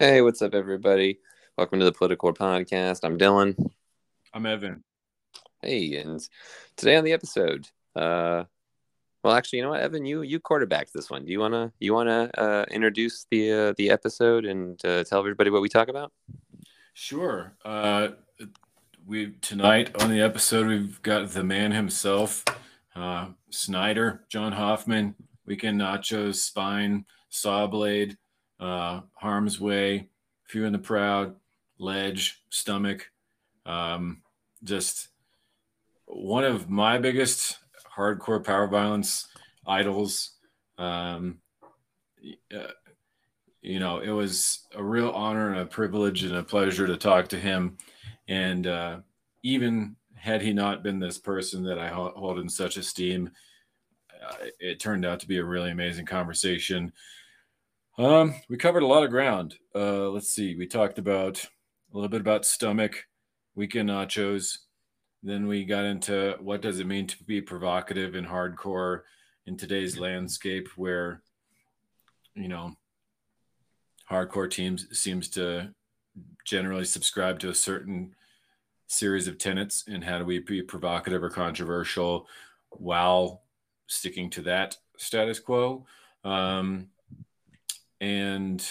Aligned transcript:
Hey, 0.00 0.22
what's 0.22 0.40
up, 0.42 0.54
everybody? 0.54 1.18
Welcome 1.56 1.80
to 1.80 1.84
the 1.84 1.90
Political 1.90 2.34
Podcast. 2.34 3.00
I'm 3.02 3.18
Dylan. 3.18 3.56
I'm 4.32 4.46
Evan. 4.46 4.84
Hey, 5.60 5.96
and 5.96 6.20
today 6.76 6.94
on 6.94 7.02
the 7.02 7.12
episode, 7.12 7.66
uh, 7.96 8.44
well, 9.24 9.34
actually, 9.34 9.56
you 9.56 9.64
know 9.64 9.70
what, 9.70 9.80
Evan, 9.80 10.06
you 10.06 10.22
you 10.22 10.38
quarterbacked 10.38 10.92
this 10.94 11.10
one. 11.10 11.24
Do 11.24 11.32
you 11.32 11.40
wanna 11.40 11.72
you 11.80 11.94
wanna 11.94 12.30
uh, 12.38 12.64
introduce 12.70 13.26
the 13.32 13.52
uh, 13.52 13.74
the 13.76 13.90
episode 13.90 14.44
and 14.44 14.78
uh, 14.84 15.02
tell 15.02 15.18
everybody 15.18 15.50
what 15.50 15.62
we 15.62 15.68
talk 15.68 15.88
about? 15.88 16.12
Sure. 16.94 17.56
Uh, 17.64 18.10
we 19.04 19.32
tonight 19.40 20.00
on 20.00 20.10
the 20.10 20.20
episode 20.20 20.68
we've 20.68 21.02
got 21.02 21.28
the 21.30 21.42
man 21.42 21.72
himself, 21.72 22.44
uh, 22.94 23.30
Snyder, 23.50 24.22
John 24.28 24.52
Hoffman, 24.52 25.16
Weekend 25.44 25.80
Nachos, 25.80 26.36
Spine, 26.36 27.04
Sawblade, 27.32 28.16
uh, 28.60 29.00
Harm's 29.14 29.60
Way, 29.60 30.08
Few 30.44 30.64
and 30.64 30.74
the 30.74 30.78
Proud, 30.78 31.36
Ledge, 31.78 32.42
Stomach. 32.50 33.10
Um, 33.66 34.22
just 34.64 35.08
one 36.06 36.44
of 36.44 36.68
my 36.70 36.98
biggest 36.98 37.58
hardcore 37.94 38.44
power 38.44 38.66
violence 38.66 39.28
idols. 39.66 40.32
Um, 40.78 41.38
uh, 42.54 42.72
you 43.60 43.80
know, 43.80 43.98
it 43.98 44.10
was 44.10 44.66
a 44.74 44.82
real 44.82 45.10
honor 45.10 45.50
and 45.50 45.60
a 45.60 45.66
privilege 45.66 46.22
and 46.22 46.36
a 46.36 46.42
pleasure 46.42 46.86
to 46.86 46.96
talk 46.96 47.28
to 47.28 47.38
him. 47.38 47.76
And 48.28 48.66
uh, 48.66 48.98
even 49.42 49.96
had 50.14 50.42
he 50.42 50.52
not 50.52 50.82
been 50.82 50.98
this 50.98 51.18
person 51.18 51.62
that 51.64 51.78
I 51.78 51.88
hold 51.88 52.38
in 52.38 52.48
such 52.48 52.76
esteem, 52.76 53.30
uh, 54.26 54.34
it 54.58 54.80
turned 54.80 55.04
out 55.04 55.20
to 55.20 55.28
be 55.28 55.38
a 55.38 55.44
really 55.44 55.70
amazing 55.70 56.06
conversation. 56.06 56.92
Um, 57.98 58.36
we 58.48 58.56
covered 58.56 58.84
a 58.84 58.86
lot 58.86 59.02
of 59.02 59.10
ground. 59.10 59.56
Uh, 59.74 60.08
let's 60.10 60.28
see. 60.28 60.54
We 60.54 60.68
talked 60.68 61.00
about 61.00 61.44
a 61.44 61.96
little 61.96 62.08
bit 62.08 62.20
about 62.20 62.46
stomach, 62.46 63.06
weekend 63.56 63.88
nachos. 63.88 64.58
Then 65.24 65.48
we 65.48 65.64
got 65.64 65.84
into 65.84 66.36
what 66.38 66.62
does 66.62 66.78
it 66.78 66.86
mean 66.86 67.08
to 67.08 67.24
be 67.24 67.40
provocative 67.40 68.14
and 68.14 68.24
hardcore 68.24 69.00
in 69.46 69.56
today's 69.56 69.98
landscape, 69.98 70.68
where 70.76 71.22
you 72.34 72.46
know 72.46 72.76
hardcore 74.08 74.48
teams 74.48 74.86
seems 74.96 75.28
to 75.30 75.74
generally 76.44 76.84
subscribe 76.84 77.40
to 77.40 77.48
a 77.48 77.54
certain 77.54 78.14
series 78.86 79.26
of 79.26 79.38
tenets 79.38 79.84
and 79.88 80.04
how 80.04 80.18
do 80.18 80.24
we 80.24 80.38
be 80.38 80.62
provocative 80.62 81.22
or 81.22 81.30
controversial 81.30 82.28
while 82.70 83.42
sticking 83.88 84.30
to 84.30 84.40
that 84.40 84.76
status 84.96 85.38
quo 85.38 85.84
um, 86.24 86.88
and 88.00 88.64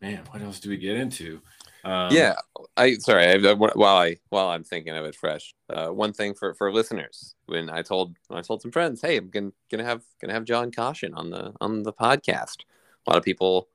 man, 0.00 0.22
what 0.30 0.42
else 0.42 0.60
do 0.60 0.70
we 0.70 0.76
get 0.76 0.96
into? 0.96 1.40
Um, 1.84 2.12
yeah, 2.12 2.34
I 2.76 2.94
sorry. 2.94 3.26
I, 3.26 3.52
while 3.52 3.96
I 3.96 4.16
while 4.28 4.48
I'm 4.48 4.64
thinking 4.64 4.96
of 4.96 5.04
it 5.04 5.14
fresh, 5.14 5.54
uh, 5.70 5.88
one 5.88 6.12
thing 6.12 6.34
for 6.34 6.54
for 6.54 6.72
listeners 6.72 7.34
when 7.46 7.70
I 7.70 7.82
told 7.82 8.16
when 8.28 8.38
I 8.38 8.42
told 8.42 8.62
some 8.62 8.72
friends, 8.72 9.00
hey, 9.00 9.16
I'm 9.16 9.30
gonna 9.30 9.52
gonna 9.70 9.84
have 9.84 10.02
gonna 10.20 10.32
have 10.32 10.44
John 10.44 10.72
Caution 10.72 11.14
on 11.14 11.30
the 11.30 11.54
on 11.60 11.82
the 11.84 11.92
podcast. 11.92 12.56
A 13.06 13.10
lot 13.10 13.16
of 13.16 13.24
people, 13.24 13.68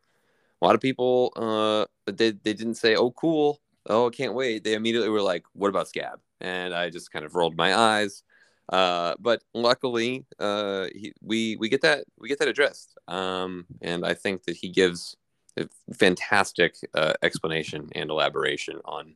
a 0.62 0.66
lot 0.66 0.76
of 0.76 0.82
people, 0.82 1.32
uh, 1.36 1.86
they 2.12 2.32
they 2.32 2.54
didn't 2.54 2.76
say, 2.76 2.96
oh, 2.96 3.12
cool, 3.12 3.62
oh, 3.88 4.08
I 4.08 4.12
can't 4.12 4.36
wait. 4.36 4.64
They 4.64 4.74
immediately 4.74 5.10
were 5.10 5.22
like, 5.22 5.44
what 5.54 5.70
about 5.70 5.88
Scab? 5.88 6.20
And 6.42 6.74
I 6.74 6.90
just 6.90 7.12
kind 7.12 7.26
of 7.26 7.36
rolled 7.36 7.56
my 7.56 7.76
eyes. 7.76 8.24
Uh, 8.74 9.14
but 9.20 9.44
luckily, 9.54 10.26
uh, 10.40 10.88
he, 10.96 11.14
we 11.22 11.56
we 11.58 11.70
get 11.70 11.82
that 11.82 12.06
we 12.18 12.28
get 12.28 12.40
that 12.40 12.48
addressed, 12.48 12.98
um, 13.08 13.68
and 13.84 14.04
I 14.04 14.16
think 14.16 14.46
that 14.46 14.56
he 14.56 14.70
gives 14.70 15.16
a 15.58 15.68
fantastic 15.94 16.78
uh, 16.96 17.14
explanation 17.22 17.90
and 17.92 18.10
elaboration 18.10 18.80
on 18.86 19.14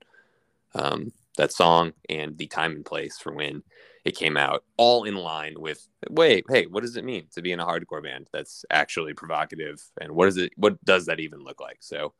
um, 0.75 1.11
that 1.37 1.51
song 1.51 1.93
and 2.07 2.37
the 2.37 2.45
time 2.45 2.73
and 2.73 2.85
place 2.85 3.17
for 3.17 3.33
when 3.33 3.63
it 4.05 4.15
came 4.15 4.37
out, 4.37 4.63
all 4.77 5.05
in 5.05 5.15
line 5.15 5.55
with 5.57 5.87
wait, 6.07 6.45
hey, 6.51 6.67
what 6.67 6.83
does 6.83 6.95
it 6.95 7.03
mean 7.03 7.25
to 7.33 7.41
be 7.41 7.51
in 7.51 7.59
a 7.59 7.65
hardcore 7.65 8.03
band 8.03 8.27
that's 8.31 8.63
actually 8.69 9.15
provocative, 9.15 9.81
and 9.99 10.11
what 10.11 10.27
is 10.27 10.37
it? 10.37 10.53
What 10.55 10.85
does 10.85 11.07
that 11.07 11.19
even 11.19 11.43
look 11.43 11.59
like? 11.59 11.77
So, 11.79 12.13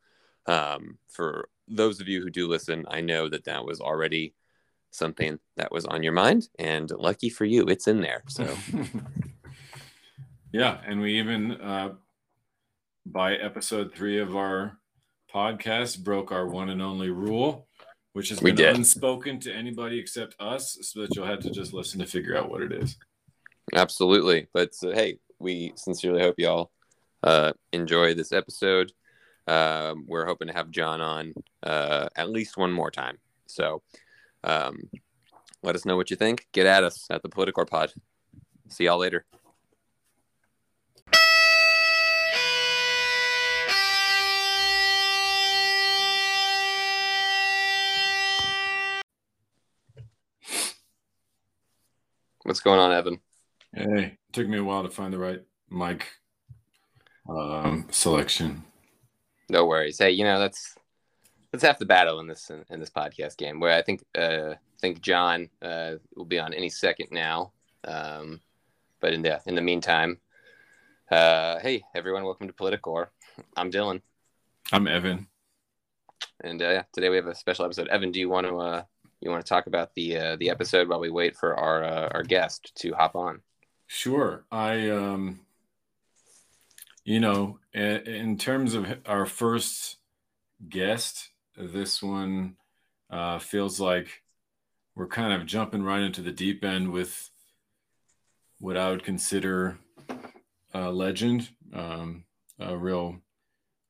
um, 0.46 0.98
for 1.08 1.48
those 1.68 2.00
of 2.00 2.08
you 2.08 2.20
who 2.20 2.30
do 2.30 2.48
listen, 2.48 2.84
I 2.88 3.00
know 3.00 3.28
that 3.28 3.44
that 3.44 3.64
was 3.64 3.80
already 3.80 4.34
something 4.90 5.38
that 5.56 5.70
was 5.70 5.84
on 5.84 6.02
your 6.02 6.12
mind 6.12 6.48
and 6.58 6.90
lucky 6.90 7.28
for 7.28 7.44
you 7.44 7.64
it's 7.64 7.88
in 7.88 8.00
there 8.00 8.22
so. 8.28 8.46
Yeah 10.52 10.78
and 10.86 11.00
we 11.00 11.18
even 11.18 11.52
uh 11.52 11.94
by 13.04 13.34
episode 13.34 13.94
three 13.94 14.18
of 14.18 14.34
our 14.36 14.78
podcast 15.32 16.02
broke 16.02 16.32
our 16.32 16.46
one 16.46 16.70
and 16.70 16.80
only 16.80 17.10
rule 17.10 17.68
which 18.14 18.30
has 18.30 18.40
been 18.40 18.58
unspoken 18.58 19.38
to 19.40 19.52
anybody 19.52 19.98
except 19.98 20.34
us 20.40 20.78
so 20.80 21.02
that 21.02 21.14
you'll 21.14 21.26
have 21.26 21.40
to 21.40 21.50
just 21.50 21.72
listen 21.74 22.00
to 22.00 22.06
figure 22.06 22.36
out 22.36 22.50
what 22.50 22.62
it 22.62 22.72
is. 22.72 22.96
Absolutely 23.74 24.48
but 24.54 24.72
uh, 24.82 24.90
hey 24.90 25.18
we 25.38 25.72
sincerely 25.76 26.22
hope 26.22 26.36
y'all 26.38 26.70
uh 27.22 27.52
enjoy 27.72 28.14
this 28.14 28.32
episode. 28.32 28.92
Um, 29.46 30.04
we're 30.06 30.26
hoping 30.26 30.48
to 30.48 30.54
have 30.54 30.70
john 30.70 31.00
on 31.00 31.34
uh, 31.62 32.08
at 32.16 32.30
least 32.30 32.56
one 32.56 32.72
more 32.72 32.90
time 32.90 33.18
so 33.46 33.82
um, 34.44 34.90
let 35.62 35.74
us 35.74 35.84
know 35.84 35.96
what 35.96 36.10
you 36.10 36.16
think. 36.16 36.46
Get 36.52 36.66
at 36.66 36.84
us 36.84 37.06
at 37.10 37.22
the 37.22 37.28
Political 37.28 37.66
Pod. 37.66 37.92
See 38.68 38.84
y'all 38.84 38.98
later. 38.98 39.24
What's 52.44 52.60
going 52.60 52.80
on, 52.80 52.92
Evan? 52.92 53.20
Hey, 53.74 54.04
it 54.04 54.18
took 54.32 54.48
me 54.48 54.56
a 54.56 54.64
while 54.64 54.82
to 54.82 54.88
find 54.88 55.12
the 55.12 55.18
right 55.18 55.42
mic 55.70 56.06
um, 57.28 57.86
selection. 57.90 58.64
No 59.50 59.66
worries. 59.66 59.98
Hey, 59.98 60.12
you 60.12 60.24
know 60.24 60.38
that's 60.38 60.74
that's 61.50 61.64
half 61.64 61.78
the 61.78 61.86
battle 61.86 62.20
in 62.20 62.26
this 62.26 62.50
in, 62.50 62.64
in 62.70 62.80
this 62.80 62.90
podcast 62.90 63.36
game. 63.36 63.60
Where 63.60 63.76
I 63.76 63.82
think 63.82 64.04
uh, 64.16 64.52
I 64.52 64.80
think 64.80 65.00
John 65.00 65.48
uh, 65.62 65.94
will 66.14 66.24
be 66.24 66.38
on 66.38 66.54
any 66.54 66.68
second 66.68 67.08
now. 67.10 67.52
Um, 67.84 68.40
but 69.00 69.12
in 69.12 69.22
the 69.22 69.40
in 69.46 69.54
the 69.54 69.62
meantime, 69.62 70.18
uh, 71.10 71.58
hey 71.60 71.82
everyone, 71.94 72.24
welcome 72.24 72.48
to 72.48 72.52
Political. 72.52 73.06
I'm 73.56 73.70
Dylan. 73.70 74.02
I'm 74.72 74.86
Evan. 74.86 75.28
And 76.42 76.62
uh, 76.62 76.82
today 76.92 77.08
we 77.08 77.16
have 77.16 77.26
a 77.26 77.34
special 77.34 77.64
episode. 77.64 77.88
Evan, 77.88 78.12
do 78.12 78.20
you 78.20 78.28
want 78.28 78.46
to 78.46 78.58
uh, 78.58 78.82
you 79.20 79.30
want 79.30 79.44
to 79.44 79.48
talk 79.48 79.66
about 79.66 79.94
the 79.94 80.16
uh, 80.16 80.36
the 80.36 80.50
episode 80.50 80.88
while 80.88 81.00
we 81.00 81.10
wait 81.10 81.36
for 81.36 81.56
our 81.56 81.82
uh, 81.82 82.08
our 82.12 82.22
guest 82.22 82.72
to 82.76 82.92
hop 82.92 83.16
on? 83.16 83.40
Sure. 83.86 84.44
I 84.52 84.90
um, 84.90 85.40
you 87.04 87.20
know, 87.20 87.58
in 87.72 88.36
terms 88.36 88.74
of 88.74 88.86
our 89.06 89.24
first 89.24 89.96
guest, 90.68 91.30
this 91.58 92.02
one 92.02 92.56
uh, 93.10 93.38
feels 93.38 93.80
like 93.80 94.22
we're 94.94 95.08
kind 95.08 95.32
of 95.32 95.46
jumping 95.46 95.82
right 95.82 96.02
into 96.02 96.22
the 96.22 96.32
deep 96.32 96.64
end 96.64 96.90
with 96.90 97.30
what 98.60 98.76
I 98.76 98.90
would 98.90 99.04
consider 99.04 99.78
a 100.74 100.90
legend, 100.90 101.48
um, 101.72 102.24
a 102.58 102.76
real 102.76 103.16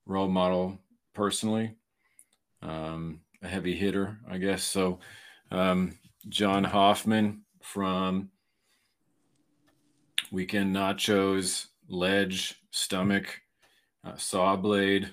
role 0.07 0.29
model 0.29 0.79
personally, 1.15 1.75
um, 2.63 3.21
a 3.43 3.49
heavy 3.49 3.75
hitter, 3.75 4.19
I 4.31 4.39
guess. 4.39 4.63
So, 4.63 5.01
um, 5.51 5.99
John 6.29 6.65
Hoffman 6.65 7.43
from 7.63 8.31
Weekend 10.31 10.75
Nachos, 10.75 11.67
Ledge, 11.89 12.61
Stomach, 12.71 13.41
uh, 14.05 14.13
Sawblade, 14.13 15.11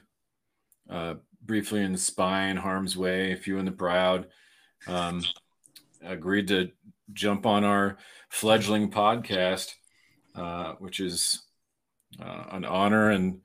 uh, 0.90 1.16
briefly 1.46 1.82
in 1.82 1.92
the 1.92 1.98
spine, 1.98 2.58
harm's 2.58 2.98
way, 2.98 3.32
a 3.32 3.38
few 3.38 3.58
and 3.58 3.68
the 3.68 3.72
proud. 3.72 4.28
Um, 4.88 5.24
agreed 6.04 6.48
to 6.50 6.72
jump 7.14 7.46
on 7.46 7.64
our 7.64 7.98
fledgling 8.30 8.92
podcast, 8.92 9.74
uh, 10.36 10.74
which 10.80 11.00
is 11.00 11.44
uh, 12.20 12.46
an 12.52 12.66
honor 12.66 13.12
and 13.12 13.42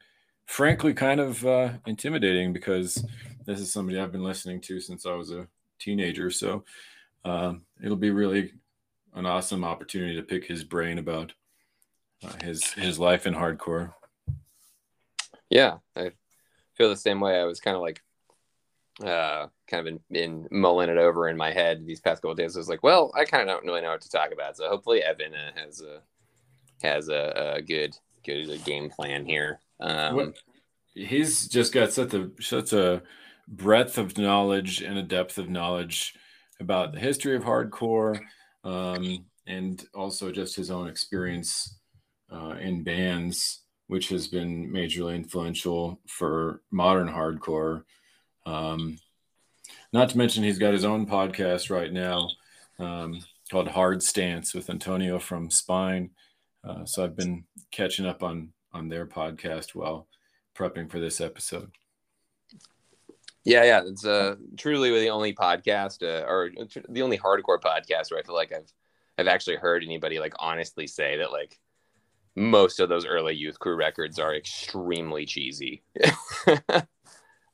frankly 0.47 0.93
kind 0.93 1.21
of 1.21 1.45
uh, 1.47 1.71
intimidating 1.87 2.53
because 2.53 3.05
this 3.47 3.61
is 3.61 3.73
somebody 3.73 3.99
I've 3.99 4.13
been 4.13 4.25
listening 4.25 4.61
to 4.63 4.81
since 4.81 5.07
I 5.07 5.13
was 5.13 5.31
a 5.31 5.47
teenager. 5.79 6.31
So 6.31 6.65
um, 7.25 7.63
it'll 7.83 7.97
be 7.97 8.11
really 8.11 8.53
an 9.15 9.27
awesome 9.27 9.65
opportunity 9.65 10.17
to 10.17 10.23
pick 10.23 10.45
his 10.45 10.65
brain 10.65 10.99
about 10.99 11.33
uh, 12.25 12.33
his 12.43 12.73
his 12.73 12.99
life 12.99 13.27
in 13.27 13.35
hardcore. 13.35 13.93
Yeah, 15.49 15.79
I 15.97 16.13
feel 16.81 16.89
the 16.89 16.97
same 16.97 17.21
way. 17.21 17.39
I 17.39 17.45
was 17.45 17.61
kind 17.61 17.77
of 17.77 17.83
like, 17.83 18.03
uh, 19.05 19.49
kind 19.69 19.87
of 19.87 19.87
in, 19.87 20.01
been 20.11 20.49
mulling 20.51 20.89
it 20.89 20.97
over 20.97 21.29
in 21.29 21.37
my 21.37 21.53
head 21.53 21.85
these 21.85 22.01
past 22.01 22.23
couple 22.23 22.35
days. 22.35 22.57
I 22.57 22.61
was 22.61 22.71
like, 22.71 22.83
well, 22.83 23.13
I 23.15 23.27
kind 23.27 23.43
of 23.43 23.49
don't 23.49 23.67
really 23.67 23.83
know 23.83 23.91
what 23.91 24.01
to 24.01 24.09
talk 24.09 24.33
about. 24.33 24.57
So 24.57 24.67
hopefully 24.69 25.03
Evan 25.03 25.35
uh, 25.35 25.51
has 25.57 25.83
a 25.83 26.01
has 26.83 27.11
a, 27.11 27.53
a, 27.57 27.63
good 27.63 27.95
good 28.25 28.65
game 28.65 28.89
plan 28.89 29.27
here. 29.27 29.61
Um, 29.79 30.17
what, 30.17 30.39
he's 30.95 31.47
just 31.49 31.75
got 31.75 31.93
such 31.93 32.15
a 32.15 32.31
such 32.41 32.73
a 32.73 33.03
breadth 33.47 33.99
of 33.99 34.17
knowledge 34.17 34.81
and 34.81 34.97
a 34.97 35.03
depth 35.03 35.37
of 35.37 35.51
knowledge 35.51 36.15
about 36.61 36.93
the 36.93 37.01
history 37.01 37.37
of 37.37 37.45
hardcore 37.45 38.19
um, 38.65 39.27
and 39.47 39.85
also 39.95 40.31
just 40.31 40.57
his 40.57 40.71
own 40.71 40.89
experience 40.89 41.79
uh, 42.33 42.55
in 42.61 42.83
bands, 42.83 43.65
which 43.91 44.09
has 44.09 44.29
been 44.29 44.71
majorly 44.71 45.17
influential 45.17 46.01
for 46.07 46.63
modern 46.71 47.09
hardcore. 47.09 47.83
Um, 48.47 48.97
not 49.93 50.11
to 50.11 50.19
mention, 50.19 50.45
he's 50.45 50.61
got 50.61 50.75
his 50.75 50.85
own 50.85 51.07
podcast 51.07 51.71
right 51.71 51.93
now 51.93 52.29
um, 52.79 53.19
called 53.51 53.67
Hard 53.67 54.01
Stance 54.01 54.55
with 54.55 54.71
Antonio 54.71 55.19
from 55.19 55.51
Spine. 55.51 56.11
Uh, 56.63 56.85
so 56.85 57.03
I've 57.03 57.17
been 57.17 57.47
catching 57.73 58.07
up 58.07 58.23
on 58.23 58.53
on 58.73 58.89
their 58.89 59.07
podcast 59.07 59.75
while 59.75 60.07
prepping 60.57 60.89
for 60.89 61.01
this 61.01 61.21
episode. 61.21 61.73
Yeah, 63.43 63.65
yeah, 63.65 63.83
it's 63.85 64.07
uh, 64.07 64.37
truly 64.57 65.01
the 65.01 65.11
only 65.11 65.35
podcast 65.35 66.05
uh, 66.05 66.25
or 66.29 66.53
the 66.89 67.03
only 67.03 67.19
hardcore 67.19 67.61
podcast 67.61 68.13
where 68.13 68.21
I 68.21 68.23
feel 68.23 68.37
like 68.37 68.53
I've 68.53 68.73
I've 69.19 69.27
actually 69.27 69.57
heard 69.57 69.83
anybody 69.83 70.21
like 70.21 70.35
honestly 70.39 70.87
say 70.87 71.17
that 71.17 71.33
like 71.33 71.59
most 72.37 72.81
of 72.81 72.89
those 72.89 73.07
early 73.07 73.35
youth 73.35 73.59
crew 73.59 73.77
records 73.77 74.19
are 74.19 74.35
extremely 74.35 75.27
cheesy. 75.27 75.83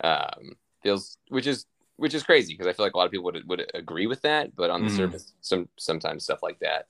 um, 0.04 0.56
feels 0.82 1.18
which 1.28 1.46
is 1.46 1.66
which 1.96 2.14
is 2.14 2.22
crazy 2.22 2.52
because 2.52 2.66
I 2.66 2.72
feel 2.72 2.84
like 2.84 2.94
a 2.94 2.98
lot 2.98 3.06
of 3.06 3.10
people 3.10 3.24
would 3.24 3.48
would 3.48 3.70
agree 3.74 4.06
with 4.06 4.22
that, 4.22 4.54
but 4.54 4.70
on 4.70 4.84
the 4.84 4.90
mm. 4.90 4.96
surface, 4.96 5.32
some 5.40 5.68
sometimes 5.76 6.24
stuff 6.24 6.42
like 6.42 6.58
that 6.60 6.88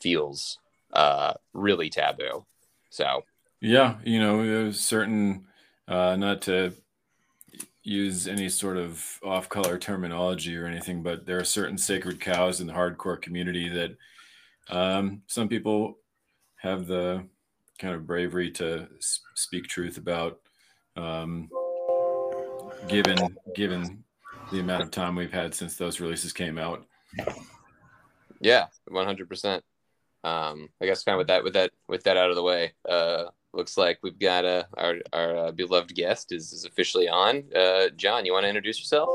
feels 0.00 0.58
uh, 0.92 1.34
really 1.52 1.90
taboo. 1.90 2.46
So 2.90 3.24
yeah, 3.60 3.96
you 4.04 4.20
know, 4.20 4.70
certain 4.70 5.46
uh, 5.88 6.16
not 6.16 6.42
to 6.42 6.72
use 7.82 8.26
any 8.26 8.48
sort 8.48 8.76
of 8.76 9.20
off-color 9.24 9.78
terminology 9.78 10.56
or 10.56 10.66
anything, 10.66 11.02
but 11.02 11.24
there 11.24 11.38
are 11.38 11.44
certain 11.44 11.78
sacred 11.78 12.20
cows 12.20 12.60
in 12.60 12.66
the 12.66 12.72
hardcore 12.72 13.20
community 13.20 13.68
that 13.68 13.96
um, 14.68 15.22
some 15.28 15.48
people 15.48 15.98
have 16.66 16.86
the 16.86 17.24
kind 17.78 17.94
of 17.94 18.06
bravery 18.06 18.50
to 18.50 18.88
speak 19.34 19.68
truth 19.68 19.98
about, 19.98 20.40
um, 20.96 21.48
given 22.88 23.16
given 23.54 24.02
the 24.50 24.60
amount 24.60 24.82
of 24.82 24.90
time 24.90 25.14
we've 25.14 25.32
had 25.32 25.54
since 25.54 25.76
those 25.76 26.00
releases 26.00 26.32
came 26.32 26.58
out. 26.58 26.84
Yeah, 28.40 28.66
one 28.88 29.06
hundred 29.06 29.28
percent. 29.28 29.64
Um, 30.24 30.68
I 30.80 30.86
guess 30.86 31.04
kind 31.04 31.14
of 31.14 31.18
with 31.18 31.28
that 31.28 31.44
with 31.44 31.54
that 31.54 31.70
with 31.88 32.02
that 32.04 32.16
out 32.16 32.30
of 32.30 32.36
the 32.36 32.42
way, 32.42 32.72
uh, 32.88 33.24
looks 33.52 33.76
like 33.76 33.98
we've 34.02 34.18
got 34.18 34.44
uh, 34.44 34.64
our 34.76 34.96
our 35.12 35.36
uh, 35.36 35.50
beloved 35.52 35.94
guest 35.94 36.32
is, 36.32 36.52
is 36.52 36.64
officially 36.64 37.08
on. 37.08 37.44
Uh, 37.54 37.88
John, 37.96 38.26
you 38.26 38.32
want 38.32 38.44
to 38.44 38.48
introduce 38.48 38.78
yourself? 38.78 39.08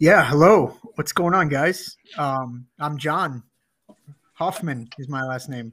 Yeah, 0.00 0.24
hello. 0.24 0.78
What's 0.94 1.12
going 1.12 1.34
on, 1.34 1.48
guys? 1.48 1.96
Um, 2.16 2.66
I'm 2.78 2.96
John 2.96 3.42
Hoffman. 4.34 4.88
Is 4.98 5.08
my 5.08 5.22
last 5.22 5.48
name. 5.48 5.72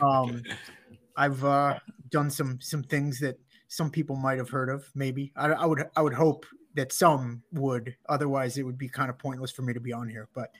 Um, 0.00 0.42
I've 1.16 1.44
uh, 1.44 1.78
done 2.10 2.30
some 2.30 2.60
some 2.60 2.82
things 2.82 3.18
that 3.20 3.38
some 3.68 3.90
people 3.90 4.16
might 4.16 4.38
have 4.38 4.50
heard 4.50 4.68
of. 4.68 4.84
Maybe 4.94 5.32
I, 5.36 5.48
I 5.48 5.66
would 5.66 5.84
I 5.96 6.02
would 6.02 6.12
hope 6.12 6.46
that 6.74 6.92
some 6.92 7.42
would. 7.52 7.96
Otherwise, 8.08 8.58
it 8.58 8.62
would 8.62 8.78
be 8.78 8.88
kind 8.88 9.10
of 9.10 9.18
pointless 9.18 9.50
for 9.50 9.62
me 9.62 9.72
to 9.72 9.80
be 9.80 9.92
on 9.92 10.08
here. 10.08 10.28
But 10.34 10.50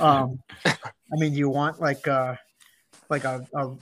um, 0.00 0.38
I 0.64 0.76
mean, 1.12 1.34
you 1.34 1.48
want 1.48 1.80
like 1.80 2.08
uh, 2.08 2.36
like 3.10 3.24
a, 3.24 3.46
a 3.54 3.76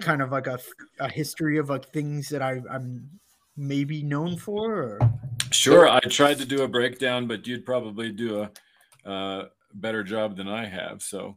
kind 0.00 0.22
of 0.22 0.32
like 0.32 0.46
a, 0.46 0.58
a 1.00 1.08
history 1.08 1.58
of 1.58 1.68
like 1.68 1.92
things 1.92 2.28
that 2.30 2.42
I, 2.42 2.60
I'm 2.70 3.08
maybe 3.56 4.02
known 4.02 4.36
for? 4.36 4.72
Or? 4.72 4.98
Sure. 5.50 5.88
I 5.88 6.00
tried 6.00 6.38
to 6.38 6.46
do 6.46 6.62
a 6.62 6.68
breakdown, 6.68 7.26
but 7.26 7.46
you'd 7.46 7.66
probably 7.66 8.12
do 8.12 8.48
a 9.04 9.08
uh, 9.08 9.48
better 9.74 10.02
job 10.02 10.36
than 10.36 10.48
I 10.48 10.64
have. 10.64 11.02
So. 11.02 11.36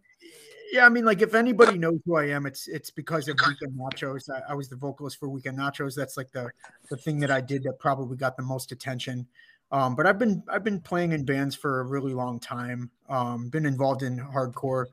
Yeah, 0.73 0.85
I 0.85 0.89
mean, 0.89 1.05
like 1.05 1.21
if 1.21 1.35
anybody 1.35 1.77
knows 1.77 1.99
who 2.05 2.17
I 2.17 2.29
am, 2.29 2.45
it's 2.45 2.67
it's 2.67 2.89
because 2.89 3.27
of 3.27 3.37
Weekend 3.47 3.77
Nachos. 3.77 4.29
I, 4.29 4.51
I 4.51 4.55
was 4.55 4.69
the 4.69 4.75
vocalist 4.75 5.19
for 5.19 5.29
Weekend 5.29 5.57
Nachos. 5.57 5.95
That's 5.95 6.17
like 6.17 6.31
the 6.31 6.49
the 6.89 6.97
thing 6.97 7.19
that 7.19 7.31
I 7.31 7.41
did 7.41 7.63
that 7.63 7.79
probably 7.79 8.17
got 8.17 8.37
the 8.37 8.43
most 8.43 8.71
attention. 8.71 9.27
Um, 9.71 9.95
but 9.95 10.07
I've 10.07 10.17
been 10.17 10.43
I've 10.49 10.63
been 10.63 10.81
playing 10.81 11.11
in 11.11 11.25
bands 11.25 11.55
for 11.55 11.79
a 11.79 11.83
really 11.83 12.13
long 12.13 12.39
time. 12.39 12.89
Um, 13.07 13.49
been 13.49 13.65
involved 13.65 14.01
in 14.01 14.17
hardcore 14.17 14.87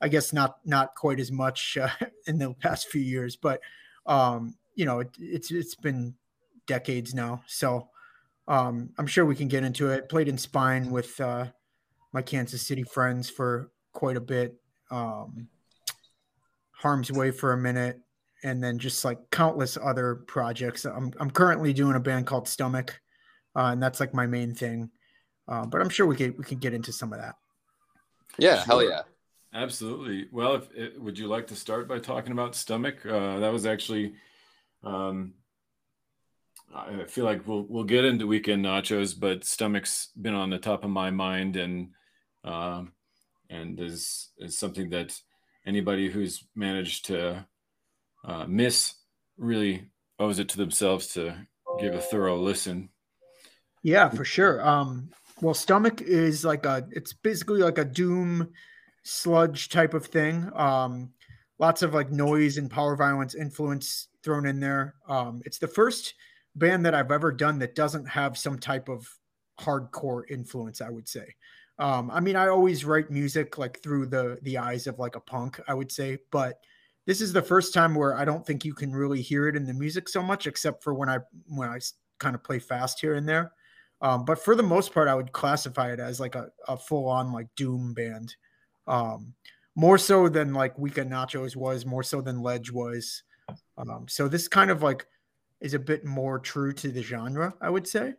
I 0.00 0.08
guess 0.08 0.32
not 0.32 0.58
not 0.64 0.94
quite 0.94 1.20
as 1.20 1.30
much 1.30 1.76
uh, 1.76 1.88
in 2.26 2.38
the 2.38 2.54
past 2.54 2.88
few 2.88 3.02
years, 3.02 3.36
but 3.36 3.60
um, 4.06 4.56
you 4.74 4.84
know, 4.84 5.00
it, 5.00 5.10
it's 5.18 5.50
it's 5.50 5.74
been 5.74 6.14
decades 6.66 7.14
now. 7.14 7.42
So 7.46 7.88
um, 8.48 8.90
I'm 8.98 9.06
sure 9.06 9.24
we 9.24 9.36
can 9.36 9.48
get 9.48 9.64
into 9.64 9.90
it. 9.90 10.08
Played 10.08 10.28
in 10.28 10.38
Spine 10.38 10.90
with 10.90 11.20
uh, 11.20 11.46
my 12.12 12.22
Kansas 12.22 12.66
City 12.66 12.82
friends 12.82 13.28
for 13.28 13.70
quite 13.92 14.16
a 14.16 14.20
bit. 14.20 14.59
Um, 14.90 15.48
Harm's 16.72 17.12
Way 17.12 17.30
for 17.30 17.52
a 17.52 17.58
minute, 17.58 18.00
and 18.42 18.62
then 18.62 18.78
just 18.78 19.04
like 19.04 19.18
countless 19.30 19.76
other 19.82 20.16
projects. 20.26 20.84
I'm 20.84 21.12
I'm 21.20 21.30
currently 21.30 21.72
doing 21.72 21.96
a 21.96 22.00
band 22.00 22.26
called 22.26 22.48
Stomach, 22.48 23.00
uh, 23.54 23.66
and 23.72 23.82
that's 23.82 24.00
like 24.00 24.14
my 24.14 24.26
main 24.26 24.54
thing. 24.54 24.90
Uh, 25.46 25.66
but 25.66 25.80
I'm 25.80 25.88
sure 25.90 26.06
we 26.06 26.16
can 26.16 26.34
we 26.38 26.44
can 26.44 26.58
get 26.58 26.72
into 26.72 26.92
some 26.92 27.12
of 27.12 27.18
that. 27.18 27.36
Yeah, 28.38 28.56
sure. 28.56 28.64
hell 28.64 28.82
yeah. 28.82 29.02
Absolutely. 29.52 30.28
Well, 30.30 30.54
if, 30.54 30.68
if, 30.74 30.98
would 30.98 31.18
you 31.18 31.26
like 31.26 31.48
to 31.48 31.56
start 31.56 31.88
by 31.88 31.98
talking 31.98 32.32
about 32.32 32.54
stomach? 32.54 33.04
Uh, 33.04 33.40
that 33.40 33.52
was 33.52 33.66
actually, 33.66 34.14
um, 34.84 35.34
I 36.72 37.04
feel 37.04 37.24
like 37.24 37.46
we'll 37.48 37.66
we'll 37.68 37.84
get 37.84 38.04
into 38.04 38.28
weekend 38.28 38.64
nachos, 38.64 39.18
but 39.18 39.44
stomach's 39.44 40.10
been 40.20 40.34
on 40.34 40.50
the 40.50 40.58
top 40.58 40.84
of 40.84 40.90
my 40.90 41.10
mind, 41.10 41.56
and 41.56 41.88
um, 42.44 42.92
and 43.50 43.78
is 43.80 44.30
is 44.38 44.56
something 44.56 44.88
that 44.90 45.20
anybody 45.66 46.08
who's 46.08 46.44
managed 46.54 47.06
to 47.06 47.44
uh, 48.24 48.46
miss 48.46 48.94
really 49.36 49.90
owes 50.18 50.38
it 50.38 50.48
to 50.50 50.56
themselves 50.56 51.08
to 51.08 51.34
give 51.78 51.94
a 51.94 52.00
thorough 52.00 52.38
listen. 52.38 52.88
Yeah, 53.82 54.08
for 54.08 54.24
sure. 54.24 54.66
Um, 54.66 55.10
well, 55.40 55.54
stomach 55.54 56.00
is 56.02 56.44
like 56.44 56.64
a 56.66 56.86
it's 56.90 57.12
basically 57.12 57.60
like 57.60 57.78
a 57.78 57.84
doom 57.84 58.50
sludge 59.02 59.68
type 59.70 59.94
of 59.94 60.06
thing. 60.06 60.50
Um, 60.54 61.12
lots 61.58 61.82
of 61.82 61.94
like 61.94 62.10
noise 62.10 62.58
and 62.58 62.70
power 62.70 62.96
violence 62.96 63.34
influence 63.34 64.08
thrown 64.22 64.46
in 64.46 64.60
there. 64.60 64.94
Um, 65.08 65.40
it's 65.44 65.58
the 65.58 65.68
first 65.68 66.14
band 66.54 66.84
that 66.84 66.94
I've 66.94 67.10
ever 67.10 67.32
done 67.32 67.58
that 67.60 67.74
doesn't 67.74 68.06
have 68.06 68.36
some 68.36 68.58
type 68.58 68.88
of 68.88 69.08
hardcore 69.58 70.22
influence. 70.30 70.80
I 70.80 70.90
would 70.90 71.08
say. 71.08 71.34
Um, 71.80 72.10
I 72.10 72.20
mean, 72.20 72.36
I 72.36 72.48
always 72.48 72.84
write 72.84 73.10
music 73.10 73.56
like 73.56 73.82
through 73.82 74.06
the 74.06 74.38
the 74.42 74.58
eyes 74.58 74.86
of 74.86 74.98
like 74.98 75.16
a 75.16 75.20
punk. 75.20 75.58
I 75.66 75.74
would 75.74 75.90
say, 75.90 76.18
but 76.30 76.60
this 77.06 77.22
is 77.22 77.32
the 77.32 77.42
first 77.42 77.72
time 77.72 77.94
where 77.94 78.14
I 78.14 78.24
don't 78.24 78.46
think 78.46 78.64
you 78.64 78.74
can 78.74 78.92
really 78.92 79.22
hear 79.22 79.48
it 79.48 79.56
in 79.56 79.64
the 79.64 79.72
music 79.74 80.08
so 80.08 80.22
much, 80.22 80.46
except 80.46 80.84
for 80.84 80.92
when 80.94 81.08
I 81.08 81.18
when 81.48 81.70
I 81.70 81.80
kind 82.18 82.34
of 82.34 82.44
play 82.44 82.58
fast 82.58 83.00
here 83.00 83.14
and 83.14 83.26
there. 83.26 83.52
Um, 84.02 84.24
but 84.26 84.38
for 84.38 84.54
the 84.54 84.62
most 84.62 84.92
part, 84.92 85.08
I 85.08 85.14
would 85.14 85.32
classify 85.32 85.92
it 85.92 86.00
as 86.00 86.20
like 86.20 86.34
a, 86.34 86.50
a 86.68 86.76
full 86.76 87.08
on 87.08 87.32
like 87.32 87.48
doom 87.56 87.94
band 87.94 88.34
um, 88.86 89.34
more 89.74 89.98
so 89.98 90.28
than 90.28 90.52
like 90.52 90.78
Weekend 90.78 91.10
Nachos 91.10 91.56
was, 91.56 91.86
more 91.86 92.02
so 92.02 92.20
than 92.20 92.42
Ledge 92.42 92.70
was. 92.70 93.22
Um, 93.78 94.06
so 94.08 94.28
this 94.28 94.48
kind 94.48 94.70
of 94.70 94.82
like 94.82 95.06
is 95.60 95.74
a 95.74 95.78
bit 95.78 96.04
more 96.04 96.38
true 96.38 96.72
to 96.74 96.88
the 96.88 97.02
genre, 97.02 97.54
I 97.60 97.70
would 97.70 97.86
say. 97.86 98.14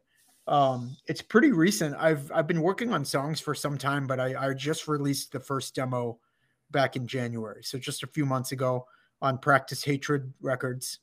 Um, 0.48 0.98
it's 1.07 1.21
pretty 1.21 1.51
recent. 1.51 1.95
I've 1.98 2.31
I've 2.31 2.48
been 2.48 2.62
working 2.62 2.91
on 2.91 3.05
songs 3.05 3.39
for 3.39 3.53
some 3.53 3.77
time, 3.77 4.07
but 4.07 4.19
I, 4.19 4.50
I 4.50 4.53
just 4.53 4.88
released 4.88 5.31
the 5.31 5.39
first 5.39 5.75
demo 5.75 6.19
back 6.71 6.95
in 6.95 7.05
January, 7.07 7.63
so 7.63 7.77
just 7.77 8.03
a 8.03 8.07
few 8.07 8.25
months 8.25 8.51
ago 8.51 8.86
on 9.21 9.38
Practice 9.38 9.83
Hatred 9.83 10.33
Records, 10.41 11.00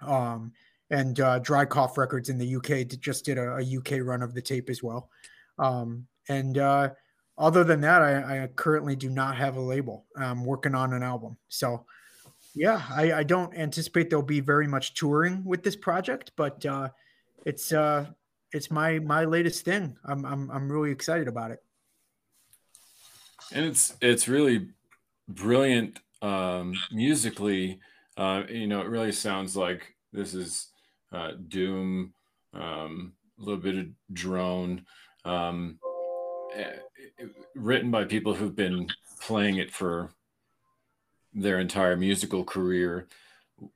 um, 0.00 0.52
and 0.90 1.18
uh, 1.18 1.40
Dry 1.40 1.64
Cough 1.64 1.98
Records 1.98 2.28
in 2.28 2.38
the 2.38 2.56
UK. 2.56 2.86
Just 3.00 3.24
did 3.24 3.36
a, 3.36 3.56
a 3.56 3.76
UK 3.78 4.06
run 4.06 4.22
of 4.22 4.32
the 4.32 4.42
tape 4.42 4.70
as 4.70 4.82
well, 4.82 5.10
um, 5.58 6.06
and 6.28 6.58
uh, 6.58 6.90
other 7.38 7.64
than 7.64 7.80
that, 7.80 8.02
I, 8.02 8.42
I, 8.42 8.46
currently 8.48 8.94
do 8.94 9.08
not 9.08 9.36
have 9.36 9.56
a 9.56 9.60
label. 9.60 10.06
I'm 10.16 10.44
working 10.44 10.74
on 10.74 10.92
an 10.92 11.02
album. 11.02 11.36
So, 11.48 11.84
yeah, 12.54 12.82
I, 12.90 13.12
I, 13.12 13.22
don't 13.22 13.56
anticipate 13.56 14.10
there'll 14.10 14.22
be 14.22 14.40
very 14.40 14.66
much 14.66 14.94
touring 14.94 15.42
with 15.44 15.62
this 15.62 15.74
project, 15.74 16.32
but 16.36 16.64
uh, 16.66 16.90
it's 17.46 17.72
uh, 17.72 18.06
it's 18.52 18.70
my 18.70 18.98
my 18.98 19.24
latest 19.24 19.64
thing. 19.64 19.96
I'm, 20.04 20.24
I'm 20.24 20.50
I'm 20.50 20.70
really 20.70 20.90
excited 20.90 21.28
about 21.28 21.50
it. 21.50 21.60
And 23.52 23.64
it's 23.64 23.96
it's 24.00 24.28
really 24.28 24.68
brilliant 25.28 26.00
um, 26.20 26.74
musically. 26.90 27.80
Uh, 28.16 28.44
you 28.48 28.66
know, 28.66 28.80
it 28.80 28.88
really 28.88 29.12
sounds 29.12 29.56
like 29.56 29.94
this 30.12 30.34
is 30.34 30.68
uh, 31.12 31.32
Doom, 31.48 32.12
um, 32.54 33.12
a 33.38 33.42
little 33.42 33.60
bit 33.60 33.78
of 33.78 33.86
drone. 34.12 34.84
Um, 35.24 35.78
eh, 36.54 36.72
written 37.54 37.90
by 37.90 38.04
people 38.04 38.34
who've 38.34 38.56
been 38.56 38.88
playing 39.20 39.56
it 39.56 39.70
for 39.70 40.10
their 41.32 41.60
entire 41.60 41.96
musical 41.96 42.44
career. 42.44 43.06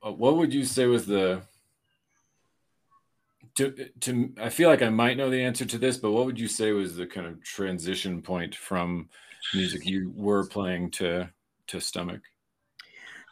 What 0.01 0.37
would 0.37 0.53
you 0.53 0.65
say 0.65 0.85
was 0.85 1.05
the 1.05 1.41
to, 3.57 3.89
to 4.01 4.33
I 4.39 4.49
feel 4.49 4.69
like 4.69 4.83
I 4.83 4.89
might 4.89 5.17
know 5.17 5.29
the 5.29 5.43
answer 5.43 5.65
to 5.65 5.77
this, 5.77 5.97
but 5.97 6.11
what 6.11 6.25
would 6.25 6.39
you 6.39 6.47
say 6.47 6.71
was 6.71 6.95
the 6.95 7.07
kind 7.07 7.25
of 7.25 7.43
transition 7.43 8.21
point 8.21 8.55
from 8.55 9.09
music 9.53 9.85
you 9.85 10.13
were 10.15 10.47
playing 10.47 10.91
to 10.91 11.29
to 11.67 11.81
stomach? 11.81 12.21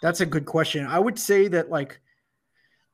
That's 0.01 0.22
a 0.22 0.25
good 0.25 0.46
question. 0.46 0.86
I 0.88 1.00
would 1.00 1.20
say 1.20 1.48
that 1.50 1.70
like, 1.70 2.01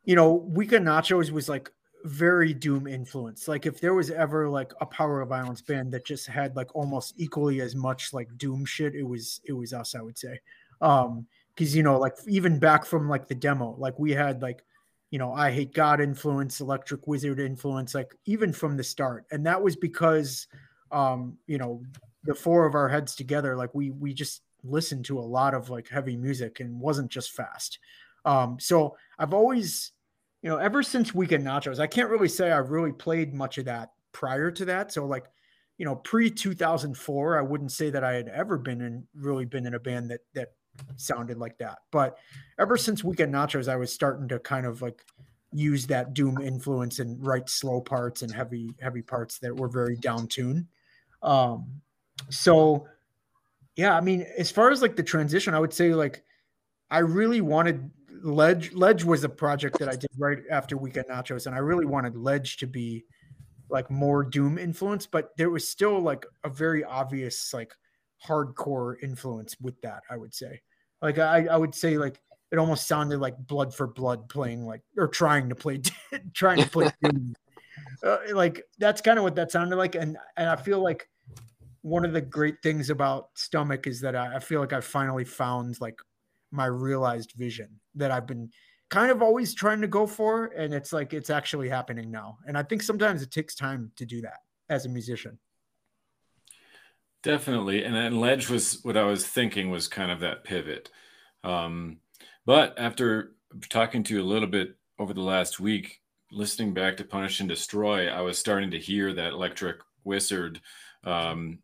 you 0.03 0.15
know, 0.15 0.33
Weekend 0.33 0.85
Nachos 0.85 1.31
was 1.31 1.47
like 1.47 1.71
very 2.03 2.53
doom 2.53 2.85
influence. 2.85 3.47
Like 3.47 3.65
if 3.65 3.79
there 3.79 3.93
was 3.93 4.11
ever 4.11 4.49
like 4.49 4.73
a 4.81 4.85
power 4.85 5.21
of 5.21 5.29
violence 5.29 5.61
band 5.61 5.93
that 5.93 6.05
just 6.05 6.27
had 6.27 6.55
like 6.55 6.75
almost 6.75 7.13
equally 7.17 7.61
as 7.61 7.75
much 7.75 8.13
like 8.13 8.27
doom 8.37 8.65
shit, 8.65 8.93
it 8.93 9.03
was 9.03 9.39
it 9.45 9.53
was 9.53 9.71
us, 9.71 9.95
I 9.95 10.01
would 10.01 10.17
say. 10.17 10.39
Um, 10.81 11.27
because 11.55 11.75
you 11.75 11.83
know, 11.83 11.97
like 11.97 12.15
even 12.27 12.59
back 12.59 12.85
from 12.85 13.07
like 13.07 13.27
the 13.27 13.35
demo, 13.35 13.75
like 13.77 13.97
we 13.97 14.11
had 14.11 14.41
like 14.41 14.65
you 15.11 15.19
know, 15.19 15.29
Eyehategod 15.29 16.01
influence, 16.01 16.61
electric 16.61 17.05
wizard 17.05 17.39
influence, 17.39 17.93
like 17.93 18.15
even 18.25 18.51
from 18.51 18.75
the 18.75 18.83
start. 18.83 19.25
And 19.31 19.45
that 19.45 19.61
was 19.61 19.75
because 19.75 20.47
um, 20.91 21.37
you 21.47 21.57
know, 21.57 21.81
the 22.23 22.35
four 22.35 22.65
of 22.65 22.75
our 22.75 22.89
heads 22.89 23.15
together, 23.15 23.55
like 23.55 23.73
we 23.73 23.91
we 23.91 24.13
just 24.13 24.41
listened 24.63 25.05
to 25.05 25.19
a 25.19 25.21
lot 25.21 25.53
of 25.53 25.69
like 25.69 25.87
heavy 25.87 26.15
music 26.15 26.59
and 26.59 26.79
wasn't 26.79 27.09
just 27.09 27.31
fast. 27.31 27.79
Um, 28.25 28.59
so 28.59 28.95
I've 29.17 29.33
always, 29.33 29.91
you 30.43 30.49
know, 30.49 30.57
ever 30.57 30.83
since 30.83 31.15
Weekend 31.15 31.45
Nachos, 31.45 31.79
I 31.79 31.87
can't 31.87 32.09
really 32.09 32.27
say 32.27 32.51
I 32.51 32.57
really 32.57 32.91
played 32.91 33.33
much 33.33 33.57
of 33.57 33.65
that 33.65 33.91
prior 34.11 34.51
to 34.51 34.65
that. 34.65 34.91
So 34.91 35.05
like, 35.05 35.25
you 35.77 35.85
know, 35.85 35.95
pre 35.95 36.29
2004, 36.29 37.39
I 37.39 37.41
wouldn't 37.41 37.71
say 37.71 37.89
that 37.89 38.03
I 38.03 38.13
had 38.13 38.27
ever 38.27 38.57
been 38.57 38.81
in 38.81 39.07
really 39.15 39.45
been 39.45 39.65
in 39.65 39.73
a 39.73 39.79
band 39.79 40.11
that 40.11 40.21
that 40.35 40.49
sounded 40.95 41.37
like 41.37 41.57
that. 41.59 41.79
But 41.91 42.17
ever 42.59 42.77
since 42.77 43.03
Weekend 43.03 43.33
Nachos, 43.33 43.67
I 43.67 43.75
was 43.75 43.93
starting 43.93 44.27
to 44.29 44.39
kind 44.39 44.65
of 44.65 44.81
like 44.81 45.03
use 45.53 45.87
that 45.87 46.13
doom 46.13 46.39
influence 46.41 46.99
and 46.99 47.23
write 47.25 47.49
slow 47.49 47.81
parts 47.81 48.21
and 48.21 48.33
heavy 48.33 48.73
heavy 48.81 49.01
parts 49.01 49.39
that 49.39 49.55
were 49.55 49.67
very 49.67 49.97
down 49.97 50.27
tune. 50.27 50.67
Um, 51.21 51.81
so 52.29 52.87
yeah, 53.75 53.95
I 53.95 54.01
mean, 54.01 54.25
as 54.37 54.51
far 54.51 54.71
as 54.71 54.81
like 54.81 54.95
the 54.95 55.03
transition, 55.03 55.53
I 55.53 55.59
would 55.59 55.73
say 55.73 55.93
like 55.93 56.23
I 56.89 56.99
really 56.99 57.41
wanted 57.41 57.89
Ledge. 58.23 58.73
Ledge 58.73 59.03
was 59.03 59.23
a 59.23 59.29
project 59.29 59.79
that 59.79 59.89
I 59.89 59.95
did 59.95 60.09
right 60.17 60.39
after 60.49 60.77
Weekend 60.77 61.07
Nachos, 61.09 61.47
and 61.47 61.55
I 61.55 61.59
really 61.59 61.85
wanted 61.85 62.15
Ledge 62.15 62.57
to 62.57 62.67
be 62.67 63.05
like 63.69 63.89
more 63.89 64.23
doom 64.23 64.57
influence, 64.57 65.07
but 65.07 65.31
there 65.37 65.49
was 65.49 65.67
still 65.67 65.99
like 65.99 66.25
a 66.43 66.49
very 66.49 66.83
obvious 66.83 67.53
like 67.53 67.73
hardcore 68.27 68.95
influence 69.01 69.55
with 69.59 69.79
that. 69.81 70.03
I 70.09 70.17
would 70.17 70.33
say, 70.33 70.61
like 71.01 71.19
I, 71.19 71.45
I 71.45 71.57
would 71.57 71.75
say 71.75 71.97
like 71.97 72.21
it 72.51 72.57
almost 72.57 72.87
sounded 72.87 73.19
like 73.19 73.35
Blood 73.47 73.73
for 73.73 73.87
Blood 73.87 74.29
playing 74.29 74.65
like 74.65 74.81
or 74.97 75.07
trying 75.07 75.49
to 75.49 75.55
play 75.55 75.81
trying 76.33 76.63
to 76.63 76.69
play. 76.69 76.91
Uh, 78.03 78.17
like 78.33 78.63
that's 78.79 78.99
kind 78.99 79.17
of 79.19 79.23
what 79.23 79.35
that 79.35 79.51
sounded 79.51 79.75
like, 79.75 79.95
and 79.95 80.17
and 80.35 80.49
I 80.49 80.55
feel 80.55 80.81
like 80.81 81.07
one 81.81 82.05
of 82.05 82.13
the 82.13 82.21
great 82.21 82.61
things 82.61 82.89
about 82.89 83.29
stomach 83.35 83.87
is 83.87 84.01
that 84.01 84.15
I, 84.15 84.35
I, 84.35 84.39
feel 84.39 84.59
like 84.59 84.73
I 84.73 84.81
finally 84.81 85.25
found 85.25 85.79
like 85.81 85.99
my 86.51 86.65
realized 86.65 87.33
vision 87.35 87.69
that 87.95 88.11
I've 88.11 88.27
been 88.27 88.49
kind 88.89 89.09
of 89.09 89.21
always 89.21 89.53
trying 89.53 89.81
to 89.81 89.87
go 89.87 90.05
for. 90.05 90.47
And 90.55 90.73
it's 90.73 90.93
like 90.93 91.13
it's 91.13 91.29
actually 91.29 91.69
happening 91.69 92.11
now. 92.11 92.37
And 92.45 92.57
I 92.57 92.63
think 92.63 92.83
sometimes 92.83 93.21
it 93.21 93.31
takes 93.31 93.55
time 93.55 93.91
to 93.95 94.05
do 94.05 94.21
that 94.21 94.39
as 94.69 94.85
a 94.85 94.89
musician. 94.89 95.39
Definitely. 97.23 97.83
And 97.83 97.95
then 97.95 98.19
Ledge 98.19 98.49
was 98.49 98.79
what 98.83 98.97
I 98.97 99.03
was 99.03 99.27
thinking 99.27 99.69
was 99.69 99.87
kind 99.87 100.11
of 100.11 100.21
that 100.21 100.43
pivot. 100.43 100.89
Um, 101.43 101.97
but 102.45 102.77
after 102.77 103.35
talking 103.69 104.03
to 104.03 104.15
you 104.15 104.21
a 104.21 104.23
little 104.23 104.47
bit 104.47 104.75
over 104.97 105.13
the 105.13 105.21
last 105.21 105.59
week, 105.59 106.01
listening 106.31 106.73
back 106.73 106.97
to 106.97 107.03
Punish 107.03 107.39
and 107.39 107.49
Destroy, 107.49 108.07
I 108.07 108.21
was 108.21 108.37
starting 108.37 108.71
to 108.71 108.79
hear 108.79 109.13
that 109.13 109.33
electric 109.33 109.77
wizard 110.03 110.61
um, 111.03 111.59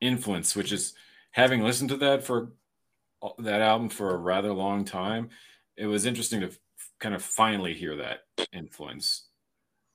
influence, 0.00 0.56
which 0.56 0.72
is 0.72 0.94
having 1.32 1.62
listened 1.62 1.90
to 1.90 1.96
that 1.98 2.24
for 2.24 2.52
that 3.38 3.60
album 3.60 3.88
for 3.88 4.14
a 4.14 4.18
rather 4.18 4.52
long 4.52 4.84
time. 4.84 5.30
It 5.76 5.86
was 5.86 6.06
interesting 6.06 6.40
to 6.40 6.50
kind 7.00 7.14
of 7.14 7.22
finally 7.22 7.74
hear 7.74 7.96
that 7.96 8.20
influence. 8.52 9.26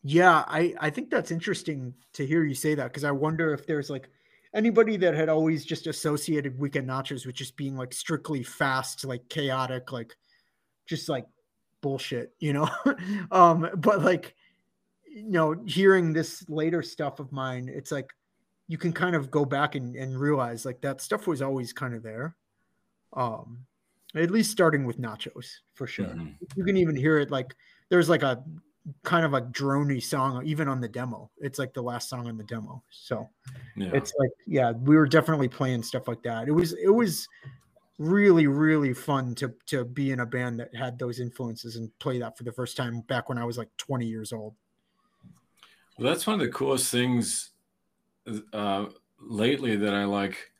Yeah, 0.03 0.43
I 0.47 0.75
I 0.79 0.89
think 0.89 1.09
that's 1.09 1.31
interesting 1.31 1.93
to 2.13 2.25
hear 2.25 2.43
you 2.43 2.55
say 2.55 2.75
that 2.75 2.85
because 2.85 3.03
I 3.03 3.11
wonder 3.11 3.53
if 3.53 3.65
there's 3.65 3.89
like 3.89 4.09
anybody 4.53 4.97
that 4.97 5.13
had 5.13 5.29
always 5.29 5.65
just 5.65 5.87
associated 5.87 6.59
weekend 6.59 6.87
Nachos 6.87 7.25
with 7.25 7.35
just 7.35 7.55
being 7.55 7.75
like 7.75 7.93
strictly 7.93 8.43
fast, 8.43 9.05
like 9.05 9.27
chaotic, 9.29 9.91
like 9.91 10.15
just 10.87 11.09
like 11.09 11.25
bullshit, 11.81 12.33
you 12.39 12.53
know. 12.53 12.69
um, 13.31 13.69
but 13.77 14.01
like 14.01 14.35
you 15.11 15.31
know, 15.31 15.55
hearing 15.65 16.13
this 16.13 16.47
later 16.49 16.81
stuff 16.81 17.19
of 17.19 17.31
mine, 17.31 17.69
it's 17.73 17.91
like 17.91 18.09
you 18.67 18.77
can 18.77 18.93
kind 18.93 19.15
of 19.15 19.31
go 19.31 19.43
back 19.43 19.75
and, 19.75 19.95
and 19.95 20.19
realize 20.19 20.65
like 20.65 20.81
that 20.81 21.01
stuff 21.01 21.27
was 21.27 21.41
always 21.41 21.73
kind 21.73 21.95
of 21.95 22.03
there. 22.03 22.35
Um, 23.13 23.65
at 24.15 24.31
least 24.31 24.51
starting 24.51 24.85
with 24.85 24.99
nachos 24.99 25.49
for 25.73 25.87
sure. 25.87 26.05
Mm-hmm. 26.05 26.29
You 26.55 26.63
can 26.63 26.77
even 26.77 26.95
hear 26.95 27.19
it 27.19 27.31
like 27.31 27.55
there's 27.89 28.09
like 28.09 28.23
a 28.23 28.43
kind 29.03 29.25
of 29.25 29.33
a 29.33 29.41
drony 29.41 30.01
song 30.01 30.45
even 30.45 30.67
on 30.67 30.81
the 30.81 30.87
demo. 30.87 31.29
It's 31.37 31.59
like 31.59 31.73
the 31.73 31.81
last 31.81 32.09
song 32.09 32.27
on 32.27 32.37
the 32.37 32.43
demo. 32.43 32.83
So 32.89 33.29
yeah. 33.75 33.91
it's 33.93 34.13
like 34.19 34.31
yeah, 34.47 34.71
we 34.71 34.95
were 34.95 35.07
definitely 35.07 35.47
playing 35.47 35.83
stuff 35.83 36.07
like 36.07 36.23
that. 36.23 36.47
It 36.47 36.51
was 36.51 36.73
it 36.73 36.89
was 36.89 37.27
really 37.97 38.47
really 38.47 38.93
fun 38.93 39.35
to 39.35 39.53
to 39.65 39.83
be 39.83 40.11
in 40.11 40.21
a 40.21 40.25
band 40.25 40.59
that 40.59 40.73
had 40.73 40.97
those 40.97 41.19
influences 41.19 41.75
and 41.75 41.97
play 41.99 42.17
that 42.19 42.37
for 42.37 42.45
the 42.45 42.51
first 42.51 42.77
time 42.77 43.01
back 43.01 43.27
when 43.27 43.37
I 43.37 43.43
was 43.43 43.57
like 43.57 43.69
20 43.77 44.05
years 44.05 44.31
old. 44.31 44.55
Well, 45.97 46.07
that's 46.07 46.25
one 46.25 46.39
of 46.39 46.45
the 46.45 46.51
coolest 46.51 46.91
things 46.91 47.51
uh, 48.53 48.85
lately 49.19 49.75
that 49.75 49.93
I 49.93 50.05
like 50.05 50.51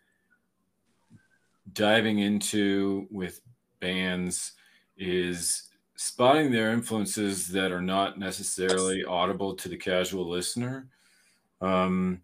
diving 1.72 2.20
into 2.20 3.08
with 3.10 3.40
bands 3.80 4.54
is 4.98 5.69
spotting 6.02 6.50
their 6.50 6.72
influences 6.72 7.50
that 7.50 7.74
are 7.74 7.82
not 7.82 8.18
necessarily 8.18 9.04
audible 9.04 9.54
to 9.54 9.68
the 9.68 9.76
casual 9.76 10.30
listener, 10.30 10.88
um, 11.60 12.22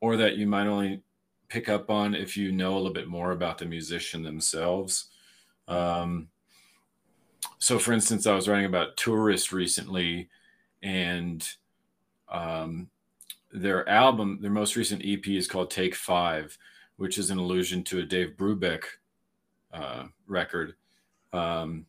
or 0.00 0.16
that 0.16 0.38
you 0.38 0.46
might 0.46 0.66
only 0.66 1.02
pick 1.48 1.68
up 1.68 1.90
on 1.90 2.14
if 2.14 2.38
you 2.38 2.52
know 2.52 2.72
a 2.72 2.78
little 2.78 2.90
bit 2.90 3.08
more 3.08 3.32
about 3.32 3.58
the 3.58 3.66
musician 3.66 4.22
themselves. 4.22 5.10
Um, 5.68 6.28
so, 7.58 7.78
for 7.78 7.92
instance, 7.92 8.26
I 8.26 8.34
was 8.34 8.48
writing 8.48 8.64
about 8.64 8.96
Tourist 8.96 9.52
recently, 9.52 10.30
and 10.82 11.46
um, 12.30 12.88
their 13.52 13.86
album, 13.90 14.38
their 14.40 14.50
most 14.50 14.74
recent 14.74 15.02
EP 15.04 15.28
is 15.28 15.46
called 15.46 15.70
Take 15.70 15.94
Five, 15.94 16.56
which 16.96 17.18
is 17.18 17.28
an 17.28 17.36
allusion 17.36 17.84
to 17.84 17.98
a 17.98 18.04
Dave 18.04 18.38
Brubeck 18.38 18.84
uh, 19.70 20.04
record. 20.26 20.76
Um, 21.34 21.84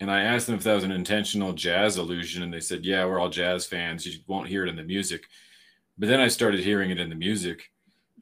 and 0.00 0.10
I 0.10 0.22
asked 0.22 0.46
them 0.46 0.56
if 0.56 0.64
that 0.64 0.74
was 0.74 0.84
an 0.84 0.92
intentional 0.92 1.52
jazz 1.52 1.98
allusion, 1.98 2.42
and 2.42 2.52
they 2.52 2.60
said, 2.60 2.84
"Yeah, 2.84 3.04
we're 3.04 3.20
all 3.20 3.28
jazz 3.28 3.66
fans. 3.66 4.06
You 4.06 4.18
won't 4.26 4.48
hear 4.48 4.64
it 4.64 4.70
in 4.70 4.76
the 4.76 4.82
music." 4.82 5.26
But 5.98 6.08
then 6.08 6.20
I 6.20 6.28
started 6.28 6.60
hearing 6.60 6.90
it 6.90 6.98
in 6.98 7.10
the 7.10 7.14
music. 7.14 7.70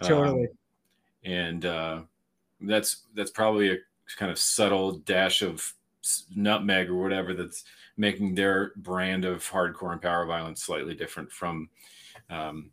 Totally. 0.03 0.49
Um, 0.49 0.59
and 1.25 1.65
uh, 1.65 2.01
that's 2.61 3.05
that's 3.15 3.31
probably 3.31 3.71
a 3.73 3.77
kind 4.17 4.33
of 4.33 4.39
subtle 4.39 4.99
dash 4.99 5.43
of 5.43 5.73
nutmeg 6.35 6.89
or 6.89 6.97
whatever 6.97 7.35
that's 7.35 7.65
making 7.97 8.35
their 8.35 8.73
brand 8.77 9.25
of 9.25 9.49
hardcore 9.49 9.93
and 9.93 10.03
power 10.03 10.25
violence 10.27 10.63
slightly 10.63 10.95
different 10.95 11.31
from 11.31 11.69
um, 12.31 12.71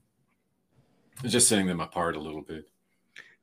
just 1.26 1.48
setting 1.48 1.66
them 1.68 1.80
apart 1.80 2.16
a 2.16 2.20
little 2.20 2.42
bit. 2.42 2.70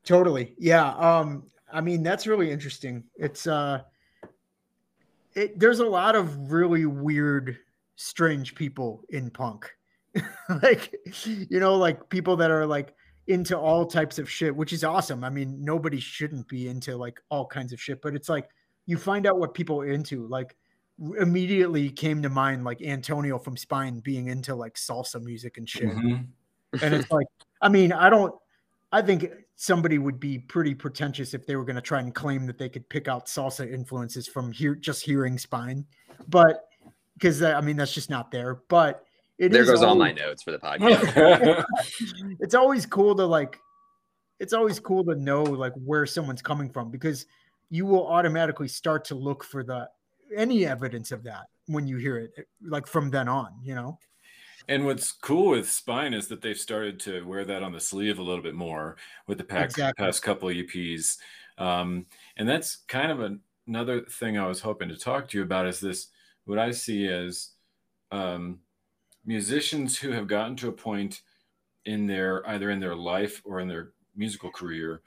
Totally. 0.03 0.55
Yeah. 0.57 0.89
Um, 0.95 1.43
I 1.71 1.81
mean, 1.81 2.03
that's 2.03 2.27
really 2.27 2.51
interesting. 2.51 3.03
It's, 3.15 3.47
uh, 3.47 3.81
it, 5.35 5.59
there's 5.59 5.79
a 5.79 5.85
lot 5.85 6.15
of 6.15 6.51
really 6.51 6.85
weird, 6.85 7.57
strange 7.95 8.55
people 8.55 9.03
in 9.09 9.29
punk. 9.29 9.69
like, 10.61 10.95
you 11.25 11.59
know, 11.59 11.75
like 11.75 12.09
people 12.09 12.35
that 12.37 12.51
are 12.51 12.65
like 12.65 12.93
into 13.27 13.57
all 13.57 13.85
types 13.85 14.19
of 14.19 14.29
shit, 14.29 14.55
which 14.55 14.73
is 14.73 14.83
awesome. 14.83 15.23
I 15.23 15.29
mean, 15.29 15.63
nobody 15.63 15.99
shouldn't 15.99 16.47
be 16.47 16.67
into 16.67 16.95
like 16.95 17.19
all 17.29 17.45
kinds 17.45 17.73
of 17.73 17.81
shit, 17.81 18.01
but 18.01 18.15
it's 18.15 18.29
like 18.29 18.49
you 18.85 18.97
find 18.97 19.25
out 19.25 19.39
what 19.39 19.53
people 19.53 19.81
are 19.81 19.87
into. 19.87 20.27
Like, 20.27 20.55
immediately 21.19 21.89
came 21.89 22.21
to 22.21 22.29
mind 22.29 22.63
like 22.63 22.81
Antonio 22.81 23.39
from 23.39 23.57
Spine 23.57 23.99
being 23.99 24.27
into 24.27 24.55
like 24.55 24.75
salsa 24.75 25.21
music 25.21 25.57
and 25.57 25.67
shit. 25.67 25.89
Mm-hmm. 25.89 26.83
and 26.83 26.93
it's 26.93 27.11
like, 27.11 27.27
I 27.61 27.69
mean, 27.69 27.91
I 27.91 28.09
don't, 28.09 28.33
I 28.91 29.01
think 29.01 29.27
somebody 29.55 29.97
would 29.97 30.19
be 30.19 30.39
pretty 30.39 30.73
pretentious 30.73 31.33
if 31.33 31.45
they 31.45 31.55
were 31.55 31.65
going 31.65 31.75
to 31.75 31.81
try 31.81 31.99
and 31.99 32.13
claim 32.13 32.45
that 32.47 32.57
they 32.57 32.69
could 32.69 32.87
pick 32.89 33.07
out 33.07 33.27
salsa 33.27 33.71
influences 33.71 34.27
from 34.27 34.51
here, 34.51 34.75
just 34.75 35.03
hearing 35.03 35.37
Spine. 35.37 35.85
But 36.27 36.65
because 37.13 37.41
I 37.43 37.61
mean, 37.61 37.77
that's 37.77 37.93
just 37.93 38.09
not 38.09 38.31
there. 38.31 38.61
But 38.69 39.03
it 39.37 39.51
there 39.51 39.65
goes 39.65 39.81
always, 39.81 39.83
all 39.83 39.95
my 39.95 40.11
notes 40.11 40.43
for 40.43 40.51
the 40.51 40.57
podcast. 40.59 41.65
it's 42.39 42.55
always 42.55 42.85
cool 42.85 43.15
to 43.15 43.25
like, 43.25 43.57
it's 44.39 44.53
always 44.53 44.79
cool 44.79 45.03
to 45.05 45.15
know 45.15 45.43
like 45.43 45.73
where 45.73 46.05
someone's 46.05 46.41
coming 46.41 46.69
from 46.69 46.91
because 46.91 47.25
you 47.69 47.85
will 47.85 48.07
automatically 48.07 48.67
start 48.67 49.05
to 49.05 49.15
look 49.15 49.43
for 49.43 49.63
the 49.63 49.89
any 50.35 50.65
evidence 50.65 51.11
of 51.11 51.23
that 51.23 51.45
when 51.67 51.87
you 51.87 51.97
hear 51.97 52.17
it, 52.17 52.47
like 52.61 52.87
from 52.87 53.09
then 53.09 53.27
on, 53.27 53.51
you 53.63 53.75
know? 53.75 53.97
And 54.67 54.85
what's 54.85 55.11
cool 55.11 55.49
with 55.49 55.69
Spine 55.69 56.13
is 56.13 56.27
that 56.27 56.41
they've 56.41 56.57
started 56.57 56.99
to 57.01 57.25
wear 57.25 57.45
that 57.45 57.63
on 57.63 57.73
the 57.73 57.79
sleeve 57.79 58.19
a 58.19 58.23
little 58.23 58.43
bit 58.43 58.55
more 58.55 58.95
with 59.27 59.37
the 59.37 59.43
past, 59.43 59.71
exactly. 59.77 60.05
past 60.05 60.23
couple 60.23 60.49
of 60.49 60.55
EPs. 60.55 61.17
Um, 61.57 62.05
and 62.37 62.47
that's 62.47 62.77
kind 62.87 63.11
of 63.11 63.39
another 63.67 64.01
thing 64.01 64.37
I 64.37 64.47
was 64.47 64.61
hoping 64.61 64.89
to 64.89 64.97
talk 64.97 65.27
to 65.29 65.37
you 65.37 65.43
about 65.43 65.67
is 65.67 65.79
this 65.79 66.07
what 66.45 66.59
I 66.59 66.71
see 66.71 67.07
as 67.07 67.49
um, 68.11 68.59
musicians 69.25 69.97
who 69.97 70.11
have 70.11 70.27
gotten 70.27 70.55
to 70.57 70.69
a 70.69 70.73
point 70.73 71.21
in 71.85 72.07
their 72.07 72.47
either 72.49 72.69
in 72.69 72.79
their 72.79 72.95
life 72.95 73.41
or 73.45 73.59
in 73.59 73.67
their 73.67 73.91
musical 74.15 74.49
career 74.49 75.01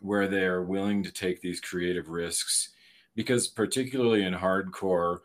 where 0.00 0.28
they 0.28 0.44
are 0.44 0.62
willing 0.62 1.02
to 1.02 1.12
take 1.12 1.40
these 1.40 1.60
creative 1.60 2.08
risks 2.08 2.70
because 3.14 3.48
particularly 3.48 4.22
in 4.22 4.34
hardcore 4.34 5.18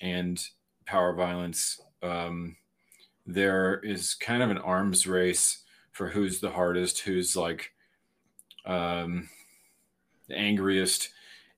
and 0.00 0.44
power 0.84 1.14
violence 1.14 1.80
um, 2.02 2.56
there 3.26 3.78
is 3.80 4.14
kind 4.14 4.42
of 4.42 4.50
an 4.50 4.58
arms 4.58 5.06
race 5.06 5.62
for 5.92 6.08
who's 6.08 6.40
the 6.40 6.50
hardest 6.50 7.00
who's 7.00 7.36
like 7.36 7.72
um, 8.66 9.28
the 10.28 10.36
angriest. 10.36 11.10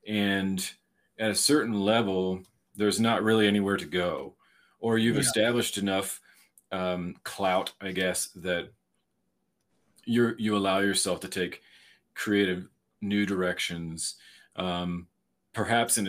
And 0.07 0.69
at 1.19 1.31
a 1.31 1.35
certain 1.35 1.81
level 1.81 2.43
there's 2.77 2.99
not 2.99 3.23
really 3.23 3.47
anywhere 3.47 3.77
to 3.77 3.87
go. 3.87 4.35
Or 4.81 4.99
you've 4.99 5.15
yeah. 5.15 5.23
established 5.23 5.79
enough 5.79 6.21
um, 6.73 7.15
clout 7.23 7.73
i 7.81 7.93
guess 7.93 8.31
that 8.35 8.73
you 10.05 10.35
you 10.39 10.57
allow 10.57 10.81
yourself 10.81 11.21
to 11.21 11.29
take 11.29 11.61
creative 12.15 12.67
new 13.01 13.25
directions 13.25 14.17
um, 14.57 15.07
perhaps 15.55 15.97
in 15.97 16.09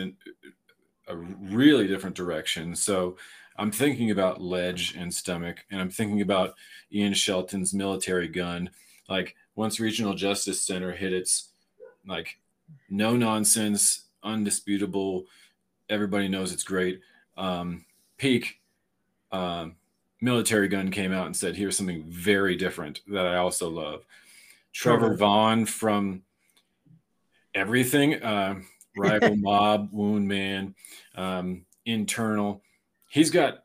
a, 1.08 1.12
a 1.12 1.16
really 1.16 1.86
different 1.86 2.16
direction. 2.16 2.76
So 2.76 3.16
i'm 3.58 3.70
thinking 3.70 4.10
about 4.10 4.40
ledge 4.40 4.94
and 4.96 5.12
stomach 5.12 5.64
and 5.70 5.80
i'm 5.80 5.90
thinking 5.90 6.20
about 6.20 6.54
ian 6.92 7.14
shelton's 7.14 7.72
militarie 7.72 8.32
gun 8.32 8.70
like 9.08 9.34
once 9.54 9.80
regional 9.80 10.14
justice 10.14 10.60
center 10.60 10.92
hit 10.92 11.12
its 11.12 11.50
like 12.06 12.38
no 12.90 13.16
nonsense 13.16 14.04
undisputable 14.22 15.24
everybody 15.88 16.28
knows 16.28 16.52
it's 16.52 16.64
great 16.64 17.00
um, 17.36 17.84
peak 18.18 18.60
um, 19.32 19.76
militarie 20.22 20.70
gun 20.70 20.90
came 20.90 21.12
out 21.12 21.26
and 21.26 21.36
said, 21.36 21.56
here's 21.56 21.76
something 21.76 22.04
very 22.08 22.56
different 22.56 23.00
that 23.08 23.26
I 23.26 23.36
also 23.36 23.68
love. 23.68 24.04
Trevor 24.72 25.14
Vaughn 25.14 25.64
from 25.64 26.22
everything, 27.54 28.22
uh, 28.22 28.60
rival 28.96 29.36
mob, 29.36 29.88
wound 29.92 30.28
man, 30.28 30.74
um, 31.14 31.64
internal. 31.84 32.62
He's 33.16 33.30
got 33.30 33.60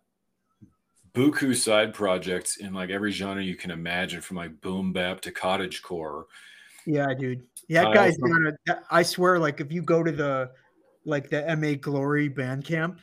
buku 1.13 1.53
side 1.57 1.93
projects 1.93 2.55
in 2.55 2.73
like 2.73 2.89
every 2.89 3.11
genre 3.11 3.43
you 3.43 3.57
can 3.57 3.69
imagine, 3.69 4.21
from 4.21 4.37
like 4.37 4.61
boom 4.61 4.93
bap 4.93 5.19
to 5.21 5.31
cottage 5.31 5.81
core. 5.81 6.27
Yeah, 6.85 7.13
dude. 7.13 7.43
Yeah, 7.67 7.83
that 7.83 7.93
guy's 7.93 8.17
gonna. 8.17 8.53
I 8.89 9.03
swear, 9.03 9.37
like 9.39 9.59
if 9.59 9.69
you 9.69 9.81
go 9.81 10.03
to 10.03 10.11
the 10.13 10.51
like 11.03 11.29
the 11.29 11.53
MA 11.57 11.73
Glory 11.73 12.29
band 12.29 12.63
camp, 12.63 13.01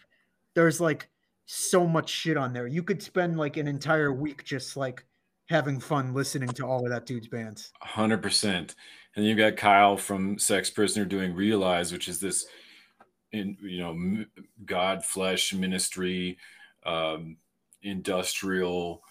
there's 0.54 0.80
like 0.80 1.10
so 1.44 1.86
much 1.86 2.08
shit 2.08 2.38
on 2.38 2.54
there. 2.54 2.66
You 2.66 2.82
could 2.82 3.02
spend 3.02 3.36
like 3.36 3.58
an 3.58 3.68
entire 3.68 4.10
week 4.10 4.42
just 4.42 4.74
like 4.74 5.04
having 5.50 5.78
fun 5.78 6.14
listening 6.14 6.48
to 6.48 6.64
all 6.64 6.82
of 6.82 6.90
that 6.90 7.04
dude's 7.04 7.28
bands. 7.28 7.72
100%. 7.84 8.74
And 9.16 9.26
you 9.26 9.34
got 9.34 9.58
Kyle 9.58 9.98
from 9.98 10.38
Sex 10.38 10.70
Prisoner 10.70 11.04
doing 11.04 11.34
Realize, 11.34 11.92
which 11.92 12.08
is 12.08 12.20
this 12.20 12.46
in 13.32 13.56
you 13.60 13.78
know 13.78 14.24
Godflesh 14.64 15.58
ministry 15.58 16.38
um, 16.84 17.36
industrial 17.82 19.02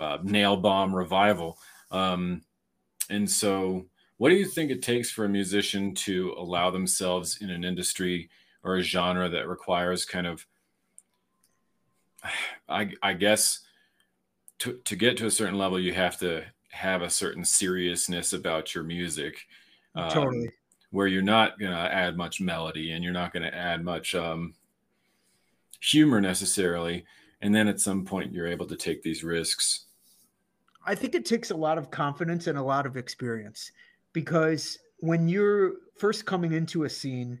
uh, 0.00 0.18
nailbomb 0.18 0.94
revival. 0.94 1.58
Um, 1.90 2.42
and 3.08 3.28
so 3.28 3.86
what 4.18 4.28
do 4.28 4.36
you 4.36 4.46
think 4.46 4.70
it 4.70 4.82
takes 4.82 5.10
for 5.10 5.24
a 5.24 5.28
musician 5.28 5.94
to 5.94 6.34
allow 6.36 6.70
themselves 6.70 7.38
in 7.40 7.50
an 7.50 7.64
industry 7.64 8.30
or 8.62 8.76
a 8.76 8.82
genre 8.82 9.28
that 9.28 9.48
requires 9.48 10.04
kind 10.04 10.26
of 10.26 10.46
I, 12.68 12.92
I 13.02 13.14
guess 13.14 13.60
to, 14.60 14.78
to 14.84 14.96
get 14.96 15.16
to 15.18 15.26
a 15.26 15.30
certain 15.30 15.58
level, 15.58 15.80
you 15.80 15.94
have 15.94 16.18
to 16.20 16.44
have 16.70 17.02
a 17.02 17.10
certain 17.10 17.44
seriousness 17.44 18.32
about 18.32 18.74
your 18.74 18.84
music. 18.84 19.46
Um, 19.94 20.10
totally. 20.10 20.50
Where 20.90 21.06
you're 21.06 21.22
not 21.22 21.58
going 21.58 21.72
to 21.72 21.78
add 21.78 22.16
much 22.16 22.40
melody 22.40 22.92
and 22.92 23.04
you're 23.04 23.12
not 23.12 23.32
going 23.32 23.44
to 23.44 23.54
add 23.54 23.84
much 23.84 24.14
um, 24.14 24.54
humor 25.80 26.20
necessarily. 26.20 27.04
And 27.42 27.54
then 27.54 27.68
at 27.68 27.80
some 27.80 28.04
point, 28.04 28.32
you're 28.32 28.48
able 28.48 28.66
to 28.66 28.76
take 28.76 29.02
these 29.02 29.22
risks. 29.22 29.86
I 30.84 30.94
think 30.94 31.14
it 31.14 31.24
takes 31.24 31.50
a 31.50 31.56
lot 31.56 31.78
of 31.78 31.90
confidence 31.90 32.46
and 32.46 32.58
a 32.58 32.62
lot 32.62 32.86
of 32.86 32.96
experience 32.96 33.70
because 34.12 34.78
when 34.98 35.28
you're 35.28 35.74
first 35.96 36.26
coming 36.26 36.52
into 36.52 36.84
a 36.84 36.90
scene, 36.90 37.38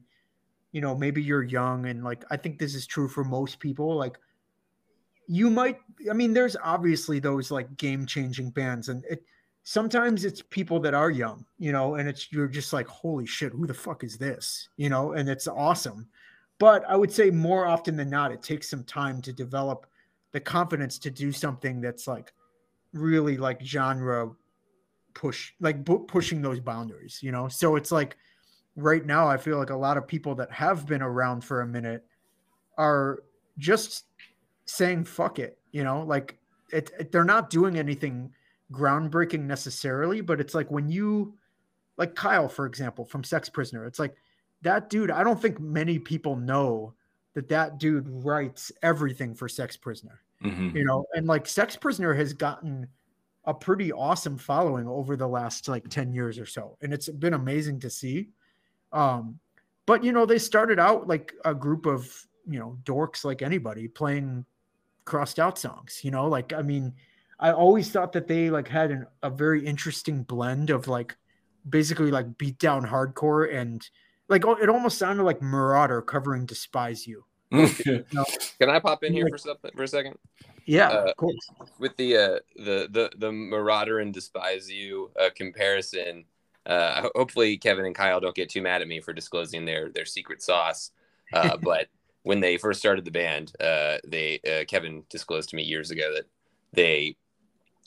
you 0.72 0.80
know, 0.80 0.94
maybe 0.94 1.22
you're 1.22 1.42
young 1.42 1.86
and 1.86 2.04
like 2.04 2.24
I 2.30 2.36
think 2.36 2.58
this 2.58 2.74
is 2.74 2.86
true 2.86 3.08
for 3.08 3.24
most 3.24 3.58
people. 3.58 3.96
Like 3.96 4.18
you 5.32 5.48
might 5.48 5.78
i 6.10 6.12
mean 6.12 6.34
there's 6.34 6.56
obviously 6.60 7.20
those 7.20 7.52
like 7.52 7.76
game 7.76 8.04
changing 8.04 8.50
bands 8.50 8.88
and 8.88 9.04
it 9.08 9.22
sometimes 9.62 10.24
it's 10.24 10.42
people 10.42 10.80
that 10.80 10.94
are 10.94 11.10
young 11.10 11.44
you 11.58 11.72
know 11.72 11.96
and 11.96 12.08
it's 12.08 12.32
you're 12.32 12.48
just 12.48 12.72
like 12.72 12.86
holy 12.86 13.26
shit 13.26 13.52
who 13.52 13.66
the 13.66 13.74
fuck 13.74 14.04
is 14.04 14.16
this? 14.16 14.68
You 14.76 14.88
know 14.88 15.12
and 15.12 15.28
it's 15.28 15.48
awesome. 15.48 16.08
But 16.58 16.84
i 16.88 16.96
would 16.96 17.12
say 17.12 17.30
more 17.30 17.66
often 17.66 17.96
than 17.96 18.10
not 18.10 18.32
it 18.32 18.42
takes 18.42 18.68
some 18.68 18.84
time 18.84 19.22
to 19.22 19.32
develop 19.32 19.86
the 20.32 20.40
confidence 20.40 20.98
to 20.98 21.10
do 21.10 21.32
something 21.32 21.80
that's 21.80 22.06
like 22.06 22.32
really 22.92 23.36
like 23.36 23.62
genre 23.62 24.30
push 25.14 25.52
like 25.60 25.84
pushing 26.06 26.40
those 26.40 26.60
boundaries 26.60 27.20
you 27.22 27.32
know? 27.32 27.48
So 27.48 27.76
it's 27.76 27.92
like 27.92 28.16
right 28.76 29.04
now 29.04 29.26
i 29.26 29.36
feel 29.36 29.58
like 29.58 29.70
a 29.70 29.76
lot 29.76 29.96
of 29.96 30.06
people 30.06 30.34
that 30.36 30.50
have 30.52 30.86
been 30.86 31.02
around 31.02 31.44
for 31.44 31.62
a 31.62 31.66
minute 31.66 32.04
are 32.78 33.24
just 33.58 34.04
saying 34.64 35.04
fuck 35.04 35.38
it 35.38 35.58
you 35.72 35.84
know? 35.84 36.02
Like 36.02 36.38
it, 36.72 36.90
it, 36.98 37.12
they're 37.12 37.24
not 37.24 37.50
doing 37.50 37.78
anything 37.78 38.32
groundbreaking 38.72 39.42
necessarily 39.42 40.20
but 40.20 40.40
it's 40.40 40.54
like 40.54 40.70
when 40.70 40.88
you 40.88 41.34
like 41.96 42.14
kyle 42.14 42.48
for 42.48 42.66
example 42.66 43.04
from 43.04 43.24
sex 43.24 43.48
prisoner 43.48 43.84
it's 43.84 43.98
like 43.98 44.14
that 44.62 44.88
dude 44.90 45.10
i 45.10 45.24
don't 45.24 45.40
think 45.40 45.58
many 45.60 45.98
people 45.98 46.36
know 46.36 46.94
that 47.34 47.48
that 47.48 47.78
dude 47.78 48.08
writes 48.08 48.70
everything 48.82 49.34
for 49.34 49.48
sex 49.48 49.76
prisoner 49.76 50.20
mm-hmm. 50.42 50.76
you 50.76 50.84
know? 50.84 51.06
And 51.14 51.26
like 51.26 51.46
sex 51.46 51.76
prisoner 51.76 52.14
has 52.14 52.32
gotten 52.32 52.86
a 53.44 53.54
pretty 53.54 53.92
awesome 53.92 54.38
following 54.38 54.86
over 54.86 55.16
the 55.16 55.26
last 55.26 55.68
like 55.68 55.88
10 55.88 56.12
years 56.12 56.38
or 56.38 56.46
so 56.46 56.76
and 56.82 56.92
it's 56.92 57.08
been 57.08 57.34
amazing 57.34 57.80
to 57.80 57.90
see. 57.90 58.28
Um 58.92 59.38
but 59.86 60.04
you 60.04 60.12
know 60.12 60.26
they 60.26 60.38
started 60.38 60.78
out 60.78 61.08
like 61.08 61.32
a 61.44 61.54
group 61.54 61.86
of 61.86 62.26
you 62.46 62.58
know 62.58 62.76
dorks 62.84 63.24
like 63.24 63.42
anybody 63.42 63.88
playing 63.88 64.44
crossed 65.04 65.38
out 65.38 65.58
songs 65.58 66.00
you 66.02 66.10
know? 66.10 66.28
Like 66.28 66.52
i 66.52 66.62
mean 66.62 66.92
i 67.40 67.50
always 67.50 67.90
thought 67.90 68.12
that 68.12 68.28
they 68.28 68.50
like 68.50 68.68
had 68.68 68.90
an, 68.90 69.06
a 69.22 69.30
very 69.30 69.64
interesting 69.64 70.22
blend 70.22 70.70
of 70.70 70.88
like 70.88 71.16
basically 71.68 72.10
like 72.10 72.38
beat 72.38 72.58
down 72.58 72.86
hardcore 72.86 73.52
and 73.52 73.88
like 74.28 74.44
it 74.62 74.68
almost 74.68 74.98
sounded 74.98 75.24
like 75.24 75.42
marauder 75.42 76.00
covering 76.00 76.46
despise 76.46 77.06
you, 77.06 77.24
you 77.50 78.04
know? 78.12 78.24
can 78.58 78.70
i 78.70 78.78
pop 78.78 79.02
in 79.02 79.12
here 79.12 79.24
like, 79.24 79.32
for 79.32 79.38
something 79.38 79.70
for 79.74 79.82
a 79.82 79.88
second? 79.88 80.16
Yeah 80.66 80.88
uh, 80.88 81.12
with 81.78 81.96
the 81.96 82.16
uh 82.16 82.38
the 82.56 82.88
the 82.90 83.10
the 83.18 83.32
marauder 83.32 83.98
and 83.98 84.14
despise 84.14 84.70
you 84.70 85.10
uh, 85.20 85.30
comparison 85.34 86.24
uh 86.66 87.08
hopefully 87.14 87.56
kevin 87.56 87.86
and 87.86 87.94
kyle 87.94 88.20
don't 88.20 88.36
get 88.36 88.48
too 88.48 88.62
mad 88.62 88.82
at 88.82 88.88
me 88.88 89.00
for 89.00 89.12
disclosing 89.12 89.64
their 89.64 89.90
their 89.90 90.04
secret 90.04 90.42
sauce. 90.42 90.92
Uh 91.32 91.56
but 91.62 91.88
when 92.22 92.40
they 92.40 92.56
first 92.56 92.80
started 92.80 93.04
the 93.04 93.10
band, 93.10 93.52
uh, 93.60 93.98
they 94.06 94.40
uh, 94.46 94.64
Kevin 94.66 95.04
disclosed 95.08 95.50
to 95.50 95.56
me 95.56 95.62
years 95.62 95.90
ago 95.90 96.12
that 96.14 96.26
they 96.72 97.16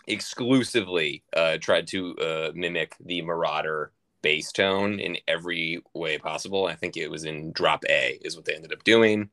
exclusively 0.07 1.23
uh, 1.35 1.57
tried 1.59 1.87
to 1.87 2.17
uh, 2.17 2.51
mimic 2.53 2.95
the 3.05 3.21
Marauder 3.21 3.91
bass 4.21 4.51
tone 4.51 4.99
in 4.99 5.17
every 5.27 5.81
way 5.93 6.17
possible. 6.17 6.65
I 6.65 6.75
think 6.75 6.97
it 6.97 7.09
was 7.09 7.25
in 7.25 7.51
Drop 7.51 7.83
A 7.89 8.19
is 8.21 8.35
what 8.35 8.45
they 8.45 8.55
ended 8.55 8.73
up 8.73 8.83
doing. 8.83 9.29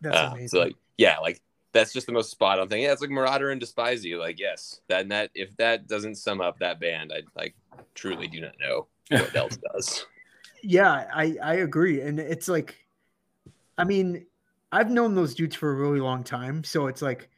That's 0.00 0.16
uh, 0.16 0.30
amazing. 0.32 0.48
So 0.48 0.58
like, 0.60 0.76
yeah, 0.96 1.18
like 1.18 1.40
that's 1.72 1.92
just 1.92 2.06
the 2.06 2.12
most 2.12 2.30
spot 2.30 2.58
on 2.58 2.68
thing. 2.68 2.82
Yeah, 2.82 2.92
it's 2.92 3.00
like 3.00 3.10
Marauder 3.10 3.50
and 3.50 3.60
Despise 3.60 4.04
You. 4.04 4.20
Like, 4.20 4.38
yes, 4.38 4.80
that 4.88 5.02
and 5.02 5.10
that 5.10 5.30
if 5.34 5.56
that 5.56 5.88
doesn't 5.88 6.16
sum 6.16 6.40
up 6.40 6.58
that 6.60 6.78
band, 6.78 7.12
I 7.12 7.22
like 7.36 7.54
truly 7.94 8.28
do 8.28 8.40
not 8.40 8.54
know 8.60 8.86
what 9.10 9.34
else 9.36 9.58
does. 9.72 10.06
Yeah, 10.62 11.08
I 11.12 11.36
I 11.42 11.54
agree, 11.54 12.00
and 12.00 12.20
it's 12.20 12.48
like, 12.48 12.76
I 13.76 13.84
mean, 13.84 14.26
I've 14.72 14.90
known 14.90 15.14
those 15.14 15.34
dudes 15.34 15.56
for 15.56 15.70
a 15.70 15.74
really 15.74 16.00
long 16.00 16.22
time, 16.22 16.64
so 16.64 16.86
it's 16.86 17.02
like, 17.02 17.28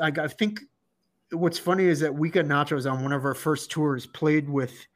I, 0.00 0.12
I 0.16 0.28
think 0.28 0.60
what's 1.32 1.58
funny 1.58 1.84
is 1.84 2.00
that 2.00 2.14
Weekend 2.14 2.48
Nachos 2.50 2.90
on 2.90 3.02
one 3.02 3.12
of 3.12 3.24
our 3.24 3.34
first 3.34 3.70
tours 3.70 4.06
played 4.06 4.48
with 4.48 4.86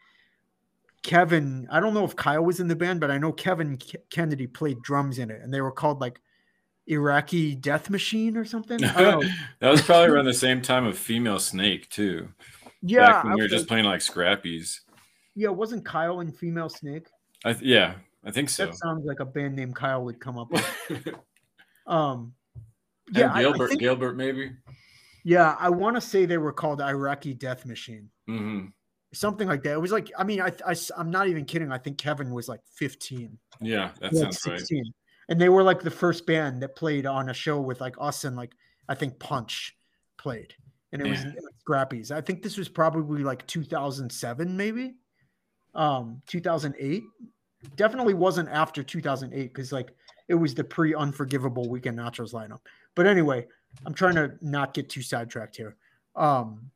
Kevin. 1.02 1.66
I 1.70 1.80
don't 1.80 1.94
know 1.94 2.04
if 2.04 2.14
Kyle 2.16 2.44
was 2.44 2.60
in 2.60 2.68
the 2.68 2.76
band, 2.76 3.00
but 3.00 3.10
I 3.10 3.18
know 3.18 3.32
Kevin 3.32 3.78
Kennedy 4.10 4.46
played 4.46 4.82
drums 4.82 5.18
in 5.18 5.30
it, 5.30 5.40
and 5.42 5.52
they 5.52 5.60
were 5.60 5.72
called 5.72 6.00
like 6.00 6.20
Iraqi 6.86 7.54
Death 7.54 7.88
Machine 7.90 8.36
or 8.36 8.44
something. 8.44 8.82
I 8.84 9.00
don't 9.02 9.22
know. 9.24 9.28
that 9.60 9.70
was 9.70 9.82
probably 9.82 10.14
around 10.14 10.26
the 10.26 10.34
same 10.34 10.60
time 10.62 10.86
of 10.86 10.98
Female 10.98 11.38
Snake 11.38 11.88
too. 11.90 12.28
Yeah, 12.82 13.06
Back 13.06 13.24
when 13.24 13.34
we 13.34 13.42
were 13.42 13.48
just 13.48 13.68
playing 13.68 13.84
like 13.84 14.00
Scrappies. 14.00 14.80
yeah. 15.34 15.48
Wasn't 15.50 15.84
Kyle 15.84 16.20
and 16.20 16.34
Female 16.36 16.68
Snake? 16.68 17.06
I 17.44 17.52
th- 17.52 17.64
yeah, 17.64 17.94
I 18.24 18.30
think 18.30 18.48
so. 18.48 18.66
That 18.66 18.76
sounds 18.76 19.04
like 19.04 19.20
a 19.20 19.24
band 19.26 19.56
name 19.56 19.72
Kyle 19.72 20.04
would 20.04 20.20
come 20.20 20.38
up 20.38 20.50
with. 20.50 21.08
Um, 21.86 22.34
yeah, 23.12 23.20
yeah, 23.20 23.32
I- 23.32 23.38
I 23.38 23.42
Gilbert, 23.42 23.68
think- 23.68 23.80
Gilbert, 23.80 24.16
maybe. 24.16 24.52
Yeah. 25.24 25.56
I 25.58 25.70
want 25.70 25.96
to 25.96 26.00
say 26.00 26.26
they 26.26 26.38
were 26.38 26.52
called 26.52 26.80
Iraqi 26.80 27.34
Death 27.34 27.66
Machine. 27.66 28.10
hmm 28.26 28.66
something 29.12 29.48
like 29.48 29.62
that. 29.64 29.72
It 29.72 29.80
was 29.80 29.92
like, 29.92 30.10
I 30.16 30.24
mean, 30.24 30.40
I, 30.40 30.52
I, 30.66 30.74
am 30.98 31.10
not 31.10 31.28
even 31.28 31.44
kidding. 31.44 31.72
I 31.72 31.78
think 31.78 31.98
Kevin 31.98 32.32
was 32.32 32.48
like 32.48 32.60
15, 32.74 33.38
Yeah, 33.60 33.90
that 34.00 34.14
sounds 34.14 34.46
right. 34.46 34.62
And 35.28 35.40
they 35.40 35.48
were 35.48 35.62
like 35.62 35.80
the 35.80 35.90
first 35.90 36.26
band 36.26 36.62
that 36.62 36.74
played 36.76 37.06
on 37.06 37.28
a 37.28 37.34
show 37.34 37.60
with 37.60 37.80
like 37.80 37.94
us 38.00 38.24
and 38.24 38.36
like, 38.36 38.52
I 38.88 38.94
think 38.94 39.18
Punch 39.18 39.76
played. 40.18 40.54
And 40.92 41.00
it 41.00 41.08
was 41.08 41.22
Yeah. 41.22 41.32
Scrappies. 41.68 42.10
I 42.10 42.20
think 42.20 42.42
this 42.42 42.56
was 42.56 42.68
probably 42.68 43.22
like 43.22 43.46
2007, 43.46 44.56
maybe 44.56 44.94
um 45.74 46.20
2008. 46.26 47.02
Definitely 47.76 48.14
wasn't 48.14 48.48
after 48.48 48.82
2008 48.82 49.54
because 49.54 49.70
like 49.70 49.94
it 50.28 50.34
was 50.34 50.54
the 50.54 50.64
pre 50.64 50.94
unforgivable 50.94 51.68
weekend 51.68 51.98
nachos 51.98 52.32
lineup. 52.32 52.60
But 52.96 53.06
anyway, 53.06 53.46
I'm 53.86 53.94
trying 53.94 54.16
to 54.16 54.32
not 54.40 54.74
get 54.74 54.88
too 54.88 55.02
sidetracked 55.02 55.56
here. 55.56 55.76
Um, 56.16 56.70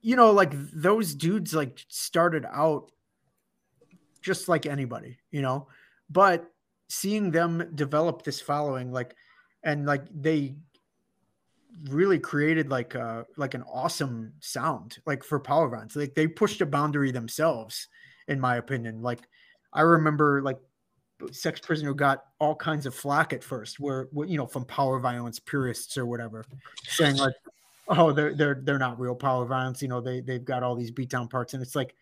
you 0.00 0.16
know, 0.16 0.32
like 0.32 0.52
those 0.72 1.14
dudes 1.14 1.54
like 1.54 1.84
started 1.88 2.44
out 2.52 2.90
just 4.20 4.48
like 4.48 4.66
anybody, 4.66 5.18
you 5.30 5.42
know, 5.42 5.68
but 6.10 6.50
seeing 6.88 7.30
them 7.30 7.70
develop 7.74 8.22
this 8.22 8.40
following, 8.40 8.92
like, 8.92 9.14
and 9.62 9.86
like 9.86 10.04
they 10.14 10.56
really 11.88 12.18
created 12.18 12.68
like 12.68 12.94
uh 12.94 13.24
like 13.36 13.54
an 13.54 13.62
awesome 13.62 14.32
sound 14.40 14.98
like 15.06 15.24
for 15.24 15.40
power 15.40 15.68
violence 15.68 15.96
like 15.96 16.14
they 16.14 16.26
pushed 16.28 16.60
a 16.60 16.66
boundary 16.66 17.10
themselves 17.10 17.88
in 18.28 18.38
my 18.38 18.56
opinion. 18.56 19.02
Like 19.02 19.20
i 19.72 19.80
remember 19.80 20.42
like 20.42 20.58
sex 21.30 21.60
prisoner 21.60 21.94
got 21.94 22.24
all 22.38 22.54
kinds 22.54 22.86
of 22.86 22.94
flack 22.94 23.32
at 23.32 23.44
first 23.44 23.78
where 23.78 24.08
you 24.26 24.36
know 24.36 24.46
from 24.46 24.64
power 24.64 24.98
violence 24.98 25.38
purists 25.38 25.96
or 25.96 26.06
whatever 26.06 26.44
saying 26.88 27.16
like 27.16 27.34
oh 27.88 28.12
they're 28.12 28.34
they're 28.34 28.60
they're 28.62 28.78
not 28.78 28.98
real 28.98 29.14
power 29.14 29.44
violence 29.44 29.82
you 29.82 29.88
know 29.88 30.00
they 30.00 30.20
they've 30.20 30.44
got 30.44 30.62
all 30.62 30.74
these 30.74 30.90
beatdown 30.90 31.28
parts 31.28 31.54
and 31.54 31.62
it's 31.62 31.76
like 31.76 31.94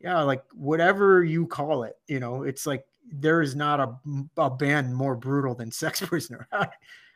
yeah 0.00 0.20
like 0.22 0.42
whatever 0.52 1.24
you 1.24 1.46
call 1.46 1.82
it 1.84 1.96
you 2.06 2.20
know 2.20 2.42
it's 2.42 2.66
like 2.66 2.84
there 3.12 3.42
is 3.42 3.54
not 3.54 3.80
a, 3.80 3.94
a 4.36 4.50
band 4.50 4.94
more 4.94 5.14
brutal 5.14 5.54
than 5.54 5.70
sex 5.70 6.00
prisoner. 6.06 6.48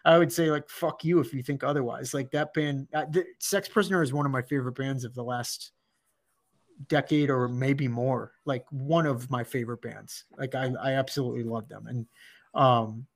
I 0.04 0.16
would 0.16 0.32
say 0.32 0.50
like 0.50 0.68
fuck 0.68 1.04
you 1.04 1.20
if 1.20 1.34
you 1.34 1.42
think 1.42 1.64
otherwise. 1.64 2.14
Like 2.14 2.30
that 2.30 2.54
band 2.54 2.88
uh, 2.94 3.06
the, 3.10 3.24
sex 3.38 3.68
prisoner 3.68 4.02
is 4.02 4.12
one 4.12 4.26
of 4.26 4.32
my 4.32 4.42
favorite 4.42 4.76
bands 4.76 5.04
of 5.04 5.14
the 5.14 5.24
last 5.24 5.72
decade 6.86 7.30
or 7.30 7.48
maybe 7.48 7.88
more 7.88 8.32
like 8.44 8.64
one 8.70 9.06
of 9.06 9.30
my 9.30 9.42
favorite 9.42 9.82
bands. 9.82 10.24
Like 10.36 10.54
i 10.54 10.70
i 10.80 10.92
absolutely 10.92 11.42
love 11.42 11.68
them. 11.68 11.86
And 11.86 12.06
um 12.54 13.06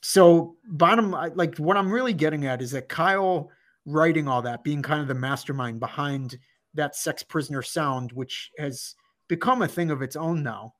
so 0.00 0.56
bottom 0.64 1.10
like 1.34 1.56
what 1.58 1.76
i'm 1.76 1.90
really 1.90 2.12
getting 2.12 2.46
at 2.46 2.62
is 2.62 2.70
that 2.70 2.88
kyle 2.88 3.50
writing 3.84 4.28
all 4.28 4.42
that 4.42 4.62
being 4.62 4.82
kind 4.82 5.00
of 5.00 5.08
the 5.08 5.14
mastermind 5.14 5.80
behind 5.80 6.38
that 6.74 6.94
sex 6.94 7.22
prisoner 7.22 7.62
sound 7.62 8.12
which 8.12 8.50
has 8.58 8.94
become 9.28 9.62
a 9.62 9.68
thing 9.68 9.90
of 9.90 10.02
its 10.02 10.14
own 10.14 10.42
now 10.42 10.72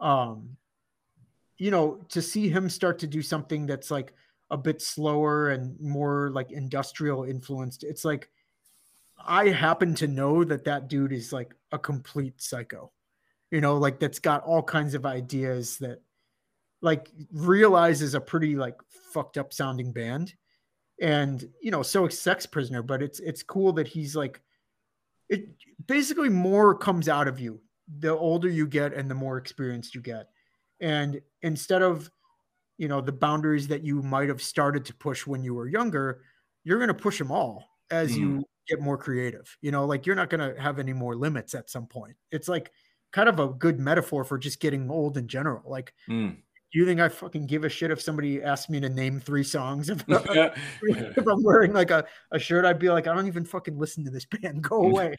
um 0.00 0.56
you 1.58 1.70
know 1.70 2.04
to 2.08 2.20
see 2.20 2.48
him 2.48 2.68
start 2.68 2.98
to 2.98 3.06
do 3.06 3.22
something 3.22 3.66
that's 3.66 3.90
like 3.90 4.12
a 4.50 4.56
bit 4.56 4.82
slower 4.82 5.50
and 5.50 5.78
more 5.80 6.30
like 6.32 6.50
industrial 6.50 7.24
influenced 7.24 7.84
it's 7.84 8.04
like 8.04 8.28
i 9.24 9.48
happen 9.48 9.94
to 9.94 10.06
know 10.06 10.44
that 10.44 10.64
that 10.64 10.88
dude 10.88 11.12
is 11.12 11.32
like 11.32 11.54
a 11.72 11.78
complete 11.78 12.40
psycho 12.40 12.92
you 13.50 13.60
know 13.60 13.76
like 13.76 13.98
that's 13.98 14.18
got 14.18 14.42
all 14.44 14.62
kinds 14.62 14.94
of 14.94 15.06
ideas 15.06 15.78
that 15.78 16.00
like 16.82 17.10
realizes 17.32 18.14
a 18.14 18.20
pretty 18.20 18.56
like 18.56 18.76
fucked 19.12 19.38
up 19.38 19.52
sounding 19.52 19.92
band. 19.92 20.34
And 21.00 21.46
you 21.60 21.70
know 21.70 21.82
so 21.82 22.06
is 22.06 22.18
sex 22.18 22.46
prisoner 22.46 22.82
but 22.82 23.02
it's 23.02 23.20
it's 23.20 23.42
cool 23.42 23.74
that 23.74 23.86
he's 23.86 24.16
like 24.16 24.40
it 25.28 25.48
basically 25.86 26.30
more 26.30 26.74
comes 26.74 27.08
out 27.08 27.28
of 27.28 27.38
you 27.38 27.60
the 27.98 28.16
older 28.16 28.48
you 28.48 28.66
get 28.66 28.94
and 28.94 29.10
the 29.10 29.14
more 29.14 29.36
experienced 29.36 29.94
you 29.94 30.00
get. 30.00 30.28
And 30.80 31.20
instead 31.42 31.82
of 31.82 32.10
you 32.78 32.88
know 32.88 33.00
the 33.02 33.12
boundaries 33.12 33.68
that 33.68 33.84
you 33.84 34.00
might 34.02 34.28
have 34.28 34.42
started 34.42 34.86
to 34.86 34.94
push 34.94 35.26
when 35.26 35.42
you 35.42 35.54
were 35.54 35.68
younger 35.68 36.22
you're 36.64 36.78
going 36.78 36.88
to 36.88 36.94
push 36.94 37.18
them 37.18 37.30
all 37.30 37.64
as 37.90 38.16
you 38.16 38.28
mm. 38.28 38.42
Get 38.68 38.80
more 38.80 38.98
creative 38.98 39.56
you 39.60 39.70
know 39.70 39.84
like 39.86 40.06
you're 40.06 40.16
not 40.16 40.28
going 40.30 40.54
to 40.54 40.60
have 40.60 40.78
any 40.78 40.92
more 40.92 41.14
limits 41.16 41.54
at 41.54 41.70
some 41.70 41.86
point 41.86 42.16
it's 42.30 42.48
like 42.48 42.70
kind 43.12 43.28
of 43.28 43.38
a 43.40 43.48
good 43.48 43.78
metaphor 43.78 44.24
for 44.24 44.36
just 44.38 44.60
getting 44.60 44.90
old 44.90 45.16
in 45.16 45.28
general 45.28 45.62
like 45.70 45.92
Mm. 46.08 46.36
do 46.72 46.78
you 46.78 46.84
think 46.86 47.00
i 47.00 47.08
fucking 47.08 47.46
give 47.46 47.64
a 47.64 47.68
shit 47.68 47.90
if 47.90 48.00
somebody 48.00 48.42
asked 48.42 48.68
me 48.68 48.80
to 48.80 48.88
name 48.88 49.20
three 49.20 49.44
songs 49.44 49.88
if, 49.90 50.04
Yeah. 50.08 50.54
if 50.82 51.26
i'm 51.26 51.42
wearing 51.42 51.72
like 51.72 51.90
a, 51.90 52.04
a 52.32 52.38
shirt 52.38 52.64
i'd 52.64 52.78
be 52.78 52.90
like 52.90 53.06
i 53.06 53.14
don't 53.14 53.26
even 53.28 53.44
fucking 53.44 53.78
listen 53.78 54.04
to 54.04 54.10
this 54.10 54.24
band 54.42 54.62
go 54.62 54.82
away 54.82 55.16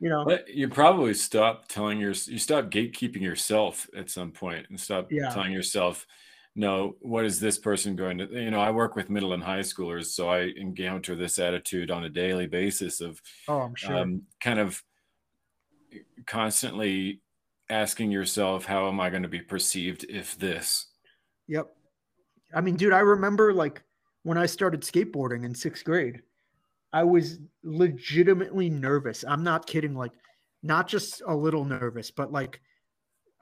you 0.00 0.08
know 0.08 0.24
But 0.24 0.48
you 0.48 0.68
probably 0.68 1.14
stop 1.14 1.68
telling 1.68 1.98
your 2.00 2.10
you 2.10 2.38
stop 2.38 2.70
gatekeeping 2.70 3.20
yourself 3.22 3.88
at 3.96 4.10
some 4.10 4.30
point 4.32 4.66
and 4.68 4.78
stop 4.80 5.10
Yeah. 5.12 5.28
telling 5.30 5.52
yourself, 5.52 6.06
no, 6.54 6.96
what 7.00 7.24
is 7.24 7.40
this 7.40 7.58
person 7.58 7.96
going 7.96 8.18
to 8.18 8.28
you 8.30 8.50
know, 8.50 8.60
I 8.60 8.70
work 8.70 8.94
with 8.94 9.10
middle 9.10 9.32
and 9.32 9.42
high 9.42 9.60
schoolers, 9.60 10.06
so 10.06 10.28
I 10.28 10.52
encounter 10.56 11.14
this 11.14 11.38
attitude 11.38 11.90
on 11.90 12.04
a 12.04 12.10
daily 12.10 12.46
basis 12.46 13.00
of 13.00 13.20
oh 13.48 13.60
i'm 13.60 13.74
sure 13.74 13.96
um, 13.96 14.22
kind 14.40 14.58
of 14.58 14.82
constantly 16.26 17.20
asking 17.70 18.10
yourself, 18.10 18.64
how 18.64 18.88
am 18.88 19.00
I 19.00 19.10
going 19.10 19.22
to 19.22 19.28
be 19.28 19.40
perceived 19.40 20.04
if 20.08 20.38
this? 20.38 20.86
Yep. 21.48 21.68
I 22.54 22.60
mean, 22.60 22.76
dude, 22.76 22.92
I 22.92 23.00
remember 23.00 23.52
like 23.52 23.82
when 24.22 24.38
I 24.38 24.46
started 24.46 24.82
skateboarding 24.82 25.44
in 25.44 25.54
sixth 25.54 25.84
grade, 25.84 26.22
I 26.92 27.04
was 27.04 27.38
legitimately 27.64 28.68
nervous. 28.68 29.24
I'm 29.26 29.42
not 29.42 29.66
kidding. 29.66 29.94
Like, 29.94 30.12
not 30.62 30.86
just 30.86 31.22
a 31.26 31.34
little 31.34 31.64
nervous, 31.64 32.10
but 32.10 32.30
like 32.30 32.60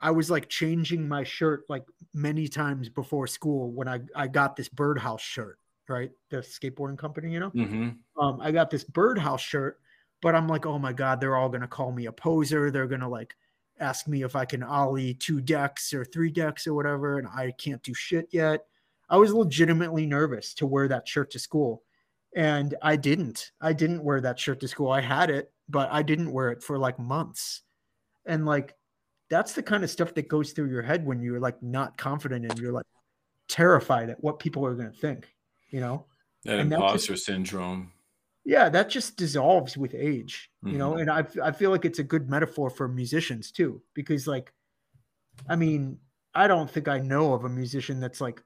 I 0.01 0.11
was 0.11 0.31
like 0.31 0.49
changing 0.49 1.07
my 1.07 1.25
shirt 1.25 1.65
like 1.69 1.85
many 2.15 2.49
times 2.49 2.89
before 2.89 3.27
school 3.27 3.71
when 3.71 3.89
I, 3.89 4.01
I 4.15 4.29
got 4.29 4.57
this 4.57 4.69
birdhouse 4.69 5.21
shirt, 5.21 5.59
right? 5.89 6.11
The 6.31 6.39
skateboarding 6.39 6.99
company, 6.99 7.33
you 7.33 7.41
know? 7.41 7.51
hmm 7.51 7.91
um, 8.19 8.39
I 8.41 8.51
got 8.51 8.71
this 8.71 8.85
birdhouse 8.85 9.41
shirt, 9.41 9.81
but 10.21 10.35
I'm 10.35 10.47
like, 10.49 10.67
oh 10.67 10.79
my 10.79 10.93
god, 10.93 11.21
they're 11.21 11.37
all 11.37 11.49
gonna 11.49 11.69
call 11.69 11.93
me 11.93 12.07
a 12.07 12.13
poser. 12.13 12.71
They're 12.71 12.87
gonna 12.87 13.09
like 13.09 13.35
ask 13.79 14.07
me 14.07 14.23
if 14.23 14.37
I 14.37 14.45
can 14.45 14.63
ollie 14.63 15.15
two 15.15 15.41
decks 15.41 15.95
or 15.95 16.05
three 16.05 16.31
decks 16.31 16.67
or 16.67 16.75
whatever, 16.75 17.19
and 17.19 17.27
I 17.29 17.53
can't 17.53 17.83
do 17.83 17.95
shit 17.95 18.29
yet. 18.31 18.67
I 19.09 19.17
was 19.17 19.33
legitimately 19.33 20.07
nervous 20.07 20.55
to 20.55 20.67
wear 20.67 20.87
that 20.89 21.09
shirt 21.09 21.31
to 21.33 21.39
school, 21.39 21.83
and 22.37 22.75
I 22.83 22.97
didn't. 22.97 23.53
I 23.61 23.73
didn't 23.73 24.05
wear 24.05 24.21
that 24.21 24.39
shirt 24.39 24.61
to 24.61 24.69
school. 24.69 24.91
I 24.91 25.01
had 25.01 25.31
it, 25.31 25.53
but 25.69 25.89
I 25.91 26.03
didn't 26.03 26.33
wear 26.33 26.51
it 26.51 26.63
for 26.63 26.79
like 26.79 26.99
months, 26.99 27.63
and 28.27 28.47
like 28.47 28.75
that's 29.31 29.55
the 29.55 29.63
kind 29.63 29.85
of 29.85 29.91
stuff 29.91 30.15
that 30.15 30.29
goes 30.29 30.53
through 30.53 30.71
your 30.71 30.83
head 30.83 31.07
when 31.07 31.23
you're 31.23 31.41
like 31.41 31.63
not 31.63 31.97
confident 31.97 32.45
and 32.45 32.59
you're 32.59 32.73
like 32.73 32.87
terrified 33.49 34.11
at 34.11 34.23
what 34.23 34.39
people 34.39 34.67
are 34.67 34.75
gonna 34.75 34.93
think, 34.93 35.29
you 35.71 35.81
know. 35.81 36.07
That 36.45 36.61
And 36.61 36.73
imposter 36.73 37.17
syndrome. 37.17 37.93
yeah 38.45 38.69
that 38.71 38.89
just 38.89 39.17
dissolves 39.17 39.77
with 39.77 39.95
age 39.95 40.51
you 40.65 40.79
know 40.79 40.93
Mhm. 40.93 41.01
and 41.03 41.11
I, 41.11 41.27
I 41.49 41.53
feel 41.53 41.71
like 41.71 41.85
it's 41.85 41.99
a 41.99 42.05
good 42.05 42.31
metaphor 42.31 42.71
for 42.71 42.89
musicians 42.89 43.51
too 43.53 43.83
because 43.95 44.27
like 44.27 44.53
i 45.49 45.57
mean 45.57 45.99
i 46.35 46.47
don't 46.47 46.71
think 46.71 46.89
i 46.89 46.99
know 46.99 47.35
of 47.35 47.45
a 47.45 47.49
musician 47.49 48.01
that's 48.01 48.21
like 48.21 48.43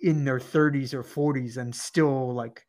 in 0.00 0.24
their 0.24 0.40
30s 0.40 0.94
or 0.94 1.02
40s 1.02 1.56
and 1.56 1.74
still 1.74 2.32
like 2.32 2.66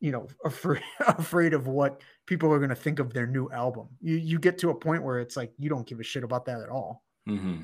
you 0.00 0.12
know 0.12 0.26
afraid, 0.44 0.82
afraid 1.00 1.54
of 1.54 1.66
what 1.66 2.02
people 2.26 2.52
are 2.52 2.58
going 2.58 2.70
to 2.70 2.74
think 2.74 2.98
of 2.98 3.12
their 3.12 3.26
new 3.26 3.50
album 3.50 3.88
you 4.00 4.16
you 4.16 4.38
get 4.38 4.58
to 4.58 4.70
a 4.70 4.74
point 4.74 5.02
where 5.02 5.20
it's 5.20 5.36
like 5.36 5.52
you 5.58 5.68
don't 5.68 5.86
give 5.86 6.00
a 6.00 6.04
shit 6.04 6.24
about 6.24 6.44
that 6.44 6.60
at 6.60 6.68
all 6.68 7.02
hmm 7.26 7.62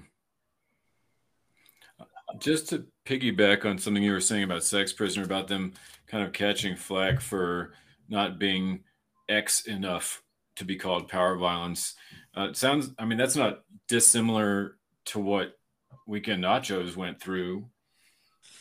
Just 2.38 2.70
to 2.70 2.86
piggyback 3.04 3.64
on 3.64 3.76
something 3.78 4.02
you 4.02 4.12
were 4.12 4.20
saying 4.20 4.44
about 4.44 4.64
Sex 4.64 4.92
Prisoner, 4.92 5.24
about 5.24 5.48
them 5.48 5.74
kind 6.06 6.24
of 6.24 6.32
catching 6.32 6.76
flack 6.76 7.20
for 7.20 7.74
not 8.08 8.38
being 8.38 8.84
X 9.28 9.66
enough 9.66 10.22
to 10.56 10.64
be 10.64 10.76
called 10.76 11.08
power 11.08 11.36
violence. 11.36 11.94
Uh, 12.36 12.48
it 12.48 12.56
sounds, 12.56 12.90
I 12.98 13.04
mean, 13.04 13.18
that's 13.18 13.36
not 13.36 13.60
dissimilar 13.88 14.78
to 15.06 15.18
what 15.18 15.58
Weekend 16.06 16.42
Nachos 16.42 16.96
went 16.96 17.20
through. 17.20 17.66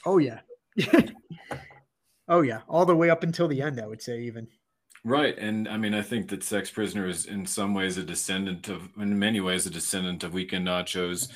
oh 0.06 0.18
yeah 0.18 0.42
oh 2.32 2.42
yeah 2.42 2.62
all 2.68 2.86
the 2.86 2.96
way 2.96 3.12
up 3.12 3.22
until 3.22 3.48
the 3.48 3.62
end 3.62 3.80
i 3.80 3.86
would 3.86 4.02
say 4.02 4.20
even 4.22 4.48
Right. 5.04 5.36
And 5.38 5.68
I 5.68 5.78
mean, 5.78 5.96
I 5.96 6.04
think 6.04 6.30
that 6.30 6.44
Sex 6.44 6.70
Prisoner 6.70 7.08
is 7.08 7.26
in 7.26 7.46
some 7.48 7.74
ways 7.74 7.98
a 7.98 8.04
descendant 8.04 8.70
of, 8.70 8.88
in 8.98 9.18
many 9.18 9.40
ways, 9.40 9.66
a 9.66 9.72
descendant 9.72 10.24
of 10.24 10.34
Weekend 10.34 10.68
Nachos. 10.68 11.28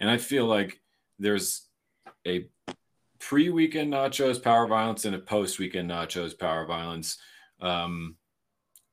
And 0.00 0.08
I 0.08 0.16
feel 0.16 0.46
like 0.46 0.80
there's 1.18 1.66
a 2.26 2.46
pre 3.18 3.50
weekend 3.50 3.92
nachos 3.92 4.42
power 4.42 4.66
violence 4.66 5.04
and 5.04 5.14
a 5.14 5.18
post 5.18 5.58
weekend 5.58 5.90
nachos 5.90 6.38
power 6.38 6.66
violence. 6.66 7.18
Um, 7.60 8.16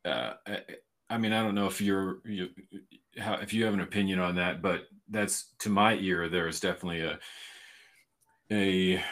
uh, 0.05 0.33
I, 0.45 0.61
I, 1.09 1.17
mean, 1.17 1.33
I 1.33 1.41
don't 1.41 1.55
know 1.55 1.67
if 1.67 1.81
you're 1.81 2.19
you 2.25 2.49
how, 3.17 3.35
if 3.35 3.53
you 3.53 3.65
have 3.65 3.73
an 3.73 3.79
opinion 3.79 4.19
on 4.19 4.35
that, 4.35 4.61
but 4.61 4.83
that's 5.09 5.53
to 5.59 5.69
my 5.69 5.95
ear. 5.95 6.29
There 6.29 6.47
is 6.47 6.59
definitely 6.59 7.01
a 7.01 7.19
a 8.51 9.03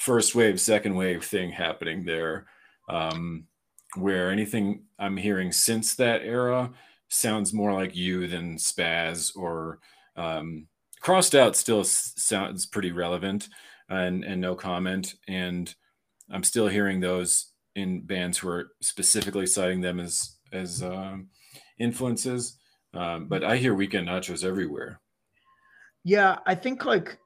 first 0.00 0.34
wave, 0.34 0.58
second 0.58 0.94
wave 0.94 1.22
thing 1.22 1.50
happening 1.52 2.06
there, 2.06 2.46
um, 2.88 3.44
where 3.96 4.30
anything 4.30 4.84
I'm 4.98 5.18
hearing 5.18 5.52
since 5.52 5.94
that 5.96 6.22
era 6.22 6.70
sounds 7.08 7.52
more 7.52 7.74
like 7.74 7.94
you 7.94 8.26
than 8.26 8.56
Spaz 8.56 9.36
or 9.36 9.78
um, 10.16 10.66
crossed 11.00 11.34
out. 11.34 11.54
Still 11.54 11.84
sounds 11.84 12.64
pretty 12.64 12.92
relevant 12.92 13.50
and 13.90 14.24
and 14.24 14.40
no 14.40 14.54
comment. 14.54 15.16
And 15.28 15.72
I'm 16.30 16.44
still 16.44 16.66
hearing 16.66 17.00
those 17.00 17.52
in 17.74 18.00
bands 18.00 18.38
who 18.38 18.48
are 18.48 18.70
specifically 18.80 19.46
citing 19.46 19.82
them 19.82 20.00
as 20.00 20.36
as 20.50 20.82
um, 20.82 21.28
influences. 21.78 22.56
Um, 22.94 23.26
but 23.26 23.44
I 23.44 23.58
hear 23.58 23.74
Weekend 23.74 24.08
Nachos 24.08 24.44
everywhere. 24.44 24.98
Yeah, 26.04 26.38
I 26.46 26.54
think 26.54 26.86
like 26.86 27.18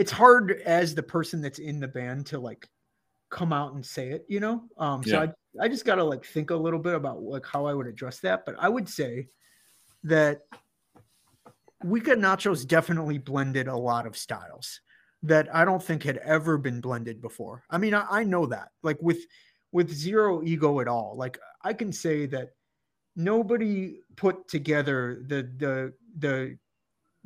it's 0.00 0.10
hard 0.10 0.62
as 0.64 0.94
the 0.94 1.02
person 1.02 1.42
that's 1.42 1.58
in 1.58 1.78
the 1.78 1.86
band 1.86 2.24
to 2.24 2.38
like 2.38 2.66
come 3.28 3.52
out 3.52 3.74
and 3.74 3.84
say 3.84 4.08
it, 4.08 4.24
you 4.30 4.40
know. 4.40 4.62
Um, 4.78 5.04
so 5.04 5.10
yeah. 5.10 5.32
I 5.60 5.64
I 5.66 5.68
just 5.68 5.84
gotta 5.84 6.02
like 6.02 6.24
think 6.24 6.48
a 6.48 6.56
little 6.56 6.78
bit 6.78 6.94
about 6.94 7.20
like 7.20 7.44
how 7.44 7.66
I 7.66 7.74
would 7.74 7.86
address 7.86 8.20
that. 8.20 8.46
But 8.46 8.54
I 8.58 8.70
would 8.70 8.88
say 8.88 9.28
that 10.04 10.40
Weekend 11.84 12.22
Nachos 12.22 12.66
definitely 12.66 13.18
blended 13.18 13.68
a 13.68 13.76
lot 13.76 14.06
of 14.06 14.16
styles 14.16 14.80
that 15.24 15.54
I 15.54 15.66
don't 15.66 15.82
think 15.82 16.02
had 16.02 16.16
ever 16.16 16.56
been 16.56 16.80
blended 16.80 17.20
before. 17.20 17.62
I 17.68 17.76
mean, 17.76 17.92
I, 17.92 18.06
I, 18.08 18.24
know 18.24 18.46
that 18.46 18.68
like 18.82 18.96
with 19.02 19.20
with 19.70 19.92
zero 19.92 20.42
ego 20.42 20.80
at 20.80 20.88
all. 20.88 21.14
Like 21.14 21.38
I 21.62 21.74
can 21.74 21.92
say 21.92 22.24
that 22.26 22.52
nobody 23.16 24.00
put 24.16 24.48
together 24.48 25.22
the 25.26 25.42
the 25.58 25.92
the 26.18 26.58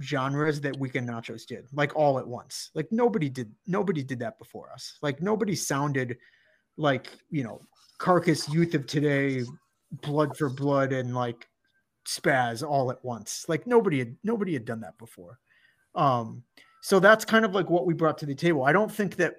genres 0.03 0.61
that 0.61 0.77
Weekend 0.79 1.09
Nachos 1.09 1.47
did 1.47 1.67
like 1.73 1.95
all 1.95 2.19
at 2.19 2.27
once. 2.27 2.71
Like 2.75 2.91
nobody 2.91 3.29
did 3.29 3.53
nobody 3.67 4.03
did 4.03 4.19
that 4.21 4.39
before 4.39 4.71
us. 4.73 4.99
Like 5.03 5.23
nobody 5.23 5.55
sounded 5.55 6.19
like 6.77 7.09
you 7.31 7.45
know 7.45 7.63
Carcass, 7.99 8.49
Youth 8.49 8.75
of 8.75 8.87
Today, 8.87 9.45
Blood 10.03 10.37
for 10.37 10.49
Blood, 10.49 10.93
and 10.93 11.15
like 11.15 11.49
Spaz 12.07 12.67
all 12.67 12.91
at 12.91 13.05
once. 13.05 13.47
Like 13.49 13.67
nobody 13.67 13.99
had 14.01 14.17
nobody 14.25 14.53
had 14.53 14.65
done 14.65 14.81
that 14.81 14.99
before. 14.99 15.39
Um, 15.95 16.43
so 16.81 16.99
that's 16.99 17.25
kind 17.25 17.45
of 17.45 17.55
like 17.55 17.71
what 17.71 17.87
we 17.87 17.95
brought 17.95 18.19
to 18.19 18.27
the 18.27 18.35
table. 18.35 18.65
I 18.65 18.73
don't 18.73 18.93
think 18.93 19.17
that 19.17 19.37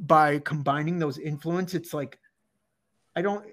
by 0.00 0.38
combining 0.40 0.98
those 0.98 1.18
influence, 1.18 1.74
it's 1.74 1.92
like 1.92 2.18
I 3.14 3.22
don't 3.22 3.44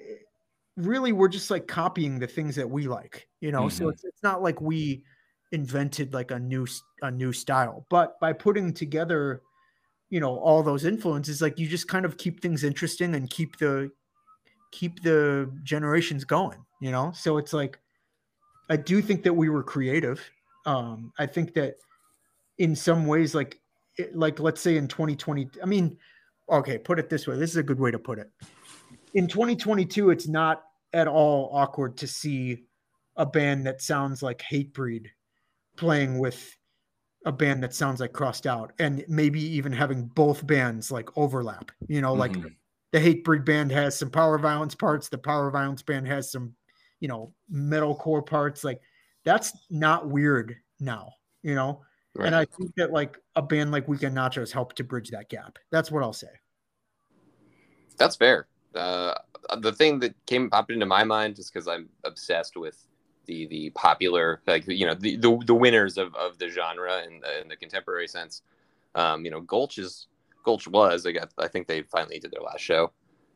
really 0.78 1.12
we're 1.12 1.28
just 1.28 1.52
like 1.52 1.68
copying 1.68 2.18
the 2.18 2.28
things 2.28 2.56
that 2.56 2.70
we 2.70 2.88
like, 2.88 3.28
you 3.42 3.52
know. 3.52 3.64
Mm-hmm. 3.64 3.78
So 3.78 3.90
it's, 3.90 4.04
it's 4.04 4.24
not 4.24 4.42
like 4.42 4.62
we 4.62 5.04
invented 5.54 6.14
like 6.14 6.32
a 6.32 6.40
new 6.40 6.68
a 7.02 7.10
new 7.10 7.32
style, 7.32 7.86
but 7.90 8.20
by 8.20 8.34
putting 8.34 8.74
together, 8.74 9.42
you 10.10 10.20
know, 10.20 10.38
all 10.40 10.64
those 10.64 10.84
influences, 10.84 11.42
like 11.42 11.58
you 11.58 11.68
just 11.68 11.88
kind 11.88 12.06
of 12.06 12.18
keep 12.18 12.42
things 12.42 12.64
interesting 12.64 13.16
and 13.16 13.30
keep 13.30 13.58
the 13.58 13.90
keep 14.72 15.02
the 15.04 15.50
generations 15.64 16.26
going, 16.26 16.58
you 16.82 16.92
know. 16.92 17.12
So 17.16 17.38
it's 17.38 17.54
like 17.54 17.80
I 18.70 18.76
do 18.76 19.02
think 19.02 19.24
that 19.24 19.34
we 19.34 19.50
were 19.50 19.64
creative. 19.64 20.20
Um, 20.66 21.14
I 21.20 21.26
think 21.28 21.54
that 21.54 21.76
in 22.58 22.76
some 22.76 23.06
ways 23.06 23.34
like 23.34 23.60
like 24.14 24.40
let's 24.40 24.62
say 24.62 24.78
in 24.78 24.88
2020 24.88 25.50
i 25.62 25.66
mean 25.66 25.98
okay 26.50 26.78
put 26.78 27.00
it 27.00 27.10
this 27.10 27.28
way 27.28 27.36
this 27.36 27.50
is 27.50 27.58
a 27.58 27.64
good 27.64 27.80
way 27.80 27.92
to 27.92 28.00
put 28.00 28.20
it 28.20 28.30
in 29.14 29.28
2022 29.28 30.10
it's 30.10 30.28
not 30.28 30.64
at 30.94 31.08
all 31.08 31.50
awkward 31.54 31.98
to 31.98 32.08
see 32.08 32.64
a 33.18 33.26
band 33.26 33.66
that 33.66 33.82
sounds 33.82 34.24
like 34.24 34.40
hatebreed 34.40 35.08
playing 35.76 36.20
with 36.20 36.56
a 37.26 37.32
band 37.32 37.64
that 37.64 37.74
sounds 37.74 38.00
like 38.00 38.14
crossed 38.14 38.46
out 38.46 38.74
and 38.80 39.04
maybe 39.08 39.42
even 39.42 39.72
having 39.72 40.06
both 40.08 40.46
bands 40.46 40.92
like 40.92 41.10
overlap 41.18 41.72
you 41.88 42.02
know 42.02 42.14
like 42.14 42.34
mm-hmm. 42.34 42.50
the 42.92 43.00
hatebreed 43.00 43.46
band 43.46 43.72
has 43.72 43.98
some 43.98 44.10
power 44.10 44.38
violence 44.38 44.76
parts 44.76 45.08
the 45.08 45.18
power 45.18 45.50
violence 45.50 45.82
band 45.82 46.06
has 46.06 46.32
some 46.32 46.54
you 47.00 47.08
know 47.08 47.34
metalcore 47.52 48.26
parts 48.26 48.64
like 48.64 48.82
that's 49.24 49.54
not 49.70 50.10
weird 50.10 50.56
now 50.80 51.14
you 51.44 51.56
know 51.56 51.82
Right. 52.16 52.28
And 52.28 52.36
I 52.36 52.46
think 52.46 52.76
that 52.76 52.92
like 52.92 53.18
a 53.36 53.42
band 53.42 53.72
like 53.72 53.88
Weekend 53.88 54.16
Nachos 54.16 54.52
helped 54.52 54.76
to 54.78 54.84
bridge 54.84 55.10
that 55.10 55.30
gap. 55.30 55.58
That's 55.72 55.90
what 55.90 56.04
I'll 56.04 56.14
say. 56.14 56.28
That's 57.98 58.16
fair. 58.16 58.48
Uh, 58.76 59.16
the 59.58 59.72
thing 59.72 60.00
that 60.00 60.14
came 60.26 60.50
popped 60.50 60.72
into 60.72 60.86
my 60.86 61.04
mind 61.04 61.36
just 61.36 61.52
because 61.52 61.68
I'm 61.68 61.90
obsessed 62.04 62.56
with 62.56 62.86
the 63.26 63.48
the 63.48 63.70
popular 63.72 64.42
like 64.48 64.68
you 64.68 64.86
know 64.86 64.94
the 64.94 65.16
the, 65.18 65.42
the 65.46 65.54
winners 65.54 65.98
of, 65.98 66.14
of 66.16 66.38
the 66.38 66.50
genre 66.50 67.04
in 67.04 67.20
the, 67.20 67.42
in 67.42 67.48
the 67.48 67.56
contemporary 67.56 68.08
sense. 68.08 68.42
Um, 68.96 69.26
you 69.26 69.32
know, 69.32 69.42
Gulch 69.42 69.78
is 69.78 70.08
Gulch 70.44 70.68
was 70.68 71.06
I 71.06 71.12
got 71.12 71.32
I 71.38 71.48
think 71.48 71.68
they 71.68 71.84
finally 71.84 72.20
did 72.20 72.32
their 72.32 72.42
last 72.42 72.62
show. 72.62 72.92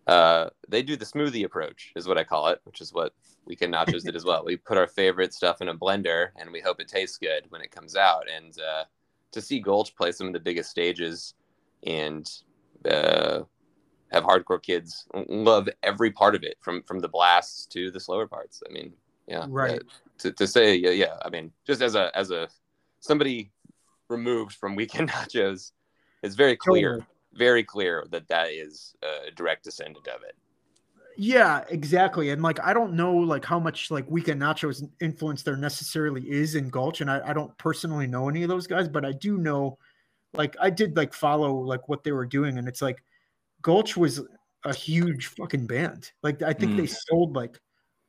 Uh, 0.08 0.50
they 0.70 0.82
do 0.82 0.96
the 0.96 1.06
smoothie 1.06 1.44
approach, 1.44 1.92
is 1.98 2.08
what 2.08 2.18
I 2.18 2.24
call 2.24 2.48
it, 2.48 2.62
which 2.64 2.80
is 2.80 2.94
what 2.94 3.14
we 3.46 3.52
Weekend 3.52 3.74
Nachos 3.74 4.04
did 4.04 4.16
as 4.16 4.24
well. 4.24 4.44
We 4.46 4.56
put 4.56 4.78
our 4.78 4.88
favorite 4.88 5.34
stuff 5.34 5.62
in 5.62 5.68
a 5.68 5.76
blender 5.76 6.30
and 6.38 6.50
we 6.50 6.62
hope 6.62 6.80
it 6.80 6.88
tastes 6.88 7.18
good 7.18 7.44
when 7.50 7.62
it 7.62 7.72
comes 7.72 7.98
out. 7.98 8.24
And 8.34 8.58
uh, 8.58 8.86
to 9.32 9.42
see 9.42 9.60
Gulch 9.60 9.96
play 9.96 10.14
some 10.14 10.28
of 10.28 10.34
the 10.34 10.40
biggest 10.40 10.70
stages 10.70 11.34
and 11.86 12.30
uh, 12.90 13.42
have 14.12 14.24
hardcore 14.24 14.62
kids 14.62 15.08
love 15.28 15.68
every 15.84 16.12
part 16.12 16.36
of 16.36 16.44
it, 16.44 16.58
from 16.62 16.84
from 16.84 17.00
the 17.00 17.10
blasts 17.10 17.66
to 17.68 17.92
the 17.92 18.00
slower 18.00 18.28
parts. 18.28 18.64
I 18.68 18.72
mean, 18.72 18.94
yeah, 19.28 19.46
right. 19.50 19.82
to, 20.20 20.32
to 20.32 20.48
say, 20.48 20.76
yeah, 20.76 20.92
yeah. 20.92 21.18
I 21.24 21.30
mean, 21.30 21.52
just 21.66 21.82
as 21.82 21.96
a 21.96 22.16
as 22.18 22.32
a 22.32 22.48
somebody 23.00 23.52
removed 24.10 24.54
from 24.54 24.76
Weekend 24.76 25.10
Nachos, 25.12 25.72
it's 26.24 26.36
very 26.36 26.56
clear. 26.56 27.00
Totally 27.00 27.14
very 27.38 27.64
clear 27.64 28.06
that 28.12 28.28
that 28.28 28.50
is 28.50 28.96
a 29.04 29.32
direct 29.32 29.64
descendant 29.64 30.08
of 30.08 30.24
it. 30.24 30.36
Yeah, 31.20 31.64
exactly. 31.70 32.30
And 32.30 32.44
like, 32.44 32.60
I 32.60 32.74
don't 32.74 32.94
know 32.94 33.16
like 33.16 33.44
how 33.44 33.60
much 33.60 33.90
like 33.90 34.10
Weekend 34.10 34.42
Nachos 34.42 34.88
influence 35.02 35.42
there 35.42 35.58
necessarily 35.58 36.30
is 36.30 36.56
in 36.56 36.70
Gulch, 36.70 37.02
and 37.02 37.10
I, 37.10 37.22
I 37.30 37.34
don't 37.34 37.56
personally 37.58 38.08
know 38.08 38.30
any 38.30 38.44
of 38.44 38.50
those 38.50 38.68
guys, 38.68 38.88
but 38.88 39.04
I 39.04 39.14
do 39.14 39.38
know, 39.38 39.78
like, 40.34 40.56
I 40.60 40.70
did 40.70 40.96
like 40.96 41.14
follow 41.14 41.56
like 41.56 41.90
what 41.90 42.04
they 42.04 42.12
were 42.12 42.26
doing, 42.26 42.58
and 42.60 42.68
it's 42.68 42.82
like 42.82 43.04
Gulch 43.64 43.98
was 43.98 44.22
a 44.64 44.74
huge 44.74 45.28
fucking 45.28 45.66
band. 45.66 46.12
Like, 46.22 46.44
I 46.44 46.54
think 46.54 46.74
mm. 46.74 46.78
they 46.78 46.86
sold 46.88 47.36
like 47.36 47.60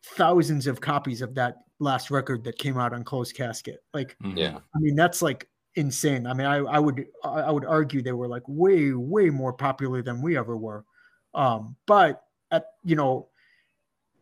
thousands 0.05 0.67
of 0.67 0.81
copies 0.81 1.23
of 1.23 1.35
that 1.35 1.57
last 1.81 2.11
record 2.11 2.45
that 2.45 2.59
came 2.59 2.79
out 2.79 2.93
on 2.93 3.05
Closed 3.05 3.35
Casket. 3.35 3.83
Like, 3.95 4.17
mm-hmm. 4.23 4.37
yeah, 4.37 4.59
I 4.75 4.79
mean, 4.79 4.97
that's 4.97 5.23
like 5.23 5.49
insane. 5.75 6.27
I 6.27 6.35
mean, 6.35 6.47
I, 6.47 6.57
I 6.57 6.79
would 6.79 7.07
I 7.25 7.51
would 7.51 7.65
argue 7.65 8.03
they 8.03 8.13
were 8.13 8.29
like 8.29 8.43
way 8.47 8.93
way 8.93 9.31
more 9.31 9.53
popular 9.53 10.03
than 10.03 10.23
we 10.23 10.37
ever 10.37 10.57
were. 10.57 10.85
Um, 11.35 11.77
but 11.87 12.23
at 12.51 12.67
you 12.85 12.97
know, 12.97 13.29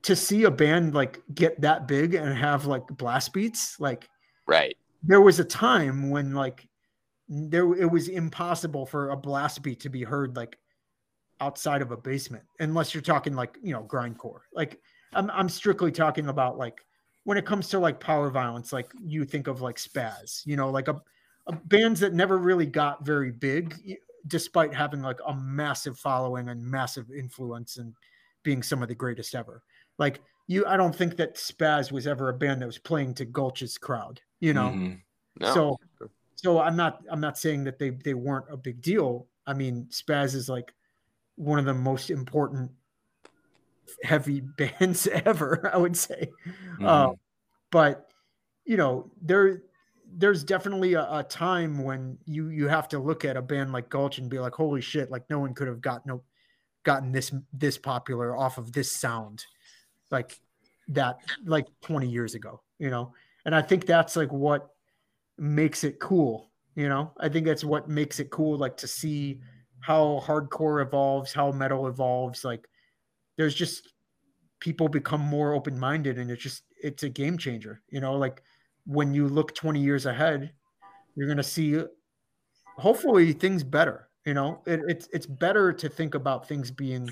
to 0.03 0.15
see 0.15 0.45
a 0.45 0.51
band 0.51 0.95
like 0.95 1.21
get 1.35 1.61
that 1.63 1.89
big 1.89 2.15
and 2.15 2.37
have 2.37 2.67
like 2.67 2.87
blast 2.89 3.33
beats, 3.33 3.81
like 3.81 4.09
right. 4.47 4.77
There 5.03 5.21
was 5.21 5.39
a 5.39 5.45
time 5.45 6.11
when 6.11 6.33
like 6.33 6.69
there 7.29 7.73
it 7.75 7.91
was 7.91 8.09
impossible 8.09 8.87
for 8.87 9.11
a 9.11 9.17
blast 9.17 9.63
beat 9.63 9.81
to 9.81 9.89
be 9.89 10.03
heard 10.03 10.37
like 10.37 10.59
outside 11.41 11.83
of 11.83 11.91
a 11.91 11.97
basement, 11.97 12.45
unless 12.61 12.95
you're 12.95 13.03
talking 13.03 13.35
like 13.35 13.57
you 13.63 13.73
know 13.73 13.83
grindcore. 13.85 14.41
Like 14.53 14.81
I'm 15.15 15.31
I'm 15.31 15.49
strictly 15.49 15.93
talking 15.93 16.29
about 16.29 16.59
like 16.59 16.85
when 17.25 17.39
it 17.39 17.45
comes 17.47 17.69
to 17.69 17.79
like 17.79 17.99
power 18.01 18.31
violence, 18.31 18.73
like 18.73 18.91
you 19.05 19.25
think 19.25 19.47
of 19.47 19.61
like 19.61 19.77
spaz, 19.77 20.47
you 20.47 20.57
know, 20.57 20.71
like 20.71 20.89
a 20.89 21.01
bands 21.67 22.01
that 22.01 22.15
never 22.15 22.39
really 22.39 22.67
got 22.67 23.05
very 23.05 23.31
big, 23.31 23.97
despite 24.27 24.75
having 24.75 25.03
like 25.03 25.19
a 25.27 25.35
massive 25.35 25.99
following 25.99 26.49
and 26.49 26.65
massive 26.65 27.11
influence 27.11 27.77
and 27.77 27.95
being 28.43 28.63
some 28.63 28.83
of 28.83 28.89
the 28.89 28.95
greatest 28.95 29.35
ever. 29.35 29.63
Like 29.99 30.21
you, 30.47 30.67
I 30.67 30.77
don't 30.77 30.95
think 30.95 31.17
that 31.17 31.35
Spaz 31.35 31.91
was 31.91 32.07
ever 32.07 32.29
a 32.29 32.35
band 32.35 32.63
that 32.63 32.67
was 32.67 32.79
playing 32.79 33.15
to 33.15 33.25
Gulch's 33.25 33.79
crowd, 33.79 34.21
you 34.41 34.55
know. 34.55 34.69
Mm-hmm. 34.69 34.95
No. 35.41 35.55
So, 35.55 35.77
so 36.37 36.61
I'm 36.61 36.77
not, 36.77 37.03
I'm 37.11 37.21
not 37.21 37.39
saying 37.39 37.65
that 37.65 37.79
they 37.79 37.91
they 37.91 38.15
weren't 38.15 38.47
a 38.51 38.57
big 38.57 38.81
deal. 38.81 39.27
I 39.47 39.55
mean, 39.55 39.87
Spaz 39.91 40.35
is 40.35 40.49
like 40.49 40.73
one 41.37 41.59
of 41.59 41.65
the 41.65 41.75
most 41.75 42.11
important 42.11 42.71
heavy 44.03 44.41
bands 44.59 45.07
ever, 45.07 45.71
I 45.73 45.77
would 45.77 45.97
say. 45.97 46.31
Mm-hmm. 46.47 46.87
Uh, 46.87 47.13
but 47.71 48.11
you 48.65 48.77
know, 48.77 49.11
there 49.23 49.63
there's 50.19 50.45
definitely 50.45 50.95
a, 50.95 51.03
a, 51.03 51.23
time 51.25 51.83
when 51.83 52.17
you 52.27 52.49
you 52.49 52.69
have 52.69 52.89
to 52.89 52.99
look 52.99 53.25
at 53.25 53.37
a 53.37 53.43
band 53.43 53.73
like 53.73 53.89
Gulch 53.89 54.19
and 54.19 54.31
be 54.31 54.39
like, 54.39 54.55
holy 54.55 54.81
shit, 54.81 55.11
like 55.11 55.29
no 55.29 55.39
one 55.39 55.55
could 55.55 55.69
have 55.69 55.81
gotten 55.81 56.03
no 56.07 56.23
gotten 56.85 57.13
this 57.13 57.33
this 57.53 57.77
popular 57.77 58.37
off 58.37 58.59
of 58.59 58.73
this 58.73 58.91
sound, 58.91 59.45
like 60.11 60.39
that 60.89 61.19
like 61.45 61.67
20 61.83 62.09
years 62.09 62.35
ago, 62.35 62.63
you 62.79 62.91
know. 62.91 63.13
And 63.45 63.55
I 63.55 63.63
think 63.63 63.87
that's 63.87 64.17
like 64.17 64.33
what 64.33 64.71
makes 65.39 65.85
it 65.85 65.99
cool, 65.99 66.51
you 66.75 66.89
know. 66.89 67.13
I 67.19 67.29
think 67.29 67.47
that's 67.47 67.65
what 67.65 67.89
makes 67.89 68.21
it 68.21 68.31
cool, 68.31 68.57
like 68.57 68.77
to 68.79 68.87
see 68.89 69.41
how 69.81 70.23
hardcore 70.25 70.83
evolves, 70.83 71.33
how 71.33 71.53
metal 71.53 71.87
evolves. 71.87 72.45
Like 72.45 72.69
there's 73.37 73.55
just 73.55 73.89
people 74.61 74.89
become 74.89 75.21
more 75.21 75.53
open 75.55 75.79
minded, 75.79 76.19
and 76.19 76.31
it's 76.31 76.43
just 76.43 76.63
it's 76.83 77.03
a 77.03 77.09
game 77.09 77.39
changer. 77.39 77.83
You 77.89 78.01
know, 78.01 78.15
like 78.15 78.43
when 78.87 79.15
you 79.15 79.29
look 79.29 79.55
20 79.55 79.81
years 79.81 80.07
ahead, 80.07 80.53
you're 81.15 81.29
gonna 81.29 81.43
see 81.43 81.83
hopefully 82.77 83.33
things 83.33 83.63
better. 83.63 84.09
You 84.25 84.35
know, 84.35 84.63
it, 84.67 84.81
it's 84.89 85.09
it's 85.13 85.27
better 85.27 85.73
to 85.73 85.89
think 85.89 86.15
about 86.15 86.49
things 86.49 86.71
being 86.71 87.11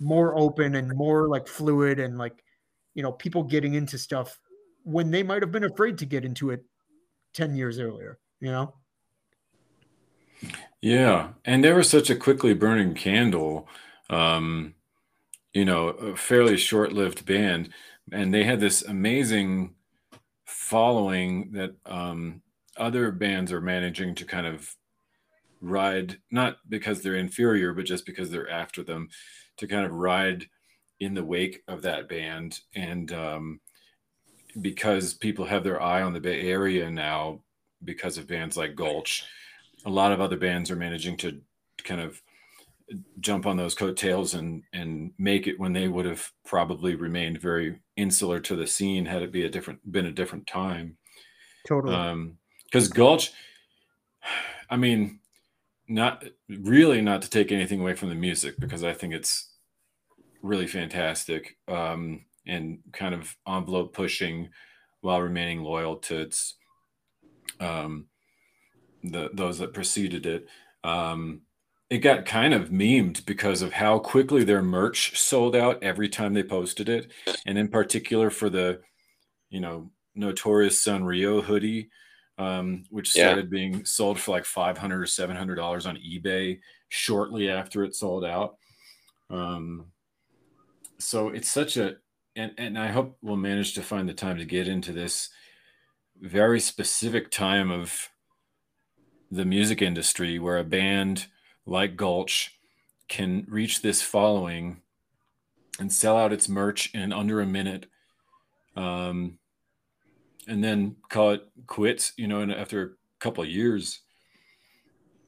more 0.00 0.36
open 0.38 0.74
and 0.74 0.92
more 0.96 1.28
like 1.28 1.46
fluid 1.46 2.00
and 2.00 2.18
like 2.18 2.42
you 2.94 3.02
know 3.02 3.12
people 3.12 3.42
getting 3.42 3.74
into 3.74 3.96
stuff 3.96 4.38
when 4.84 5.10
they 5.10 5.22
might 5.22 5.42
have 5.42 5.52
been 5.52 5.64
afraid 5.64 5.96
to 5.98 6.06
get 6.06 6.24
into 6.24 6.50
it 6.50 6.64
10 7.34 7.54
years 7.54 7.78
earlier 7.78 8.18
you 8.40 8.50
know 8.50 8.74
yeah 10.80 11.28
and 11.44 11.62
they 11.62 11.72
were 11.72 11.82
such 11.82 12.10
a 12.10 12.16
quickly 12.16 12.52
burning 12.52 12.94
candle 12.94 13.68
um 14.10 14.74
you 15.52 15.64
know 15.64 15.88
a 15.88 16.16
fairly 16.16 16.56
short-lived 16.56 17.24
band 17.26 17.70
and 18.12 18.32
they 18.32 18.44
had 18.44 18.60
this 18.60 18.82
amazing 18.82 19.74
following 20.44 21.52
that 21.52 21.74
um 21.86 22.40
other 22.76 23.10
bands 23.10 23.52
are 23.52 23.60
managing 23.60 24.14
to 24.14 24.24
kind 24.24 24.46
of 24.46 24.74
ride 25.60 26.16
not 26.30 26.56
because 26.68 27.02
they're 27.02 27.16
inferior 27.16 27.72
but 27.72 27.84
just 27.84 28.06
because 28.06 28.30
they're 28.30 28.50
after 28.50 28.82
them 28.82 29.08
to 29.56 29.66
kind 29.66 29.84
of 29.84 29.92
ride 29.92 30.46
in 31.02 31.14
the 31.14 31.24
wake 31.24 31.62
of 31.66 31.82
that 31.82 32.08
band. 32.08 32.60
And 32.76 33.12
um, 33.12 33.60
because 34.60 35.14
people 35.14 35.44
have 35.44 35.64
their 35.64 35.82
eye 35.82 36.02
on 36.02 36.12
the 36.12 36.20
bay 36.20 36.42
area 36.42 36.90
now 36.90 37.40
because 37.84 38.18
of 38.18 38.28
bands 38.28 38.56
like 38.56 38.76
gulch 38.76 39.24
a 39.84 39.90
lot 39.90 40.12
of 40.12 40.20
other 40.20 40.36
bands 40.36 40.70
are 40.70 40.76
managing 40.76 41.16
to 41.16 41.40
kind 41.82 42.00
of 42.00 42.22
jump 43.20 43.46
on 43.46 43.56
those 43.56 43.74
coattails 43.74 44.34
and 44.34 44.62
and 44.72 45.12
make 45.18 45.46
it 45.46 45.58
when 45.58 45.72
they 45.72 45.88
would 45.88 46.04
have 46.04 46.30
probably 46.44 46.94
remained 46.94 47.40
very 47.40 47.80
insular 47.96 48.40
to 48.40 48.56
the 48.56 48.66
scene 48.66 49.06
had 49.06 49.22
it 49.22 49.32
be 49.32 49.44
a 49.44 49.48
different 49.48 49.80
been 49.90 50.06
a 50.06 50.12
different 50.12 50.46
time 50.46 50.96
totally 51.66 51.94
um 51.94 52.38
because 52.64 52.88
gulch 52.88 53.32
i 54.70 54.76
mean 54.76 55.18
not 55.88 56.24
really 56.48 57.00
not 57.00 57.22
to 57.22 57.30
take 57.30 57.52
anything 57.52 57.80
away 57.80 57.94
from 57.94 58.08
the 58.08 58.14
music 58.14 58.58
because 58.58 58.84
i 58.84 58.92
think 58.92 59.12
it's 59.12 59.52
really 60.42 60.66
fantastic 60.66 61.56
um, 61.68 62.24
and 62.46 62.80
kind 62.92 63.14
of 63.14 63.36
envelope 63.46 63.94
pushing 63.94 64.50
while 65.00 65.20
remaining 65.20 65.62
loyal 65.62 65.96
to 65.96 66.20
its 66.20 66.56
um, 67.60 68.06
the 69.04 69.30
those 69.32 69.58
that 69.58 69.74
preceded 69.74 70.26
it. 70.26 70.48
Um, 70.84 71.42
it 71.92 71.98
got 71.98 72.24
kind 72.24 72.54
of 72.54 72.70
memed 72.70 73.22
because 73.26 73.60
of 73.60 73.74
how 73.74 73.98
quickly 73.98 74.44
their 74.44 74.62
merch 74.62 75.20
sold 75.20 75.54
out 75.54 75.82
every 75.82 76.08
time 76.08 76.32
they 76.32 76.42
posted 76.42 76.88
it, 76.88 77.12
and 77.44 77.58
in 77.58 77.68
particular 77.68 78.30
for 78.30 78.48
the 78.48 78.80
you 79.50 79.60
know 79.60 79.90
notorious 80.14 80.82
Sanrio 80.82 81.42
hoodie, 81.42 81.90
um, 82.38 82.84
which 82.88 83.10
started 83.10 83.44
yeah. 83.44 83.50
being 83.50 83.84
sold 83.84 84.18
for 84.18 84.30
like 84.30 84.46
five 84.46 84.78
hundred 84.78 85.02
or 85.02 85.06
seven 85.06 85.36
hundred 85.36 85.56
dollars 85.56 85.84
on 85.84 85.98
eBay 85.98 86.60
shortly 86.88 87.50
after 87.50 87.84
it 87.84 87.94
sold 87.94 88.24
out. 88.24 88.56
Um, 89.28 89.88
so 90.98 91.28
it's 91.28 91.50
such 91.50 91.76
a 91.76 91.96
and 92.36 92.52
and 92.56 92.78
I 92.78 92.86
hope 92.86 93.18
we'll 93.20 93.36
manage 93.36 93.74
to 93.74 93.82
find 93.82 94.08
the 94.08 94.14
time 94.14 94.38
to 94.38 94.46
get 94.46 94.66
into 94.66 94.92
this 94.92 95.28
very 96.22 96.58
specific 96.58 97.30
time 97.30 97.70
of 97.70 98.08
the 99.30 99.44
music 99.44 99.82
industry 99.82 100.38
where 100.38 100.56
a 100.56 100.64
band 100.64 101.26
like 101.66 101.96
Gulch 101.96 102.58
can 103.08 103.44
reach 103.48 103.82
this 103.82 104.02
following 104.02 104.80
and 105.78 105.92
sell 105.92 106.16
out 106.16 106.32
its 106.32 106.48
merch 106.48 106.94
in 106.94 107.12
under 107.12 107.40
a 107.40 107.46
minute 107.46 107.86
um, 108.76 109.38
and 110.48 110.62
then 110.62 110.96
call 111.08 111.32
it 111.32 111.42
quits 111.66 112.12
you 112.16 112.26
know 112.26 112.40
and 112.40 112.52
after 112.52 112.82
a 112.82 112.88
couple 113.20 113.44
years 113.44 114.00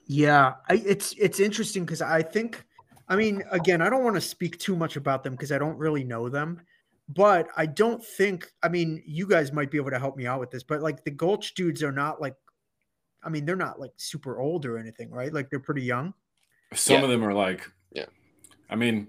yeah 0.07 0.55
I, 0.69 0.75
it's 0.75 1.15
it's 1.19 1.41
interesting 1.41 1.85
because 1.85 2.03
i 2.03 2.21
think 2.21 2.65
I 3.09 3.17
mean, 3.17 3.43
again, 3.51 3.83
I 3.83 3.91
don't 3.91 4.05
want 4.05 4.17
to 4.17 4.21
speak 4.21 4.59
too 4.59 4.77
much 4.77 4.97
about 4.97 5.25
them 5.25 5.35
because 5.35 5.53
I 5.53 5.59
don't 5.59 5.77
really 5.77 6.05
know 6.05 6.29
them. 6.29 6.61
But 7.09 7.49
I 7.55 7.67
don't 7.67 8.03
think, 8.03 8.51
I 8.63 8.69
mean, 8.69 9.03
you 9.07 9.27
guys 9.27 9.53
might 9.53 9.71
be 9.71 9.77
able 9.77 9.91
to 9.91 9.99
help 9.99 10.17
me 10.17 10.27
out 10.27 10.41
with 10.41 10.51
this, 10.51 10.63
but 10.63 10.81
like 10.81 11.05
the 11.05 11.11
Gulch 11.11 11.55
dudes 11.55 11.83
are 11.83 11.93
not 11.93 12.21
like, 12.21 12.35
I 13.23 13.29
mean, 13.29 13.45
they're 13.45 13.57
not 13.57 13.79
like 13.79 13.93
super 13.97 14.39
old 14.39 14.65
or 14.65 14.79
anything, 14.79 15.11
right? 15.11 15.33
Like 15.33 15.51
they're 15.51 15.61
pretty 15.61 15.83
young. 15.83 16.15
Some 16.75 16.97
yeah. 16.97 17.03
of 17.03 17.11
them 17.11 17.25
are 17.25 17.35
like, 17.35 17.71
yeah. 17.93 18.07
I 18.69 18.77
mean, 18.77 19.09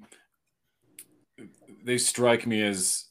they 1.83 1.97
strike 1.97 2.45
me 2.45 2.61
as 2.61 3.05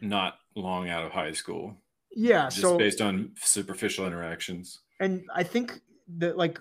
not 0.00 0.36
long 0.56 0.88
out 0.88 1.04
of 1.04 1.12
high 1.12 1.32
school. 1.32 1.76
Yeah. 2.12 2.44
Just 2.44 2.60
so 2.60 2.78
based 2.78 3.00
on 3.00 3.32
superficial 3.36 4.06
interactions. 4.06 4.80
And 5.00 5.24
I 5.34 5.42
think 5.42 5.80
that 6.18 6.36
like 6.36 6.60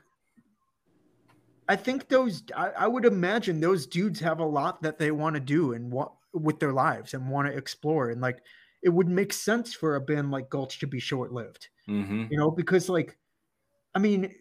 I 1.67 1.75
think 1.75 2.07
those 2.09 2.43
I, 2.55 2.69
I, 2.69 2.87
would 2.87 3.05
imagine 3.05 3.59
those 3.59 3.85
dudes 3.85 4.19
have 4.19 4.39
a 4.39 4.45
lot 4.45 4.81
that 4.81 4.97
they 4.97 5.11
want 5.11 5.35
to 5.35 5.39
do 5.39 5.73
and 5.73 5.91
what 5.91 6.11
with 6.33 6.59
their 6.59 6.73
lives 6.73 7.13
and 7.13 7.29
want 7.29 7.47
to 7.47 7.55
explore 7.55 8.09
and 8.09 8.21
like 8.21 8.39
it 8.81 8.89
would 8.89 9.07
make 9.07 9.33
sense 9.33 9.73
for 9.73 9.95
a 9.95 10.01
band 10.01 10.31
like 10.31 10.49
Gulch 10.49 10.79
to 10.79 10.87
be 10.87 10.99
short 10.99 11.31
lived, 11.31 11.67
mm-hmm. 11.87 12.25
you 12.29 12.37
know, 12.37 12.49
because 12.49 12.89
like 12.89 13.17
I 13.93 13.99
mean, 13.99 14.33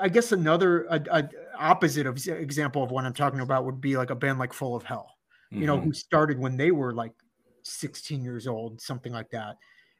I 0.00 0.08
guess 0.08 0.32
another 0.32 0.84
a, 0.84 1.02
a 1.10 1.28
opposite 1.58 2.06
of 2.06 2.24
example 2.28 2.82
of 2.82 2.90
what 2.90 3.04
I'm 3.04 3.14
talking 3.14 3.40
about 3.40 3.64
would 3.64 3.80
be 3.80 3.96
like 3.96 4.10
a 4.10 4.14
band 4.14 4.38
like 4.38 4.52
Full 4.52 4.76
of 4.76 4.84
Hell, 4.84 5.10
mm-hmm. 5.52 5.60
you 5.60 5.66
know, 5.66 5.76
who 5.76 5.90
mm-hmm. 5.90 5.92
started 5.92 6.38
when 6.38 6.56
they 6.56 6.70
were 6.70 6.92
like 6.92 7.12
16 7.62 8.24
years 8.24 8.46
old, 8.46 8.80
something 8.80 9.12
like 9.12 9.30
that, 9.30 9.56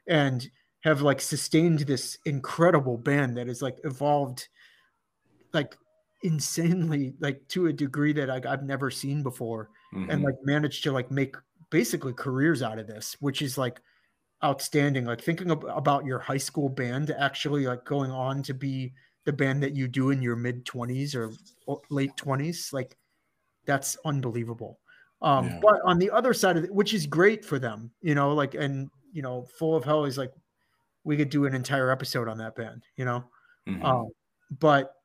and 0.06 0.48
have 0.80 1.02
like 1.02 1.20
sustained 1.20 1.80
this 1.80 2.18
incredible 2.24 2.96
band 2.96 3.36
that 3.36 3.48
has 3.48 3.60
like 3.60 3.78
evolved 3.82 4.48
like 5.52 5.76
insanely 6.22 7.14
like 7.20 7.46
to 7.48 7.66
a 7.66 7.72
degree 7.72 8.12
that 8.12 8.28
like 8.28 8.46
I've 8.46 8.62
never 8.62 8.90
seen 8.90 9.22
before 9.22 9.70
mm-hmm. 9.92 10.10
and 10.10 10.22
like 10.22 10.36
managed 10.44 10.84
to 10.84 10.92
like 10.92 11.10
make 11.10 11.34
basically 11.70 12.12
careers 12.12 12.62
out 12.62 12.78
of 12.78 12.86
this 12.86 13.16
which 13.20 13.42
is 13.42 13.58
like 13.58 13.80
outstanding 14.44 15.04
like 15.04 15.20
thinking 15.20 15.50
ab- 15.50 15.64
about 15.64 16.04
your 16.04 16.18
high 16.18 16.36
school 16.36 16.68
band 16.68 17.10
actually 17.18 17.66
like 17.66 17.84
going 17.84 18.10
on 18.10 18.42
to 18.42 18.54
be 18.54 18.92
the 19.26 19.32
band 19.32 19.62
that 19.62 19.76
you 19.76 19.86
do 19.86 20.10
in 20.10 20.22
your 20.22 20.36
mid 20.36 20.64
20s 20.64 21.14
or 21.14 21.30
late 21.90 22.16
20s 22.16 22.72
like 22.72 22.96
that's 23.66 23.96
unbelievable 24.04 24.80
um 25.20 25.46
yeah. 25.46 25.58
but 25.60 25.80
on 25.84 25.98
the 25.98 26.10
other 26.10 26.32
side 26.32 26.56
of 26.56 26.64
it 26.64 26.72
which 26.72 26.94
is 26.94 27.06
great 27.06 27.44
for 27.44 27.58
them 27.58 27.90
you 28.00 28.14
know 28.14 28.32
like 28.32 28.54
and 28.54 28.88
you 29.12 29.20
know 29.20 29.46
full 29.58 29.76
of 29.76 29.84
hell 29.84 30.04
is 30.04 30.16
like 30.16 30.32
we 31.04 31.16
could 31.16 31.30
do 31.30 31.44
an 31.44 31.54
entire 31.54 31.90
episode 31.90 32.28
on 32.28 32.38
that 32.38 32.56
band 32.56 32.82
you 32.96 33.04
know 33.04 33.24
mm-hmm. 33.68 33.84
um 33.84 34.08
but 34.58 34.96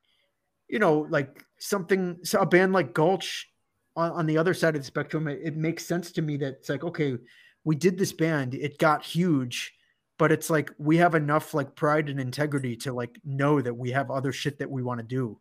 you 0.71 0.79
know, 0.79 1.05
like 1.09 1.45
something, 1.59 2.17
so 2.23 2.39
a 2.39 2.45
band 2.45 2.71
like 2.71 2.93
Gulch 2.93 3.49
on, 3.95 4.11
on 4.11 4.25
the 4.25 4.37
other 4.37 4.53
side 4.53 4.75
of 4.75 4.81
the 4.81 4.85
spectrum, 4.85 5.27
it, 5.27 5.39
it 5.43 5.57
makes 5.57 5.85
sense 5.85 6.11
to 6.13 6.21
me 6.21 6.37
that 6.37 6.53
it's 6.53 6.69
like, 6.69 6.83
okay, 6.83 7.17
we 7.65 7.75
did 7.75 7.97
this 7.97 8.13
band, 8.13 8.55
it 8.55 8.79
got 8.79 9.03
huge, 9.03 9.73
but 10.21 10.31
it's 10.31 10.51
like 10.51 10.71
we 10.77 10.97
have 10.97 11.15
enough 11.15 11.55
like 11.55 11.73
pride 11.73 12.07
and 12.07 12.19
integrity 12.19 12.75
to 12.75 12.93
like 12.93 13.19
know 13.25 13.59
that 13.59 13.73
we 13.73 13.89
have 13.89 14.11
other 14.11 14.31
shit 14.31 14.59
that 14.59 14.69
we 14.69 14.83
want 14.83 14.99
to 14.99 15.03
do. 15.03 15.35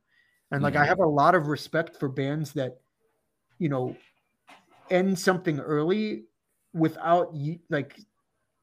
And 0.51 0.63
like, 0.63 0.73
mm-hmm. 0.73 0.85
I 0.85 0.87
have 0.87 1.01
a 1.01 1.07
lot 1.07 1.35
of 1.35 1.49
respect 1.49 1.99
for 1.99 2.09
bands 2.09 2.55
that, 2.55 2.81
you 3.59 3.69
know, 3.69 3.95
end 4.91 5.19
something 5.19 5.61
early 5.61 6.23
without 6.73 7.37
like, 7.69 8.01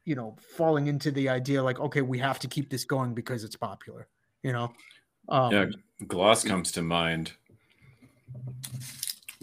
you 0.06 0.16
know, 0.16 0.36
falling 0.56 0.88
into 0.88 1.12
the 1.12 1.30
idea 1.30 1.62
like, 1.62 1.80
okay, 1.80 2.02
we 2.02 2.18
have 2.18 2.40
to 2.40 2.48
keep 2.48 2.72
this 2.72 2.84
going 2.84 3.14
because 3.14 3.44
it's 3.44 3.56
popular, 3.56 4.08
you 4.42 4.54
know? 4.54 4.74
Um, 5.30 5.52
yeah, 5.52 5.66
Gloss 6.08 6.44
comes 6.44 6.72
to 6.72 6.82
mind. 6.82 7.34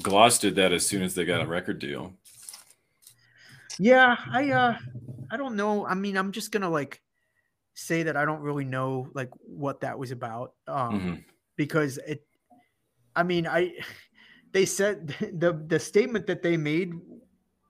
Gloss 0.03 0.41
did 0.41 0.57
that 0.57 0.73
as 0.73 0.85
soon 0.85 1.03
as 1.03 1.15
they 1.15 1.25
got 1.25 1.41
a 1.41 1.47
record 1.47 1.79
deal. 1.79 2.15
Yeah, 3.79 4.17
I 4.31 4.51
uh 4.51 4.79
I 5.31 5.37
don't 5.37 5.57
know. 5.57 5.87
I 5.87 5.95
mean, 5.95 6.17
I'm 6.17 6.33
just 6.33 6.53
gonna 6.53 6.71
like 6.71 7.01
say 7.75 8.05
that 8.05 8.17
I 8.17 8.25
don't 8.25 8.41
really 8.41 8.65
know 8.65 9.09
like 9.15 9.31
what 9.41 9.81
that 9.81 9.99
was 9.99 10.11
about. 10.11 10.55
Um 10.67 11.01
mm-hmm. 11.01 11.15
because 11.57 11.99
it 11.99 12.25
I 13.17 13.23
mean, 13.23 13.47
I 13.47 13.73
they 14.53 14.67
said 14.67 15.09
the 15.33 15.61
the 15.67 15.79
statement 15.79 16.27
that 16.27 16.43
they 16.43 16.57
made 16.57 16.95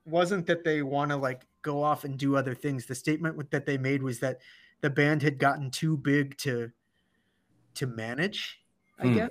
wasn't 0.05 0.45
that 0.45 0.63
they 0.63 0.81
want 0.83 1.11
to 1.11 1.17
like 1.17 1.45
go 1.61 1.81
off 1.81 2.03
and 2.03 2.17
do 2.17 2.35
other 2.35 2.53
things. 2.53 2.85
The 2.85 2.95
statement 2.95 3.49
that 3.51 3.65
they 3.65 3.77
made 3.77 4.03
was 4.03 4.19
that 4.19 4.39
the 4.81 4.89
band 4.89 5.23
had 5.23 5.39
gotten 5.39 5.71
too 5.71 5.97
big 5.97 6.37
to 6.37 6.71
to 7.75 7.87
manage, 7.87 8.59
I 8.99 9.07
hmm. 9.07 9.15
guess. 9.15 9.29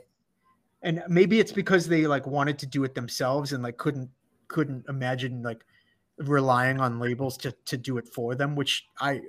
And 0.83 1.03
maybe 1.09 1.41
it's 1.41 1.53
because 1.53 1.89
they 1.89 2.07
like 2.07 2.27
wanted 2.27 2.59
to 2.59 2.67
do 2.67 2.85
it 2.85 2.95
themselves 2.95 3.53
and 3.53 3.63
like 3.63 3.79
couldn't 3.79 4.11
couldn't 4.49 4.85
imagine 4.89 5.43
like 5.43 5.65
relying 6.19 6.81
on 6.81 6.99
labels 6.99 7.37
to 7.39 7.53
to 7.67 7.77
do 7.77 7.99
it 7.99 8.09
for 8.09 8.35
them, 8.35 8.55
which 8.55 8.87
I 9.01 9.23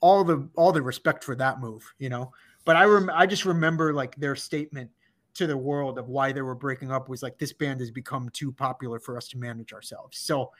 all 0.00 0.24
the 0.24 0.48
all 0.56 0.72
the 0.72 0.82
respect 0.82 1.24
for 1.24 1.34
that 1.36 1.60
move, 1.60 1.82
you 1.98 2.08
know. 2.08 2.32
But 2.64 2.76
I 2.76 2.84
rem- 2.84 3.10
I 3.12 3.26
just 3.26 3.44
remember 3.44 3.94
like 3.94 4.16
their 4.16 4.36
statement 4.36 4.90
to 5.34 5.46
the 5.46 5.56
world 5.56 5.98
of 5.98 6.08
why 6.08 6.32
they 6.32 6.42
were 6.42 6.54
breaking 6.54 6.90
up 6.90 7.08
was 7.08 7.22
like 7.22 7.38
this 7.38 7.52
band 7.52 7.80
has 7.80 7.90
become 7.90 8.28
too 8.30 8.50
popular 8.50 8.98
for 8.98 9.16
us 9.16 9.28
to 9.28 9.38
manage 9.38 9.72
ourselves. 9.72 10.18
So 10.18 10.50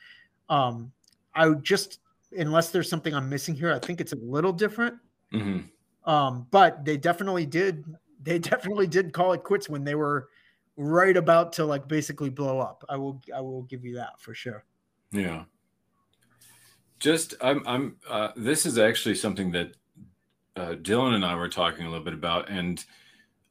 um 0.48 0.92
I 1.34 1.48
would 1.48 1.64
just 1.64 2.00
unless 2.36 2.70
there's 2.70 2.88
something 2.88 3.14
I'm 3.14 3.28
missing 3.28 3.54
here, 3.54 3.72
I 3.72 3.78
think 3.78 4.00
it's 4.00 4.12
a 4.12 4.16
little 4.16 4.52
different. 4.52 4.96
Mm-hmm. 5.32 6.10
Um, 6.10 6.46
but 6.50 6.84
they 6.84 6.96
definitely 6.96 7.46
did 7.46 7.84
they 8.22 8.38
definitely 8.52 8.86
did 8.86 9.12
call 9.12 9.32
it 9.32 9.42
quits 9.42 9.68
when 9.68 9.84
they 9.84 9.94
were 9.94 10.28
right 10.76 11.16
about 11.16 11.52
to 11.54 11.64
like 11.64 11.88
basically 11.88 12.30
blow 12.30 12.60
up. 12.60 12.84
I 12.88 12.96
will 12.96 13.20
I 13.34 13.40
will 13.40 13.62
give 13.62 13.84
you 13.84 13.94
that 13.96 14.20
for 14.20 14.34
sure. 14.34 14.64
Yeah. 15.10 15.44
Just 16.98 17.34
I'm 17.40 17.62
I'm 17.66 17.96
uh, 18.08 18.28
this 18.36 18.66
is 18.66 18.78
actually 18.78 19.16
something 19.16 19.52
that 19.52 19.72
uh, 20.56 20.74
Dylan 20.74 21.14
and 21.14 21.24
I 21.24 21.34
were 21.34 21.48
talking 21.48 21.86
a 21.86 21.90
little 21.90 22.04
bit 22.04 22.14
about, 22.14 22.48
and 22.48 22.82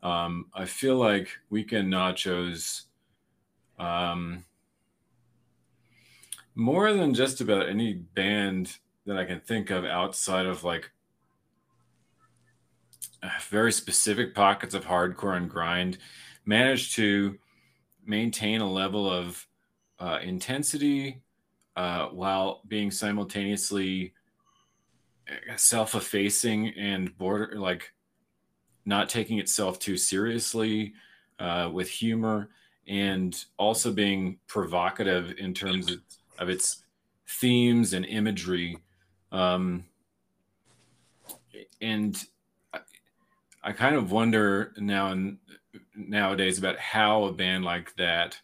um, 0.02 0.48
I 0.54 0.66
feel 0.66 0.98
like 0.98 1.30
Weekend 1.50 1.92
Nachos, 1.92 2.84
um, 3.78 4.44
more 6.56 6.92
than 6.94 7.14
just 7.14 7.42
about 7.42 7.70
any 7.70 7.94
band 7.94 8.78
that 9.06 9.18
I 9.18 9.26
can 9.26 9.40
think 9.42 9.70
of 9.70 9.86
outside 9.86 10.48
of 10.48 10.64
like 10.64 10.92
very 13.50 13.72
specific 13.72 14.36
pockets 14.36 14.74
of 14.74 14.86
hardcore 14.86 15.38
and 15.38 15.50
grind, 15.50 15.98
managed 16.46 16.96
to 16.96 17.38
maintain 18.06 18.62
a 18.62 18.72
level 18.72 19.10
of 19.10 19.46
uh, 20.00 20.20
intensity 20.22 21.22
uh, 21.76 22.08
while 22.08 22.62
being 22.68 22.92
simultaneously 22.92 24.14
self-effacing 25.56 26.70
and 26.78 27.18
border 27.18 27.60
like 27.60 27.92
not 28.86 29.10
taking 29.10 29.40
itself 29.40 29.80
too 29.80 29.98
seriously 29.98 30.94
uh, 31.40 31.70
with 31.74 31.90
humor 31.90 32.50
and 32.88 33.46
also 33.58 33.92
being 33.92 34.38
provocative 34.48 35.34
in 35.40 35.54
terms 35.54 35.92
of, 35.92 36.00
of 36.38 36.50
its 36.50 36.84
themes 37.28 37.94
and 37.94 38.06
imagery 38.06 38.78
um, 39.32 39.84
and 41.82 42.24
I, 42.74 42.80
I 43.64 43.72
kind 43.72 43.96
of 43.96 44.12
wonder 44.12 44.74
now 44.78 45.12
and 45.12 45.38
nowadays 45.96 46.60
about 46.60 46.78
how 46.78 47.24
a 47.24 47.34
band 47.34 47.66
like 47.66 47.96
that 47.96 48.40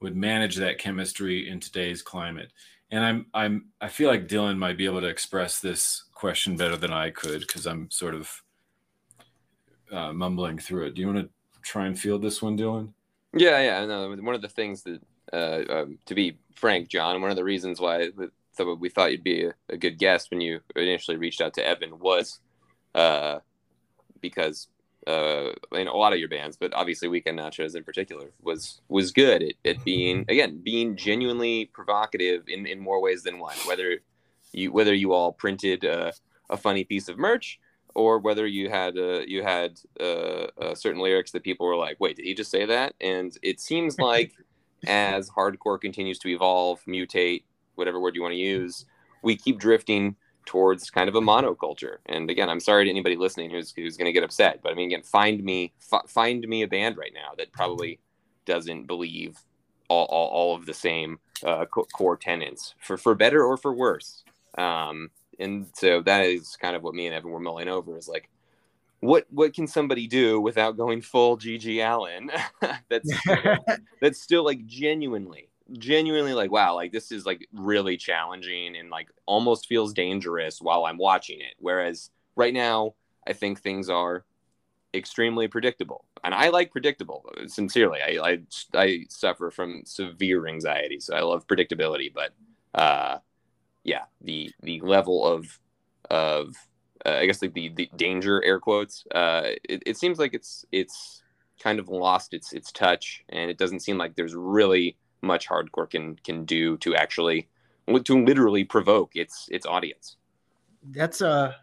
would 0.00 0.16
manage 0.16 0.56
that 0.56 0.78
chemistry 0.78 1.48
in 1.48 1.60
today's 1.60 2.02
climate. 2.02 2.52
And 2.90 3.04
i'm 3.04 3.26
i'm 3.34 3.66
i 3.82 3.88
feel 3.88 4.08
like 4.08 4.28
dylan 4.28 4.56
might 4.56 4.78
be 4.78 4.86
able 4.86 5.02
to 5.02 5.08
express 5.08 5.60
this 5.60 6.04
question 6.14 6.56
better 6.56 6.76
than 6.76 6.90
i 6.90 7.10
could 7.10 7.40
because 7.40 7.66
i'm 7.66 7.90
sort 7.90 8.14
of 8.14 8.42
uh, 9.92 10.12
mumbling 10.12 10.58
through 10.58 10.86
it. 10.86 10.94
Do 10.94 11.00
you 11.00 11.06
want 11.08 11.20
to 11.20 11.30
try 11.62 11.86
and 11.86 11.98
field 11.98 12.22
this 12.22 12.42
one 12.42 12.56
dylan? 12.56 12.92
Yeah, 13.34 13.60
yeah. 13.60 13.86
No, 13.86 14.08
one 14.08 14.34
of 14.34 14.42
the 14.42 14.48
things 14.48 14.82
that, 14.84 15.00
uh, 15.32 15.62
um, 15.70 15.98
to 16.06 16.14
be 16.14 16.38
frank, 16.54 16.88
John, 16.88 17.20
one 17.20 17.30
of 17.30 17.36
the 17.36 17.44
reasons 17.44 17.80
why 17.80 18.08
we 18.78 18.88
thought 18.88 19.12
you'd 19.12 19.22
be 19.22 19.44
a, 19.44 19.54
a 19.68 19.76
good 19.76 19.98
guest 19.98 20.30
when 20.30 20.40
you 20.40 20.60
initially 20.74 21.16
reached 21.16 21.40
out 21.40 21.54
to 21.54 21.66
Evan 21.66 21.98
was 21.98 22.40
uh, 22.94 23.38
because 24.20 24.68
uh, 25.08 25.52
in 25.72 25.88
a 25.88 25.96
lot 25.96 26.12
of 26.12 26.18
your 26.18 26.28
bands, 26.28 26.56
but 26.56 26.74
obviously 26.74 27.08
Weekend 27.08 27.38
Nachos 27.38 27.74
in 27.74 27.82
particular 27.82 28.30
was 28.42 28.82
was 28.88 29.10
good 29.10 29.42
at, 29.42 29.54
at 29.64 29.84
being 29.84 30.26
again 30.28 30.60
being 30.62 30.96
genuinely 30.96 31.66
provocative 31.66 32.44
in, 32.46 32.66
in 32.66 32.78
more 32.78 33.00
ways 33.00 33.22
than 33.22 33.38
one. 33.38 33.56
Whether 33.66 33.98
you 34.52 34.70
whether 34.70 34.94
you 34.94 35.12
all 35.12 35.32
printed 35.32 35.84
uh, 35.84 36.12
a 36.50 36.56
funny 36.56 36.84
piece 36.84 37.08
of 37.08 37.18
merch 37.18 37.58
or 37.94 38.18
whether 38.18 38.46
you 38.46 38.68
had 38.68 38.98
uh, 38.98 39.20
you 39.20 39.42
had 39.42 39.80
uh, 39.98 40.48
uh, 40.60 40.74
certain 40.74 41.00
lyrics 41.00 41.30
that 41.32 41.42
people 41.42 41.66
were 41.66 41.76
like, 41.76 41.96
"Wait, 42.00 42.16
did 42.16 42.26
he 42.26 42.34
just 42.34 42.50
say 42.50 42.66
that?" 42.66 42.94
And 43.00 43.36
it 43.42 43.60
seems 43.60 43.98
like 44.10 44.34
as 44.86 45.30
hardcore 45.30 45.80
continues 45.80 46.18
to 46.20 46.28
evolve, 46.28 46.80
mutate, 46.86 47.44
whatever 47.76 47.98
word 47.98 48.14
you 48.14 48.22
want 48.22 48.32
to 48.32 48.38
use, 48.38 48.84
we 49.22 49.36
keep 49.36 49.58
drifting 49.58 50.16
towards 50.48 50.90
kind 50.90 51.10
of 51.10 51.14
a 51.14 51.20
monoculture. 51.20 51.98
And 52.06 52.30
again, 52.30 52.48
I'm 52.48 52.58
sorry 52.58 52.84
to 52.84 52.90
anybody 52.90 53.16
listening 53.16 53.50
who's 53.50 53.72
who's 53.76 53.98
going 53.98 54.06
to 54.06 54.12
get 54.12 54.24
upset, 54.24 54.60
but 54.62 54.72
I 54.72 54.74
mean, 54.74 54.86
again, 54.86 55.02
find 55.02 55.44
me 55.44 55.74
f- 55.92 56.08
find 56.08 56.48
me 56.48 56.62
a 56.62 56.68
band 56.68 56.96
right 56.96 57.12
now 57.14 57.32
that 57.36 57.52
probably 57.52 58.00
doesn't 58.46 58.86
believe 58.86 59.38
all, 59.88 60.06
all, 60.06 60.28
all 60.28 60.56
of 60.56 60.64
the 60.64 60.72
same 60.72 61.18
uh, 61.44 61.66
co- 61.66 61.84
core 61.92 62.16
tenets 62.16 62.74
for 62.78 62.96
for 62.96 63.14
better 63.14 63.44
or 63.44 63.58
for 63.58 63.74
worse. 63.74 64.24
Um, 64.56 65.10
and 65.38 65.66
so 65.74 66.00
that 66.02 66.24
is 66.24 66.56
kind 66.56 66.74
of 66.74 66.82
what 66.82 66.94
me 66.94 67.06
and 67.06 67.14
Evan 67.14 67.30
were 67.30 67.40
mulling 67.40 67.68
over 67.68 67.98
is 67.98 68.08
like, 68.08 68.30
what 69.00 69.26
what 69.28 69.52
can 69.52 69.66
somebody 69.66 70.06
do 70.06 70.40
without 70.40 70.78
going 70.78 71.02
full 71.02 71.36
GG 71.36 71.78
Allen? 71.82 72.30
that's 72.88 73.10
that's 74.00 74.22
still 74.22 74.46
like 74.46 74.64
genuinely 74.64 75.50
genuinely 75.72 76.32
like 76.32 76.50
wow 76.50 76.74
like 76.74 76.92
this 76.92 77.12
is 77.12 77.26
like 77.26 77.46
really 77.52 77.96
challenging 77.96 78.76
and 78.76 78.90
like 78.90 79.08
almost 79.26 79.66
feels 79.66 79.92
dangerous 79.92 80.60
while 80.62 80.84
i'm 80.84 80.98
watching 80.98 81.40
it. 81.40 81.54
Whereas 81.58 82.10
right 82.36 82.54
now 82.54 82.94
i 83.26 83.32
think 83.32 83.60
things 83.60 83.90
are 83.90 84.24
extremely 84.94 85.48
predictable. 85.48 86.04
And 86.24 86.34
i 86.34 86.48
like 86.48 86.70
predictable 86.72 87.30
sincerely. 87.46 88.00
I 88.00 88.18
i, 88.22 88.38
I 88.74 89.04
suffer 89.08 89.50
from 89.50 89.82
severe 89.84 90.46
anxiety 90.46 91.00
so 91.00 91.14
i 91.14 91.20
love 91.20 91.46
predictability. 91.46 92.12
But 92.12 92.32
uh 92.78 93.18
yeah 93.84 94.04
the 94.20 94.50
the 94.62 94.80
level 94.80 95.26
of 95.26 95.58
of 96.10 96.54
uh, 97.06 97.10
i 97.20 97.26
guess 97.26 97.40
like 97.42 97.54
the 97.54 97.68
the 97.68 97.88
danger 97.96 98.42
air 98.44 98.58
quotes 98.58 99.04
uh 99.14 99.42
it, 99.64 99.82
it 99.86 99.96
seems 99.96 100.18
like 100.18 100.34
it's 100.34 100.64
it's 100.72 101.22
kind 101.58 101.78
of 101.78 101.88
lost 101.88 102.34
its 102.34 102.52
its 102.52 102.72
touch. 102.72 103.24
And 103.28 103.50
it 103.50 103.58
doesn't 103.58 103.80
seem 103.80 103.98
like 103.98 104.16
there's 104.16 104.34
really 104.34 104.96
much 105.22 105.48
hardcore 105.48 105.88
can 105.88 106.16
can 106.24 106.44
do 106.44 106.76
to 106.78 106.94
actually 106.94 107.48
to 108.04 108.24
literally 108.24 108.64
provoke 108.64 109.16
its 109.16 109.48
its 109.50 109.66
audience 109.66 110.16
That's 110.90 111.22
uh 111.22 111.54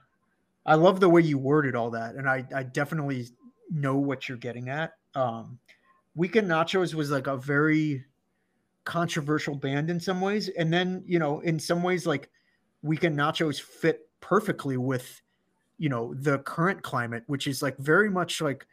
I 0.66 0.76
love 0.76 1.00
the 1.00 1.10
way 1.10 1.22
you 1.22 1.38
worded 1.38 1.76
all 1.76 1.92
that, 1.92 2.16
and 2.16 2.28
I 2.28 2.46
I 2.54 2.64
definitely 2.64 3.28
know 3.70 3.96
what 3.98 4.28
you're 4.28 4.38
getting 4.38 4.70
at. 4.70 4.94
Um, 5.14 5.60
Weekend 6.16 6.48
Nachos 6.50 6.94
was 6.94 7.12
like 7.12 7.28
a 7.28 7.38
very 7.38 8.04
controversial 8.84 9.56
band 9.56 9.90
in 9.90 10.00
some 10.00 10.22
ways, 10.22 10.50
and 10.50 10.74
then 10.74 11.04
you 11.06 11.20
know 11.20 11.40
in 11.42 11.60
some 11.60 11.84
ways 11.84 12.08
like 12.08 12.30
Weekend 12.82 13.18
Nachos 13.18 13.62
fit 13.62 14.10
perfectly 14.22 14.78
with 14.78 15.22
you 15.78 15.90
know 15.90 16.16
the 16.16 16.40
current 16.40 16.82
climate, 16.82 17.24
which 17.28 17.46
is 17.46 17.62
like 17.62 17.78
very 17.78 18.10
much 18.10 18.42
like 18.42 18.66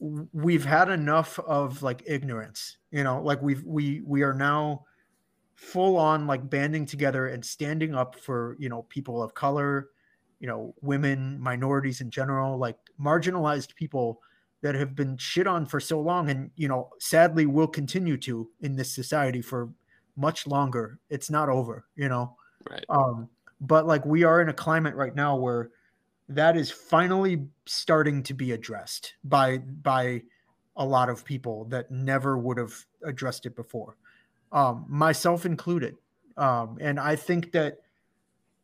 we've 0.00 0.64
had 0.64 0.88
enough 0.88 1.38
of 1.40 1.82
like 1.82 2.02
ignorance, 2.06 2.78
you 2.96 3.04
know, 3.04 3.20
like 3.20 3.42
we've 3.42 3.62
we 3.62 4.00
we 4.06 4.22
are 4.22 4.32
now 4.32 4.86
full 5.54 5.98
on 5.98 6.26
like 6.26 6.48
banding 6.48 6.86
together 6.86 7.28
and 7.28 7.44
standing 7.44 7.94
up 7.94 8.18
for 8.18 8.56
you 8.58 8.70
know 8.70 8.82
people 8.84 9.22
of 9.22 9.34
color 9.34 9.88
you 10.38 10.46
know 10.46 10.74
women 10.80 11.38
minorities 11.38 12.00
in 12.00 12.10
general 12.10 12.58
like 12.58 12.76
marginalized 13.00 13.74
people 13.74 14.20
that 14.62 14.74
have 14.74 14.94
been 14.94 15.16
shit 15.18 15.46
on 15.46 15.66
for 15.66 15.78
so 15.78 16.00
long 16.00 16.30
and 16.30 16.50
you 16.56 16.68
know 16.68 16.90
sadly 16.98 17.44
will 17.44 17.68
continue 17.68 18.16
to 18.16 18.48
in 18.62 18.76
this 18.76 18.94
society 18.94 19.42
for 19.42 19.70
much 20.16 20.46
longer. 20.46 20.98
It's 21.10 21.30
not 21.30 21.50
over 21.50 21.84
you 21.96 22.08
know? 22.08 22.34
Right. 22.70 22.84
Um 22.88 23.28
but 23.60 23.86
like 23.86 24.06
we 24.06 24.24
are 24.24 24.40
in 24.40 24.48
a 24.48 24.54
climate 24.54 24.94
right 24.94 25.14
now 25.14 25.36
where 25.36 25.70
that 26.30 26.56
is 26.56 26.70
finally 26.70 27.46
starting 27.66 28.22
to 28.22 28.32
be 28.32 28.52
addressed 28.52 29.14
by 29.22 29.58
by 29.58 30.22
a 30.76 30.84
lot 30.84 31.08
of 31.08 31.24
people 31.24 31.64
that 31.66 31.90
never 31.90 32.36
would 32.36 32.58
have 32.58 32.74
addressed 33.04 33.46
it 33.46 33.56
before 33.56 33.96
um 34.52 34.84
myself 34.88 35.46
included. 35.46 35.96
Um 36.36 36.78
and 36.80 37.00
i 37.00 37.16
think 37.16 37.52
that 37.52 37.78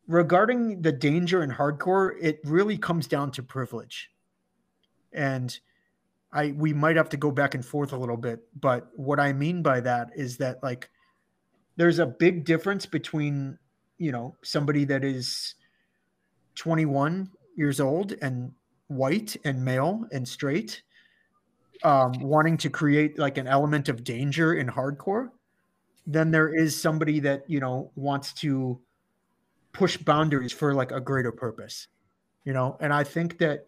regarding 0.07 0.83
the 0.83 0.93
danger 0.93 1.43
in 1.43 1.51
hardcore 1.51 2.13
it 2.21 2.41
really 2.45 2.77
comes 2.77 3.07
down 3.07 3.31
to 3.33 3.43
privilege. 3.43 4.11
And 5.13 5.59
i 6.33 6.53
we 6.53 6.73
might 6.73 6.97
have 6.97 7.09
to 7.11 7.17
go 7.17 7.31
back 7.31 7.55
and 7.55 7.65
forth 7.65 7.93
a 7.93 7.97
little 7.97 8.17
bit 8.17 8.41
but 8.59 8.89
what 8.97 9.21
i 9.21 9.33
mean 9.33 9.63
by 9.63 9.81
that 9.81 10.11
is 10.17 10.39
that 10.39 10.63
like 10.63 10.89
there's 11.77 11.99
a 11.99 12.07
big 12.07 12.45
difference 12.45 12.87
between 12.87 13.59
you 13.99 14.13
know 14.13 14.37
somebody 14.43 14.85
that 14.85 15.05
is 15.05 15.55
21 16.57 17.31
years 17.57 17.81
old 17.81 18.13
and 18.23 18.53
white 18.89 19.37
and 19.45 19.65
male 19.65 20.05
and 20.13 20.27
straight 20.27 20.83
um, 21.85 22.13
wanting 22.21 22.57
to 22.57 22.71
create 22.71 23.19
like 23.19 23.39
an 23.39 23.47
element 23.47 23.89
of 23.89 24.05
danger 24.05 24.55
in 24.55 24.67
hardcore 24.67 25.31
then 26.07 26.31
there 26.31 26.55
is 26.55 26.81
somebody 26.81 27.21
that 27.21 27.49
you 27.49 27.61
know 27.61 27.91
wants 27.95 28.33
to 28.33 28.81
push 29.73 29.97
boundaries 29.97 30.53
for 30.53 30.75
like 30.75 30.91
a 30.93 31.01
greater 31.01 31.33
purpose 31.33 31.89
you 32.45 32.53
know? 32.53 32.77
And 32.81 32.93
i 32.93 33.05
think 33.05 33.39
that 33.39 33.67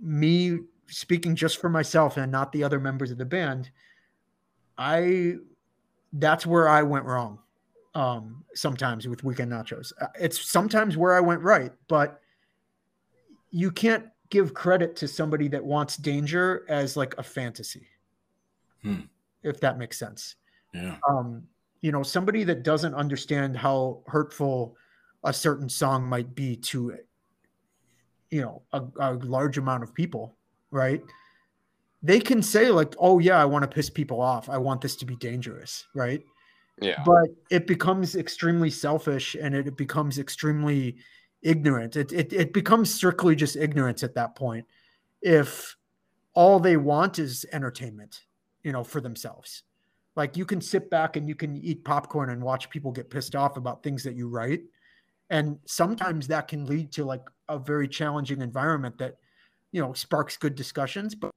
me 0.00 0.58
speaking 0.88 1.34
just 1.34 1.60
for 1.60 1.68
myself 1.68 2.16
and 2.16 2.30
not 2.30 2.52
the 2.52 2.62
other 2.62 2.78
members 2.78 3.10
of 3.10 3.18
the 3.18 3.24
band 3.24 3.70
i 4.78 5.34
that's 6.12 6.46
where 6.46 6.68
i 6.68 6.82
went 6.82 7.04
wrong 7.04 7.38
um 7.94 8.44
sometimes 8.54 9.08
with 9.08 9.24
weekend 9.24 9.50
nachos. 9.50 9.92
Uh, 10.00 10.06
it's 10.20 10.40
sometimes 10.48 10.96
where 10.96 11.16
i 11.16 11.20
went 11.20 11.40
right 11.42 11.72
but 11.88 12.20
you 13.50 13.70
can't 13.70 14.04
give 14.30 14.54
credit 14.54 14.96
to 14.96 15.08
somebody 15.08 15.48
that 15.48 15.64
wants 15.64 15.96
danger 15.96 16.64
as 16.68 16.96
like 16.96 17.14
a 17.18 17.22
fantasy. 17.22 17.86
Hmm. 18.82 19.00
If 19.42 19.60
that 19.60 19.78
makes 19.78 19.98
sense. 19.98 20.36
Yeah. 20.74 20.96
Um, 21.08 21.44
you 21.80 21.92
know, 21.92 22.02
somebody 22.02 22.44
that 22.44 22.62
doesn't 22.62 22.94
understand 22.94 23.56
how 23.56 24.02
hurtful 24.06 24.76
a 25.24 25.32
certain 25.32 25.68
song 25.68 26.04
might 26.04 26.34
be 26.34 26.56
to 26.56 26.96
you 28.30 28.40
know, 28.40 28.62
a, 28.72 28.82
a 29.00 29.12
large 29.14 29.58
amount 29.58 29.82
of 29.82 29.94
people, 29.94 30.36
right? 30.70 31.02
They 32.02 32.20
can 32.20 32.42
say 32.42 32.70
like, 32.70 32.94
"Oh 32.98 33.18
yeah, 33.18 33.40
I 33.40 33.44
want 33.44 33.62
to 33.62 33.68
piss 33.68 33.88
people 33.88 34.20
off. 34.20 34.48
I 34.48 34.58
want 34.58 34.80
this 34.80 34.96
to 34.96 35.06
be 35.06 35.16
dangerous," 35.16 35.86
right? 35.94 36.22
Yeah. 36.82 37.02
but 37.06 37.28
it 37.50 37.66
becomes 37.66 38.16
extremely 38.16 38.68
selfish 38.68 39.34
and 39.34 39.54
it 39.54 39.78
becomes 39.78 40.18
extremely 40.18 40.96
ignorant. 41.42 41.96
It, 41.96 42.12
it, 42.12 42.32
it 42.32 42.52
becomes 42.52 42.92
strictly 42.92 43.34
just 43.34 43.56
ignorance 43.56 44.02
at 44.02 44.14
that 44.14 44.34
point. 44.34 44.66
If 45.22 45.76
all 46.34 46.60
they 46.60 46.76
want 46.76 47.18
is 47.18 47.46
entertainment, 47.52 48.22
you 48.62 48.72
know, 48.72 48.84
for 48.84 49.00
themselves. 49.00 49.62
Like 50.16 50.36
you 50.36 50.44
can 50.44 50.60
sit 50.60 50.90
back 50.90 51.16
and 51.16 51.28
you 51.28 51.34
can 51.34 51.56
eat 51.56 51.84
popcorn 51.84 52.30
and 52.30 52.42
watch 52.42 52.70
people 52.70 52.92
get 52.92 53.10
pissed 53.10 53.34
off 53.34 53.56
about 53.56 53.82
things 53.82 54.02
that 54.04 54.14
you 54.14 54.28
write. 54.28 54.62
And 55.30 55.58
sometimes 55.66 56.26
that 56.28 56.48
can 56.48 56.66
lead 56.66 56.92
to 56.92 57.04
like 57.04 57.22
a 57.48 57.58
very 57.58 57.88
challenging 57.88 58.40
environment 58.40 58.98
that, 58.98 59.16
you 59.72 59.80
know, 59.80 59.92
sparks 59.92 60.36
good 60.36 60.54
discussions. 60.54 61.14
But 61.14 61.30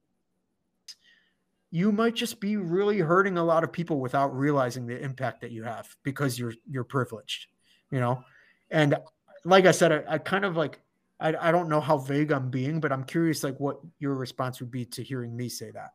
you 1.70 1.92
might 1.92 2.14
just 2.14 2.40
be 2.40 2.56
really 2.56 2.98
hurting 2.98 3.38
a 3.38 3.44
lot 3.44 3.64
of 3.64 3.72
people 3.72 4.00
without 4.00 4.36
realizing 4.36 4.86
the 4.86 5.00
impact 5.00 5.40
that 5.40 5.52
you 5.52 5.62
have 5.62 5.88
because 6.02 6.38
you're 6.38 6.54
you're 6.68 6.84
privileged 6.84 7.46
you 7.90 8.00
know 8.00 8.22
and 8.70 8.96
like 9.44 9.66
i 9.66 9.70
said 9.70 9.92
i, 9.92 10.14
I 10.14 10.18
kind 10.18 10.44
of 10.44 10.56
like 10.56 10.80
I, 11.18 11.34
I 11.48 11.52
don't 11.52 11.68
know 11.68 11.80
how 11.80 11.98
vague 11.98 12.32
i'm 12.32 12.50
being 12.50 12.80
but 12.80 12.92
i'm 12.92 13.04
curious 13.04 13.44
like 13.44 13.58
what 13.58 13.78
your 13.98 14.14
response 14.14 14.60
would 14.60 14.70
be 14.70 14.84
to 14.86 15.02
hearing 15.02 15.36
me 15.36 15.48
say 15.48 15.70
that 15.72 15.92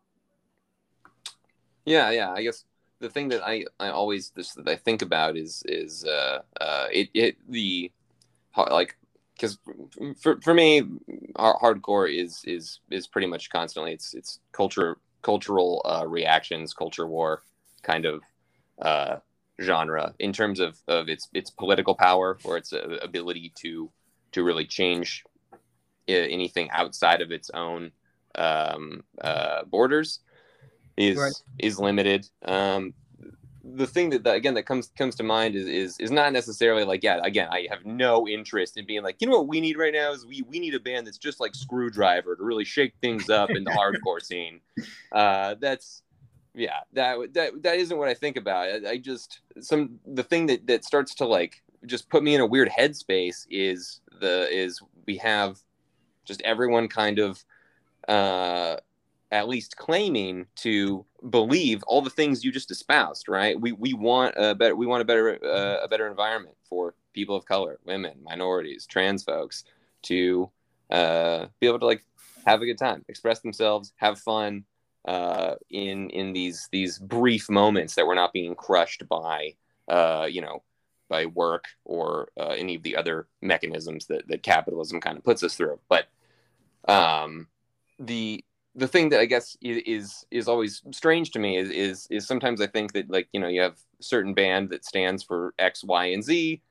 Yeah, 1.85 2.09
yeah. 2.11 2.31
I 2.31 2.43
guess 2.43 2.65
the 2.99 3.09
thing 3.09 3.29
that 3.29 3.43
I, 3.45 3.65
I 3.79 3.89
always 3.89 4.29
just 4.29 4.55
that 4.55 4.67
I 4.67 4.75
think 4.75 5.01
about 5.01 5.37
is 5.37 5.63
is 5.67 6.05
uh 6.05 6.41
uh 6.59 6.87
it, 6.91 7.09
it 7.13 7.37
the 7.49 7.91
like 8.57 8.97
because 9.35 9.59
for 10.19 10.39
for 10.41 10.53
me 10.53 10.83
hardcore 11.37 12.11
is 12.11 12.41
is 12.45 12.79
is 12.89 13.07
pretty 13.07 13.27
much 13.27 13.49
constantly 13.49 13.91
it's 13.91 14.13
it's 14.13 14.39
culture 14.51 14.97
cultural 15.21 15.81
uh, 15.85 16.05
reactions 16.07 16.73
culture 16.73 17.07
war 17.07 17.43
kind 17.83 18.05
of 18.05 18.21
uh 18.81 19.17
genre 19.61 20.13
in 20.19 20.33
terms 20.33 20.59
of 20.59 20.77
of 20.87 21.09
its 21.09 21.29
its 21.33 21.49
political 21.49 21.95
power 21.95 22.37
or 22.43 22.57
its 22.57 22.73
uh, 22.73 22.97
ability 23.01 23.53
to 23.55 23.89
to 24.31 24.43
really 24.43 24.65
change 24.65 25.23
uh, 26.09 26.11
anything 26.11 26.69
outside 26.71 27.21
of 27.21 27.31
its 27.31 27.49
own 27.51 27.91
um 28.35 29.01
uh 29.21 29.63
borders 29.63 30.19
is 30.97 31.17
Right. 31.17 31.33
is 31.59 31.79
limited. 31.79 32.27
Um, 32.43 32.93
the 33.63 33.87
thing 33.87 34.11
that, 34.11 34.23
that 34.23 34.35
again 34.35 34.53
that 34.53 34.63
comes 34.63 34.91
comes 34.97 35.15
to 35.15 35.23
mind 35.23 35.55
is 35.55 35.67
is 35.67 35.99
is 35.99 36.11
not 36.11 36.31
necessarily 36.31 36.83
like 36.83 37.03
yeah 37.03 37.19
again 37.23 37.47
I 37.51 37.67
have 37.71 37.83
no 37.83 38.27
interest 38.27 38.77
in 38.77 38.85
being 38.85 39.01
like 39.01 39.17
you 39.19 39.27
know 39.27 39.39
what 39.39 39.47
we 39.47 39.59
need 39.59 39.77
right 39.77 39.93
now 39.93 40.11
is 40.11 40.25
we 40.25 40.43
we 40.47 40.59
need 40.59 40.75
a 40.75 40.79
band 40.79 41.07
that's 41.07 41.17
just 41.17 41.39
like 41.39 41.53
Skrewdriver 41.53 42.37
to 42.37 42.43
really 42.43 42.65
shake 42.65 42.93
things 43.01 43.29
up 43.29 43.49
in 43.49 43.63
the 43.63 43.71
hardcore 44.05 44.21
scene. 44.21 44.61
Uh, 45.11 45.55
that's 45.59 46.03
yeah 46.55 46.79
that 46.93 47.33
that 47.33 47.63
that 47.63 47.75
isn't 47.77 47.97
what 47.97 48.07
I 48.07 48.13
think 48.13 48.37
about. 48.37 48.85
I, 48.85 48.91
I 48.91 48.97
just 48.97 49.41
some 49.59 49.99
the 50.05 50.23
thing 50.23 50.45
that 50.47 50.67
that 50.67 50.85
starts 50.85 51.15
to 51.15 51.25
like 51.25 51.61
just 51.85 52.09
put 52.09 52.23
me 52.23 52.35
in 52.35 52.41
a 52.41 52.45
weird 52.45 52.69
headspace 52.69 53.45
is 53.49 54.01
the 54.19 54.47
is 54.51 54.81
we 55.05 55.17
have 55.17 55.59
just 56.23 56.41
everyone 56.41 56.87
kind 56.87 57.19
of 57.19 57.43
uh 58.07 58.77
at 59.31 59.47
least 59.47 59.75
claiming 59.75 60.45
to 60.55 61.05
believe 61.29 61.83
all 61.87 62.01
the 62.01 62.09
things 62.09 62.43
you 62.43 62.51
just 62.51 62.71
espoused 62.71 63.27
right 63.27 63.59
we 63.59 63.71
we 63.73 63.93
want 63.93 64.33
a 64.37 64.55
better 64.55 64.75
we 64.75 64.85
want 64.85 65.01
a 65.01 65.05
better 65.05 65.39
uh, 65.43 65.83
a 65.83 65.87
better 65.87 66.07
environment 66.07 66.55
for 66.69 66.93
people 67.13 67.35
of 67.35 67.45
color 67.45 67.79
women 67.85 68.17
minorities 68.23 68.85
trans 68.85 69.23
folks 69.23 69.63
to 70.03 70.49
uh 70.91 71.47
be 71.59 71.67
able 71.67 71.79
to 71.79 71.85
like 71.85 72.05
have 72.45 72.61
a 72.61 72.65
good 72.65 72.77
time 72.77 73.03
express 73.09 73.39
themselves 73.39 73.91
have 73.97 74.19
fun 74.19 74.63
uh 75.07 75.55
in 75.69 76.09
in 76.09 76.33
these 76.33 76.67
these 76.71 76.97
brief 76.99 77.49
moments 77.49 77.95
that 77.95 78.07
we're 78.07 78.15
not 78.15 78.33
being 78.33 78.55
crushed 78.55 79.07
by 79.07 79.53
uh 79.87 80.27
you 80.29 80.41
know 80.41 80.63
by 81.07 81.27
work 81.27 81.65
or 81.83 82.29
uh, 82.39 82.55
any 82.57 82.75
of 82.75 82.83
the 82.83 82.95
other 82.95 83.27
mechanisms 83.41 84.07
that 84.07 84.27
that 84.27 84.41
capitalism 84.41 84.99
kind 84.99 85.17
of 85.17 85.23
puts 85.23 85.43
us 85.43 85.55
through. 85.55 85.79
But 85.87 86.07
um 86.87 87.47
the 87.99 88.43
the 88.75 88.87
thing 88.87 89.09
that 89.09 89.19
I 89.19 89.25
guess 89.25 89.55
is 89.61 90.25
is 90.31 90.47
always 90.47 90.81
strange 90.91 91.31
to 91.31 91.39
me 91.39 91.57
is 91.57 91.69
is 91.69 92.07
is 92.09 92.27
sometimes 92.27 92.59
I 92.59 92.67
think 92.67 92.93
that 92.93 93.09
like 93.09 93.29
you 93.31 93.39
know 93.39 93.47
you 93.47 93.61
have 93.61 93.77
a 93.99 94.03
certain 94.03 94.33
band 94.33 94.69
that 94.69 94.85
stands 94.85 95.23
for 95.23 95.53
X, 95.57 95.83
Y, 95.83 96.07
and 96.07 96.23
Z, 96.23 96.61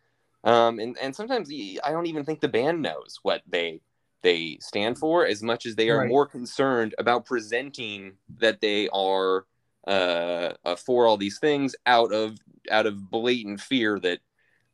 um, 0.44 0.78
and 0.78 0.98
and 0.98 1.16
sometimes 1.16 1.50
I 1.50 1.90
don't 1.90 2.06
even 2.06 2.24
think 2.24 2.40
the 2.40 2.48
band 2.48 2.82
knows 2.82 3.18
what 3.22 3.42
they 3.48 3.80
they 4.24 4.56
stand 4.60 4.98
for 4.98 5.26
as 5.26 5.42
much 5.42 5.66
as 5.66 5.76
they 5.76 5.90
are 5.90 5.98
Right. 5.98 6.08
more 6.08 6.26
concerned 6.26 6.94
about 6.98 7.26
presenting 7.26 8.14
that 8.38 8.60
they 8.60 8.88
are 8.88 9.44
uh, 9.86 10.54
uh, 10.64 10.76
for 10.76 11.06
all 11.06 11.18
these 11.18 11.38
things 11.38 11.76
out 11.84 12.10
of 12.10 12.38
out 12.70 12.86
of 12.86 13.10
blatant 13.10 13.60
fear 13.60 14.00
that 14.00 14.20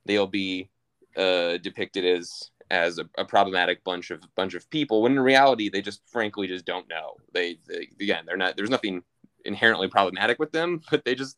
they'll 0.07 0.29
be 0.29 0.71
uh, 1.17 1.59
depicted 1.59 2.05
as 2.05 2.51
as 2.71 2.99
a, 3.01 3.09
a 3.19 3.25
problematic 3.25 3.83
bunch 3.83 4.13
of 4.13 4.23
bunch 4.37 4.55
of 4.55 4.71
people 4.71 5.03
when 5.03 5.13
in 5.13 5.21
reality 5.21 5.69
they 5.69 5.83
just 5.83 6.01
frankly 6.07 6.47
just 6.47 6.65
don't 6.65 6.89
know. 6.89 7.17
They, 7.35 7.59
they 7.67 7.89
again 8.01 8.25
they're 8.27 8.37
not 8.37 8.57
there's 8.57 8.71
nothing 8.71 9.03
inherently 9.45 9.89
problematic 9.89 10.39
with 10.39 10.53
them 10.53 10.81
but 10.91 11.05
they 11.05 11.17
just 11.17 11.37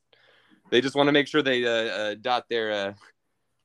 they 0.70 0.82
just 0.82 0.96
want 0.96 1.08
to 1.08 1.12
make 1.12 1.28
sure 1.28 1.40
they 1.40 1.64
uh, 1.64 1.70
uh, 1.70 2.14
dot 2.20 2.44
their 2.50 2.72
uh, 2.72 2.92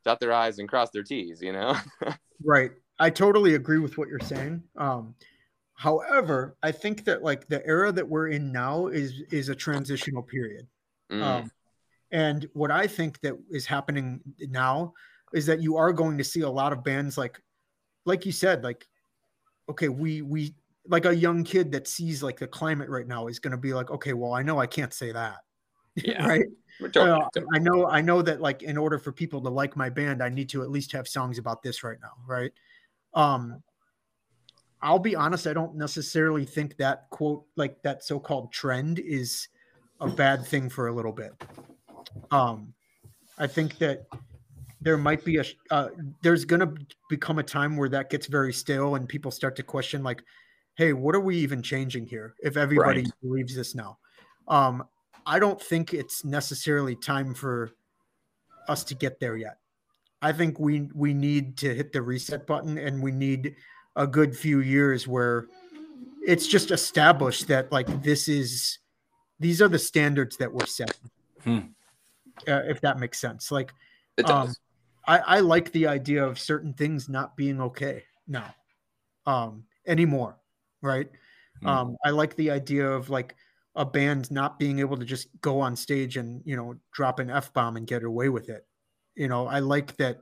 dot 0.05 0.21
their 0.21 0.31
i's 0.31 0.59
and 0.59 0.69
cross 0.69 0.89
their 0.91 1.03
t's 1.03 1.41
you 1.41 1.51
know? 1.51 1.75
Right 2.43 2.71
i 2.99 3.09
totally 3.09 3.55
agree 3.55 3.79
with 3.79 3.97
what 3.97 4.07
you're 4.07 4.19
saying 4.19 4.61
um 4.77 5.13
however 5.73 6.57
i 6.63 6.71
think 6.71 7.03
that 7.05 7.23
like 7.23 7.47
the 7.47 7.65
era 7.65 7.91
that 7.91 8.07
we're 8.07 8.29
in 8.29 8.51
now 8.51 8.87
is 8.87 9.21
is 9.31 9.49
a 9.49 9.55
transitional 9.55 10.23
period 10.23 10.67
Mm, 11.09 11.23
Um, 11.23 11.51
and 12.11 12.49
what 12.53 12.71
I 12.71 12.87
think 12.87 13.19
that 13.21 13.35
is 13.49 13.65
happening 13.65 14.21
now 14.39 14.93
is 15.33 15.45
that 15.47 15.61
you 15.61 15.77
are 15.77 15.93
going 15.93 16.17
to 16.17 16.23
see 16.23 16.41
a 16.41 16.49
lot 16.49 16.73
of 16.73 16.83
bands 16.83 17.17
like, 17.17 17.41
like 18.05 18.25
you 18.25 18.31
said, 18.31 18.63
like, 18.63 18.87
okay, 19.69 19.89
we 19.89 20.21
we 20.21 20.55
like 20.87 21.05
a 21.05 21.15
young 21.15 21.43
kid 21.43 21.71
that 21.73 21.87
sees 21.87 22.23
like 22.23 22.39
the 22.39 22.47
climate 22.47 22.89
right 22.89 23.07
now 23.07 23.27
is 23.27 23.39
going 23.39 23.51
to 23.51 23.57
be 23.57 23.73
like, 23.73 23.91
okay, 23.91 24.13
well, 24.13 24.33
I 24.33 24.43
know 24.43 24.59
I 24.59 24.67
can't 24.67 24.93
say 24.93 25.11
that, 25.11 25.39
Yeah. 25.95 26.25
right? 26.25 26.45
Uh, 26.95 27.27
I 27.53 27.59
know 27.59 27.87
I 27.87 28.01
know 28.01 28.21
that 28.21 28.39
like 28.39 28.61
in 28.61 28.77
order 28.77 28.99
for 28.99 29.11
people 29.11 29.41
to 29.41 29.49
like 29.49 29.75
my 29.75 29.89
band, 29.89 30.21
I 30.21 30.29
need 30.29 30.49
to 30.49 30.61
at 30.61 30.69
least 30.69 30.91
have 30.91 31.07
songs 31.07 31.39
about 31.39 31.63
this 31.63 31.83
right 31.83 31.97
now, 32.01 32.11
right? 32.27 32.51
Um, 33.17 33.63
I'll 34.81 34.99
be 34.99 35.15
honest, 35.15 35.47
I 35.47 35.53
don't 35.53 35.75
necessarily 35.75 36.45
think 36.45 36.77
that 36.77 37.09
quote 37.09 37.45
like 37.55 37.81
that 37.81 38.03
so-called 38.03 38.53
trend 38.53 38.99
is 38.99 39.47
a 39.99 40.07
bad 40.07 40.45
thing 40.45 40.69
for 40.69 40.87
a 40.87 40.93
little 40.93 41.11
bit. 41.11 41.33
Um, 42.29 42.73
I 43.39 43.47
think 43.47 43.79
that 43.79 44.05
there 44.81 44.97
might 44.97 45.25
be 45.25 45.37
a 45.37 45.43
uh, 45.71 45.89
there's 46.21 46.45
gonna 46.45 46.71
become 47.09 47.39
a 47.39 47.43
time 47.43 47.75
where 47.75 47.89
that 47.89 48.11
gets 48.11 48.27
very 48.27 48.53
stale 48.53 48.95
and 48.95 49.09
people 49.09 49.31
start 49.31 49.55
to 49.55 49.63
question 49.63 50.03
like, 50.03 50.21
hey, 50.75 50.93
what 50.93 51.15
are 51.15 51.19
we 51.19 51.37
even 51.37 51.63
changing 51.63 52.05
here 52.05 52.35
if 52.43 52.55
everybody 52.55 53.01
Right. 53.01 53.11
believes 53.23 53.55
this 53.55 53.73
now? 53.73 53.97
Um, 54.47 54.83
I 55.25 55.39
don't 55.39 55.59
think 55.59 55.95
it's 55.95 56.23
necessarily 56.23 56.95
time 56.95 57.33
for 57.33 57.71
us 58.67 58.83
to 58.85 58.95
get 58.95 59.19
there 59.19 59.37
yet. 59.37 59.57
I 60.21 60.31
think 60.31 60.59
we 60.59 60.89
we 60.93 61.13
need 61.13 61.57
to 61.57 61.73
hit 61.73 61.93
the 61.93 62.01
reset 62.01 62.47
button 62.47 62.77
and 62.77 63.01
we 63.01 63.11
need 63.11 63.55
a 63.95 64.07
good 64.07 64.35
few 64.35 64.61
years 64.61 65.07
where 65.07 65.47
it's 66.25 66.47
just 66.47 66.71
established 66.71 67.47
that 67.47 67.71
like 67.71 68.03
this 68.03 68.27
is 68.27 68.79
these 69.39 69.61
are 69.61 69.67
the 69.67 69.79
standards 69.79 70.37
that 70.37 70.51
we're 70.51 70.65
setting. 70.65 71.09
Hmm. 71.43 71.59
Uh, 72.47 72.61
if 72.67 72.81
that 72.81 72.99
makes 72.99 73.19
sense. 73.19 73.51
Like 73.51 73.73
it 74.17 74.29
um, 74.29 74.53
I, 75.07 75.19
I 75.19 75.39
like 75.39 75.71
the 75.71 75.87
idea 75.87 76.23
of 76.25 76.37
certain 76.39 76.73
things 76.73 77.07
not 77.09 77.37
being 77.37 77.61
okay 77.61 78.03
now 78.27 78.53
um 79.25 79.63
anymore 79.85 80.37
right 80.81 81.09
Hmm. 81.61 81.67
um 81.67 81.97
i 82.05 82.11
like 82.11 82.35
the 82.35 82.51
idea 82.51 82.87
of 82.87 83.09
like 83.09 83.35
a 83.75 83.85
band 83.85 84.29
not 84.29 84.59
being 84.59 84.77
able 84.79 84.95
to 84.97 85.05
just 85.05 85.27
go 85.41 85.59
on 85.59 85.75
stage 85.75 86.17
and 86.17 86.41
you 86.45 86.55
know 86.55 86.75
drop 86.93 87.19
an 87.19 87.31
f-bomb 87.31 87.77
and 87.77 87.87
get 87.87 88.03
away 88.03 88.29
with 88.29 88.49
it 88.49 88.65
you 89.17 89.27
know 89.27 89.47
i 89.47 89.59
like 89.59 89.95
that 89.97 90.19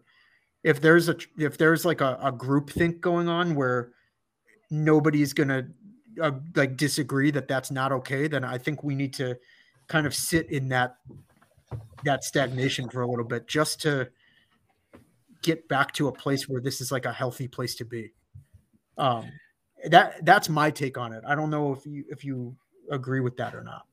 if 0.64 0.82
there's 0.82 1.10
a 1.10 1.16
if 1.38 1.58
there's 1.58 1.86
like 1.86 2.02
a, 2.02 2.18
a 2.22 2.32
group 2.32 2.70
think 2.70 3.02
going 3.02 3.28
on 3.28 3.56
where 3.56 3.92
nobody's 4.72 5.34
gonna 5.34 5.68
uh, 6.22 6.32
like 6.56 6.78
disagree 6.78 7.30
that 7.30 7.48
that's 7.48 7.72
not 7.72 7.92
okay 7.92 8.28
then 8.28 8.44
i 8.44 8.58
think 8.58 8.84
we 8.84 8.96
need 8.96 9.14
to 9.14 9.38
kind 9.88 10.08
of 10.08 10.16
sit 10.16 10.50
in 10.50 10.70
that 10.70 10.96
that 12.04 12.24
stagnation 12.24 12.90
for 12.90 13.02
a 13.02 13.08
little 13.08 13.26
bit 13.26 13.48
just 13.48 13.82
to 13.82 14.10
get 15.42 15.68
back 15.68 15.92
to 15.94 16.08
a 16.08 16.12
place 16.12 16.50
where 16.50 16.62
this 16.62 16.82
is 16.82 16.92
like 16.92 17.06
a 17.06 17.14
healthy 17.14 17.48
place 17.48 17.76
to 17.76 17.86
be 17.86 18.12
um 18.98 19.30
that 19.90 20.26
that's 20.26 20.50
my 20.50 20.72
take 20.72 20.98
on 20.98 21.14
it. 21.14 21.24
I 21.28 21.36
don't 21.36 21.50
know 21.50 21.74
if 21.74 21.86
you 21.86 22.06
if 22.10 22.24
you 22.24 22.56
agree 22.90 23.20
with 23.20 23.38
that 23.38 23.56
or 23.56 23.64
not. 23.64 23.86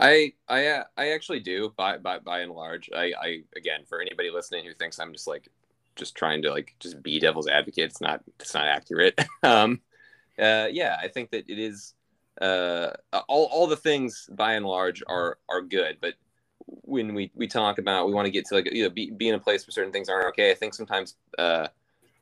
I 0.00 0.32
I 0.48 0.66
uh, 0.66 0.84
I 0.96 1.10
actually 1.10 1.40
do 1.40 1.72
by 1.76 1.98
by 1.98 2.18
by 2.18 2.40
and 2.40 2.52
large. 2.52 2.90
I 2.94 3.12
I 3.20 3.42
again 3.56 3.80
for 3.88 4.00
anybody 4.00 4.30
listening 4.30 4.64
who 4.64 4.74
thinks 4.74 4.98
I'm 4.98 5.12
just 5.12 5.26
like 5.26 5.48
just 5.96 6.14
trying 6.14 6.42
to 6.42 6.50
like 6.50 6.74
just 6.78 7.02
be 7.02 7.18
devil's 7.18 7.48
advocate, 7.48 7.84
it's 7.84 8.00
not 8.00 8.22
it's 8.40 8.54
not 8.54 8.66
accurate. 8.66 9.18
um, 9.42 9.80
uh, 10.38 10.68
yeah, 10.70 10.96
I 11.00 11.08
think 11.08 11.30
that 11.30 11.48
it 11.48 11.58
is. 11.58 11.94
Uh, 12.40 12.92
all 13.28 13.48
all 13.50 13.66
the 13.66 13.76
things 13.76 14.30
by 14.30 14.52
and 14.52 14.64
large 14.64 15.02
are 15.08 15.38
are 15.48 15.60
good, 15.60 15.98
but 16.00 16.14
when 16.66 17.12
we 17.12 17.32
we 17.34 17.48
talk 17.48 17.78
about 17.78 18.06
we 18.06 18.12
want 18.12 18.26
to 18.26 18.30
get 18.30 18.44
to 18.46 18.54
like 18.54 18.72
you 18.72 18.84
know 18.84 18.90
be, 18.90 19.10
be 19.10 19.28
in 19.28 19.34
a 19.34 19.40
place 19.40 19.66
where 19.66 19.72
certain 19.72 19.92
things 19.92 20.08
aren't 20.08 20.26
okay. 20.26 20.52
I 20.52 20.54
think 20.54 20.72
sometimes 20.72 21.16
uh, 21.36 21.66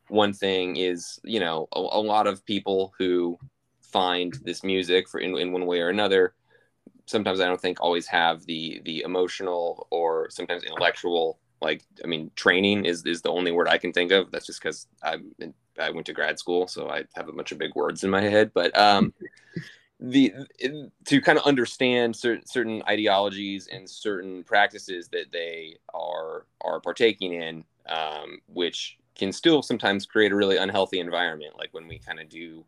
one 0.09 0.33
thing 0.33 0.77
is 0.77 1.21
you 1.23 1.39
know 1.39 1.69
a, 1.75 1.81
a 1.81 2.01
lot 2.01 2.27
of 2.27 2.47
people 2.47 2.95
who 2.99 3.39
find 3.83 4.33
this 4.43 4.65
music 4.65 5.07
for 5.07 5.21
in, 5.21 5.37
in 5.37 5.53
one 5.53 5.67
way 5.67 5.81
or 5.81 5.91
another 5.91 6.33
sometimes 7.07 7.41
I 7.41 7.47
don't 7.47 7.61
think 7.61 7.81
always 7.81 8.07
have 8.09 8.45
the 8.47 8.81
the 8.85 9.03
emotional 9.03 9.87
or 9.91 10.29
sometimes 10.31 10.65
intellectual 10.65 11.39
like 11.63 11.83
I 12.05 12.07
mean 12.07 12.31
training 12.37 12.85
is 12.85 13.05
is 13.07 13.23
the 13.23 13.31
only 13.31 13.53
word 13.53 13.69
I 13.69 13.79
can 13.79 13.93
think 13.93 14.13
of. 14.13 14.31
That's 14.31 14.47
just 14.47 14.61
because 14.61 14.87
I 15.03 15.19
I 15.79 15.91
went 15.91 16.07
to 16.07 16.13
grad 16.13 16.39
school, 16.39 16.67
so 16.69 16.89
I 16.89 17.05
have 17.15 17.29
a 17.29 17.33
bunch 17.33 17.53
of 17.53 17.59
big 17.59 17.75
words 17.75 18.05
in 18.05 18.11
my 18.11 18.23
head. 18.23 18.51
But 18.55 18.77
um, 18.79 19.15
the 20.01 20.33
to 21.07 21.21
kind 21.21 21.39
of 21.39 21.45
understand 21.45 22.15
certain 22.15 22.47
certain 22.47 22.83
ideologies 22.89 23.69
and 23.69 23.89
certain 23.89 24.45
practices 24.45 25.09
that 25.09 25.33
they 25.33 25.77
are 25.95 26.47
are 26.61 26.81
partaking 26.81 27.35
in, 27.35 27.65
um, 27.89 28.39
which 28.49 28.99
can 29.15 29.33
still 29.33 29.63
sometimes 29.63 30.05
create 30.05 30.33
a 30.33 30.37
really 30.37 30.59
unhealthy 30.59 31.01
environment. 31.01 31.55
Like 31.59 31.73
when 31.73 31.89
we 31.89 31.99
kind 31.99 32.21
of 32.21 32.29
do 32.29 32.65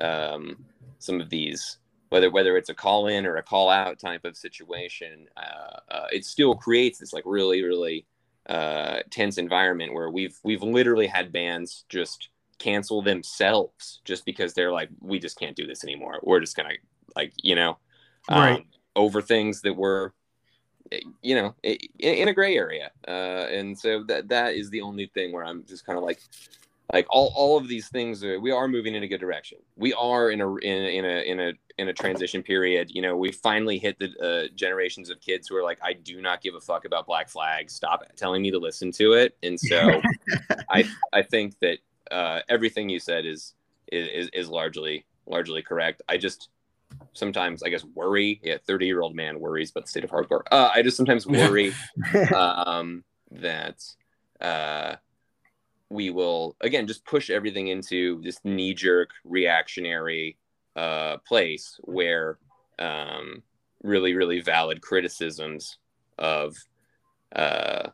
um, 0.00 0.64
some 1.00 1.20
of 1.20 1.28
these 1.28 1.78
whether 2.10 2.30
whether 2.30 2.56
it's 2.56 2.70
a 2.70 2.74
call 2.74 3.06
in 3.06 3.26
or 3.26 3.36
a 3.36 3.42
call 3.42 3.68
out 3.68 3.98
type 3.98 4.24
of 4.24 4.36
situation, 4.36 5.28
uh, 5.36 5.80
uh, 5.90 6.06
it 6.12 6.24
still 6.24 6.54
creates 6.54 6.98
this 6.98 7.12
like 7.12 7.24
really 7.26 7.62
really 7.62 8.06
uh, 8.48 9.00
tense 9.10 9.38
environment 9.38 9.92
where 9.92 10.10
we've 10.10 10.38
we've 10.42 10.62
literally 10.62 11.06
had 11.06 11.32
bands 11.32 11.84
just 11.88 12.30
cancel 12.58 13.02
themselves 13.02 14.00
just 14.04 14.24
because 14.24 14.54
they're 14.54 14.72
like 14.72 14.88
we 15.00 15.18
just 15.18 15.38
can't 15.38 15.56
do 15.56 15.66
this 15.66 15.84
anymore. 15.84 16.18
We're 16.22 16.40
just 16.40 16.56
gonna 16.56 16.74
like 17.14 17.32
you 17.42 17.54
know 17.54 17.78
um, 18.28 18.40
right. 18.40 18.66
over 18.96 19.20
things 19.22 19.60
that 19.62 19.74
were 19.74 20.14
you 21.22 21.34
know 21.34 21.54
in, 21.62 21.76
in 21.98 22.28
a 22.28 22.34
gray 22.34 22.56
area, 22.56 22.90
uh, 23.06 23.46
and 23.50 23.78
so 23.78 24.02
that 24.04 24.28
that 24.28 24.54
is 24.54 24.70
the 24.70 24.80
only 24.80 25.10
thing 25.12 25.32
where 25.32 25.44
I'm 25.44 25.64
just 25.64 25.84
kind 25.84 25.98
of 25.98 26.04
like 26.04 26.20
like 26.92 27.06
all, 27.10 27.32
all 27.36 27.58
of 27.58 27.68
these 27.68 27.88
things 27.88 28.24
are, 28.24 28.40
we 28.40 28.50
are 28.50 28.66
moving 28.66 28.94
in 28.94 29.02
a 29.02 29.08
good 29.08 29.20
direction. 29.20 29.58
We 29.76 29.92
are 29.92 30.30
in 30.30 30.40
a 30.40 30.54
in, 30.56 30.84
in 30.84 31.04
a 31.04 31.30
in 31.30 31.40
a 31.40 31.52
in 31.76 31.88
a 31.88 31.92
transition 31.92 32.42
period. 32.42 32.90
You 32.90 33.02
know 33.02 33.16
we 33.16 33.30
finally 33.30 33.78
hit 33.78 33.98
the 33.98 34.10
uh, 34.18 34.54
generations 34.54 35.10
of 35.10 35.20
kids 35.20 35.48
who 35.48 35.56
are 35.56 35.62
like 35.62 35.78
i 35.82 35.92
do 35.92 36.22
not 36.22 36.40
give 36.40 36.54
a 36.54 36.60
fuck 36.60 36.84
about 36.86 37.06
black 37.06 37.28
flag. 37.28 37.70
Stop 37.70 38.04
telling 38.16 38.42
me 38.42 38.50
to 38.50 38.58
listen 38.58 38.90
to 38.92 39.12
it. 39.12 39.36
And 39.42 39.58
so 39.60 40.00
i 40.70 40.84
i 41.12 41.22
think 41.22 41.58
that 41.60 41.78
uh, 42.10 42.40
everything 42.48 42.88
you 42.88 42.98
said 42.98 43.26
is 43.26 43.54
is 43.92 44.30
is 44.32 44.48
largely 44.48 45.04
largely 45.26 45.62
correct. 45.62 46.00
I 46.08 46.16
just 46.16 46.48
sometimes 47.12 47.62
i 47.62 47.68
guess 47.68 47.84
worry. 47.84 48.40
Yeah 48.42 48.56
30 48.66 48.86
year 48.86 49.02
old 49.02 49.14
man 49.14 49.40
worries 49.40 49.70
about 49.70 49.84
the 49.84 49.90
state 49.90 50.04
of 50.04 50.10
hardcore. 50.10 50.40
Uh, 50.50 50.70
i 50.74 50.80
just 50.80 50.96
sometimes 50.96 51.26
worry 51.26 51.74
um 52.34 53.04
that 53.30 53.84
uh 54.40 54.96
we 55.90 56.10
will 56.10 56.56
again 56.60 56.86
just 56.86 57.04
push 57.04 57.30
everything 57.30 57.68
into 57.68 58.20
this 58.22 58.38
knee 58.44 58.74
jerk 58.74 59.10
reactionary 59.24 60.36
uh, 60.76 61.16
place 61.26 61.78
where 61.82 62.38
um, 62.78 63.42
really 63.82 64.14
really 64.14 64.40
valid 64.40 64.80
criticisms 64.80 65.78
of 66.18 66.56
uh, 67.34 67.88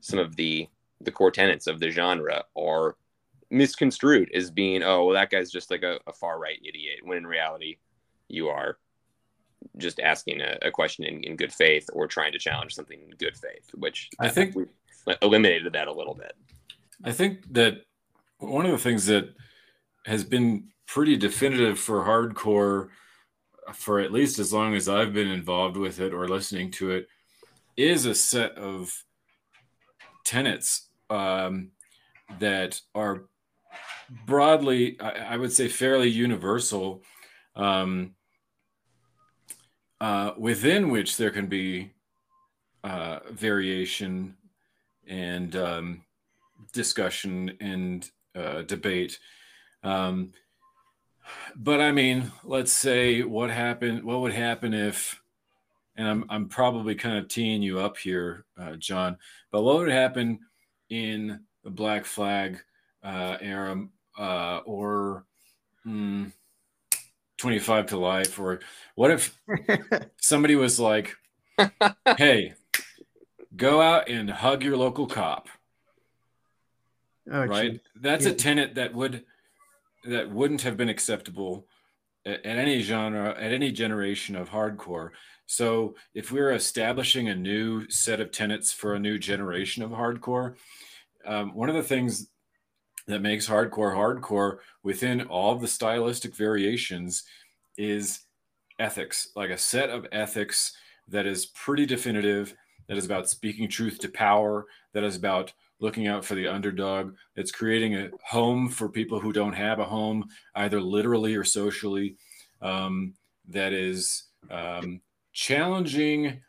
some 0.00 0.18
of 0.18 0.36
the 0.36 0.68
the 1.00 1.10
core 1.10 1.30
tenets 1.30 1.66
of 1.66 1.80
the 1.80 1.90
genre 1.90 2.44
are 2.56 2.96
misconstrued 3.50 4.30
as 4.34 4.50
being 4.50 4.82
oh 4.82 5.04
well 5.04 5.14
that 5.14 5.30
guy's 5.30 5.50
just 5.50 5.70
like 5.70 5.82
a, 5.82 5.98
a 6.06 6.12
far 6.12 6.38
right 6.38 6.60
idiot 6.64 7.00
when 7.02 7.18
in 7.18 7.26
reality 7.26 7.76
you 8.28 8.48
are 8.48 8.78
just 9.78 10.00
asking 10.00 10.40
a, 10.40 10.58
a 10.62 10.70
question 10.70 11.04
in, 11.04 11.22
in, 11.22 11.36
good 11.36 11.52
faith 11.52 11.88
or 11.92 12.06
trying 12.06 12.32
to 12.32 12.38
challenge 12.38 12.74
something 12.74 12.98
in 13.00 13.10
good 13.18 13.36
faith 13.36 13.70
which 13.74 14.08
i, 14.18 14.26
I 14.26 14.28
think 14.28 14.56
we 14.56 14.64
eliminated 15.20 15.72
that 15.74 15.86
a 15.86 15.92
little 15.92 16.14
bit 16.14 16.32
I 17.04 17.12
think 17.12 17.52
that 17.52 17.82
one 18.38 18.66
of 18.66 18.72
the 18.72 18.78
things 18.78 19.06
that 19.06 19.34
has 20.06 20.24
been 20.24 20.68
pretty 20.86 21.16
definitive 21.16 21.78
for 21.78 22.04
hardcore 22.04 22.88
for 23.72 24.00
at 24.00 24.12
least 24.12 24.38
as 24.38 24.52
long 24.52 24.74
as 24.74 24.88
I've 24.88 25.12
been 25.12 25.28
involved 25.28 25.76
with 25.76 26.00
it 26.00 26.12
or 26.12 26.28
listening 26.28 26.70
to 26.72 26.90
it 26.90 27.06
is 27.76 28.06
a 28.06 28.14
set 28.14 28.52
of 28.52 28.92
tenets 30.24 30.88
um, 31.10 31.70
that 32.38 32.80
are 32.94 33.24
broadly, 34.26 35.00
I, 35.00 35.34
I, 35.34 35.36
would 35.36 35.52
say, 35.52 35.68
fairly 35.68 36.08
universal, 36.08 37.02
um, 37.56 38.14
uh, 40.00 40.32
within 40.36 40.90
which 40.90 41.16
there 41.16 41.30
can 41.30 41.46
be 41.46 41.92
uh, 42.84 43.20
variation 43.30 44.36
and 45.06 45.54
um, 45.56 46.04
discussion 46.72 47.56
and 47.60 48.10
uh, 48.34 48.62
debate. 48.62 49.18
Um, 49.82 50.32
but 51.56 51.80
I 51.80 51.92
mean, 51.92 52.30
let's 52.44 52.72
say 52.72 53.22
what 53.22 53.50
happened. 53.50 54.04
What 54.04 54.20
would 54.20 54.32
happen 54.32 54.74
if? 54.74 55.20
And 55.96 56.08
I'm 56.08 56.24
I'm 56.30 56.48
probably 56.48 56.94
kind 56.94 57.18
of 57.18 57.28
teeing 57.28 57.62
you 57.62 57.78
up 57.78 57.98
here, 57.98 58.46
uh, 58.58 58.76
John. 58.76 59.18
But 59.50 59.62
what 59.62 59.76
would 59.76 59.90
happen 59.90 60.40
in 60.88 61.40
the 61.64 61.70
Black 61.70 62.06
Flag 62.06 62.58
uh, 63.02 63.36
era, 63.40 63.86
uh, 64.18 64.58
or 64.64 65.26
hmm, 65.84 66.26
25 67.36 67.86
to 67.86 67.98
life, 67.98 68.38
or 68.38 68.60
what 68.94 69.10
if 69.10 69.38
somebody 70.16 70.56
was 70.56 70.80
like, 70.80 71.14
"Hey, 72.16 72.54
go 73.54 73.82
out 73.82 74.08
and 74.08 74.30
hug 74.30 74.64
your 74.64 74.78
local 74.78 75.06
cop." 75.06 75.48
Oh, 77.30 77.44
right? 77.44 77.72
Geez. 77.72 77.80
That's 78.00 78.26
yeah. 78.26 78.32
a 78.32 78.34
tenet 78.34 78.74
that 78.74 78.94
would 78.94 79.24
that 80.04 80.30
wouldn't 80.30 80.62
have 80.62 80.76
been 80.76 80.88
acceptable 80.88 81.66
at, 82.26 82.44
at 82.44 82.58
any 82.58 82.80
genre, 82.80 83.30
at 83.38 83.52
any 83.52 83.70
generation 83.70 84.34
of 84.34 84.50
hardcore. 84.50 85.10
So 85.46 85.94
if 86.14 86.32
we're 86.32 86.52
establishing 86.52 87.28
a 87.28 87.34
new 87.34 87.88
set 87.88 88.20
of 88.20 88.32
tenets 88.32 88.72
for 88.72 88.94
a 88.94 88.98
new 88.98 89.18
generation 89.18 89.82
of 89.82 89.90
hardcore, 89.90 90.54
um, 91.26 91.54
one 91.54 91.68
of 91.68 91.74
the 91.74 91.82
things 91.82 92.28
that 93.06 93.20
makes 93.20 93.48
hardcore 93.48 93.94
hardcore 93.94 94.58
within 94.82 95.22
all 95.22 95.56
the 95.56 95.68
stylistic 95.68 96.34
variations 96.34 97.24
is 97.76 98.20
ethics, 98.78 99.28
like 99.36 99.50
a 99.50 99.58
set 99.58 99.90
of 99.90 100.06
ethics 100.12 100.76
that 101.08 101.26
is 101.26 101.46
pretty 101.46 101.86
definitive, 101.86 102.54
that 102.88 102.96
is 102.96 103.04
about 103.04 103.28
speaking 103.28 103.68
truth 103.68 103.98
to 103.98 104.08
power, 104.08 104.66
that 104.94 105.04
is 105.04 105.16
about 105.16 105.52
looking 105.82 106.06
out 106.06 106.24
for 106.24 106.36
the 106.36 106.46
underdog. 106.46 107.14
It's 107.34 107.50
creating 107.50 107.96
a 107.96 108.10
home 108.24 108.68
for 108.68 108.88
people 108.88 109.18
who 109.18 109.32
don't 109.32 109.52
have 109.52 109.80
a 109.80 109.84
home, 109.84 110.28
either 110.54 110.80
literally 110.80 111.34
or 111.34 111.44
socially. 111.44 112.16
Um, 112.62 113.14
that 113.48 113.72
is 113.72 114.28
um, 114.48 115.00
challenging 115.32 116.40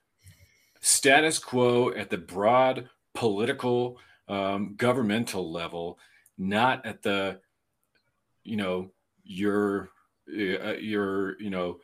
status 0.79 1.39
quo 1.39 1.91
at 1.93 2.11
the 2.11 2.17
broad 2.19 2.87
political, 3.15 3.97
um, 4.27 4.75
governmental 4.77 5.51
level, 5.51 5.97
not 6.37 6.85
at 6.85 7.01
the, 7.01 7.39
you 8.43 8.55
know, 8.55 8.91
your, 9.23 9.89
uh, 10.29 10.75
your, 10.75 11.41
you 11.41 11.49
know, 11.49 11.79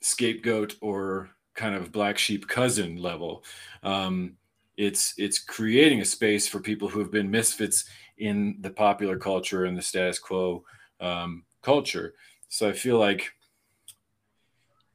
scapegoat 0.00 0.76
or 0.80 1.30
kind 1.56 1.74
of 1.74 1.90
black 1.90 2.18
sheep 2.18 2.46
cousin 2.46 2.96
level. 2.96 3.42
Um, 3.82 4.37
it's 4.78 5.12
it's 5.18 5.40
creating 5.40 6.00
a 6.00 6.04
space 6.04 6.46
for 6.48 6.60
people 6.60 6.88
who 6.88 7.00
have 7.00 7.10
been 7.10 7.30
misfits 7.30 7.84
in 8.16 8.56
the 8.60 8.70
popular 8.70 9.18
culture 9.18 9.64
and 9.64 9.76
the 9.76 9.82
status 9.82 10.18
quo 10.18 10.64
um, 11.00 11.44
culture. 11.62 12.14
So 12.48 12.68
I 12.68 12.72
feel 12.72 12.98
like 12.98 13.32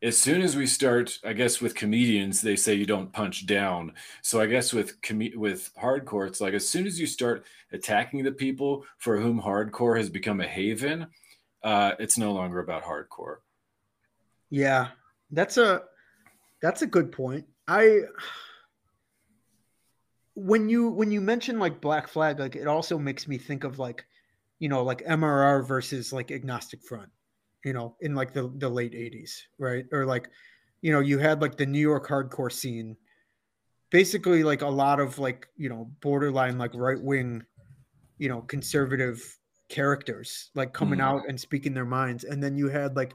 as 0.01 0.17
soon 0.17 0.41
as 0.41 0.55
we 0.55 0.67
start, 0.67 1.19
I 1.23 1.33
guess 1.33 1.61
with 1.61 1.75
comedians, 1.75 2.41
they 2.41 2.55
say 2.55 2.73
you 2.73 2.85
don't 2.85 3.11
punch 3.11 3.45
down. 3.45 3.93
So 4.21 4.39
I 4.39 4.45
guess 4.45 4.73
with 4.73 5.01
com- 5.01 5.35
with 5.35 5.69
hardcore, 5.81 6.27
it's 6.27 6.41
like 6.41 6.53
as 6.53 6.67
soon 6.67 6.87
as 6.87 6.97
you 6.97 7.05
start 7.05 7.45
attacking 7.73 8.23
the 8.23 8.31
people 8.31 8.85
for 8.97 9.19
whom 9.19 9.41
hardcore 9.41 9.97
has 9.97 10.09
become 10.09 10.39
a 10.39 10.47
haven, 10.47 11.07
uh, 11.61 11.91
it's 11.99 12.17
no 12.17 12.31
longer 12.31 12.59
about 12.59 12.83
hardcore. 12.83 13.37
Yeah, 14.49 14.89
that's 15.31 15.57
a 15.57 15.83
that's 16.61 16.83
a 16.83 16.87
good 16.87 17.11
point. 17.11 17.45
I 17.67 18.01
when 20.35 20.69
you 20.69 20.89
when 20.89 21.11
you 21.11 21.21
mention 21.21 21.59
like 21.59 21.81
Black 21.81 22.07
Flag, 22.07 22.39
like 22.39 22.55
it 22.55 22.67
also 22.67 22.97
makes 22.97 23.27
me 23.27 23.37
think 23.37 23.63
of 23.63 23.79
like, 23.79 24.05
you 24.59 24.69
know, 24.69 24.83
like 24.83 25.03
MRR 25.05 25.67
versus 25.67 26.11
like 26.13 26.31
Agnostic 26.31 26.81
Front, 26.83 27.09
you 27.63 27.73
know, 27.73 27.95
in 28.01 28.15
like 28.15 28.33
the, 28.33 28.51
the 28.57 28.69
late 28.69 28.93
80s, 28.93 29.31
right? 29.59 29.85
Or 29.91 30.05
like, 30.05 30.29
you 30.81 30.91
know, 30.91 30.99
you 31.01 31.19
had 31.19 31.41
like 31.41 31.57
the 31.57 31.65
New 31.65 31.79
York 31.79 32.07
hardcore 32.07 32.51
scene, 32.51 32.97
basically 33.89 34.43
like 34.43 34.61
a 34.61 34.67
lot 34.67 34.99
of 34.99 35.19
like, 35.19 35.47
you 35.55 35.69
know, 35.69 35.91
borderline 36.01 36.57
like 36.57 36.73
right 36.73 37.01
wing, 37.01 37.43
you 38.17 38.29
know, 38.29 38.41
conservative 38.41 39.37
characters 39.69 40.51
like 40.55 40.73
coming 40.73 40.99
Mhm. 40.99 41.03
out 41.03 41.21
and 41.27 41.39
speaking 41.39 41.73
their 41.73 41.85
minds. 41.85 42.23
And 42.23 42.41
then 42.43 42.57
you 42.57 42.69
had 42.69 42.95
like, 42.95 43.13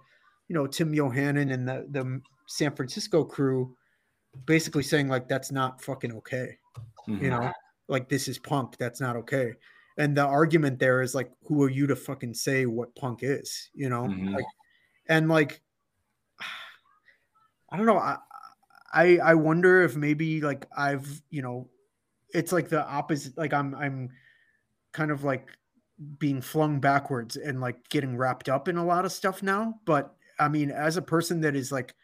you 0.48 0.54
know, 0.54 0.66
Tim 0.66 0.92
Yohannan 0.92 1.52
and 1.52 1.68
the, 1.68 1.86
the 1.90 2.20
San 2.46 2.74
Francisco 2.74 3.24
crew 3.24 3.76
basically 4.46 4.82
saying 4.82 5.08
like 5.08 5.28
that's 5.28 5.50
not 5.50 5.82
fucking 5.82 6.12
okay 6.12 6.58
Mhm. 7.06 7.22
you 7.22 7.30
know 7.30 7.52
like 7.88 8.08
this 8.08 8.28
is 8.28 8.38
punk 8.38 8.76
that's 8.78 9.00
not 9.00 9.16
okay 9.16 9.54
and 9.98 10.16
the 10.16 10.24
argument 10.24 10.78
there 10.78 11.02
is 11.02 11.14
like 11.14 11.32
who 11.44 11.62
are 11.62 11.70
you 11.70 11.86
to 11.86 11.96
fucking 11.96 12.34
say 12.34 12.66
what 12.66 12.94
punk 12.96 13.20
is 13.22 13.70
you 13.74 13.88
know 13.88 14.08
Mhm. 14.08 14.34
like 14.34 14.46
and 15.08 15.28
like 15.28 15.62
i 17.70 17.76
don't 17.76 17.86
know 17.86 17.98
I, 17.98 18.18
I 18.92 19.18
i 19.18 19.34
wonder 19.34 19.82
if 19.82 19.96
maybe 19.96 20.40
like 20.40 20.66
i've 20.76 21.22
you 21.30 21.42
know 21.42 21.70
it's 22.34 22.52
like 22.52 22.68
the 22.68 22.86
opposite 22.86 23.36
like 23.38 23.52
i'm 23.52 23.74
i'm 23.76 24.10
kind 24.92 25.10
of 25.10 25.24
like 25.24 25.50
being 26.18 26.42
flung 26.42 26.80
backwards 26.80 27.36
and 27.36 27.60
like 27.60 27.88
getting 27.90 28.16
wrapped 28.16 28.48
up 28.48 28.68
in 28.68 28.76
a 28.76 28.84
lot 28.86 29.04
of 29.04 29.12
stuff 29.12 29.42
now 29.42 29.80
but 29.86 30.16
i 30.40 30.48
mean 30.48 30.70
as 30.70 30.96
a 30.96 31.02
person 31.02 31.42
that 31.42 31.56
is 31.56 31.72
like 31.72 31.94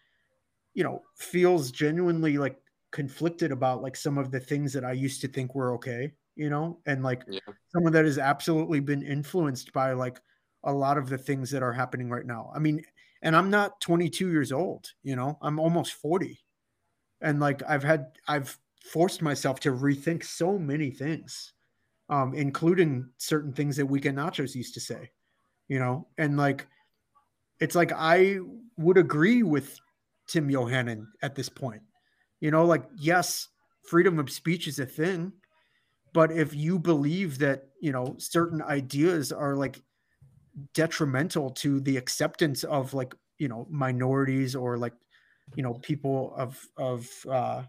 you 0.75 0.85
know 0.85 1.03
feels 1.17 1.73
genuinely 1.73 2.39
like 2.39 2.61
conflicted 2.95 3.53
about 3.53 3.83
like 3.83 3.97
some 3.97 4.19
of 4.19 4.31
the 4.31 4.41
things 4.41 4.73
that 4.73 4.85
i 4.87 4.93
used 4.93 5.21
to 5.21 5.29
think 5.29 5.55
were 5.55 5.75
okay 5.75 6.13
you 6.37 6.51
know? 6.51 6.81
And 6.87 7.05
like 7.05 7.25
Yeah. 7.27 7.55
someone 7.69 7.93
that 7.93 8.05
has 8.07 8.19
absolutely 8.19 8.81
been 8.81 9.03
influenced 9.03 9.73
by 9.73 9.93
like 9.93 10.21
a 10.65 10.73
lot 10.73 10.99
of 10.99 11.09
the 11.09 11.19
things 11.19 11.51
that 11.53 11.63
are 11.63 11.73
happening 11.73 12.11
right 12.11 12.27
now. 12.27 12.51
I 12.55 12.59
mean 12.61 12.83
and 13.23 13.37
i'm 13.37 13.51
not 13.51 13.81
22 13.81 14.31
years 14.31 14.53
old 14.53 14.91
you 15.03 15.17
know? 15.17 15.39
I'm 15.43 15.61
almost 15.61 15.95
40 15.95 16.41
and 17.21 17.41
like 17.41 17.63
i've 17.69 17.85
had 17.85 18.19
i've 18.29 18.59
forced 18.85 19.23
myself 19.23 19.61
to 19.61 19.73
rethink 19.73 20.25
so 20.25 20.59
many 20.59 20.91
things 20.91 21.55
um 22.11 22.35
including 22.35 23.11
certain 23.19 23.53
things 23.53 23.77
that 23.77 23.87
weekend 23.87 24.19
nachos 24.19 24.55
used 24.55 24.75
to 24.75 24.81
say 24.81 25.11
you 25.69 25.79
know? 25.81 26.09
And 26.19 26.37
like 26.37 26.67
it's 27.61 27.75
like 27.75 27.93
i 27.95 28.39
would 28.77 28.99
agree 28.99 29.43
with 29.43 29.81
tim 30.27 30.49
yohannan 30.51 31.07
at 31.23 31.35
this 31.35 31.49
point 31.49 31.83
you 32.45 32.51
know 32.51 32.65
like 32.65 32.85
yes 32.97 33.49
freedom 33.89 34.19
of 34.19 34.31
speech 34.31 34.69
is 34.69 34.79
a 34.79 34.87
thing 34.87 35.33
but 36.13 36.31
if 36.31 36.55
you 36.55 36.79
believe 36.79 37.39
that 37.39 37.69
you 37.81 37.93
know 37.93 38.15
certain 38.19 38.61
ideas 38.63 39.33
are 39.33 39.57
like 39.57 39.81
detrimental 40.75 41.51
to 41.51 41.81
the 41.81 41.97
acceptance 41.97 42.63
of 42.63 42.93
like 42.95 43.15
you 43.39 43.49
know 43.49 43.67
minorities 43.71 44.55
or 44.55 44.77
like 44.77 44.95
you 45.57 45.63
know 45.63 45.75
people 45.75 46.35
of 46.37 46.61
of 46.77 47.09
uh 47.31 47.63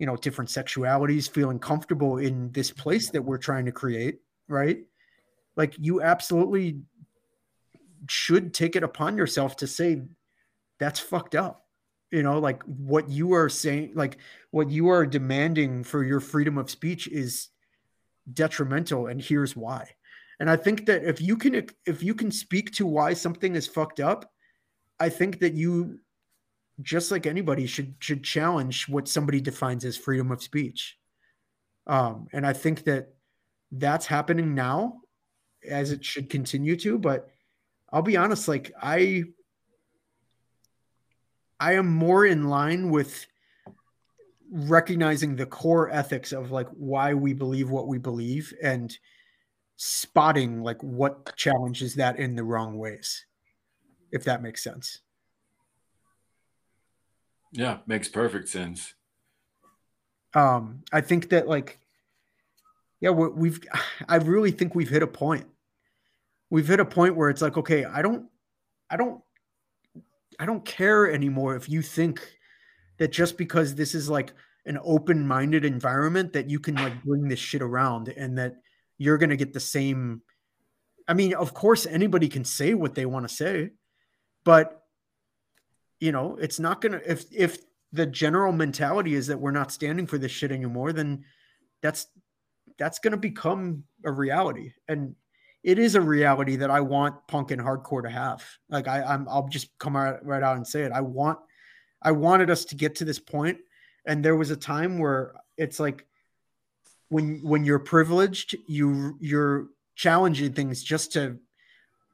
you 0.00 0.06
know 0.06 0.16
different 0.16 0.50
sexualities 0.50 1.30
feeling 1.30 1.58
comfortable 1.58 2.18
in 2.18 2.50
this 2.50 2.70
place 2.70 3.10
that 3.10 3.22
we're 3.22 3.38
trying 3.38 3.64
to 3.64 3.72
create 3.72 4.18
right? 4.48 4.78
Like 5.56 5.74
you 5.78 6.02
absolutely 6.02 6.80
should 8.08 8.54
take 8.54 8.76
it 8.76 8.82
upon 8.82 9.16
yourself 9.16 9.56
to 9.56 9.66
say 9.66 10.02
that's 10.78 11.00
fucked 11.00 11.34
up 11.34 11.65
you 12.10 12.22
know 12.22 12.38
like 12.38 12.62
what 12.64 13.08
you 13.08 13.32
are 13.32 13.48
saying 13.48 13.92
like 13.94 14.18
what 14.50 14.70
you 14.70 14.88
are 14.88 15.06
demanding 15.06 15.82
for 15.82 16.04
your 16.04 16.20
freedom 16.20 16.56
of 16.58 16.70
speech 16.70 17.08
is 17.08 17.48
detrimental 18.32 19.06
and 19.06 19.20
here's 19.20 19.56
why. 19.56 19.88
And 20.38 20.50
i 20.50 20.56
think 20.56 20.86
that 20.86 21.04
if 21.04 21.20
you 21.20 21.36
can 21.36 21.66
if 21.86 22.02
you 22.02 22.14
can 22.14 22.30
speak 22.30 22.72
to 22.72 22.86
why 22.86 23.14
something 23.14 23.54
is 23.54 23.66
fucked 23.66 24.00
up 24.00 24.30
i 25.00 25.08
think 25.08 25.40
that 25.40 25.54
you 25.54 25.98
just 26.82 27.10
like 27.10 27.26
anybody 27.26 27.66
should 27.66 27.94
should 28.00 28.22
challenge 28.22 28.86
what 28.86 29.08
somebody 29.08 29.40
defines 29.40 29.84
as 29.84 29.96
freedom 29.96 30.30
of 30.30 30.42
speech. 30.42 30.98
Um 31.86 32.26
and 32.34 32.46
i 32.46 32.52
think 32.52 32.84
that 32.84 33.14
that's 33.72 34.06
happening 34.06 34.54
now 34.54 35.00
as 35.68 35.90
it 35.90 36.04
should 36.04 36.28
continue 36.30 36.76
to 36.76 36.98
but 36.98 37.28
i'll 37.92 38.02
be 38.02 38.16
honest 38.16 38.46
like 38.46 38.72
i 38.80 39.24
i 41.60 41.72
am 41.74 41.86
more 41.86 42.24
in 42.26 42.48
line 42.48 42.90
with 42.90 43.26
recognizing 44.50 45.34
the 45.36 45.46
core 45.46 45.90
ethics 45.90 46.32
of 46.32 46.50
like 46.52 46.68
why 46.70 47.12
we 47.14 47.32
believe 47.32 47.68
what 47.70 47.88
we 47.88 47.98
believe 47.98 48.54
and 48.62 48.96
spotting 49.76 50.62
like 50.62 50.80
what 50.82 51.34
challenges 51.36 51.94
that 51.96 52.18
in 52.18 52.34
the 52.36 52.44
wrong 52.44 52.78
ways 52.78 53.26
if 54.12 54.24
that 54.24 54.42
makes 54.42 54.62
sense 54.62 55.00
Yeah, 57.52 57.78
makes 57.86 58.08
perfect 58.08 58.48
sense. 58.48 58.94
um 60.34 60.82
i 60.92 61.00
think 61.00 61.30
that 61.30 61.48
like 61.48 61.78
yeah 63.00 63.10
we 63.10 63.28
we've 63.28 63.60
i 64.08 64.16
really 64.16 64.50
think 64.50 64.74
we've 64.74 64.88
hit 64.88 65.02
a 65.02 65.06
point 65.06 65.46
we've 66.50 66.68
hit 66.68 66.80
a 66.80 66.84
point 66.84 67.16
where 67.16 67.30
it's 67.30 67.42
like 67.42 67.56
okay 67.56 67.84
i 67.84 68.00
don't 68.02 68.28
i 68.90 68.96
don't 68.96 69.22
i 70.38 70.46
don't 70.46 70.64
care 70.64 71.10
anymore 71.10 71.56
if 71.56 71.68
you 71.68 71.82
think 71.82 72.20
that 72.98 73.12
just 73.12 73.36
because 73.36 73.74
this 73.74 73.94
is 73.94 74.08
like 74.08 74.32
an 74.64 74.78
open-minded 74.82 75.64
environment 75.64 76.32
that 76.32 76.50
you 76.50 76.58
can 76.58 76.74
like 76.74 77.02
bring 77.04 77.28
this 77.28 77.38
shit 77.38 77.62
around 77.62 78.08
and 78.08 78.38
that 78.38 78.54
you're 78.98 79.18
going 79.18 79.30
to 79.30 79.36
get 79.36 79.52
the 79.52 79.60
same 79.60 80.22
i 81.08 81.14
mean 81.14 81.34
of 81.34 81.54
course 81.54 81.86
anybody 81.86 82.28
can 82.28 82.44
say 82.44 82.74
what 82.74 82.94
they 82.94 83.06
want 83.06 83.28
to 83.28 83.34
say 83.34 83.70
but 84.44 84.82
you 86.00 86.12
know 86.12 86.36
it's 86.40 86.60
not 86.60 86.80
going 86.80 86.92
to 86.92 87.10
if 87.10 87.24
if 87.32 87.58
the 87.92 88.06
general 88.06 88.52
mentality 88.52 89.14
is 89.14 89.28
that 89.28 89.40
we're 89.40 89.50
not 89.50 89.72
standing 89.72 90.06
for 90.06 90.18
this 90.18 90.32
shit 90.32 90.50
anymore 90.50 90.92
then 90.92 91.24
that's 91.82 92.08
that's 92.78 92.98
going 92.98 93.12
to 93.12 93.16
become 93.16 93.84
a 94.04 94.12
reality. 94.12 94.72
And 94.88 95.14
it 95.66 95.78
is 95.78 95.96
a 95.96 96.00
reality 96.00 96.56
that 96.56 96.70
i 96.70 96.80
want 96.80 97.14
punk 97.26 97.50
and 97.50 97.60
hardcore 97.60 98.02
to 98.02 98.10
have. 98.10 98.42
Like 98.70 98.88
i 98.88 99.02
i'm 99.02 99.28
i'll 99.28 99.48
just 99.48 99.76
come 99.78 99.96
out 99.96 100.24
right 100.24 100.42
out 100.42 100.56
and 100.56 100.66
say 100.66 100.82
it. 100.82 100.92
I 100.92 101.02
want 101.02 101.38
i 102.02 102.12
wanted 102.12 102.48
us 102.50 102.64
to 102.66 102.74
get 102.74 102.94
to 102.96 103.04
this 103.04 103.18
point 103.18 103.58
and 104.06 104.24
there 104.24 104.36
was 104.36 104.50
a 104.50 104.56
time 104.56 104.98
where 104.98 105.34
it's 105.58 105.78
like 105.78 106.06
when 107.08 107.40
when 107.42 107.64
you're 107.64 107.78
privileged 107.78 108.56
you 108.66 109.16
you're 109.20 109.68
challenging 109.94 110.52
things 110.52 110.82
just 110.82 111.12
to 111.12 111.38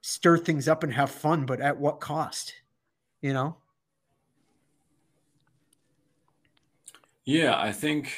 stir 0.01 0.39
things 0.39 0.67
up 0.69 0.83
and 0.83 0.93
have 0.93 1.11
fun 1.11 1.47
but 1.47 1.61
at 1.61 1.79
what 1.79 2.01
cost 2.01 2.55
you 3.23 3.33
know? 3.33 3.57
Yeah, 7.25 7.59
I 7.59 7.73
think 7.73 8.13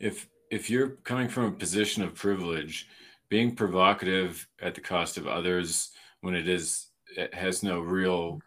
if 0.00 0.28
if 0.50 0.68
you're 0.68 0.88
coming 1.04 1.28
from 1.28 1.44
a 1.44 1.52
position 1.52 2.02
of 2.02 2.14
privilege, 2.14 2.88
being 3.30 3.56
provocative 3.56 4.46
at 4.60 4.74
the 4.74 4.80
cost 4.82 5.16
of 5.16 5.26
others 5.26 5.92
when 6.20 6.34
it 6.34 6.46
is 6.48 6.88
it 7.16 7.32
has 7.34 7.62
no 7.62 7.80
real 7.80 8.42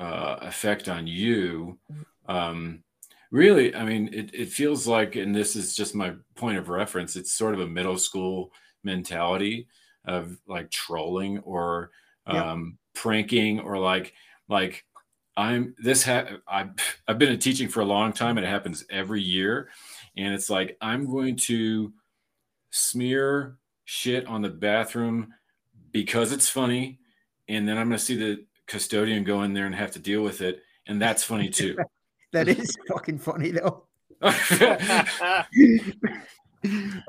uh, 0.00 0.36
effect 0.42 0.88
on 0.88 1.06
you, 1.06 1.78
um, 2.26 2.82
really, 3.30 3.74
I 3.74 3.84
mean, 3.84 4.10
it, 4.12 4.34
it 4.34 4.48
feels 4.50 4.86
like, 4.86 5.16
and 5.16 5.34
this 5.34 5.56
is 5.56 5.76
just 5.76 5.94
my 5.94 6.14
point 6.34 6.58
of 6.58 6.68
reference, 6.68 7.16
it's 7.16 7.32
sort 7.32 7.54
of 7.54 7.60
a 7.60 7.66
middle 7.66 7.96
school 7.96 8.50
mentality 8.82 9.68
of 10.04 10.36
like 10.46 10.70
trolling 10.70 11.38
or 11.40 11.90
Yeah. 12.26 12.52
um, 12.52 12.78
pranking 12.94 13.60
or 13.60 13.78
like 13.78 14.12
like 14.48 14.84
I'm 15.36 15.74
this 15.78 16.04
ha- 16.04 16.38
I've, 16.46 16.72
I've 17.08 17.18
been 17.18 17.32
in 17.32 17.38
teaching 17.38 17.68
for 17.68 17.80
a 17.80 17.84
long 17.86 18.12
time 18.12 18.36
and 18.38 18.46
it 18.46 18.50
happens 18.50 18.84
every 18.90 19.22
year 19.22 19.68
and 20.16 20.34
it's 20.34 20.48
like 20.50 20.76
I'm 20.80 21.06
going 21.10 21.36
to 21.36 21.92
smear 22.70 23.56
shit 23.84 24.26
on 24.26 24.42
the 24.42 24.48
bathroom 24.48 25.34
because 25.92 26.32
it's 26.32 26.48
funny. 26.48 26.98
And 27.48 27.68
then 27.68 27.78
I'm 27.78 27.88
going 27.88 27.98
to 27.98 28.04
see 28.04 28.16
the 28.16 28.44
custodian 28.66 29.24
go 29.24 29.42
in 29.42 29.52
there 29.52 29.66
and 29.66 29.74
have 29.74 29.92
to 29.92 29.98
deal 29.98 30.22
with 30.22 30.40
it. 30.40 30.62
And 30.86 31.00
that's 31.00 31.22
funny 31.22 31.48
too. 31.48 31.76
that 32.32 32.48
is 32.48 32.74
fucking 32.88 33.18
funny 33.18 33.50
though. 33.50 33.84
Um, 34.22 34.34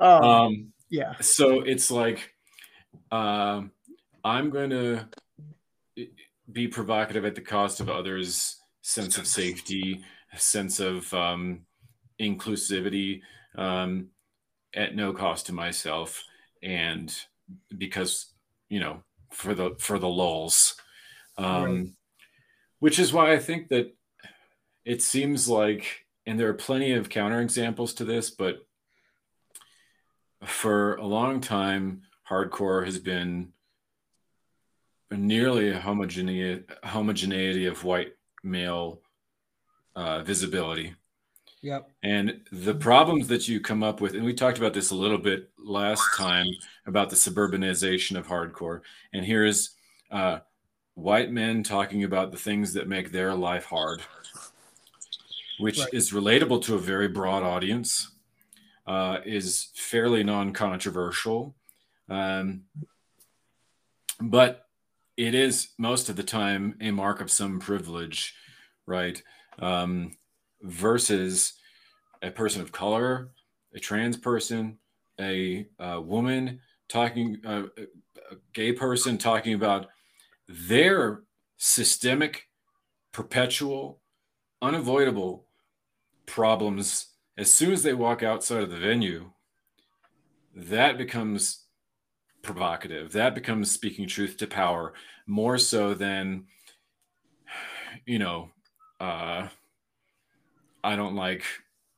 um 0.00 0.72
yeah. 0.90 1.14
so 1.20 1.60
it's 1.60 1.90
like 1.90 2.34
um 3.10 3.70
i'm 4.22 4.50
going 4.50 4.68
to 4.68 5.06
be 6.52 6.68
provocative 6.68 7.24
at 7.24 7.34
the 7.34 7.40
cost 7.40 7.80
of 7.80 7.88
others 7.88 8.56
sense 8.82 9.16
of 9.16 9.26
safety 9.26 10.04
sense 10.36 10.80
of 10.80 11.12
um, 11.14 11.60
inclusivity 12.20 13.20
um, 13.56 14.08
at 14.74 14.94
no 14.94 15.12
cost 15.12 15.46
to 15.46 15.52
myself 15.52 16.22
and 16.66 17.14
because 17.78 18.32
you 18.68 18.80
know 18.80 19.02
for 19.32 19.54
the 19.54 19.76
for 19.78 19.98
the 19.98 20.08
lulls 20.08 20.74
um, 21.38 21.64
Right. 21.64 21.86
which 22.80 22.98
is 22.98 23.12
why 23.12 23.32
i 23.32 23.38
think 23.38 23.68
that 23.68 23.94
it 24.84 25.00
seems 25.02 25.48
like 25.48 26.04
and 26.26 26.38
there 26.38 26.48
are 26.48 26.54
plenty 26.54 26.92
of 26.92 27.08
counterexamples 27.08 27.96
to 27.96 28.04
this 28.04 28.30
but 28.30 28.66
for 30.44 30.96
a 30.96 31.06
long 31.06 31.40
time 31.40 32.02
hardcore 32.28 32.84
has 32.84 32.98
been 32.98 33.52
nearly 35.10 35.70
a 35.70 35.78
homogeneity, 35.78 36.64
homogeneity 36.82 37.66
of 37.66 37.84
white 37.84 38.12
male 38.42 39.00
uh, 39.94 40.22
visibility. 40.22 40.94
Yep. 41.62 41.90
And 42.02 42.42
the 42.52 42.74
problems 42.74 43.28
that 43.28 43.48
you 43.48 43.60
come 43.60 43.82
up 43.82 44.00
with, 44.00 44.14
and 44.14 44.24
we 44.24 44.34
talked 44.34 44.58
about 44.58 44.74
this 44.74 44.90
a 44.90 44.94
little 44.94 45.18
bit 45.18 45.50
last 45.58 46.02
time 46.16 46.46
about 46.86 47.10
the 47.10 47.16
suburbanization 47.16 48.16
of 48.16 48.26
hardcore. 48.26 48.82
And 49.12 49.24
here's 49.24 49.74
uh, 50.10 50.40
white 50.94 51.30
men 51.30 51.62
talking 51.62 52.04
about 52.04 52.30
the 52.30 52.38
things 52.38 52.72
that 52.74 52.88
make 52.88 53.10
their 53.10 53.34
life 53.34 53.64
hard, 53.64 54.02
which 55.58 55.78
right. 55.78 55.88
is 55.92 56.12
relatable 56.12 56.62
to 56.64 56.74
a 56.74 56.78
very 56.78 57.08
broad 57.08 57.42
audience, 57.42 58.12
uh, 58.86 59.18
is 59.24 59.70
fairly 59.74 60.22
non 60.22 60.52
controversial. 60.52 61.54
Um, 62.08 62.64
but 64.20 64.66
it 65.16 65.34
is 65.34 65.68
most 65.78 66.08
of 66.08 66.16
the 66.16 66.22
time 66.22 66.76
a 66.80 66.90
mark 66.90 67.20
of 67.20 67.30
some 67.30 67.58
privilege, 67.58 68.34
right? 68.86 69.20
Um, 69.58 70.16
versus 70.62 71.54
a 72.22 72.30
person 72.30 72.62
of 72.62 72.72
color, 72.72 73.30
a 73.74 73.78
trans 73.78 74.16
person, 74.16 74.78
a, 75.20 75.66
a 75.78 76.00
woman 76.00 76.60
talking, 76.88 77.38
uh, 77.44 77.64
a 78.30 78.36
gay 78.52 78.72
person 78.72 79.18
talking 79.18 79.54
about 79.54 79.88
their 80.48 81.22
systemic, 81.56 82.48
perpetual, 83.12 84.00
unavoidable 84.62 85.46
problems 86.26 87.16
as 87.38 87.52
soon 87.52 87.72
as 87.72 87.82
they 87.82 87.92
walk 87.92 88.22
outside 88.22 88.62
of 88.62 88.70
the 88.70 88.78
venue, 88.78 89.30
that 90.54 90.96
becomes 90.96 91.66
provocative. 92.42 93.12
That 93.12 93.34
becomes 93.34 93.70
speaking 93.70 94.08
truth 94.08 94.36
to 94.38 94.46
power 94.46 94.94
more 95.26 95.58
so 95.58 95.92
than, 95.92 96.46
you 98.06 98.18
know, 98.18 98.50
uh, 99.00 99.48
I 100.82 100.96
don't 100.96 101.14
like 101.14 101.44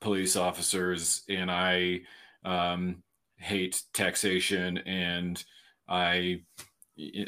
police 0.01 0.37
officers 0.37 1.23
and 1.29 1.51
I 1.51 2.01
um, 2.45 3.03
hate 3.37 3.83
taxation 3.93 4.79
and 4.79 5.43
I 5.89 6.43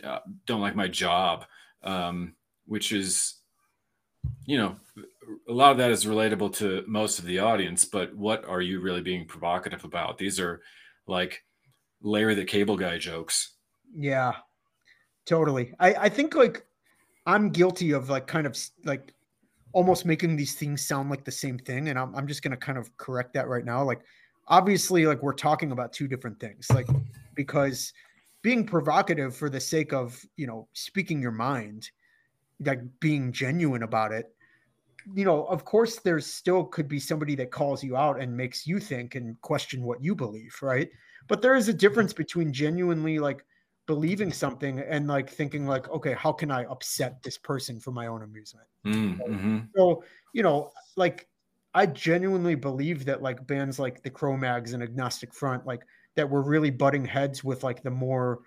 uh, 0.05 0.19
don't 0.47 0.61
like 0.61 0.77
my 0.77 0.89
job, 0.89 1.47
um, 1.83 2.35
which 2.67 2.93
is, 2.93 3.37
you 4.45 4.59
know, 4.59 4.77
a 5.49 5.53
lot 5.53 5.73
of 5.73 5.79
that 5.79 5.91
is 5.91 6.05
relatable 6.05 6.55
to 6.57 6.85
most 6.87 7.19
of 7.19 7.25
the 7.25 7.39
audience. 7.39 7.85
But 7.85 8.15
what 8.15 8.45
are 8.45 8.61
you 8.61 8.81
really 8.81 9.03
being 9.03 9.27
provocative 9.27 9.85
about? 9.85 10.19
These 10.19 10.41
are 10.41 10.61
like 11.07 11.43
Larry 12.03 12.35
the 12.35 12.45
Cable 12.45 12.77
Guy 12.77 12.99
jokes. 12.99 13.55
Yeah, 13.95 14.35
totally. 15.27 15.75
I, 15.79 15.95
I 15.95 16.09
think 16.09 16.35
like 16.35 16.65
I'm 17.27 17.51
guilty 17.51 17.93
of 17.93 18.11
like 18.11 18.27
kind 18.27 18.47
of 18.47 18.59
like 18.85 19.15
almost 19.73 20.05
making 20.05 20.37
these 20.37 20.55
things 20.55 20.87
sound 20.87 21.11
like 21.11 21.25
the 21.25 21.31
same 21.31 21.59
thing. 21.59 21.89
And 21.89 21.99
I'm, 21.99 22.15
I'm 22.15 22.27
just 22.27 22.43
going 22.43 22.53
to 22.53 22.57
kind 22.57 22.79
of 22.79 22.97
correct 22.97 23.35
that 23.35 23.49
right 23.49 23.65
now. 23.65 23.83
Like, 23.83 24.01
obviously, 24.49 25.07
like 25.07 25.23
we're 25.23 25.33
talking 25.33 25.73
about 25.73 25.93
two 25.93 26.09
different 26.09 26.41
things, 26.41 26.69
like, 26.71 26.89
because 27.35 27.93
being 28.43 28.67
provocative 28.67 29.37
for 29.37 29.49
the 29.51 29.61
sake 29.61 29.93
of, 29.93 30.21
you 30.37 30.47
know, 30.47 30.67
speaking 30.73 31.23
your 31.23 31.31
mind, 31.31 31.91
like 32.65 32.81
being 33.01 33.33
genuine 33.33 33.83
about 33.83 34.13
it, 34.13 34.35
you 35.15 35.25
know, 35.25 35.45
of 35.47 35.65
course, 35.65 35.97
there's 35.97 36.27
still 36.27 36.65
could 36.65 36.89
be 36.89 37.01
somebody 37.01 37.35
that 37.37 37.51
calls 37.51 37.83
you 37.83 37.97
out 37.97 38.21
and 38.21 38.37
makes 38.37 38.67
you 38.67 38.81
think 38.81 39.15
and 39.15 39.41
question 39.41 39.83
what 39.83 40.03
you 40.03 40.15
believe, 40.15 40.57
right? 40.63 40.91
But 41.29 41.43
there 41.43 41.55
is 41.55 41.69
a 41.69 41.75
difference 41.75 42.13
between 42.13 42.53
genuinely 42.53 43.19
like 43.19 43.45
believing 43.91 44.33
something 44.33 44.79
and 44.79 45.09
like 45.09 45.29
thinking 45.29 45.67
like 45.67 45.91
okay 45.91 46.13
how 46.13 46.31
can 46.31 46.49
i 46.49 46.65
upset 46.67 47.21
this 47.25 47.37
person 47.37 47.81
for 47.81 47.91
my 47.91 48.07
own 48.07 48.23
amusement 48.23 48.69
mm, 48.87 49.19
mm-hmm. 49.19 49.59
so 49.77 50.05
you 50.33 50.45
know 50.45 50.71
like 50.95 51.27
i 51.75 51.85
genuinely 51.85 52.55
believe 52.55 53.05
that 53.05 53.21
like 53.21 53.45
bands 53.49 53.81
like 53.81 54.01
the 54.05 54.09
cro-mags 54.09 54.75
and 54.75 54.81
agnostic 54.81 55.35
front 55.35 55.67
like 55.67 55.83
that 56.15 56.31
were 56.31 56.41
really 56.41 56.71
butting 56.71 57.05
heads 57.05 57.43
with 57.43 57.65
like 57.65 57.83
the 57.83 57.91
more 57.91 58.39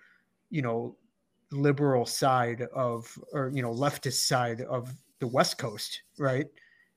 you 0.48 0.62
know 0.62 0.96
liberal 1.52 2.06
side 2.06 2.62
of 2.74 3.06
or 3.34 3.50
you 3.52 3.60
know 3.60 3.70
leftist 3.70 4.26
side 4.26 4.62
of 4.62 4.94
the 5.18 5.26
west 5.26 5.58
coast 5.58 6.04
right 6.18 6.46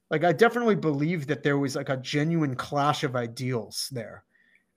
like 0.09 0.23
i 0.23 0.31
definitely 0.31 0.73
believe 0.73 1.27
that 1.27 1.43
there 1.43 1.57
was 1.57 1.75
like 1.75 1.89
a 1.89 1.97
genuine 1.97 2.55
clash 2.55 3.03
of 3.03 3.17
ideals 3.17 3.89
there 3.91 4.23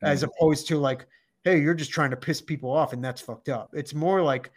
mm. 0.03 0.09
as 0.09 0.25
opposed 0.25 0.66
to 0.66 0.77
like 0.77 1.07
hey, 1.45 1.61
you're 1.61 1.74
just 1.74 1.91
trying 1.91 2.11
to 2.11 2.16
piss 2.16 2.41
people 2.41 2.70
off 2.70 2.93
and 2.93 3.03
that's 3.03 3.20
fucked 3.20 3.49
up. 3.49 3.70
It's 3.72 3.95
more 3.95 4.22
like 4.22 4.51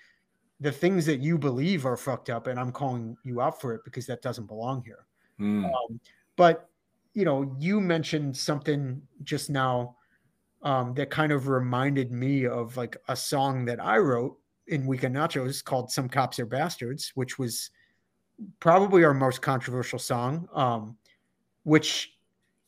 the 0.59 0.71
things 0.71 1.05
that 1.05 1.19
you 1.19 1.37
believe 1.37 1.85
are 1.85 1.97
fucked 1.97 2.29
up 2.29 2.47
and 2.47 2.59
I'm 2.59 2.71
calling 2.71 3.17
you 3.23 3.41
out 3.41 3.59
for 3.59 3.73
it 3.73 3.81
because 3.85 4.05
that 4.07 4.21
doesn't 4.21 4.47
belong 4.47 4.83
here. 4.83 5.05
Mm. 5.39 5.65
Um, 5.65 5.99
but 6.35 6.69
you 7.13 7.25
know, 7.25 7.55
you 7.59 7.79
mentioned 7.79 8.35
something 8.35 9.01
just 9.23 9.49
now 9.49 9.95
um, 10.63 10.93
that 10.95 11.09
kind 11.09 11.31
of 11.31 11.47
reminded 11.47 12.11
me 12.11 12.45
of 12.45 12.75
like 12.77 12.97
a 13.07 13.15
song 13.15 13.65
that 13.65 13.83
I 13.83 13.97
wrote 13.97 14.37
in 14.67 14.87
Weekend 14.87 15.15
Nachos 15.15 15.63
called 15.63 15.91
"Some 15.91 16.09
Cops 16.09 16.39
Are 16.39 16.45
Bastards," 16.45 17.11
which 17.15 17.37
was 17.37 17.69
probably 18.59 19.03
our 19.03 19.13
most 19.13 19.41
controversial 19.41 19.99
song. 19.99 20.47
Um, 20.53 20.97
which 21.63 22.17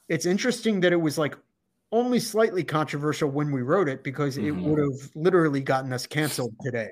it's 0.07 0.26
interesting 0.26 0.80
that 0.82 0.93
it 0.93 1.01
was 1.01 1.18
like 1.18 1.36
only 1.96 2.20
slightly 2.20 2.64
controversial 2.64 3.30
when 3.30 3.52
we 3.52 3.62
wrote 3.62 3.88
it 3.88 4.04
because 4.04 4.38
mm-hmm. 4.38 4.48
it 4.48 4.56
would 4.56 4.80
have 4.80 5.10
literally 5.16 5.62
gotten 5.62 5.93
us 5.93 6.06
canceled 6.06 6.54
today 6.62 6.89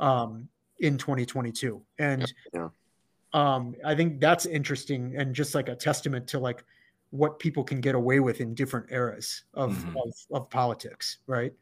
um, 0.00 0.48
in 0.78 0.96
2022 0.96 1.80
and 1.98 2.32
yeah. 2.54 2.68
um, 3.34 3.74
i 3.84 3.94
think 3.94 4.18
that's 4.18 4.46
interesting 4.46 5.14
and 5.16 5.34
just 5.34 5.54
like 5.54 5.68
a 5.68 5.74
testament 5.74 6.26
to 6.26 6.38
like 6.38 6.64
what 7.10 7.38
people 7.38 7.62
can 7.62 7.82
get 7.82 7.94
away 7.94 8.18
with 8.18 8.40
in 8.40 8.54
different 8.54 8.86
eras 8.90 9.44
of, 9.52 9.72
mm-hmm. 9.72 9.96
of, 9.98 10.42
of 10.42 10.50
politics 10.50 11.18
right 11.26 11.52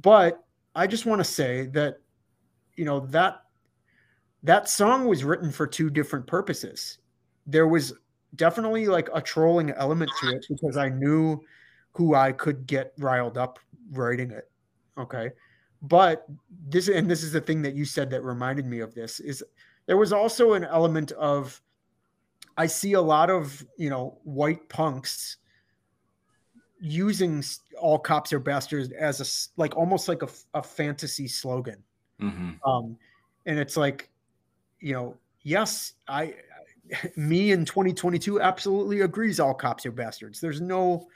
but 0.00 0.42
i 0.74 0.86
just 0.86 1.04
want 1.04 1.20
to 1.20 1.24
say 1.24 1.66
that 1.66 1.98
you 2.74 2.86
know 2.86 3.00
that 3.00 3.42
that 4.42 4.68
song 4.68 5.06
was 5.06 5.24
written 5.24 5.52
for 5.52 5.66
two 5.66 5.90
different 5.90 6.26
purposes 6.26 6.98
there 7.46 7.68
was 7.68 7.92
definitely 8.34 8.86
like 8.86 9.10
a 9.14 9.20
trolling 9.20 9.70
element 9.72 10.10
to 10.22 10.30
it 10.30 10.46
because 10.48 10.78
i 10.78 10.88
knew 10.88 11.38
who 11.96 12.14
I 12.14 12.32
could 12.32 12.66
get 12.66 12.92
riled 12.98 13.38
up 13.38 13.58
writing 13.92 14.30
it. 14.30 14.50
Okay. 14.98 15.30
But 15.80 16.26
this, 16.68 16.88
and 16.88 17.10
this 17.10 17.22
is 17.22 17.32
the 17.32 17.40
thing 17.40 17.62
that 17.62 17.74
you 17.74 17.86
said 17.86 18.10
that 18.10 18.22
reminded 18.22 18.66
me 18.66 18.80
of 18.80 18.94
this 18.94 19.18
is 19.18 19.42
there 19.86 19.96
was 19.96 20.12
also 20.12 20.52
an 20.52 20.64
element 20.64 21.12
of, 21.12 21.60
I 22.58 22.66
see 22.66 22.94
a 22.94 23.00
lot 23.00 23.30
of, 23.30 23.64
you 23.78 23.88
know, 23.88 24.18
white 24.24 24.68
punks 24.68 25.38
using 26.80 27.42
all 27.78 27.98
cops 27.98 28.32
are 28.32 28.38
bastards 28.38 28.90
as 28.92 29.20
a, 29.20 29.60
like, 29.60 29.74
almost 29.74 30.08
like 30.08 30.22
a, 30.22 30.28
a 30.52 30.62
fantasy 30.62 31.28
slogan. 31.28 31.82
Mm-hmm. 32.20 32.68
Um, 32.68 32.98
and 33.46 33.58
it's 33.58 33.76
like, 33.76 34.10
you 34.80 34.92
know, 34.92 35.16
yes, 35.42 35.94
I, 36.08 36.34
me 37.16 37.52
in 37.52 37.64
2022 37.64 38.40
absolutely 38.40 39.00
agrees 39.00 39.40
all 39.40 39.54
cops 39.54 39.86
are 39.86 39.92
bastards. 39.92 40.40
There's 40.40 40.60
no, 40.60 41.08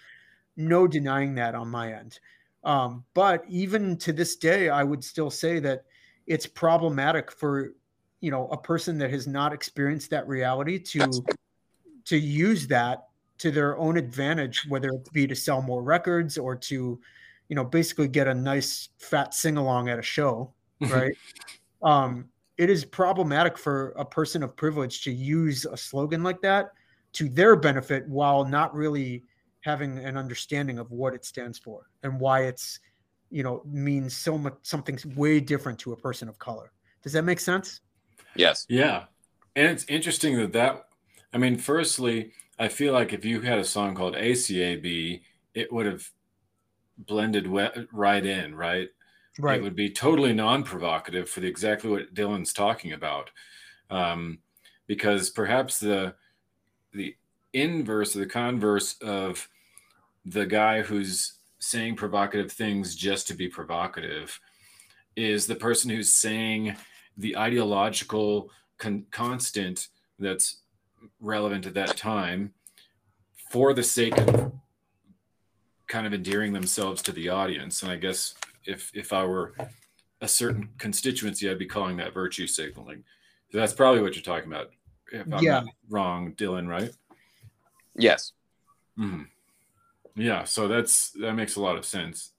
no 0.61 0.87
denying 0.87 1.35
that 1.37 1.55
on 1.55 1.69
my 1.69 1.93
end. 1.93 2.21
Um, 2.65 3.05
but 3.15 3.45
even 3.49 3.97
to 3.99 4.13
this 4.13 4.37
day, 4.37 4.69
I 4.69 4.85
would 4.85 5.03
still 5.03 5.31
say 5.31 5.61
that 5.61 5.85
it's 6.27 6.47
problematic 6.47 7.33
for 7.33 7.73
you 8.21 8.31
know 8.31 8.49
a 8.49 8.57
person 8.57 8.99
that 8.99 9.11
has 9.11 9.27
not 9.27 9.53
experienced 9.53 10.11
that 10.11 10.29
reality 10.29 10.79
to 10.79 11.25
to 12.05 12.19
use 12.19 12.67
that 12.67 13.09
to 13.39 13.51
their 13.51 13.79
own 13.79 13.97
advantage, 13.97 14.67
whether 14.69 14.89
it 14.91 15.13
be 15.13 15.27
to 15.27 15.35
sell 15.35 15.63
more 15.63 15.83
records 15.83 16.37
or 16.37 16.55
to 16.55 17.01
you 17.49 17.57
know 17.57 17.65
basically 17.65 18.09
get 18.09 18.29
a 18.29 18.35
nice 18.35 18.91
fat 18.99 19.33
sing 19.33 19.57
along 19.57 19.89
at 19.89 19.99
a 19.99 20.03
show, 20.03 20.53
right? 20.81 21.17
um, 21.83 22.29
it 22.59 22.69
is 22.69 22.85
problematic 22.85 23.57
for 23.57 23.95
a 23.97 24.05
person 24.05 24.43
of 24.43 24.55
privilege 24.55 25.03
to 25.03 25.11
use 25.11 25.65
a 25.65 25.77
slogan 25.77 26.23
like 26.23 26.43
that 26.43 26.73
to 27.15 27.29
their 27.31 27.57
benefit 27.57 28.07
while 28.07 28.45
not 28.45 28.75
really 28.75 29.25
having 29.61 29.99
an 29.99 30.17
understanding 30.17 30.79
of 30.79 30.91
what 30.91 31.15
it 31.15 31.25
stands 31.25 31.59
for 31.59 31.91
and 32.03 32.19
why 32.19 32.45
it's 32.45 32.81
you 33.31 33.43
know 33.43 33.63
means 33.65 34.17
so 34.17 34.37
much 34.37 34.55
something 34.63 34.99
way 35.17 35.41
different 35.41 35.79
to 35.79 35.93
a 35.93 35.97
person 35.97 36.29
of 36.29 36.39
color. 36.39 36.73
Does 37.03 37.13
that 37.13 37.23
make 37.23 37.41
sense? 37.41 37.81
Yes. 38.35 38.67
Yeah. 38.69 39.05
And 39.57 39.67
it's 39.67 39.85
interesting 39.85 40.37
that 40.39 40.53
that 40.53 40.87
i 41.33 41.39
mean 41.39 41.57
firstly 41.57 42.33
i 42.59 42.67
feel 42.69 42.93
like 42.93 43.13
if 43.13 43.25
you 43.25 43.41
had 43.41 43.59
a 43.59 43.65
song 43.65 43.95
called 43.95 44.17
acab 44.17 45.21
it 45.55 45.73
would 45.73 45.87
have 45.87 46.09
blended 46.97 47.47
right 47.93 48.27
in 48.27 48.55
right? 48.55 48.89
Right. 49.39 49.59
it 49.59 49.63
would 49.63 49.77
be 49.77 49.91
totally 49.91 50.33
non-provocative 50.33 51.29
for 51.29 51.41
the 51.41 51.49
exactly 51.49 51.89
what 51.89 52.15
dylan's 52.15 52.53
talking 52.53 52.93
about. 52.93 53.31
Um, 53.89 54.41
because 54.87 55.31
perhaps 55.31 55.79
the 55.79 56.15
the 56.93 57.15
inverse 57.53 58.14
or 58.16 58.20
the 58.20 58.26
converse 58.26 58.96
of 59.03 59.48
the 60.24 60.46
guy 60.46 60.82
who's 60.82 61.34
saying 61.59 61.96
provocative 61.96 62.51
things 62.53 62.94
just 62.94 63.26
to 63.28 63.34
be 63.34 63.48
provocative 63.48 64.38
is 65.16 65.46
the 65.46 65.55
person 65.55 65.90
who's 65.90 66.12
saying 66.12 66.76
the 67.16 67.36
ideological 67.36 68.51
con- 68.78 69.05
constant 69.11 69.88
that's 70.18 70.61
relevant 71.20 71.66
at 71.66 71.74
that 71.74 71.96
time 71.96 72.53
for 73.51 73.74
the 73.74 73.82
sake 73.82 74.16
of 74.16 74.53
kind 75.88 76.07
of 76.07 76.14
endearing 76.14 76.53
themselves 76.53 77.03
to 77.03 77.12
the 77.12 77.28
audience. 77.28 77.82
And 77.82 77.90
I 77.90 77.96
guess 77.96 78.34
if 78.64 78.90
if 78.94 79.12
I 79.12 79.24
were 79.24 79.55
a 80.20 80.28
certain 80.28 80.68
constituency, 80.78 81.51
I'd 81.51 81.59
be 81.59 81.66
calling 81.66 81.96
that 81.96 82.14
virtue 82.14 82.46
signaling. 82.46 83.03
So 83.51 83.59
that's 83.59 83.72
probably 83.72 84.03
what 84.03 84.14
you're 84.14 84.22
talking 84.22 84.51
about. 84.53 84.70
If 85.12 85.26
I'm 85.32 85.42
Yeah. 85.42 85.61
not 85.61 85.64
wrong, 85.88 86.32
Dylan, 86.34 86.68
right? 86.68 86.92
Yes. 88.03 88.32
Mhm. 88.98 89.26
Yeah. 90.14 90.44
So 90.44 90.68
that's 90.68 91.11
that 91.12 91.34
makes 91.34 91.57
a 91.57 91.61
lot 91.61 91.76
of 91.76 91.84
sense. 91.84 92.32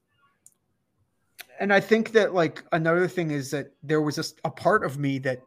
and 1.60 1.72
I 1.72 1.80
think 1.80 2.12
that 2.14 2.34
like 2.34 2.64
another 2.72 3.08
thing 3.08 3.32
is 3.32 3.52
that 3.52 3.72
there 3.84 4.02
was 4.02 4.34
a 4.44 4.50
part 4.50 4.84
of 4.84 4.98
me 4.98 5.20
that 5.20 5.42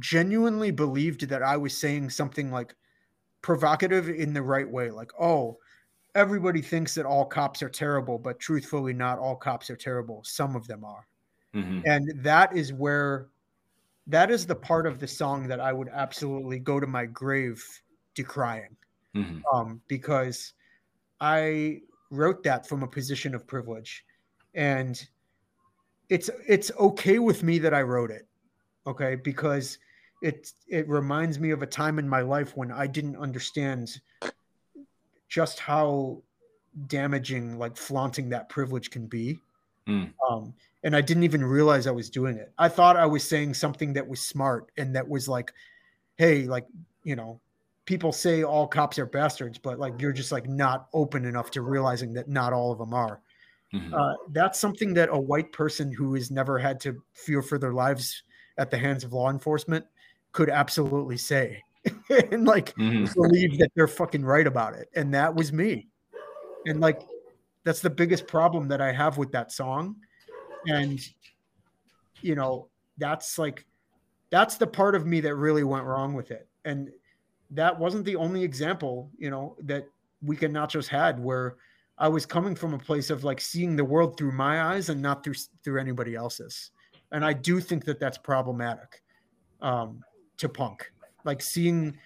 genuinely 0.00 0.72
believed 0.72 1.28
that 1.28 1.42
I 1.42 1.56
was 1.56 1.76
saying 1.76 2.10
something 2.10 2.50
like 2.50 2.74
provocative 3.40 4.08
in 4.08 4.32
the 4.32 4.42
right 4.42 4.68
way. 4.68 4.90
Like, 4.90 5.12
oh, 5.20 5.58
everybody 6.16 6.60
thinks 6.60 6.94
that 6.96 7.06
all 7.06 7.24
cops 7.24 7.62
are 7.62 7.68
terrible, 7.68 8.18
but 8.18 8.40
truthfully, 8.40 8.92
not 8.92 9.18
all 9.18 9.36
cops 9.36 9.70
are 9.70 9.76
terrible. 9.76 10.22
Some 10.24 10.56
of 10.56 10.66
them 10.66 10.84
are. 10.84 11.06
Mhm. 11.54 11.82
And 11.86 12.24
that 12.24 12.56
is 12.56 12.72
where 12.72 13.28
that 14.08 14.30
is 14.30 14.46
the 14.46 14.56
part 14.56 14.86
of 14.86 14.98
the 14.98 15.06
song 15.06 15.46
that 15.48 15.60
I 15.60 15.72
would 15.72 15.88
absolutely 15.88 16.58
go 16.58 16.80
to 16.80 16.86
my 16.86 17.06
grave 17.06 17.62
decrying 18.14 18.76
Mhm. 19.14 19.42
um, 19.52 19.80
because 19.88 20.54
I 21.20 21.82
wrote 22.10 22.42
that 22.44 22.66
from 22.66 22.82
a 22.82 22.88
position 22.88 23.34
of 23.34 23.46
privilege, 23.46 24.04
and 24.54 25.06
it's 26.08 26.30
it's 26.46 26.70
okay 26.78 27.18
with 27.18 27.42
me 27.42 27.58
that 27.58 27.74
I 27.74 27.82
wrote 27.82 28.10
it, 28.10 28.26
okay, 28.86 29.16
because 29.16 29.78
it 30.22 30.52
it 30.68 30.88
reminds 30.88 31.38
me 31.38 31.50
of 31.50 31.62
a 31.62 31.66
time 31.66 31.98
in 31.98 32.08
my 32.08 32.20
life 32.20 32.56
when 32.56 32.70
I 32.70 32.86
didn't 32.86 33.16
understand 33.16 34.00
just 35.28 35.58
how 35.58 36.22
damaging 36.86 37.58
like 37.58 37.76
flaunting 37.76 38.28
that 38.30 38.48
privilege 38.48 38.90
can 38.90 39.06
be. 39.06 39.38
Mm. 39.86 40.12
Um, 40.28 40.54
and 40.82 40.96
I 40.96 41.00
didn't 41.00 41.24
even 41.24 41.44
realize 41.44 41.86
I 41.86 41.92
was 41.92 42.10
doing 42.10 42.36
it. 42.36 42.52
I 42.58 42.68
thought 42.68 42.96
I 42.96 43.06
was 43.06 43.26
saying 43.26 43.54
something 43.54 43.92
that 43.94 44.06
was 44.06 44.20
smart 44.20 44.70
and 44.76 44.94
that 44.96 45.08
was 45.08 45.28
like, 45.28 45.52
hey, 46.16 46.44
like, 46.44 46.66
you 47.04 47.16
know, 47.16 47.40
people 47.86 48.12
say 48.12 48.42
all 48.42 48.66
cops 48.66 48.98
are 48.98 49.06
bastards, 49.06 49.58
but 49.58 49.78
like 49.78 50.00
you're 50.00 50.12
just 50.12 50.32
like 50.32 50.48
not 50.48 50.88
open 50.92 51.24
enough 51.24 51.50
to 51.52 51.62
realizing 51.62 52.12
that 52.14 52.28
not 52.28 52.52
all 52.52 52.72
of 52.72 52.78
them 52.78 52.94
are. 52.94 53.20
Mhm. 53.72 53.92
Uh, 53.92 54.16
that's 54.30 54.58
something 54.58 54.94
that 54.94 55.08
a 55.10 55.18
white 55.18 55.52
person 55.52 55.92
who 55.92 56.14
has 56.14 56.30
never 56.30 56.58
had 56.58 56.80
to 56.80 57.02
fear 57.12 57.42
for 57.42 57.58
their 57.58 57.72
lives 57.72 58.22
at 58.56 58.70
the 58.70 58.78
hands 58.78 59.04
of 59.04 59.12
law 59.12 59.30
enforcement 59.30 59.84
could 60.32 60.48
absolutely 60.48 61.16
say 61.16 61.62
and 62.32 62.46
like 62.46 62.74
Mhm. 62.76 63.12
believe 63.14 63.58
that 63.58 63.70
they're 63.74 63.88
fucking 63.88 64.24
right 64.24 64.46
about 64.46 64.74
it. 64.74 64.88
And 64.94 65.12
that 65.12 65.34
was 65.34 65.52
me. 65.52 65.88
And 66.66 66.80
like, 66.80 67.02
that's 67.64 67.80
the 67.80 67.90
biggest 67.90 68.26
problem 68.26 68.68
that 68.68 68.80
I 68.80 68.92
have 68.92 69.18
with 69.18 69.32
that 69.32 69.52
song. 69.52 69.96
And, 70.66 70.98
you 72.22 72.34
know, 72.34 72.68
that's 72.96 73.38
like, 73.38 73.66
that's 74.30 74.56
the 74.56 74.66
part 74.66 74.94
of 74.94 75.06
me 75.06 75.20
that 75.20 75.34
really 75.34 75.64
went 75.64 75.84
wrong 75.84 76.14
with 76.14 76.30
it. 76.30 76.48
And 76.64 76.90
that 77.54 77.78
wasn't 77.78 78.04
the 78.04 78.16
only 78.16 78.42
example, 78.42 79.10
you 79.16 79.30
know, 79.30 79.56
that 79.62 79.86
Weekend 80.22 80.54
Nachos 80.54 80.86
had 80.86 81.18
where 81.22 81.56
I 81.98 82.08
was 82.08 82.26
coming 82.26 82.54
from 82.54 82.74
a 82.74 82.78
place 82.78 83.10
of 83.10 83.24
like 83.24 83.40
seeing 83.40 83.76
the 83.76 83.84
world 83.84 84.18
through 84.18 84.32
my 84.32 84.62
eyes 84.62 84.88
and 84.88 85.00
not 85.00 85.22
through 85.22 85.34
through 85.62 85.80
anybody 85.80 86.14
else's. 86.14 86.70
And 87.12 87.24
I 87.24 87.32
do 87.32 87.60
think 87.60 87.84
that 87.84 88.00
that's 88.00 88.18
problematic 88.18 89.02
um, 89.62 90.02
to 90.38 90.48
punk, 90.48 90.90
like 91.24 91.40
seeing 91.40 91.96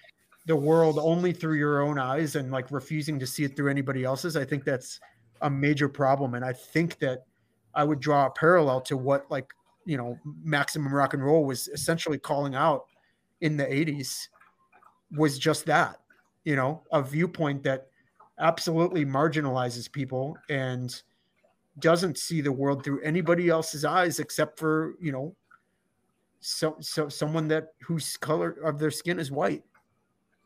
the 0.46 0.56
world 0.56 0.98
only 0.98 1.32
through 1.32 1.54
your 1.54 1.82
own 1.82 1.98
eyes 1.98 2.36
and 2.36 2.50
like 2.50 2.70
refusing 2.70 3.18
to 3.18 3.26
see 3.26 3.44
it 3.44 3.56
through 3.56 3.70
anybody 3.70 4.04
else's. 4.04 4.36
I 4.36 4.44
think 4.44 4.64
that's 4.64 5.00
a 5.40 5.50
major 5.50 5.88
problem. 5.88 6.34
And 6.34 6.44
I 6.44 6.52
think 6.52 6.98
that 6.98 7.24
I 7.74 7.84
would 7.84 8.00
draw 8.00 8.26
a 8.26 8.30
parallel 8.30 8.80
to 8.82 8.96
what 8.96 9.30
like 9.30 9.50
you 9.86 9.96
know 9.96 10.18
Maximumrocknroll 10.44 11.46
was 11.46 11.68
essentially 11.68 12.18
calling 12.18 12.54
out 12.54 12.84
in 13.40 13.56
the 13.56 13.64
80s 13.64 14.28
was 15.12 15.38
just 15.38 15.66
that 15.66 16.00
you 16.44 16.56
know 16.56 16.82
a 16.92 17.02
viewpoint 17.02 17.62
that 17.62 17.88
absolutely 18.38 19.04
marginalizes 19.04 19.90
people 19.90 20.36
and 20.48 21.02
doesn't 21.80 22.18
see 22.18 22.40
the 22.40 22.52
world 22.52 22.84
through 22.84 23.00
anybody 23.02 23.48
else's 23.48 23.84
eyes 23.84 24.18
except 24.18 24.58
for 24.58 24.94
you 25.00 25.12
know 25.12 25.34
so 26.40 26.76
so 26.80 27.08
someone 27.08 27.48
that 27.48 27.68
whose 27.82 28.16
color 28.16 28.50
of 28.64 28.78
their 28.78 28.90
skin 28.90 29.18
is 29.18 29.30
white. 29.30 29.64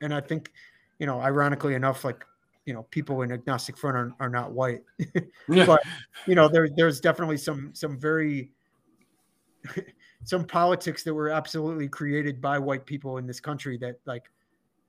And 0.00 0.12
i 0.12 0.20
think 0.20 0.52
you 0.98 1.06
know 1.06 1.20
ironically 1.20 1.74
enough 1.74 2.04
like 2.04 2.24
you 2.64 2.72
know 2.72 2.84
people 2.90 3.22
in 3.22 3.32
agnostic 3.32 3.76
front 3.76 3.96
are, 3.96 4.12
are 4.20 4.28
not 4.28 4.52
white. 4.52 4.82
But 5.48 5.82
you 6.26 6.34
know 6.34 6.48
there 6.48 6.68
there's 6.76 7.00
definitely 7.00 7.36
some 7.36 7.70
some 7.74 7.98
very 7.98 8.50
some 10.24 10.44
politics 10.44 11.02
that 11.04 11.14
were 11.14 11.30
absolutely 11.30 11.88
created 11.88 12.40
by 12.40 12.58
white 12.58 12.86
people 12.86 13.18
in 13.18 13.26
this 13.26 13.40
country 13.40 13.76
that 13.78 13.96
like 14.06 14.24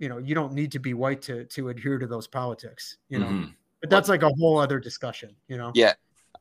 you 0.03 0.09
know 0.09 0.17
you 0.17 0.35
don't 0.35 0.53
need 0.53 0.69
to 0.73 0.79
be 0.79 0.93
white 0.93 1.21
to 1.21 1.45
to 1.45 1.69
adhere 1.69 1.97
to 1.97 2.05
those 2.05 2.27
politics 2.27 2.97
you 3.07 3.19
know 3.19 3.27
Mhm. 3.27 3.53
but 3.79 3.89
that's 3.89 4.09
like 4.09 4.21
a 4.21 4.31
whole 4.37 4.57
other 4.59 4.79
discussion 4.79 5.29
you 5.47 5.57
know 5.57 5.71
Yeah. 5.73 5.93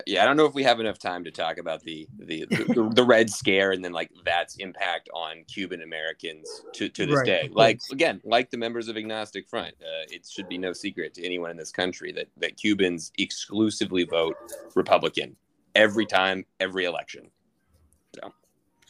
Yeah, 0.07 0.23
I 0.23 0.25
don't 0.27 0.39
know 0.39 0.47
if 0.47 0.55
we 0.55 0.63
have 0.65 0.81
enough 0.81 0.99
time 0.99 1.23
to 1.25 1.31
talk 1.31 1.59
about 1.59 1.83
the 1.83 2.09
the 2.19 2.47
the, 2.51 2.91
the 2.95 3.05
Red 3.15 3.29
Scare 3.31 3.73
and 3.73 3.85
then 3.85 3.93
like 3.93 4.11
that's 4.25 4.57
impact 4.57 5.11
on 5.15 5.45
Cuban 5.45 5.83
Americans 5.83 6.49
to, 6.73 6.89
to 6.89 7.05
this 7.05 7.19
Right, 7.19 7.27
day. 7.27 7.51
Like 7.53 7.79
again, 7.93 8.21
like 8.25 8.51
the 8.51 8.57
members 8.57 8.89
of 8.89 8.97
Agnostic 8.97 9.47
Front, 9.47 9.75
uh, 9.83 10.07
it 10.11 10.27
should 10.27 10.49
be 10.49 10.57
no 10.57 10.73
secret 10.73 11.13
to 11.15 11.25
anyone 11.25 11.51
in 11.51 11.59
this 11.59 11.71
country 11.71 12.11
that 12.13 12.29
that 12.39 12.57
Cubans 12.57 13.13
exclusively 13.19 14.05
vote 14.05 14.35
Republican 14.75 15.37
every 15.75 16.07
time, 16.07 16.47
every 16.59 16.87
election. 16.87 17.31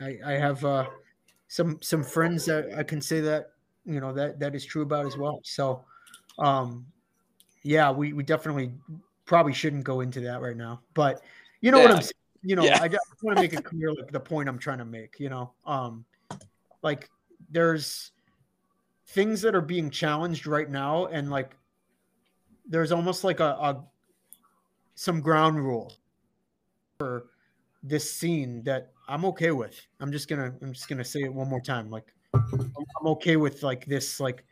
I, 0.00 0.18
I 0.24 0.32
have 0.32 0.64
uh, 0.64 0.86
some 1.48 1.78
some 1.82 2.02
friends 2.04 2.46
that 2.46 2.72
I 2.78 2.84
can 2.84 3.00
say 3.00 3.20
that 3.20 3.51
you 3.84 4.00
know 4.00 4.12
that 4.12 4.38
that 4.40 4.54
is 4.54 4.64
true 4.64 4.82
about 4.82 5.06
as 5.06 5.16
well. 5.16 5.40
So, 5.44 5.84
um, 6.38 6.86
yeah, 7.62 7.90
we 7.90 8.12
we 8.12 8.22
definitely 8.22 8.72
probably 9.24 9.52
shouldn't 9.52 9.84
go 9.84 10.00
into 10.00 10.20
that 10.20 10.40
right 10.40 10.56
now. 10.56 10.80
But 10.94 11.22
you 11.60 11.70
know 11.70 11.78
what 11.80 11.90
I'm 11.90 12.02
saying. 12.02 12.12
You 12.44 12.56
know, 12.56 12.64
Yeah. 12.64 12.82
I 12.82 12.88
just 12.88 13.04
want 13.22 13.36
to 13.36 13.42
make 13.42 13.52
it 13.52 13.64
clear 13.64 13.92
like 13.92 14.10
the 14.10 14.20
point 14.20 14.48
I'm 14.48 14.58
trying 14.58 14.78
to 14.78 14.84
make. 14.84 15.20
You 15.20 15.28
know, 15.30 15.52
um, 15.64 16.04
like 16.82 17.08
there's 17.50 18.12
things 19.08 19.40
that 19.42 19.54
are 19.54 19.60
being 19.60 19.90
challenged 19.90 20.46
right 20.46 20.68
now, 20.68 21.06
and 21.06 21.30
like 21.30 21.56
there's 22.66 22.92
almost 22.92 23.24
like 23.24 23.40
a, 23.40 23.44
a 23.44 23.84
some 24.94 25.20
ground 25.20 25.58
rule 25.58 25.92
for 26.98 27.26
this 27.82 28.12
scene 28.12 28.62
that 28.64 28.92
I'm 29.08 29.24
okay 29.26 29.50
with. 29.50 29.80
I'm 30.00 30.12
just 30.12 30.28
gonna 30.28 30.54
I'm 30.62 30.72
just 30.72 30.88
gonna 30.88 31.04
say 31.04 31.22
it 31.22 31.32
one 31.32 31.48
more 31.48 31.60
time. 31.60 31.90
Like 31.90 32.12
I'm 32.34 33.06
okay 33.06 33.36
with 33.36 33.62
like 33.62 33.84
this 33.86 34.20
like 34.20 34.44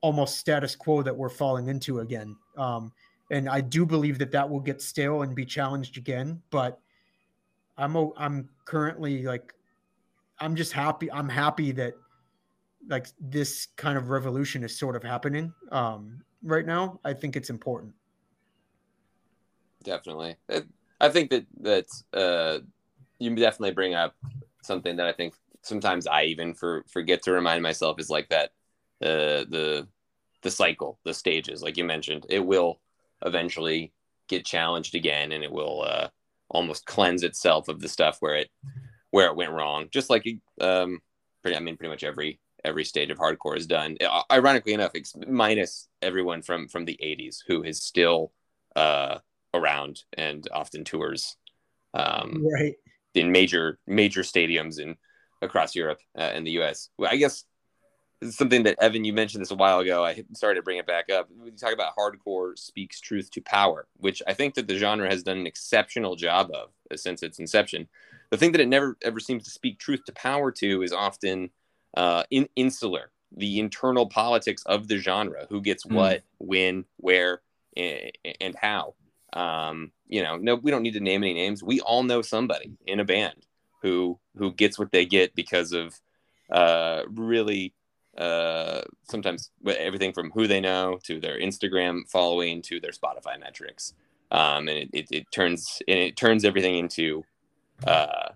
almost 0.00 0.38
status 0.38 0.76
quo 0.76 1.02
that 1.02 1.16
we're 1.16 1.28
falling 1.28 1.68
into 1.68 2.00
again. 2.00 2.36
Um, 2.56 2.92
and 3.30 3.48
I 3.48 3.60
do 3.60 3.86
believe 3.86 4.18
that 4.18 4.30
that 4.32 4.48
will 4.48 4.60
get 4.60 4.82
stale 4.82 5.22
and 5.22 5.34
be 5.34 5.44
challenged 5.44 5.96
again. 5.96 6.42
But 6.50 6.80
I'm 7.78 7.96
I'm 8.16 8.48
currently 8.64 9.22
like 9.22 9.54
I'm 10.38 10.56
just 10.56 10.72
happy. 10.72 11.10
I'm 11.10 11.28
happy 11.28 11.72
that 11.72 11.94
like 12.88 13.06
this 13.20 13.68
kind 13.76 13.96
of 13.96 14.10
revolution 14.10 14.64
is 14.64 14.76
sort 14.76 14.96
of 14.96 15.02
happening 15.02 15.52
um, 15.70 16.20
right 16.42 16.66
now. 16.66 16.98
I 17.04 17.12
think 17.12 17.36
it's 17.36 17.50
important. 17.50 17.94
Definitely. 19.84 20.36
I 21.00 21.08
think 21.08 21.30
that 21.30 21.46
that's 21.60 22.04
uh, 22.12 22.58
you 23.18 23.34
definitely 23.34 23.72
bring 23.72 23.94
up 23.94 24.14
something 24.62 24.96
that 24.96 25.06
I 25.06 25.12
think 25.12 25.34
sometimes 25.62 26.06
I 26.06 26.24
even 26.24 26.54
for 26.54 26.84
forget 26.90 27.22
to 27.22 27.32
remind 27.32 27.62
myself 27.62 27.98
is 27.98 28.10
like 28.10 28.28
that 28.28 28.50
uh, 29.02 29.44
the 29.48 29.88
the 30.42 30.50
cycle, 30.50 30.98
the 31.04 31.14
stages, 31.14 31.62
like 31.62 31.76
you 31.76 31.84
mentioned, 31.84 32.26
it 32.28 32.44
will 32.44 32.80
eventually 33.24 33.92
get 34.28 34.44
challenged 34.44 34.94
again, 34.94 35.32
and 35.32 35.44
it 35.44 35.52
will 35.52 35.82
uh, 35.82 36.08
almost 36.48 36.86
cleanse 36.86 37.22
itself 37.22 37.68
of 37.68 37.80
the 37.80 37.88
stuff 37.88 38.18
where 38.20 38.36
it 38.36 38.50
where 39.10 39.26
it 39.26 39.36
went 39.36 39.52
wrong. 39.52 39.88
Just 39.90 40.10
like 40.10 40.26
um, 40.60 41.00
pretty, 41.42 41.56
I 41.56 41.60
mean, 41.60 41.76
pretty 41.76 41.90
much 41.90 42.04
every 42.04 42.40
every 42.64 42.84
stage 42.84 43.10
of 43.10 43.18
hardcore 43.18 43.56
is 43.56 43.66
done. 43.66 43.96
Ironically 44.30 44.72
enough, 44.72 44.92
ex- 44.94 45.14
minus 45.28 45.88
everyone 46.00 46.42
from 46.42 46.68
from 46.68 46.84
the 46.84 46.98
'80s 47.02 47.38
who 47.46 47.62
is 47.62 47.82
still 47.82 48.32
uh, 48.76 49.18
around 49.54 50.02
and 50.14 50.46
often 50.52 50.84
tours 50.84 51.36
um, 51.94 52.44
Right. 52.52 52.74
in 53.14 53.30
major 53.30 53.78
major 53.86 54.22
stadiums 54.22 54.80
in 54.80 54.96
across 55.42 55.74
Europe 55.74 56.00
uh, 56.16 56.22
and 56.22 56.46
the 56.46 56.52
U.S. 56.52 56.88
Well, 56.96 57.10
I 57.12 57.16
guess 57.16 57.44
something 58.30 58.62
that 58.62 58.76
Evan 58.80 59.04
you 59.04 59.12
mentioned 59.12 59.42
this 59.42 59.50
a 59.50 59.56
while 59.56 59.80
ago. 59.80 60.04
I 60.04 60.22
started 60.34 60.56
to 60.56 60.62
bring 60.62 60.78
it 60.78 60.86
back 60.86 61.10
up. 61.10 61.28
We 61.36 61.50
talk 61.52 61.72
about 61.72 61.96
hardcore 61.96 62.56
speaks 62.58 63.00
truth 63.00 63.30
to 63.32 63.40
power, 63.40 63.86
which 63.96 64.22
I 64.26 64.34
think 64.34 64.54
that 64.54 64.68
the 64.68 64.78
genre 64.78 65.08
has 65.08 65.22
done 65.22 65.38
an 65.38 65.46
exceptional 65.46 66.16
job 66.16 66.50
of 66.54 66.70
since 66.98 67.22
its 67.22 67.38
inception. 67.38 67.88
The 68.30 68.36
thing 68.36 68.52
that 68.52 68.60
it 68.60 68.68
never 68.68 68.96
ever 69.02 69.20
seems 69.20 69.44
to 69.44 69.50
speak 69.50 69.78
truth 69.78 70.04
to 70.06 70.12
power 70.12 70.50
to 70.52 70.82
is 70.82 70.92
often 70.92 71.50
uh, 71.96 72.24
in, 72.30 72.48
insular, 72.56 73.10
the 73.36 73.58
internal 73.58 74.06
politics 74.06 74.62
of 74.66 74.88
the 74.88 74.98
genre, 74.98 75.46
who 75.50 75.60
gets 75.60 75.84
mm. 75.84 75.94
what, 75.94 76.22
when, 76.38 76.84
where, 76.96 77.42
and, 77.76 78.12
and 78.40 78.56
how. 78.56 78.94
Um, 79.32 79.92
you 80.06 80.22
know, 80.22 80.36
no, 80.36 80.54
we 80.54 80.70
don't 80.70 80.82
need 80.82 80.94
to 80.94 81.00
name 81.00 81.22
any 81.22 81.34
names. 81.34 81.62
We 81.62 81.80
all 81.80 82.02
know 82.02 82.22
somebody 82.22 82.72
in 82.86 83.00
a 83.00 83.04
band 83.04 83.46
who 83.82 84.18
who 84.36 84.52
gets 84.52 84.78
what 84.78 84.92
they 84.92 85.04
get 85.04 85.34
because 85.34 85.72
of 85.72 86.00
uh, 86.50 87.02
really 87.08 87.74
uh, 88.16 88.82
sometimes 89.10 89.50
everything 89.66 90.12
from 90.12 90.30
who 90.30 90.46
they 90.46 90.60
know 90.60 90.98
to 91.02 91.20
their 91.20 91.38
Instagram 91.38 92.08
following 92.10 92.62
to 92.62 92.80
their 92.80 92.92
Spotify 92.92 93.38
metrics, 93.38 93.94
um, 94.30 94.68
and 94.68 94.78
it, 94.78 94.90
it, 94.92 95.06
it, 95.10 95.32
turns 95.32 95.82
and 95.88 95.98
it 95.98 96.16
turns 96.16 96.44
everything 96.44 96.76
into. 96.76 97.24
Uh, 97.86 98.30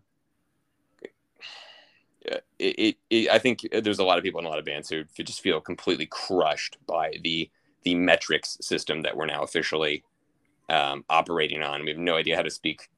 it, 2.58 2.96
it, 3.08 3.30
I 3.30 3.38
think 3.38 3.68
there's 3.70 4.00
a 4.00 4.04
lot 4.04 4.18
of 4.18 4.24
people 4.24 4.40
in 4.40 4.46
a 4.46 4.48
lot 4.48 4.58
of 4.58 4.64
bands 4.64 4.88
who 4.88 5.04
just 5.22 5.40
feel 5.40 5.60
completely 5.60 6.06
crushed 6.06 6.76
by 6.86 7.12
the 7.22 7.48
the 7.84 7.94
metrics 7.94 8.58
system 8.60 9.02
that 9.02 9.16
we're 9.16 9.26
now 9.26 9.44
officially 9.44 10.02
um, 10.68 11.04
operating 11.08 11.62
on. 11.62 11.84
We 11.84 11.90
have 11.90 11.98
no 11.98 12.16
idea 12.16 12.34
how 12.34 12.42
to 12.42 12.50
speak 12.50 12.88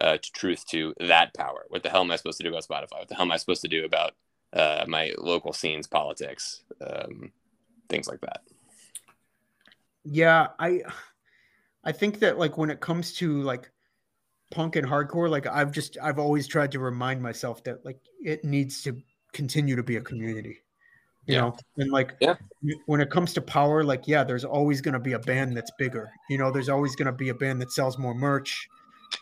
uh, 0.00 0.18
to 0.18 0.32
truth 0.32 0.66
to 0.68 0.94
that 1.00 1.34
power. 1.34 1.64
What 1.68 1.82
the 1.82 1.88
hell 1.88 2.02
am 2.02 2.10
I 2.10 2.16
supposed 2.16 2.38
to 2.38 2.44
do 2.44 2.50
about 2.50 2.66
Spotify? 2.66 2.98
What 2.98 3.08
the 3.08 3.14
hell 3.14 3.24
am 3.24 3.32
I 3.32 3.36
supposed 3.36 3.62
to 3.62 3.68
do 3.68 3.84
about 3.84 4.12
uh, 4.52 4.84
my 4.86 5.12
local 5.18 5.52
scenes, 5.52 5.86
politics, 5.86 6.62
um, 6.80 7.32
things 7.88 8.08
like 8.08 8.20
that? 8.20 8.42
Yeah, 10.04 10.48
I 10.58 10.82
I 11.84 11.92
think 11.92 12.20
that 12.20 12.38
like 12.38 12.58
when 12.58 12.70
it 12.70 12.80
comes 12.80 13.12
to 13.14 13.42
like 13.42 13.70
punk 14.50 14.76
and 14.76 14.86
hardcore, 14.86 15.28
like 15.28 15.46
I've 15.46 15.72
just 15.72 15.98
I've 16.02 16.18
always 16.18 16.46
tried 16.46 16.72
to 16.72 16.78
remind 16.78 17.22
myself 17.22 17.64
that 17.64 17.84
like 17.84 17.98
it 18.22 18.44
needs 18.44 18.82
to 18.82 18.96
continue 19.32 19.76
to 19.76 19.82
be 19.82 19.96
a 19.96 20.00
community 20.00 20.62
you 21.26 21.34
yeah. 21.34 21.40
know 21.40 21.56
and 21.76 21.90
like 21.90 22.14
yeah. 22.20 22.34
when 22.86 23.00
it 23.00 23.10
comes 23.10 23.32
to 23.32 23.40
power 23.40 23.84
like 23.84 24.06
yeah 24.06 24.24
there's 24.24 24.44
always 24.44 24.80
going 24.80 24.94
to 24.94 25.00
be 25.00 25.12
a 25.12 25.18
band 25.18 25.56
that's 25.56 25.70
bigger 25.78 26.10
you 26.30 26.38
know 26.38 26.50
there's 26.50 26.68
always 26.68 26.94
going 26.96 27.06
to 27.06 27.12
be 27.12 27.28
a 27.28 27.34
band 27.34 27.60
that 27.60 27.72
sells 27.72 27.98
more 27.98 28.14
merch 28.14 28.68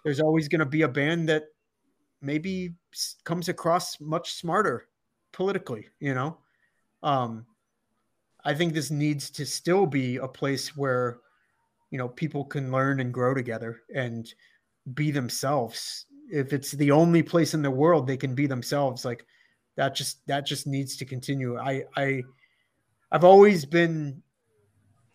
there's 0.05 0.20
always 0.20 0.49
going 0.49 0.61
to 0.61 0.66
be 0.66 0.82
a 0.82 0.89
band 0.89 1.28
that 1.28 1.45
maybe 2.20 2.74
comes 3.24 3.49
across 3.49 4.01
much 4.01 4.35
smarter 4.35 4.89
politically 5.32 5.87
you 6.01 6.14
know 6.14 6.39
um 7.03 7.45
i 8.45 8.55
think 8.55 8.72
this 8.72 8.91
needs 8.91 9.30
to 9.30 9.45
still 9.45 9.87
be 9.87 10.16
a 10.16 10.28
place 10.28 10.76
where 10.76 11.18
you 11.91 11.99
know 11.99 12.09
people 12.09 12.45
can 12.45 12.70
learn 12.70 13.01
and 13.01 13.12
grow 13.12 13.35
together 13.35 13.82
and 13.95 14.35
be 14.95 15.11
themselves 15.11 16.07
if 16.30 16.53
it's 16.53 16.72
the 16.72 16.91
only 16.91 17.22
place 17.22 17.53
in 17.53 17.62
the 17.62 17.70
world 17.70 18.07
they 18.07 18.16
can 18.16 18.35
be 18.35 18.47
themselves 18.47 19.05
like 19.05 19.26
that 19.76 19.95
just 19.95 20.24
that 20.26 20.47
just 20.47 20.66
needs 20.66 20.97
to 20.97 21.05
continue. 21.05 21.59
I 21.59 21.85
I 21.97 22.22
I've 23.11 23.24
always 23.24 23.64
been 23.64 24.22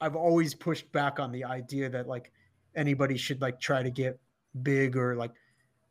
I've 0.02 0.16
always 0.16 0.54
pushed 0.54 0.92
back 0.92 1.20
on 1.20 1.32
the 1.32 1.46
idea 1.46 1.90
that 1.90 2.08
like 2.08 2.32
anybody 2.76 3.18
should 3.18 3.42
like 3.42 3.60
try 3.60 3.84
to 3.84 3.90
get 3.90 4.20
big 4.62 4.96
or 4.96 5.16
like 5.16 5.32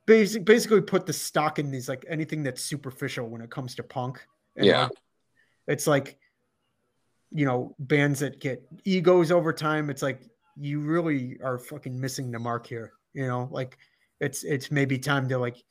basic 0.07 0.45
basically 0.45 0.81
put 0.81 1.07
the 1.07 1.13
stock 1.13 1.59
in 1.59 1.71
these 1.71 1.89
like 1.89 2.05
anything 2.09 2.43
that's 2.43 2.63
superficial 2.63 3.29
when 3.29 3.41
it 3.41 3.51
comes 3.51 3.75
to 3.77 3.83
punk. 3.83 4.25
And 4.57 4.67
yeah. 4.67 4.85
Like, 4.85 4.93
it's 5.67 5.87
like 5.87 6.19
you 7.31 7.45
know, 7.45 7.75
bands 7.79 8.21
that 8.21 8.41
get 8.41 8.67
egos 8.85 9.31
over 9.31 9.53
time, 9.53 9.91
it's 9.91 10.03
like 10.03 10.23
you 10.57 10.81
really 10.81 11.39
are 11.45 11.59
fucking 11.59 11.99
missing 11.99 12.31
the 12.31 12.39
mark 12.39 12.67
here. 12.67 12.93
You 13.13 13.27
know, 13.27 13.49
like 13.51 13.77
it's 14.21 14.45
it's 14.45 14.71
maybe 14.71 14.99
time 14.99 15.29
to 15.29 15.39
like 15.39 15.63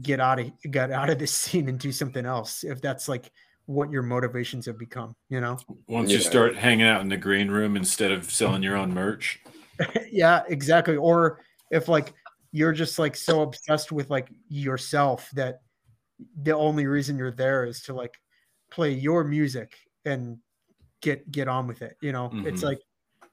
get 0.00 0.20
out 0.20 0.38
of 0.38 0.50
get 0.70 0.90
out 0.90 1.10
of 1.10 1.18
this 1.18 1.32
scene 1.32 1.68
and 1.68 1.78
do 1.78 1.92
something 1.92 2.26
else 2.26 2.64
if 2.64 2.80
that's 2.80 3.08
like 3.08 3.30
what 3.66 3.90
your 3.90 4.02
motivations 4.02 4.66
have 4.66 4.78
become 4.78 5.16
you 5.28 5.40
know 5.40 5.58
once 5.88 6.10
yeah. 6.10 6.18
you 6.18 6.22
start 6.22 6.54
hanging 6.54 6.86
out 6.86 7.00
in 7.00 7.08
the 7.08 7.16
green 7.16 7.50
room 7.50 7.76
instead 7.76 8.12
of 8.12 8.30
selling 8.30 8.62
your 8.62 8.76
own 8.76 8.94
merch 8.94 9.40
yeah 10.10 10.42
exactly 10.48 10.94
or 10.94 11.40
if 11.70 11.88
like 11.88 12.14
you're 12.52 12.72
just 12.72 12.98
like 12.98 13.16
so 13.16 13.42
obsessed 13.42 13.92
with 13.92 14.10
like 14.10 14.28
yourself 14.48 15.30
that 15.34 15.60
the 16.42 16.52
only 16.52 16.86
reason 16.86 17.18
you're 17.18 17.30
there 17.30 17.64
is 17.64 17.82
to 17.82 17.94
like 17.94 18.14
play 18.70 18.92
your 18.92 19.24
music 19.24 19.76
and 20.04 20.38
get 21.02 21.30
get 21.30 21.48
on 21.48 21.66
with 21.66 21.82
it 21.82 21.96
you 22.00 22.12
know 22.12 22.28
mm-hmm. 22.28 22.46
it's 22.46 22.62
like 22.62 22.78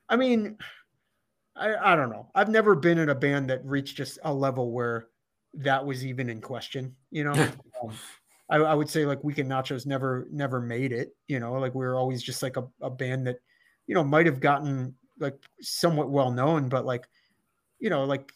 i 0.10 0.16
mean 0.16 0.58
I, 1.56 1.94
I 1.94 1.96
don't 1.96 2.10
know 2.10 2.30
i've 2.36 2.50
never 2.50 2.76
been 2.76 2.98
in 2.98 3.10
a 3.10 3.16
band 3.16 3.50
that 3.50 3.66
reached 3.66 3.96
just 3.96 4.20
a 4.24 4.34
level 4.34 4.72
where 4.72 5.08
that 5.54 5.86
was 5.86 6.06
even 6.06 6.30
in 6.30 6.42
question. 6.42 6.96
You 7.12 7.26
know, 7.26 7.34
um, 7.84 7.94
I, 8.50 8.58
I, 8.58 8.74
would 8.74 8.90
say 8.90 9.06
like 9.06 9.24
Weekend 9.24 9.50
Nachos 9.50 9.86
never 9.86 10.28
never 10.32 10.60
made 10.60 10.92
it. 10.92 11.16
You 11.28 11.40
know, 11.40 11.54
like 11.54 11.76
we 11.76 11.86
were 11.86 11.96
always 11.96 12.24
just 12.24 12.44
like 12.44 12.58
a, 12.58 12.68
a 12.82 12.90
band 12.90 13.28
that, 13.28 13.38
you 13.88 13.96
know, 13.96 14.04
might 14.04 14.26
have 14.26 14.40
gotten 14.40 14.96
like 15.20 15.38
somewhat 15.62 16.10
well 16.10 16.32
known, 16.32 16.70
but 16.70 16.86
like, 16.86 17.08
you 17.84 17.90
know, 17.90 18.06
like 18.06 18.32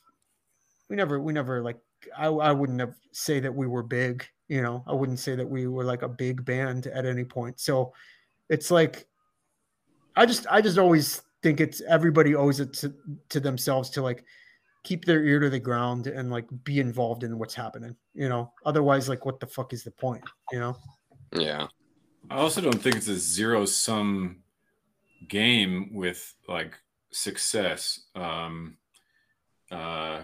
we 0.89 0.97
never 0.97 1.21
we 1.21 1.31
never 1.31 1.63
like 1.63 1.77
I, 2.15 2.27
I 2.27 2.51
wouldn't 2.51 2.81
have 2.81 2.95
say 3.13 3.39
that 3.39 3.55
we 3.55 3.65
were 3.65 3.81
big. 3.81 4.25
You 4.49 4.61
know, 4.61 4.83
I 4.85 4.93
wouldn't 4.93 5.19
say 5.19 5.35
that 5.35 5.49
we 5.49 5.67
were 5.67 5.85
like 5.85 6.01
a 6.01 6.09
big 6.09 6.43
band 6.43 6.87
at 6.87 7.05
any 7.05 7.23
point. 7.23 7.61
So 7.61 7.93
it's 8.49 8.71
like 8.71 9.07
I 10.17 10.25
just 10.25 10.47
I 10.51 10.59
just 10.59 10.77
always 10.77 11.21
think 11.41 11.61
it's 11.61 11.81
everybody 11.87 12.35
owes 12.35 12.59
it 12.59 12.73
to, 12.73 12.93
to 13.29 13.39
themselves 13.39 13.89
to 13.91 14.01
like 14.01 14.25
keep 14.83 15.05
their 15.05 15.23
ear 15.23 15.39
to 15.39 15.49
the 15.49 15.59
ground 15.59 16.07
and 16.07 16.29
like 16.29 16.45
be 16.65 16.79
involved 16.79 17.23
in 17.23 17.37
what's 17.37 17.53
happening 17.53 17.93
you 18.13 18.29
know 18.29 18.51
otherwise 18.65 19.09
like 19.09 19.25
what 19.25 19.39
the 19.39 19.45
fuck 19.45 19.73
is 19.73 19.83
the 19.83 19.91
point 19.91 20.23
you 20.51 20.59
know 20.59 20.77
yeah 21.33 21.67
i 22.31 22.37
also 22.37 22.61
don't 22.61 22.81
think 22.81 22.95
it's 22.95 23.09
a 23.09 23.17
zero 23.17 23.65
sum 23.65 24.37
game 25.27 25.89
with 25.93 26.33
like 26.47 26.73
success 27.11 28.05
um 28.15 28.77
uh 29.71 30.21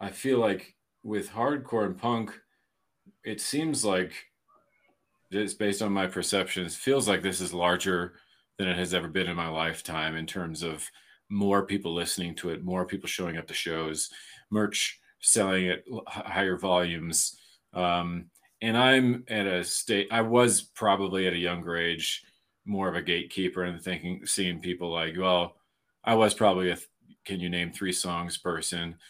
i 0.00 0.10
feel 0.10 0.38
like 0.38 0.74
with 1.02 1.30
hardcore 1.30 1.86
and 1.86 1.98
punk 1.98 2.32
it 3.24 3.40
seems 3.40 3.84
like 3.84 4.12
it's 5.30 5.54
based 5.54 5.82
on 5.82 5.92
my 5.92 6.06
perceptions 6.06 6.76
feels 6.76 7.08
like 7.08 7.22
this 7.22 7.40
is 7.40 7.54
larger 7.54 8.14
than 8.58 8.68
it 8.68 8.76
has 8.76 8.94
ever 8.94 9.08
been 9.08 9.28
in 9.28 9.36
my 9.36 9.48
lifetime 9.48 10.16
in 10.16 10.26
terms 10.26 10.62
of 10.62 10.88
more 11.32 11.64
people 11.64 11.94
listening 11.94 12.34
to 12.36 12.50
it, 12.50 12.62
more 12.62 12.84
people 12.84 13.08
showing 13.08 13.38
up 13.38 13.46
to 13.46 13.54
shows, 13.54 14.10
merch 14.50 15.00
selling 15.20 15.68
at 15.68 15.82
higher 16.06 16.58
volumes. 16.58 17.36
Um, 17.72 18.26
and 18.60 18.76
I'm 18.76 19.24
at 19.28 19.46
a 19.46 19.64
state, 19.64 20.08
I 20.10 20.20
was 20.20 20.62
probably 20.62 21.26
at 21.26 21.32
a 21.32 21.38
younger 21.38 21.76
age 21.76 22.22
more 22.64 22.88
of 22.88 22.94
a 22.94 23.02
gatekeeper 23.02 23.64
and 23.64 23.82
thinking, 23.82 24.24
seeing 24.24 24.60
people 24.60 24.92
like, 24.92 25.14
well, 25.18 25.56
I 26.04 26.14
was 26.14 26.34
probably 26.34 26.70
a 26.70 26.78
can 27.24 27.40
you 27.40 27.48
name 27.48 27.72
three 27.72 27.92
songs 27.92 28.36
person. 28.36 28.96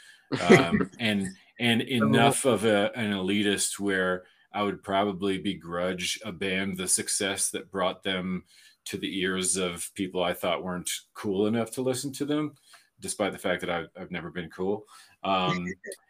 Um, 0.48 0.90
and, 0.98 1.28
and 1.60 1.82
enough 1.82 2.46
of 2.46 2.64
a, 2.64 2.90
an 2.96 3.12
elitist 3.12 3.78
where 3.78 4.22
I 4.54 4.62
would 4.62 4.82
probably 4.82 5.36
begrudge 5.36 6.18
a 6.24 6.32
band 6.32 6.78
the 6.78 6.88
success 6.88 7.50
that 7.50 7.70
brought 7.70 8.02
them 8.02 8.44
to 8.86 8.96
the 8.96 9.20
ears 9.20 9.56
of 9.56 9.90
people 9.94 10.22
I 10.22 10.32
thought 10.32 10.64
weren't 10.64 10.90
cool 11.14 11.46
enough 11.46 11.70
to 11.72 11.82
listen 11.82 12.12
to 12.14 12.24
them, 12.24 12.54
despite 13.00 13.32
the 13.32 13.38
fact 13.38 13.60
that 13.60 13.70
I've, 13.70 13.88
I've 13.98 14.10
never 14.10 14.30
been 14.30 14.50
cool. 14.50 14.86
Um, 15.22 15.66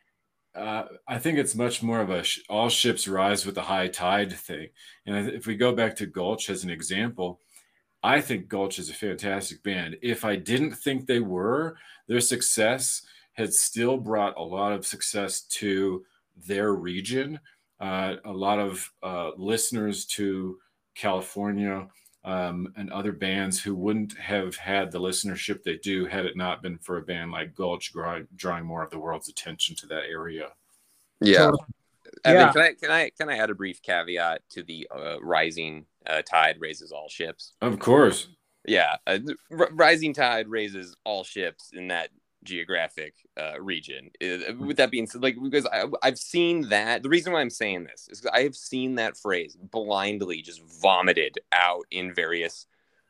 uh, 0.54 0.84
I 1.08 1.18
think 1.18 1.38
it's 1.38 1.54
much 1.54 1.82
more 1.82 2.00
of 2.00 2.10
a 2.10 2.22
sh- 2.22 2.40
all 2.48 2.68
ships 2.68 3.08
rise 3.08 3.46
with 3.46 3.54
the 3.54 3.62
high 3.62 3.88
tide 3.88 4.32
thing. 4.32 4.68
And 5.06 5.30
if 5.30 5.46
we 5.46 5.56
go 5.56 5.74
back 5.74 5.96
to 5.96 6.06
Gulch 6.06 6.50
as 6.50 6.64
an 6.64 6.70
example, 6.70 7.40
I 8.02 8.20
think 8.20 8.48
Gulch 8.48 8.78
is 8.78 8.90
a 8.90 8.94
fantastic 8.94 9.62
band. 9.62 9.96
If 10.02 10.24
I 10.24 10.36
didn't 10.36 10.72
think 10.72 11.06
they 11.06 11.20
were, 11.20 11.76
their 12.08 12.20
success 12.20 13.02
had 13.34 13.52
still 13.52 13.96
brought 13.96 14.36
a 14.36 14.42
lot 14.42 14.72
of 14.72 14.86
success 14.86 15.42
to 15.42 16.04
their 16.46 16.74
region, 16.74 17.38
uh, 17.80 18.16
a 18.24 18.32
lot 18.32 18.58
of 18.58 18.90
uh, 19.02 19.30
listeners 19.36 20.04
to 20.06 20.58
California 20.94 21.86
um, 22.24 22.72
and 22.76 22.90
other 22.90 23.12
bands 23.12 23.60
who 23.60 23.74
wouldn't 23.74 24.16
have 24.18 24.56
had 24.56 24.90
the 24.90 25.00
listenership 25.00 25.62
they 25.62 25.76
do 25.76 26.06
had 26.06 26.26
it 26.26 26.36
not 26.36 26.62
been 26.62 26.78
for 26.78 26.98
a 26.98 27.02
band 27.02 27.32
like 27.32 27.54
Gulch 27.54 27.92
drawing, 27.92 28.28
drawing 28.36 28.64
more 28.64 28.82
of 28.82 28.90
the 28.90 28.98
world's 28.98 29.28
attention 29.28 29.74
to 29.76 29.86
that 29.86 30.04
area. 30.10 30.48
Yeah. 31.20 31.50
So, 31.50 31.56
yeah. 32.24 32.52
can 32.52 32.62
I 32.62 32.72
can 32.74 32.90
I 32.90 33.10
can 33.10 33.28
I 33.28 33.38
add 33.38 33.50
a 33.50 33.54
brief 33.54 33.80
caveat 33.82 34.42
to 34.50 34.62
the 34.62 34.88
uh, 34.94 35.20
rising 35.20 35.86
uh, 36.06 36.22
tide 36.22 36.56
raises 36.60 36.92
all 36.92 37.08
ships? 37.08 37.52
Of 37.60 37.78
course. 37.78 38.28
Yeah, 38.66 38.96
uh, 39.06 39.18
r- 39.50 39.70
rising 39.72 40.14
tide 40.14 40.48
raises 40.48 40.96
all 41.04 41.24
ships 41.24 41.70
in 41.72 41.88
that 41.88 42.10
geographic 42.44 43.14
uh, 43.40 43.60
region. 43.60 44.10
Uh, 44.22 44.54
with 44.58 44.76
that 44.76 44.90
being 44.90 45.06
said, 45.06 45.22
like 45.22 45.36
because 45.42 45.66
I, 45.66 45.84
I've 46.02 46.18
seen 46.18 46.68
that. 46.68 47.02
The 47.02 47.08
reason 47.08 47.32
why 47.32 47.40
I'm 47.40 47.50
saying 47.50 47.84
this 47.84 48.08
is 48.10 48.26
I 48.32 48.42
have 48.42 48.54
seen 48.54 48.96
that 48.96 49.16
phrase 49.16 49.56
blindly 49.56 50.42
just 50.42 50.62
vomited 50.80 51.38
out 51.52 51.84
in 51.90 52.14
various 52.14 52.66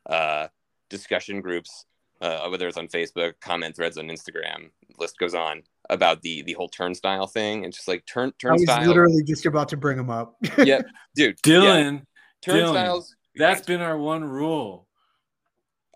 uh, 0.08 0.48
discussion 0.88 1.40
groups, 1.40 1.86
uh, 2.20 2.48
whether 2.48 2.68
it's 2.68 2.76
on 2.76 2.88
Facebook, 2.88 3.34
comment 3.40 3.76
threads 3.76 3.98
on 3.98 4.08
Instagram, 4.08 4.70
list 4.98 5.18
goes 5.18 5.34
on 5.34 5.62
about 5.90 6.22
the 6.22 6.42
the 6.42 6.52
whole 6.52 6.68
turnstile 6.68 7.26
thing 7.26 7.64
and 7.64 7.72
just 7.72 7.88
like 7.88 8.04
turn 8.06 8.32
turnstile. 8.38 8.76
I 8.76 8.78
was 8.80 8.88
literally 8.88 9.22
just 9.24 9.46
about 9.46 9.68
to 9.70 9.76
bring 9.76 9.96
them 9.96 10.10
up. 10.10 10.36
yeah, 10.58 10.82
dude, 11.14 11.38
Dylan, 11.42 11.94
yeah. 11.94 12.00
Turnstiles. 12.42 13.16
That's 13.36 13.64
been 13.64 13.80
our 13.80 13.96
one 13.96 14.24
rule. 14.24 14.86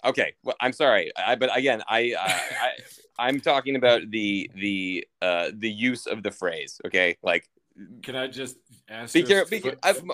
Okay, 0.05 0.35
well, 0.45 0.57
I'm 0.61 0.73
sorry, 0.73 1.11
I, 1.17 1.35
but 1.35 1.55
again, 1.57 1.83
I, 1.89 2.15
I, 2.19 2.71
I 3.19 3.29
am 3.29 3.41
talking 3.41 3.77
about 3.77 4.11
the 4.11 4.51
the 4.55 5.07
uh 5.21 5.51
the 5.53 5.71
use 5.71 6.07
of 6.07 6.23
the 6.23 6.31
phrase. 6.31 6.81
Okay, 6.87 7.17
like. 7.23 7.49
Can 8.03 8.17
I 8.17 8.27
just 8.27 8.57
ask? 8.89 9.13
Be 9.13 9.23
careful. 9.23 9.59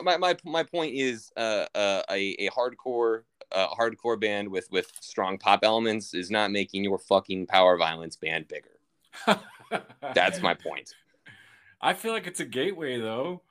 my, 0.03 0.17
my 0.17 0.37
my 0.45 0.65
point 0.65 0.97
is, 0.97 1.31
uh, 1.37 1.67
uh, 1.77 2.03
a 2.11 2.31
a 2.41 2.51
hardcore 2.51 3.23
uh, 3.53 3.69
hardcore 3.69 4.19
band 4.21 4.49
with 4.49 4.69
with 4.71 4.91
strong 5.01 5.39
pop 5.39 5.61
elements 5.63 6.15
is 6.15 6.31
not 6.31 6.51
making 6.51 6.85
your 6.85 6.99
fucking 6.99 7.47
power 7.47 7.77
violence 7.77 8.17
band 8.17 8.49
bigger. 8.49 8.79
That's 10.15 10.41
my 10.43 10.55
point. 10.55 10.95
I 11.81 11.95
feel 11.95 12.13
like 12.13 12.27
it's 12.27 12.41
a 12.41 12.45
gateway 12.45 12.99
though. 12.99 13.43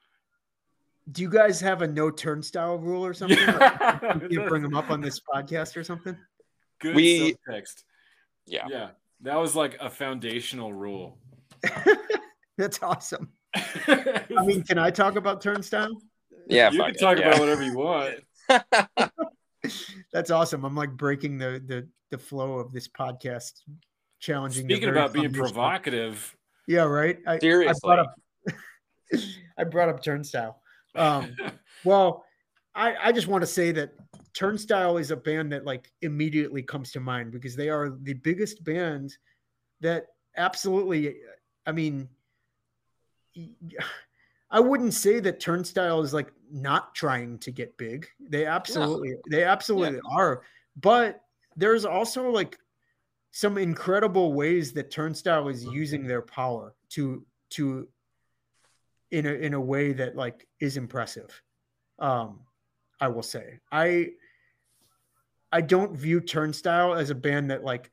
Do 1.12 1.22
you 1.22 1.30
guys 1.30 1.60
have 1.62 1.82
a 1.82 1.88
no 1.88 2.10
turnstile 2.10 2.78
rule 2.78 3.06
or 3.06 3.14
something? 3.14 3.38
Yeah. 3.38 4.20
you 4.30 4.42
bring 4.48 4.64
them 4.64 4.76
up 4.76 4.90
on 4.90 5.02
this 5.02 5.20
podcast 5.20 5.76
or 5.76 5.84
something? 5.84 6.16
Good 6.80 6.96
we, 6.96 7.36
subtext. 7.50 7.84
Yeah. 8.46 8.68
Yeah. 8.70 8.90
That 9.22 9.36
was 9.36 9.56
like 9.56 9.78
a 9.80 9.90
foundational 9.90 10.74
rule. 10.74 11.20
That's 12.58 12.82
awesome. 12.82 13.30
I 13.56 14.46
mean, 14.46 14.64
can 14.64 14.78
I 14.78 14.90
talk 14.92 15.16
about 15.16 15.42
turnstile? 15.42 16.02
Yeah, 16.48 16.72
you 16.72 16.84
can 16.84 16.94
talk 16.96 17.20
yeah. 17.20 17.30
about 17.30 17.40
whatever 17.40 17.64
you 17.64 17.78
want. 17.78 18.16
That's 20.14 20.32
awesome. 20.32 20.66
I'm 20.66 20.76
like 20.76 20.92
breaking 20.92 21.38
the 21.38 21.62
the 21.66 21.88
the 22.10 22.18
flow 22.18 22.60
of 22.60 22.72
this 22.72 22.88
podcast, 22.88 23.54
challenging. 24.20 24.66
Speaking 24.66 24.90
about 24.90 25.14
being 25.14 25.32
provocative. 25.32 26.36
Yeah, 26.68 26.84
right. 26.84 27.20
I, 27.28 27.40
Seriously, 27.40 27.80
I 27.84 27.96
brought 27.96 28.00
up, 28.00 28.16
I 29.58 29.64
brought 29.66 29.90
up 29.90 30.04
turnstile. 30.04 30.62
Um, 30.96 31.36
well, 31.84 32.26
I 32.76 32.96
I 33.02 33.12
just 33.12 33.28
want 33.28 33.42
to 33.42 33.48
say 33.48 33.72
that 33.74 33.94
Turnstile 34.34 34.98
is 34.98 35.12
a 35.12 35.16
band 35.16 35.52
that 35.52 35.66
like 35.66 35.92
immediately 36.02 36.64
comes 36.64 36.92
to 36.94 37.00
mind 37.00 37.32
because 37.32 37.56
they 37.56 37.70
are 37.70 37.98
the 38.02 38.14
biggest 38.14 38.64
band 38.64 39.18
that 39.82 40.08
absolutely. 40.38 41.18
I 41.66 41.72
mean. 41.72 42.10
I 44.54 44.60
wouldn't 44.60 44.94
say 44.94 45.22
that 45.22 45.40
Turnstile 45.40 46.02
is 46.02 46.14
like 46.14 46.34
not 46.52 46.94
trying 46.94 47.40
to 47.40 47.52
get 47.52 47.78
big. 47.78 48.06
They 48.20 48.46
absolutely, 48.46 49.16
they 49.30 49.46
absolutely 49.46 50.02
yeah. 50.04 50.18
are. 50.18 50.42
But 50.76 51.22
there's 51.56 51.86
also 51.86 52.30
like 52.30 52.58
some 53.32 53.58
incredible 53.58 54.34
ways 54.34 54.74
that 54.74 54.92
Turnstile 54.92 55.48
is 55.48 55.64
using 55.64 56.06
their 56.06 56.22
power 56.22 56.76
to 56.90 57.26
to 57.52 57.88
in 59.12 59.26
a 59.26 59.32
in 59.32 59.54
a 59.54 59.62
way 59.62 59.94
that 59.94 60.16
like 60.16 60.48
is 60.60 60.78
impressive. 60.78 61.42
Um, 62.00 62.40
I 63.00 63.08
will 63.08 63.24
say 63.24 63.60
I 63.72 64.12
I 65.52 65.62
don't 65.62 65.96
view 65.96 66.22
Turnstile 66.22 66.94
as 66.94 67.10
a 67.10 67.16
band 67.16 67.52
that 67.52 67.64
like 67.64 67.92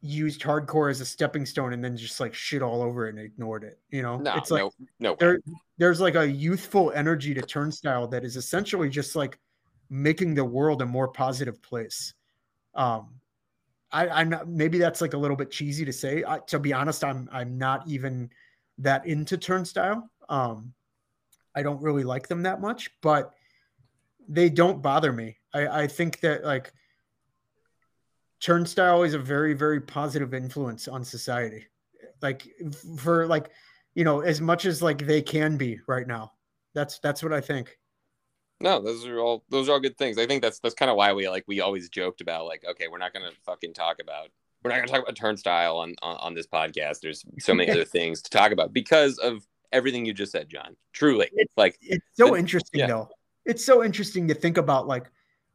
used 0.00 0.42
hardcore 0.42 0.90
as 0.90 1.00
a 1.00 1.04
stepping 1.04 1.46
stone 1.46 1.72
and 1.72 1.82
then 1.82 1.96
just 1.96 2.20
like 2.20 2.34
shit 2.34 2.62
all 2.62 2.82
over 2.82 3.06
it 3.06 3.14
and 3.14 3.18
ignored 3.18 3.64
it. 3.64 3.80
You 3.90 4.02
know, 4.02 4.18
no, 4.18 4.34
it's 4.36 4.50
like 4.50 4.62
no, 4.62 4.70
no. 5.00 5.16
There, 5.18 5.40
there's 5.78 6.00
like 6.00 6.14
a 6.14 6.28
youthful 6.28 6.92
energy 6.92 7.34
to 7.34 7.42
Turnstile 7.42 8.06
that 8.08 8.24
is 8.24 8.36
essentially 8.36 8.88
just 8.88 9.16
like 9.16 9.38
making 9.90 10.34
the 10.34 10.44
world 10.44 10.82
a 10.82 10.86
more 10.86 11.08
positive 11.08 11.62
place. 11.62 12.14
Um, 12.74 13.14
I, 13.90 14.08
I'm 14.08 14.28
not. 14.28 14.48
Maybe 14.48 14.78
that's 14.78 15.00
like 15.00 15.14
a 15.14 15.18
little 15.18 15.36
bit 15.36 15.50
cheesy 15.50 15.84
to 15.84 15.92
say. 15.92 16.22
I, 16.26 16.38
to 16.48 16.58
be 16.58 16.72
honest, 16.72 17.02
I'm 17.02 17.28
I'm 17.32 17.56
not 17.56 17.88
even 17.88 18.30
that 18.78 19.06
into 19.06 19.36
Turnstile. 19.36 20.08
Um, 20.28 20.74
I 21.54 21.62
don't 21.62 21.82
really 21.82 22.04
like 22.04 22.28
them 22.28 22.42
that 22.42 22.60
much, 22.60 22.90
but 23.00 23.32
they 24.28 24.48
don't 24.48 24.82
bother 24.82 25.12
me. 25.12 25.36
I, 25.52 25.82
I 25.82 25.86
think 25.86 26.20
that 26.20 26.44
like 26.44 26.72
Turnstile 28.40 29.02
is 29.04 29.14
a 29.14 29.18
very, 29.18 29.54
very 29.54 29.80
positive 29.80 30.34
influence 30.34 30.88
on 30.88 31.04
society. 31.04 31.66
Like 32.20 32.48
for 32.98 33.26
like, 33.26 33.50
you 33.94 34.04
know, 34.04 34.20
as 34.20 34.40
much 34.40 34.64
as 34.64 34.82
like 34.82 35.06
they 35.06 35.22
can 35.22 35.56
be 35.56 35.78
right 35.86 36.06
now. 36.06 36.32
That's 36.74 36.98
that's 36.98 37.22
what 37.22 37.32
I 37.32 37.40
think. 37.40 37.78
No, 38.60 38.80
those 38.80 39.06
are 39.06 39.20
all 39.20 39.44
those 39.48 39.68
are 39.68 39.72
all 39.72 39.80
good 39.80 39.96
things. 39.96 40.18
I 40.18 40.26
think 40.26 40.42
that's 40.42 40.58
that's 40.58 40.74
kind 40.74 40.90
of 40.90 40.96
why 40.96 41.12
we 41.12 41.28
like 41.28 41.44
we 41.46 41.60
always 41.60 41.88
joked 41.88 42.20
about 42.20 42.46
like, 42.46 42.64
okay, 42.68 42.88
we're 42.88 42.98
not 42.98 43.12
gonna 43.12 43.30
fucking 43.46 43.74
talk 43.74 44.00
about 44.00 44.30
we're 44.64 44.70
not 44.70 44.76
gonna 44.76 44.88
talk 44.88 45.02
about 45.02 45.16
turnstile 45.16 45.76
on 45.76 45.94
on, 46.02 46.16
on 46.16 46.34
this 46.34 46.46
podcast. 46.46 47.00
There's 47.00 47.24
so 47.38 47.54
many 47.54 47.70
other 47.72 47.84
things 47.84 48.22
to 48.22 48.30
talk 48.30 48.50
about 48.52 48.72
because 48.72 49.18
of 49.18 49.46
everything 49.72 50.06
you 50.06 50.14
just 50.14 50.32
said, 50.32 50.48
John. 50.48 50.76
Truly. 50.92 51.28
It's, 51.34 51.52
like 51.56 51.78
it's 51.82 52.04
so 52.14 52.30
the, 52.30 52.36
interesting 52.36 52.80
yeah. 52.80 52.86
though. 52.86 53.08
It's 53.44 53.64
so 53.64 53.84
interesting 53.84 54.26
to 54.28 54.34
think 54.34 54.56
about 54.56 54.86
like 54.86 55.10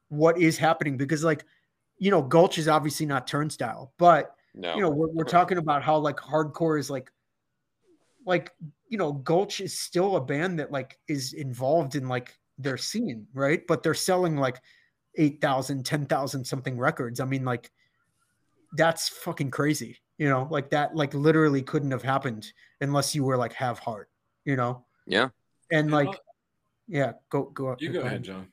what 0.09 0.39
is 0.39 0.57
happening 0.57 0.97
because 0.97 1.23
like 1.23 1.43
you 1.99 2.11
know, 2.11 2.21
Gulch 2.21 2.57
is 2.57 2.67
obviously 2.67 3.05
not 3.05 3.27
turnstile, 3.27 3.93
but 3.97 4.35
no. 4.55 4.73
you 4.73 4.81
know, 4.81 4.89
we're, 4.89 5.09
we're 5.09 5.23
talking 5.25 5.57
about 5.57 5.83
how 5.83 5.97
like 5.97 6.15
hardcore 6.15 6.79
is 6.79 6.89
like, 6.89 7.11
like, 8.25 8.51
you 8.87 8.97
know, 8.97 9.11
Gulch 9.11 9.59
is 9.59 9.79
still 9.79 10.15
a 10.15 10.21
band 10.21 10.59
that 10.59 10.71
like 10.71 10.97
is 11.07 11.33
involved 11.33 11.95
in 11.95 12.07
like 12.07 12.37
their 12.57 12.77
scene, 12.77 13.27
right? 13.33 13.61
But 13.67 13.83
they're 13.83 13.93
selling 13.93 14.37
like 14.37 14.61
8,000, 15.17 15.85
10,000 15.85 16.45
something 16.45 16.77
records. 16.77 17.19
I 17.19 17.25
mean, 17.25 17.43
like, 17.43 17.69
that's 18.73 19.09
fucking 19.09 19.51
crazy, 19.51 19.97
you 20.17 20.29
know, 20.29 20.47
like 20.49 20.69
that, 20.71 20.95
like 20.95 21.13
literally 21.13 21.61
couldn't 21.61 21.91
have 21.91 22.03
happened 22.03 22.51
unless 22.81 23.15
you 23.15 23.23
were 23.23 23.37
like 23.37 23.53
have 23.53 23.79
heart, 23.79 24.09
you 24.45 24.55
know? 24.55 24.85
Yeah. 25.07 25.29
And 25.71 25.91
like, 25.91 26.19
yeah, 26.87 27.13
go, 27.29 27.43
go. 27.45 27.69
Up. 27.69 27.81
You 27.81 27.91
go, 27.91 28.01
go 28.01 28.07
ahead, 28.07 28.23
John. 28.23 28.47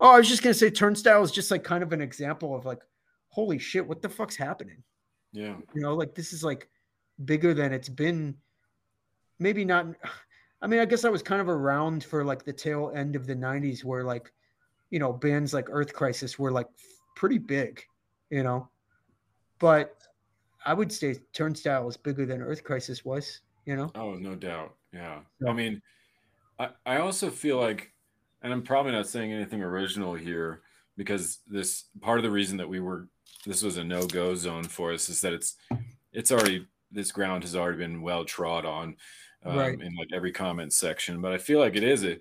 Oh, 0.00 0.10
I 0.14 0.18
was 0.18 0.28
just 0.28 0.42
gonna 0.42 0.54
say 0.54 0.70
turnstile 0.70 1.22
is 1.22 1.32
just 1.32 1.50
like 1.50 1.64
kind 1.64 1.82
of 1.82 1.92
an 1.92 2.00
example 2.00 2.54
of 2.54 2.64
like, 2.64 2.80
holy 3.28 3.58
shit, 3.58 3.86
what 3.86 4.02
the 4.02 4.08
fuck's 4.08 4.36
happening? 4.36 4.82
Yeah. 5.32 5.56
You 5.74 5.82
know, 5.82 5.94
like 5.94 6.14
this 6.14 6.32
is 6.32 6.44
like 6.44 6.68
bigger 7.24 7.54
than 7.54 7.72
it's 7.72 7.88
been. 7.88 8.36
Maybe 9.38 9.64
not. 9.64 9.86
I 10.60 10.66
mean, 10.66 10.80
I 10.80 10.84
guess 10.84 11.04
I 11.04 11.10
was 11.10 11.22
kind 11.22 11.40
of 11.40 11.48
around 11.48 12.02
for 12.04 12.24
like 12.24 12.44
the 12.44 12.52
tail 12.52 12.92
end 12.94 13.14
of 13.14 13.26
the 13.26 13.34
90s 13.34 13.84
where 13.84 14.04
like, 14.04 14.32
you 14.90 14.98
know, 14.98 15.12
bands 15.12 15.54
like 15.54 15.68
Earth 15.70 15.92
Crisis 15.92 16.38
were 16.38 16.50
like 16.50 16.66
pretty 17.14 17.38
big, 17.38 17.82
you 18.30 18.42
know. 18.42 18.68
But 19.58 19.96
I 20.64 20.74
would 20.74 20.92
say 20.92 21.16
Turnstile 21.32 21.88
is 21.88 21.96
bigger 21.96 22.26
than 22.26 22.42
Earth 22.42 22.64
Crisis 22.64 23.04
was, 23.04 23.40
you 23.64 23.76
know. 23.76 23.90
Oh, 23.94 24.14
no 24.14 24.34
doubt. 24.34 24.74
Yeah. 24.92 25.20
I 25.46 25.52
mean, 25.52 25.82
I, 26.58 26.70
I 26.86 26.98
also 26.98 27.30
feel 27.30 27.58
like 27.58 27.92
and 28.42 28.52
I'm 28.52 28.62
probably 28.62 28.92
not 28.92 29.08
saying 29.08 29.32
anything 29.32 29.62
original 29.62 30.14
here 30.14 30.62
because 30.96 31.38
this 31.46 31.84
part 32.00 32.18
of 32.18 32.24
the 32.24 32.30
reason 32.30 32.56
that 32.58 32.68
we 32.68 32.80
were 32.80 33.08
this 33.46 33.62
was 33.62 33.76
a 33.76 33.84
no 33.84 34.06
go 34.06 34.34
zone 34.34 34.64
for 34.64 34.92
us 34.92 35.08
is 35.08 35.20
that 35.20 35.32
it's 35.32 35.56
it's 36.12 36.32
already 36.32 36.66
this 36.90 37.12
ground 37.12 37.42
has 37.42 37.54
already 37.54 37.78
been 37.78 38.02
well 38.02 38.24
trod 38.24 38.64
on 38.64 38.96
um, 39.44 39.56
right. 39.56 39.80
in 39.80 39.94
like 39.96 40.08
every 40.12 40.32
comment 40.32 40.72
section. 40.72 41.20
But 41.20 41.32
I 41.32 41.38
feel 41.38 41.58
like 41.58 41.76
it 41.76 41.84
is 41.84 42.04
a, 42.04 42.16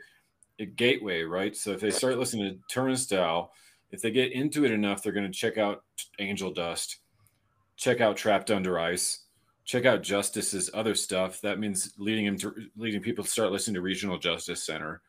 a 0.60 0.66
gateway, 0.66 1.24
right? 1.24 1.56
So 1.56 1.72
if 1.72 1.80
they 1.80 1.90
start 1.90 2.18
listening 2.18 2.54
to 2.54 2.60
Turnstile, 2.74 3.52
if 3.92 4.02
they 4.02 4.12
get 4.12 4.34
into 4.34 4.66
it 4.66 4.72
enough, 4.72 5.02
they're 5.02 5.14
going 5.14 5.32
to 5.32 5.38
check 5.38 5.58
out 5.58 5.84
Angel 6.20 6.52
Dust, 6.52 6.98
check 7.78 8.02
out 8.02 8.18
Trapped 8.18 8.52
Under 8.52 8.80
Ice, 8.80 9.26
check 9.64 9.86
out 9.86 10.04
Justice's 10.04 10.70
other 10.74 10.96
stuff. 10.96 11.40
That 11.42 11.60
means 11.60 11.94
leading 11.98 12.26
him 12.26 12.38
to 12.40 12.54
leading 12.76 13.02
people 13.02 13.24
to 13.24 13.30
start 13.30 13.52
listening 13.52 13.76
to 13.76 13.82
Regional 13.82 14.18
Justice 14.18 14.64
Center 14.64 15.02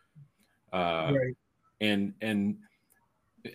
uh, 0.73 1.12
right. 1.15 1.36
And 1.81 2.15
and 2.20 2.59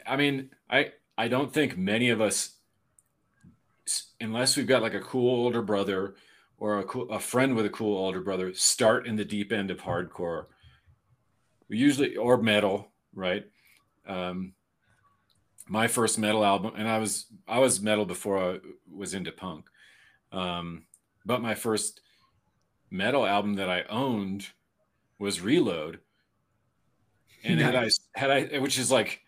I 0.06 0.16
mean, 0.16 0.50
I 0.70 0.92
I 1.18 1.28
don't 1.28 1.54
think 1.54 1.78
many 1.78 2.10
of 2.10 2.22
us, 2.22 2.56
unless 4.20 4.58
we've 4.58 4.68
got 4.68 4.82
like 4.82 4.94
a 4.94 5.02
cool 5.02 5.30
older 5.30 5.62
brother 5.62 6.16
or 6.58 6.80
a 6.80 6.84
cool 6.84 7.10
a 7.12 7.20
friend 7.20 7.56
with 7.56 7.66
a 7.66 7.70
cool 7.70 7.98
older 7.98 8.22
brother, 8.22 8.54
start 8.54 9.08
in 9.08 9.16
the 9.16 9.26
deep 9.26 9.52
end 9.52 9.72
of 9.72 9.82
hardcore. 9.82 10.46
We 11.70 11.78
usually 11.78 12.16
or 12.16 12.38
metal, 12.38 12.92
right? 13.14 13.46
Um, 14.08 14.54
my 15.68 15.88
first 15.88 16.20
metal 16.20 16.44
album, 16.44 16.74
and 16.76 16.88
I 16.88 16.98
was 16.98 17.26
I 17.48 17.60
was 17.60 17.82
metal 17.82 18.06
before 18.06 18.38
I 18.38 18.60
was 18.92 19.14
into 19.14 19.32
punk. 19.32 19.66
Um, 20.32 20.86
but 21.26 21.42
my 21.42 21.56
first 21.56 22.02
metal 22.90 23.26
album 23.26 23.56
that 23.56 23.70
I 23.70 23.84
owned 23.84 24.48
was 25.20 25.42
Reload, 25.42 26.00
and 27.44 27.60
had 27.60 27.76
I 27.76 27.90
had 28.16 28.32
I, 28.32 28.60
which 28.60 28.78
is 28.78 28.92
like 28.92 29.22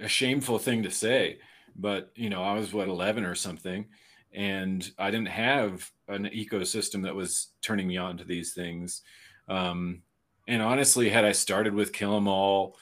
a 0.00 0.08
shameful 0.08 0.58
thing 0.58 0.82
to 0.82 0.90
say, 0.90 1.38
but 1.76 2.10
you 2.14 2.30
know, 2.30 2.42
I 2.42 2.54
was 2.54 2.72
what 2.72 2.88
11 2.88 3.24
or 3.24 3.34
something, 3.34 3.86
and 4.32 4.90
I 4.98 5.10
didn't 5.10 5.28
have 5.28 5.90
an 6.08 6.24
ecosystem 6.26 7.02
that 7.04 7.14
was 7.14 7.48
turning 7.62 7.88
me 7.88 7.96
on 7.96 8.18
to 8.18 8.24
these 8.24 8.54
things. 8.54 9.02
Um, 9.48 10.02
and 10.48 10.62
honestly, 10.62 11.08
had 11.08 11.24
I 11.24 11.32
started 11.32 11.74
with 11.74 11.92
Kill 11.92 12.16
'Em 12.16 12.28
All, 12.28 12.76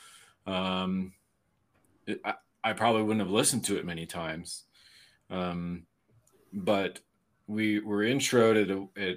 um, 0.46 1.12
it, 2.06 2.20
I, 2.24 2.34
I, 2.64 2.72
probably 2.72 3.02
wouldn't 3.02 3.20
have 3.20 3.30
listened 3.30 3.64
to 3.66 3.76
it 3.76 3.84
many 3.84 4.06
times. 4.06 4.64
Um, 5.30 5.84
but 6.52 7.00
we 7.46 7.80
were 7.80 8.02
introed 8.02 8.90
at, 8.96 9.02
at 9.02 9.16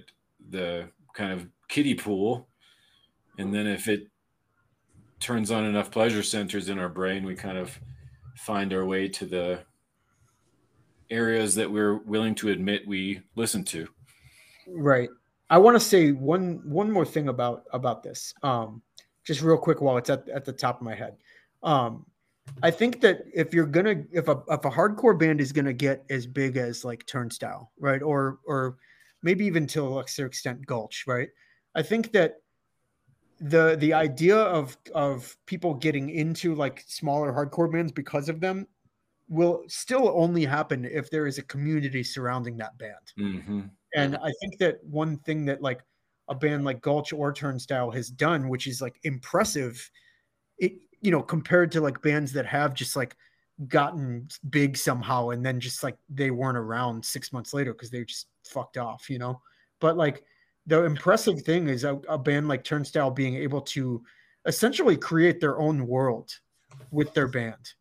the 0.49 0.89
kind 1.13 1.31
of 1.31 1.47
kiddie 1.67 1.95
pool, 1.95 2.47
and 3.38 3.53
then 3.53 3.67
if 3.67 3.88
it 3.88 4.07
turns 5.19 5.51
on 5.51 5.65
enough 5.65 5.91
pleasure 5.91 6.23
centers 6.23 6.69
in 6.69 6.80
our 6.80 6.89
brain, 6.89 7.26
we 7.26 7.35
kind 7.35 7.57
of 7.57 7.80
find 8.38 8.73
our 8.73 8.85
way 8.85 9.07
to 9.07 9.26
the 9.26 9.59
areas 11.09 11.55
that 11.55 11.72
we're 11.72 11.97
willing 12.03 12.35
to 12.35 12.49
admit 12.49 12.88
we 12.88 13.22
listen 13.35 13.63
to. 13.63 13.88
Right. 14.67 15.09
I 15.49 15.57
want 15.57 15.76
to 15.76 15.80
say 15.80 16.11
one 16.11 16.61
one 16.65 16.91
more 16.91 17.05
thing 17.05 17.27
about 17.27 17.63
about 17.72 18.01
this. 18.01 18.34
Um, 18.41 18.81
just 19.23 19.41
real 19.41 19.57
quick 19.57 19.81
while 19.81 19.97
it's 19.97 20.09
at, 20.09 20.27
at 20.30 20.45
the 20.45 20.53
top 20.53 20.77
of 20.77 20.81
my 20.81 20.95
head. 20.95 21.17
Um, 21.63 22.05
I 22.63 22.72
think 22.72 23.01
that 23.01 23.23
if 23.34 23.53
you're 23.53 23.65
gonna 23.65 24.03
if 24.11 24.27
a 24.27 24.41
if 24.49 24.65
a 24.65 24.72
hardcore 24.72 25.17
band 25.17 25.41
is 25.41 25.51
gonna 25.51 25.73
get 25.73 26.05
as 26.09 26.26
big 26.26 26.57
as 26.57 26.85
like 26.85 27.05
Turnstile, 27.05 27.72
right, 27.80 28.01
or 28.01 28.39
or 28.45 28.77
maybe 29.23 29.45
even 29.45 29.67
to 29.67 29.81
a 29.81 29.89
lesser 29.89 30.26
extent 30.26 30.65
Gulch, 30.65 31.05
right? 31.07 31.30
I 31.76 31.81
think 31.81 32.11
that 32.13 32.35
the 33.39 33.76
the 33.77 33.93
idea 33.93 34.38
of 34.38 34.77
of 34.93 35.35
people 35.45 35.73
getting 35.73 36.09
into 36.09 36.55
like 36.55 36.84
smaller 36.88 37.34
hardcore 37.34 37.72
bands 37.72 37.91
because 37.91 38.30
of 38.30 38.39
them 38.39 38.67
will 39.27 39.63
still 39.67 40.13
only 40.15 40.45
happen 40.45 40.85
if 40.85 41.09
there 41.09 41.27
is 41.27 41.38
a 41.38 41.43
community 41.43 42.03
surrounding 42.03 42.57
that 42.57 42.77
band. 42.77 43.13
Mm-hmm. 43.19 43.61
And 43.95 44.17
I 44.17 44.31
think 44.39 44.57
that 44.59 44.77
one 44.84 45.17
thing 45.19 45.45
that 45.45 45.61
like 45.61 45.81
a 46.27 46.35
band 46.35 46.63
like 46.63 46.81
Gulch 46.81 47.11
or 47.11 47.34
Turnstile 47.34 47.91
has 47.91 48.09
done, 48.09 48.49
which 48.49 48.67
is 48.67 48.81
like 48.81 48.99
impressive, 49.03 49.89
it 50.57 50.73
you 51.06 51.11
know, 51.11 51.22
compared 51.22 51.72
to 51.73 51.82
like 51.82 52.02
bands 52.02 52.34
that 52.34 52.45
have 52.45 52.73
just 52.73 52.95
like 52.95 53.15
gotten 53.68 54.27
big 54.49 54.76
somehow 54.76 55.30
and 55.30 55.45
then 55.45 55.60
just 55.60 55.84
like 55.84 55.98
they 56.10 56.32
weren't 56.32 56.57
around 56.57 57.06
six 57.06 57.32
months 57.32 57.53
later 57.53 57.72
because 57.72 57.90
they 57.90 58.03
just 58.03 58.27
fucked 58.44 58.77
off, 58.77 59.10
you 59.10 59.19
know. 59.19 59.41
But 59.80 59.98
like 59.98 60.23
the 60.65 60.84
impressive 60.84 61.41
thing 61.44 61.69
is 61.69 61.84
a, 61.84 61.95
a 62.10 62.18
band 62.18 62.48
like 62.48 62.64
Turnstile 62.64 63.11
being 63.11 63.36
able 63.36 63.61
to 63.61 64.03
essentially 64.45 64.98
create 64.98 65.40
their 65.40 65.60
own 65.60 65.88
world 65.88 66.32
with 66.91 67.14
their 67.14 67.27
band 67.27 67.73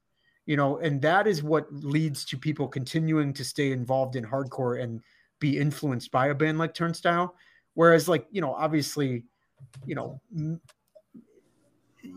you 0.46 0.56
know, 0.56 0.78
and 0.78 1.00
that 1.02 1.26
is 1.26 1.42
what 1.42 1.72
leads 1.72 2.24
to 2.26 2.36
people 2.36 2.68
continuing 2.68 3.32
to 3.32 3.44
stay 3.44 3.72
involved 3.72 4.16
in 4.16 4.24
hardcore 4.24 4.82
and 4.82 5.00
be 5.40 5.58
influenced 5.58 6.10
by 6.10 6.28
a 6.28 6.34
band 6.34 6.58
like 6.58 6.74
Turnstile. 6.74 7.34
Whereas, 7.74 8.08
like, 8.08 8.26
you 8.30 8.40
know, 8.40 8.54
obviously, 8.54 9.24
you 9.86 9.94
know, 9.94 10.20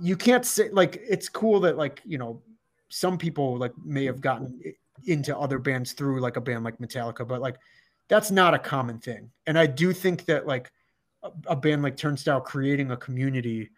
you 0.02 0.18
can't 0.18 0.46
say 0.46 0.70
like 0.70 1.00
it's 1.08 1.30
cool 1.30 1.60
that 1.62 1.78
like 1.78 2.02
you 2.06 2.18
know 2.18 2.42
some 2.90 3.18
people 3.18 3.58
like 3.58 3.74
may 3.84 4.06
have 4.06 4.22
gotten 4.22 4.62
into 5.06 5.38
other 5.38 5.60
bands 5.60 5.94
through 5.94 6.20
like 6.22 6.38
a 6.38 6.42
band 6.42 6.64
like 6.64 6.78
Metallica, 6.80 7.28
but 7.28 7.42
like 7.42 7.58
that's 8.08 8.32
not 8.32 8.54
a 8.54 8.60
common 8.60 9.00
thing. 9.00 9.30
And 9.46 9.60
I 9.60 9.66
do 9.66 9.94
think 9.94 10.26
that 10.26 10.48
like 10.48 10.72
a, 11.24 11.32
a 11.48 11.56
band 11.56 11.84
like 11.84 11.98
Turnstile 11.98 12.42
creating 12.42 12.92
a 12.92 12.98
community 12.98 13.70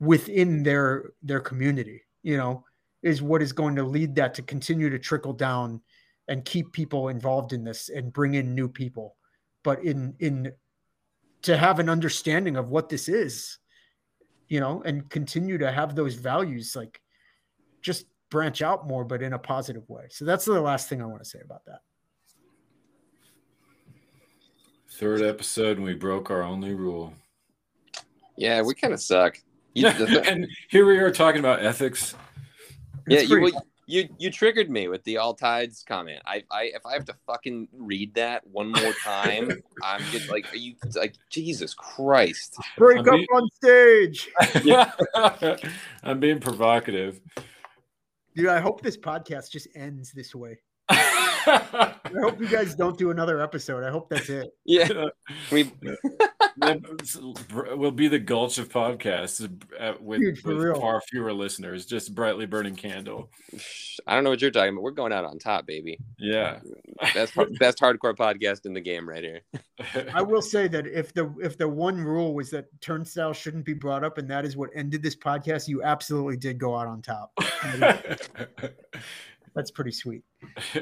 within 0.00 0.62
their 0.62 1.12
their 1.22 1.40
community, 1.40 2.02
you 2.22 2.36
know, 2.36 2.64
is 3.02 3.22
what 3.22 3.42
is 3.42 3.52
going 3.52 3.76
to 3.76 3.82
lead 3.82 4.14
that 4.16 4.34
to 4.34 4.42
continue 4.42 4.90
to 4.90 4.98
trickle 4.98 5.32
down 5.32 5.80
and 6.28 6.44
keep 6.44 6.72
people 6.72 7.08
involved 7.08 7.52
in 7.52 7.64
this 7.64 7.88
and 7.88 8.12
bring 8.12 8.34
in 8.34 8.54
new 8.54 8.68
people 8.68 9.16
but 9.62 9.82
in 9.84 10.14
in 10.20 10.52
to 11.42 11.56
have 11.56 11.78
an 11.78 11.88
understanding 11.88 12.56
of 12.56 12.70
what 12.70 12.88
this 12.88 13.08
is 13.08 13.58
you 14.52 14.60
know 14.60 14.82
and 14.84 15.08
continue 15.08 15.56
to 15.56 15.72
have 15.72 15.96
those 15.96 16.14
values 16.14 16.76
like 16.76 17.00
just 17.80 18.04
branch 18.28 18.60
out 18.60 18.86
more 18.86 19.02
but 19.02 19.22
in 19.22 19.32
a 19.32 19.38
positive 19.38 19.88
way. 19.88 20.04
So 20.10 20.26
that's 20.26 20.44
the 20.44 20.60
last 20.60 20.90
thing 20.90 21.00
i 21.00 21.06
want 21.06 21.24
to 21.24 21.28
say 21.28 21.38
about 21.42 21.64
that. 21.64 21.80
Third 24.90 25.22
episode 25.22 25.78
and 25.78 25.86
we 25.86 25.94
broke 25.94 26.30
our 26.30 26.42
only 26.42 26.74
rule. 26.74 27.14
Yeah 28.36 28.60
we 28.60 28.74
kind 28.74 28.92
of 28.92 29.00
suck. 29.00 29.38
You, 29.72 29.86
and 30.26 30.46
here 30.68 30.84
we 30.84 30.98
are 30.98 31.10
talking 31.10 31.40
about 31.40 31.64
ethics. 31.64 32.14
Yeah, 33.08 33.20
you, 33.20 33.50
you 33.92 34.08
you 34.18 34.30
triggered 34.30 34.70
me 34.70 34.88
with 34.88 35.04
the 35.04 35.18
all 35.18 35.34
tides 35.34 35.84
comment. 35.86 36.22
I, 36.24 36.42
I 36.50 36.64
if 36.74 36.86
I 36.86 36.94
have 36.94 37.04
to 37.04 37.14
fucking 37.26 37.68
read 37.76 38.14
that 38.14 38.46
one 38.46 38.72
more 38.72 38.92
time, 39.04 39.62
I'm 39.84 40.02
just 40.10 40.30
like, 40.30 40.50
are 40.52 40.56
you 40.56 40.74
like 40.94 41.14
Jesus 41.28 41.74
Christ? 41.74 42.56
Break 42.78 43.00
I'm 43.00 43.08
up 43.08 43.14
being, 43.14 43.26
on 43.32 43.48
stage. 43.50 44.30
Yeah, 44.64 44.92
I'm 46.02 46.20
being 46.20 46.40
provocative. 46.40 47.20
Dude, 48.34 48.48
I 48.48 48.60
hope 48.60 48.80
this 48.80 48.96
podcast 48.96 49.50
just 49.50 49.68
ends 49.74 50.12
this 50.12 50.34
way. 50.34 50.58
I 50.88 51.94
hope 52.20 52.40
you 52.40 52.48
guys 52.48 52.74
don't 52.74 52.96
do 52.96 53.10
another 53.10 53.40
episode. 53.40 53.84
I 53.84 53.90
hope 53.90 54.08
that's 54.08 54.30
it. 54.30 54.52
Yeah, 54.64 55.08
we 55.50 55.70
will 57.76 57.90
be 57.90 58.08
the 58.08 58.18
Gulch 58.18 58.58
of 58.58 58.68
podcasts 58.68 59.42
uh, 59.78 59.94
with, 60.00 60.20
Dude, 60.20 60.44
with 60.44 60.76
far 60.76 61.00
fewer 61.02 61.32
listeners. 61.32 61.86
Just 61.86 62.14
brightly 62.14 62.46
burning 62.46 62.76
candle. 62.76 63.30
I 64.06 64.14
don't 64.14 64.24
know 64.24 64.30
what 64.30 64.40
you're 64.40 64.50
talking 64.50 64.72
about. 64.72 64.82
We're 64.82 64.90
going 64.90 65.12
out 65.12 65.24
on 65.24 65.38
top, 65.38 65.66
baby. 65.66 65.98
Yeah, 66.18 66.60
best 67.14 67.34
best 67.58 67.78
hardcore 67.78 68.16
podcast 68.16 68.66
in 68.66 68.72
the 68.72 68.80
game 68.80 69.08
right 69.08 69.22
here. 69.22 69.40
I 70.14 70.22
will 70.22 70.42
say 70.42 70.68
that 70.68 70.86
if 70.86 71.12
the 71.14 71.32
if 71.42 71.58
the 71.58 71.68
one 71.68 72.02
rule 72.02 72.34
was 72.34 72.50
that 72.50 72.66
turnstile 72.80 73.32
shouldn't 73.32 73.64
be 73.64 73.74
brought 73.74 74.04
up, 74.04 74.18
and 74.18 74.28
that 74.30 74.44
is 74.44 74.56
what 74.56 74.70
ended 74.74 75.02
this 75.02 75.16
podcast, 75.16 75.68
you 75.68 75.82
absolutely 75.82 76.36
did 76.36 76.58
go 76.58 76.76
out 76.76 76.86
on 76.86 77.02
top. 77.02 77.32
That's 79.54 79.70
pretty 79.70 79.92
sweet. 79.92 80.22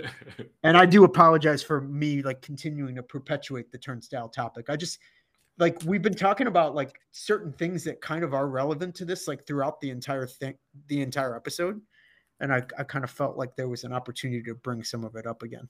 and 0.63 0.77
I 0.77 0.87
do 0.87 1.05
apologize 1.05 1.63
for 1.63 1.81
me 1.81 2.23
like 2.23 2.41
continuing 2.41 2.95
to 2.97 3.03
perpetuate 3.03 3.73
the 3.73 3.79
turnstile 3.79 4.29
topic. 4.29 4.71
I 4.71 4.77
just 4.77 4.99
like 5.61 5.79
we've 5.85 6.03
been 6.03 6.15
talking 6.15 6.47
about 6.47 6.75
like 6.75 6.99
certain 7.13 7.53
things 7.53 7.85
that 7.85 8.01
kind 8.01 8.25
of 8.25 8.35
are 8.35 8.49
relevant 8.49 8.95
to 8.97 9.05
this 9.05 9.29
like 9.29 9.47
throughout 9.47 9.81
the 9.81 9.91
entire 9.91 10.27
thing 10.27 10.55
the 10.89 11.03
entire 11.03 11.37
episode. 11.37 11.81
And 12.41 12.53
I, 12.53 12.63
I 12.79 12.85
kind 12.85 13.05
of 13.05 13.11
felt 13.11 13.37
like 13.37 13.55
there 13.55 13.69
was 13.69 13.85
an 13.85 13.93
opportunity 13.93 14.43
to 14.45 14.55
bring 14.55 14.83
some 14.83 15.05
of 15.05 15.15
it 15.15 15.27
up 15.27 15.43
again. 15.43 15.69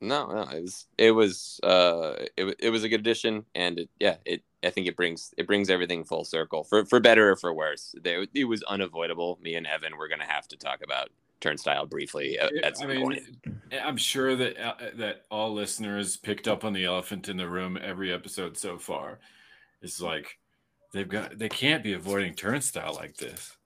No 0.00 0.26
no 0.26 0.42
it 0.42 0.62
was 0.62 0.86
it 0.98 1.10
was 1.12 1.60
uh 1.62 2.14
it, 2.36 2.56
it 2.58 2.70
was 2.70 2.84
a 2.84 2.88
good 2.88 3.00
addition. 3.00 3.44
And 3.54 3.78
it, 3.78 3.90
yeah 4.00 4.16
it 4.24 4.42
i 4.64 4.70
think 4.70 4.88
it 4.88 4.96
brings 4.96 5.32
it 5.38 5.46
brings 5.46 5.70
everything 5.70 6.04
full 6.04 6.24
circle. 6.24 6.64
For 6.64 6.84
for 6.84 6.98
better 6.98 7.30
or 7.30 7.36
for 7.36 7.54
worse 7.54 7.94
it, 8.04 8.28
it 8.34 8.44
was 8.44 8.62
unavoidable. 8.64 9.38
Me 9.40 9.54
and 9.54 9.66
evan 9.66 9.96
were 9.96 10.08
gonna 10.08 10.26
have 10.26 10.48
to 10.48 10.56
talk 10.56 10.80
about 10.84 11.10
turnstile 11.40 11.86
briefly 11.86 12.38
at, 12.38 12.52
at 12.64 12.76
some 12.76 12.90
I 12.90 12.94
mean, 12.94 13.02
point. 13.02 13.22
I'm 13.82 13.96
sure 13.96 14.36
that 14.36 14.58
uh, 14.58 14.74
that 14.96 15.24
all 15.30 15.52
listeners 15.52 16.16
picked 16.16 16.48
up 16.48 16.64
on 16.64 16.72
the 16.72 16.84
elephant 16.84 17.28
in 17.28 17.36
the 17.36 17.48
room 17.48 17.78
every 17.82 18.12
episode 18.12 18.56
so 18.56 18.78
far. 18.78 19.18
It's 19.82 20.00
like 20.00 20.38
they've 20.92 21.08
got 21.08 21.38
they 21.38 21.48
can't 21.48 21.82
be 21.82 21.92
avoiding 21.92 22.34
turnstile 22.34 22.94
like 22.94 23.16
this. 23.16 23.56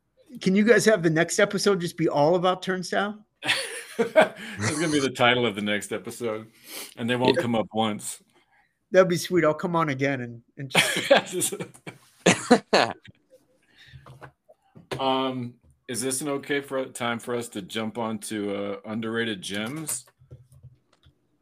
Can 0.41 0.55
you 0.55 0.65
guys 0.65 0.85
have 0.87 1.03
the 1.03 1.11
next 1.11 1.39
episode 1.39 1.81
just 1.81 1.97
be 1.97 2.09
all 2.09 2.37
about 2.37 2.63
turnstile? 2.63 3.25
it's 3.99 4.71
gonna 4.71 4.89
be 4.89 5.01
the 5.01 5.11
title 5.11 5.47
of 5.47 5.55
the 5.55 5.63
next 5.63 5.93
episode, 5.93 6.49
and 6.97 7.09
they 7.09 7.17
won't 7.17 7.37
yeah. 7.37 7.43
come 7.43 7.55
up 7.55 7.69
once. 7.73 8.23
That'd 8.91 9.09
be 9.09 9.17
sweet. 9.17 9.45
I'll 9.45 9.55
come 9.55 9.77
on 9.77 9.89
again 9.89 10.21
and 10.21 10.43
and. 10.57 10.71
Just... 11.27 11.55
um 15.01 15.55
is 15.89 16.01
this 16.01 16.21
an 16.21 16.29
okay 16.29 16.61
for 16.61 16.85
time 16.87 17.19
for 17.19 17.35
us 17.35 17.49
to 17.51 17.63
jump 17.63 17.99
onto 17.99 18.55
uh, 18.55 18.77
underrated 18.85 19.43
gems? 19.43 20.07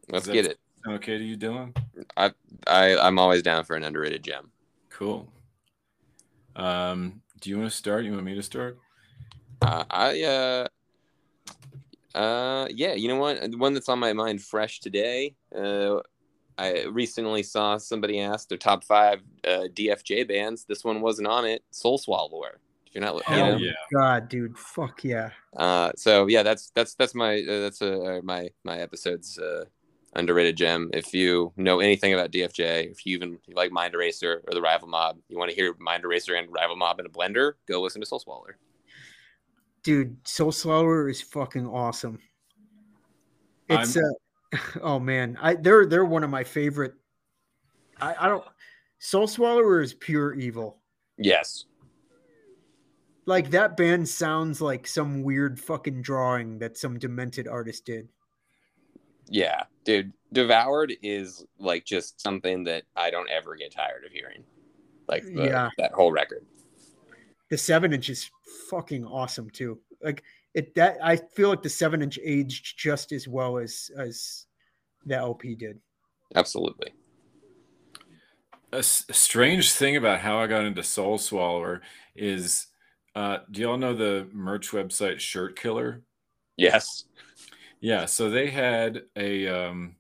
Let's 0.09 0.27
get 0.27 0.47
it. 0.47 0.59
Okay 0.87 1.19
to 1.19 1.25
you, 1.25 1.37
Dylan? 1.37 1.77
I 2.17 2.33
I 2.67 2.97
I'm 2.97 3.19
always 3.19 3.43
down 3.43 3.65
for 3.65 3.77
an 3.77 3.85
underrated 3.85 4.23
gem. 4.23 4.51
Cool. 4.89 5.31
Um, 6.57 7.21
do 7.41 7.51
you 7.51 7.59
want 7.59 7.71
to 7.71 7.77
start? 7.77 8.05
You 8.05 8.13
want 8.13 8.25
me 8.25 8.35
to 8.35 8.43
start? 8.43 8.79
Uh, 9.63 9.85
I 9.91 10.23
uh, 10.23 12.19
uh, 12.19 12.67
yeah. 12.71 12.95
You 12.95 13.09
know 13.09 13.17
what? 13.17 13.51
The 13.51 13.57
one 13.57 13.75
that's 13.75 13.89
on 13.89 13.99
my 13.99 14.13
mind 14.13 14.43
fresh 14.43 14.81
today. 14.81 15.35
Uh, 15.55 16.01
I 16.59 16.85
recently 16.85 17.43
saw 17.43 17.79
somebody 17.79 18.21
ask 18.21 18.49
their 18.49 18.59
top 18.59 18.85
five 18.85 19.21
uh, 19.47 19.69
DFJ 19.73 20.29
bands. 20.29 20.65
This 20.65 20.85
one 20.85 21.01
wasn't 21.01 21.29
on 21.29 21.47
it. 21.47 21.63
Soul 21.71 21.97
Swallower. 21.97 22.61
If 22.91 22.97
you're 22.97 23.05
not, 23.05 23.23
Hell 23.25 23.61
you 23.61 23.67
know? 23.67 23.73
yeah, 23.73 23.73
God, 23.93 24.29
dude, 24.29 24.59
fuck 24.59 25.05
yeah. 25.05 25.31
Uh, 25.57 25.93
so 25.97 26.27
yeah, 26.27 26.43
that's 26.43 26.73
that's 26.75 26.95
that's 26.95 27.15
my 27.15 27.41
uh, 27.41 27.61
that's 27.61 27.81
uh, 27.81 28.21
my 28.25 28.51
my 28.65 28.79
episode's 28.81 29.39
uh, 29.39 29.65
underrated 30.17 30.57
gem. 30.57 30.91
If 30.93 31.15
you 31.15 31.53
know 31.57 31.79
anything 31.79 32.15
about 32.15 32.33
DFJ, 32.33 32.91
if 32.91 33.07
you 33.07 33.17
even 33.17 33.39
you 33.47 33.55
like 33.55 33.71
Mind 33.71 33.95
Eraser 33.95 34.43
or 34.49 34.55
the 34.55 34.61
Rival 34.61 34.89
Mob, 34.89 35.19
you 35.29 35.39
want 35.39 35.51
to 35.51 35.57
hear 35.57 35.77
Mind 35.79 36.03
Eraser 36.03 36.35
and 36.35 36.51
Rival 36.51 36.75
Mob 36.75 36.99
in 36.99 37.07
a 37.07 37.09
blender, 37.09 37.53
go 37.69 37.81
listen 37.81 38.01
to 38.01 38.07
Soul 38.07 38.19
Swallower. 38.19 38.59
Dude, 39.85 40.17
Soul 40.27 40.51
Swallower 40.51 41.09
is 41.09 41.23
fucking 41.23 41.69
awesome. 41.69 42.19
It's 43.69 43.97
uh, 43.97 44.01
Oh 44.83 44.99
man, 44.99 45.39
I 45.41 45.55
they're 45.55 45.87
they're 45.87 46.05
one 46.05 46.25
of 46.25 46.31
my 46.31 46.43
favorite. 46.43 46.95
I, 48.01 48.17
I 48.19 48.29
don't. 48.29 48.45
Soul 48.99 49.29
Swallower 49.29 49.81
is 49.81 49.95
pure 49.95 50.35
evil. 50.35 50.79
Yes. 51.17 51.67
Like 53.31 53.51
that 53.51 53.77
band 53.77 54.09
sounds 54.09 54.61
like 54.61 54.89
some 54.89 55.23
weird 55.23 55.61
fucking 55.61 56.03
drawing 56.03 56.59
that 56.59 56.77
some 56.77 56.99
demented 56.99 57.47
artist 57.47 57.85
did. 57.85 58.09
Yeah, 59.29 59.63
dude. 59.85 60.13
Devoured 60.33 60.95
is 61.01 61.45
like 61.57 61.85
just 61.85 62.21
something 62.21 62.65
that 62.65 62.83
I 62.97 63.09
don't 63.09 63.31
ever 63.31 63.55
get 63.55 63.71
tired 63.73 64.05
of 64.05 64.11
hearing. 64.11 64.43
Like 65.07 65.23
the, 65.23 65.45
Yeah. 65.45 65.71
that 65.79 65.93
whole 65.93 66.11
record. 66.11 66.45
The 67.51 67.57
seven 67.57 67.93
inch 67.93 68.09
is 68.09 68.29
fucking 68.69 69.05
awesome 69.07 69.49
too. 69.49 69.79
Like 70.03 70.25
it 70.55 70.75
that 70.75 70.99
I 71.01 71.15
feel 71.15 71.51
like 71.51 71.63
the 71.63 71.69
seven 71.69 72.03
inch 72.03 72.19
aged 72.25 72.77
just 72.79 73.13
as 73.13 73.29
well 73.29 73.59
as 73.59 73.93
as 73.97 74.47
the 75.07 75.15
LP 75.15 75.55
did. 75.55 75.79
Absolutely. 76.35 76.93
A, 78.73 78.79
s- 78.79 79.05
a 79.09 79.13
strange 79.15 79.73
thing 79.73 79.97
about 79.97 80.19
how 80.19 80.39
I 80.41 80.49
got 80.49 80.65
into 80.65 80.83
Soul 80.83 81.19
Swallower 81.19 81.81
is, 82.17 82.67
uh, 83.15 83.39
do 83.51 83.63
y'all 83.63 83.79
know 83.79 83.95
the 83.95 84.29
merch 84.33 84.71
website 84.71 85.21
Shirt 85.21 85.59
Killer? 85.59 86.03
Yes. 86.57 87.05
Yeah, 87.81 88.05
so 88.07 88.31
they 88.31 88.51
had 88.51 89.03
a 89.17 89.49
um 89.49 89.97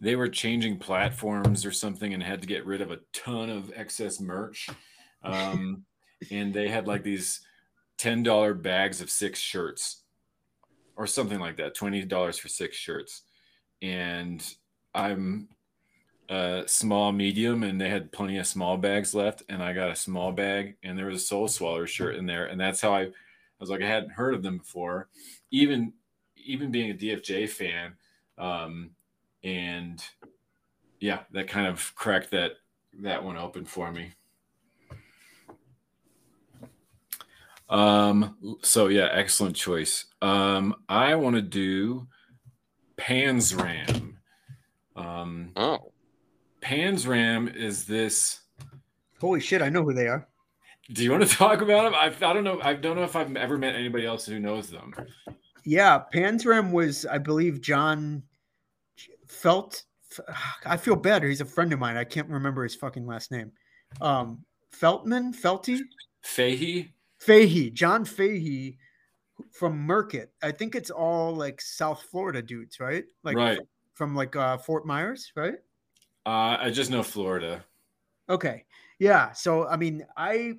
they 0.00 0.14
were 0.14 0.28
changing 0.28 0.78
platforms 0.78 1.66
or 1.66 1.72
something 1.72 2.14
and 2.14 2.22
had 2.22 2.40
to 2.42 2.46
get 2.46 2.66
rid 2.66 2.80
of 2.80 2.92
a 2.92 3.00
ton 3.12 3.50
of 3.50 3.72
excess 3.74 4.20
merch. 4.20 4.68
Um 5.22 5.84
and 6.30 6.52
they 6.52 6.68
had 6.68 6.86
like 6.86 7.02
these 7.02 7.40
$10 7.98 8.62
bags 8.62 9.00
of 9.00 9.10
six 9.10 9.40
shirts 9.40 10.02
or 10.96 11.06
something 11.06 11.40
like 11.40 11.56
that, 11.56 11.76
$20 11.76 12.40
for 12.40 12.48
six 12.48 12.76
shirts. 12.76 13.22
And 13.82 14.44
I'm 14.94 15.48
a 16.28 16.64
small 16.66 17.12
medium 17.12 17.62
and 17.62 17.80
they 17.80 17.88
had 17.88 18.12
plenty 18.12 18.38
of 18.38 18.46
small 18.46 18.76
bags 18.76 19.14
left 19.14 19.42
and 19.48 19.62
I 19.62 19.72
got 19.72 19.90
a 19.90 19.96
small 19.96 20.32
bag 20.32 20.76
and 20.82 20.98
there 20.98 21.06
was 21.06 21.22
a 21.22 21.26
soul 21.26 21.48
swallower 21.48 21.86
shirt 21.86 22.16
in 22.16 22.26
there 22.26 22.46
and 22.46 22.60
that's 22.60 22.80
how 22.80 22.94
I 22.94 23.02
I 23.02 23.60
was 23.60 23.70
like 23.70 23.82
I 23.82 23.86
hadn't 23.86 24.10
heard 24.10 24.34
of 24.34 24.42
them 24.42 24.58
before 24.58 25.08
even 25.50 25.92
even 26.48 26.70
being 26.70 26.90
a 26.90 26.94
DFJ 26.94 27.48
fan, 27.50 27.92
um, 28.38 28.90
and 29.44 30.02
yeah, 31.00 31.20
that 31.32 31.48
kind 31.48 31.66
of 31.66 31.94
cracked 31.94 32.30
that 32.30 32.52
that 33.00 33.22
one 33.22 33.36
open 33.36 33.64
for 33.64 33.92
me. 33.92 34.12
Um, 37.68 38.58
so 38.62 38.88
yeah, 38.88 39.08
excellent 39.12 39.54
choice. 39.54 40.06
Um, 40.22 40.74
I 40.88 41.14
want 41.16 41.36
to 41.36 41.42
do 41.42 42.08
Panzram. 42.96 44.14
Um, 44.96 45.52
Oh. 45.54 45.92
Panzram 46.60 47.54
is 47.54 47.84
this. 47.84 48.40
Holy 49.20 49.40
shit, 49.40 49.62
I 49.62 49.68
know 49.68 49.82
who 49.82 49.92
they 49.92 50.06
are. 50.08 50.26
Do 50.92 51.02
you 51.04 51.10
want 51.10 51.28
to 51.28 51.28
talk 51.36 51.60
about 51.60 51.84
them? 51.84 51.94
I, 51.94 52.06
I 52.06 52.32
don't 52.32 52.44
know. 52.44 52.60
I 52.62 52.74
don't 52.74 52.96
know 52.96 53.04
if 53.04 53.16
I've 53.16 53.34
ever 53.36 53.58
met 53.58 53.74
anybody 53.74 54.06
else 54.06 54.26
who 54.26 54.38
knows 54.38 54.70
them. 54.70 54.92
Yeah, 55.64 56.02
Panzram 56.14 56.70
was, 56.72 57.04
I 57.06 57.18
believe, 57.18 57.60
John 57.60 58.22
Felt. 59.26 59.84
I 60.64 60.76
feel 60.76 60.96
bad. 60.96 61.22
He's 61.22 61.40
a 61.42 61.44
friend 61.44 61.72
of 61.72 61.78
mine. 61.78 61.96
I 61.96 62.04
can't 62.04 62.28
remember 62.28 62.62
his 62.62 62.74
fucking 62.74 63.06
last 63.06 63.30
name. 63.30 63.52
Um, 64.00 64.44
Feltman, 64.72 65.34
Felty, 65.34 65.80
Fahey. 66.22 66.90
Fahey, 67.18 67.70
John 67.70 68.04
Fahey 68.04 68.78
from 69.52 69.86
Merkit. 69.86 70.28
I 70.42 70.50
think 70.52 70.74
it's 70.74 70.90
all 70.90 71.34
like 71.34 71.60
South 71.60 72.02
Florida 72.10 72.40
dudes, 72.40 72.80
right? 72.80 73.04
Like 73.22 73.36
Right. 73.36 73.60
from 73.94 74.14
like 74.16 74.34
uh, 74.36 74.56
Fort 74.58 74.86
Myers, 74.86 75.30
right? 75.36 75.56
Uh, 76.28 76.58
I 76.60 76.70
just 76.70 76.90
know 76.90 77.02
Florida. 77.02 77.64
Okay. 78.28 78.66
Yeah. 78.98 79.32
So 79.32 79.66
I 79.66 79.78
mean, 79.78 80.04
I 80.14 80.56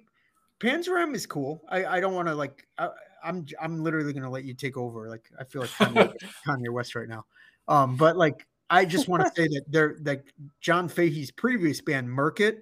Panzram 0.59 1.13
is 1.13 1.27
cool. 1.27 1.61
I, 1.69 1.85
I 1.85 1.99
don't 1.99 2.15
want 2.15 2.27
to 2.27 2.33
like 2.33 2.67
I, 2.79 2.89
I'm 3.23 3.45
I'm 3.61 3.83
literally 3.83 4.11
gonna 4.11 4.31
let 4.31 4.45
you 4.45 4.55
take 4.55 4.77
over. 4.77 5.07
Like 5.07 5.29
I 5.39 5.43
feel 5.43 5.61
like 5.61 5.69
Kanye, 5.69 6.11
Kanye 6.47 6.69
West 6.71 6.95
right 6.95 7.07
now. 7.07 7.23
Um, 7.67 7.97
but 7.97 8.17
like 8.17 8.47
I 8.71 8.83
just 8.83 9.07
want 9.07 9.23
to 9.23 9.31
say 9.39 9.47
that 9.47 9.61
they're 9.67 9.97
like 10.03 10.33
John 10.59 10.89
Fahey's 10.89 11.29
previous 11.29 11.81
band, 11.81 12.07
Merkit, 12.07 12.61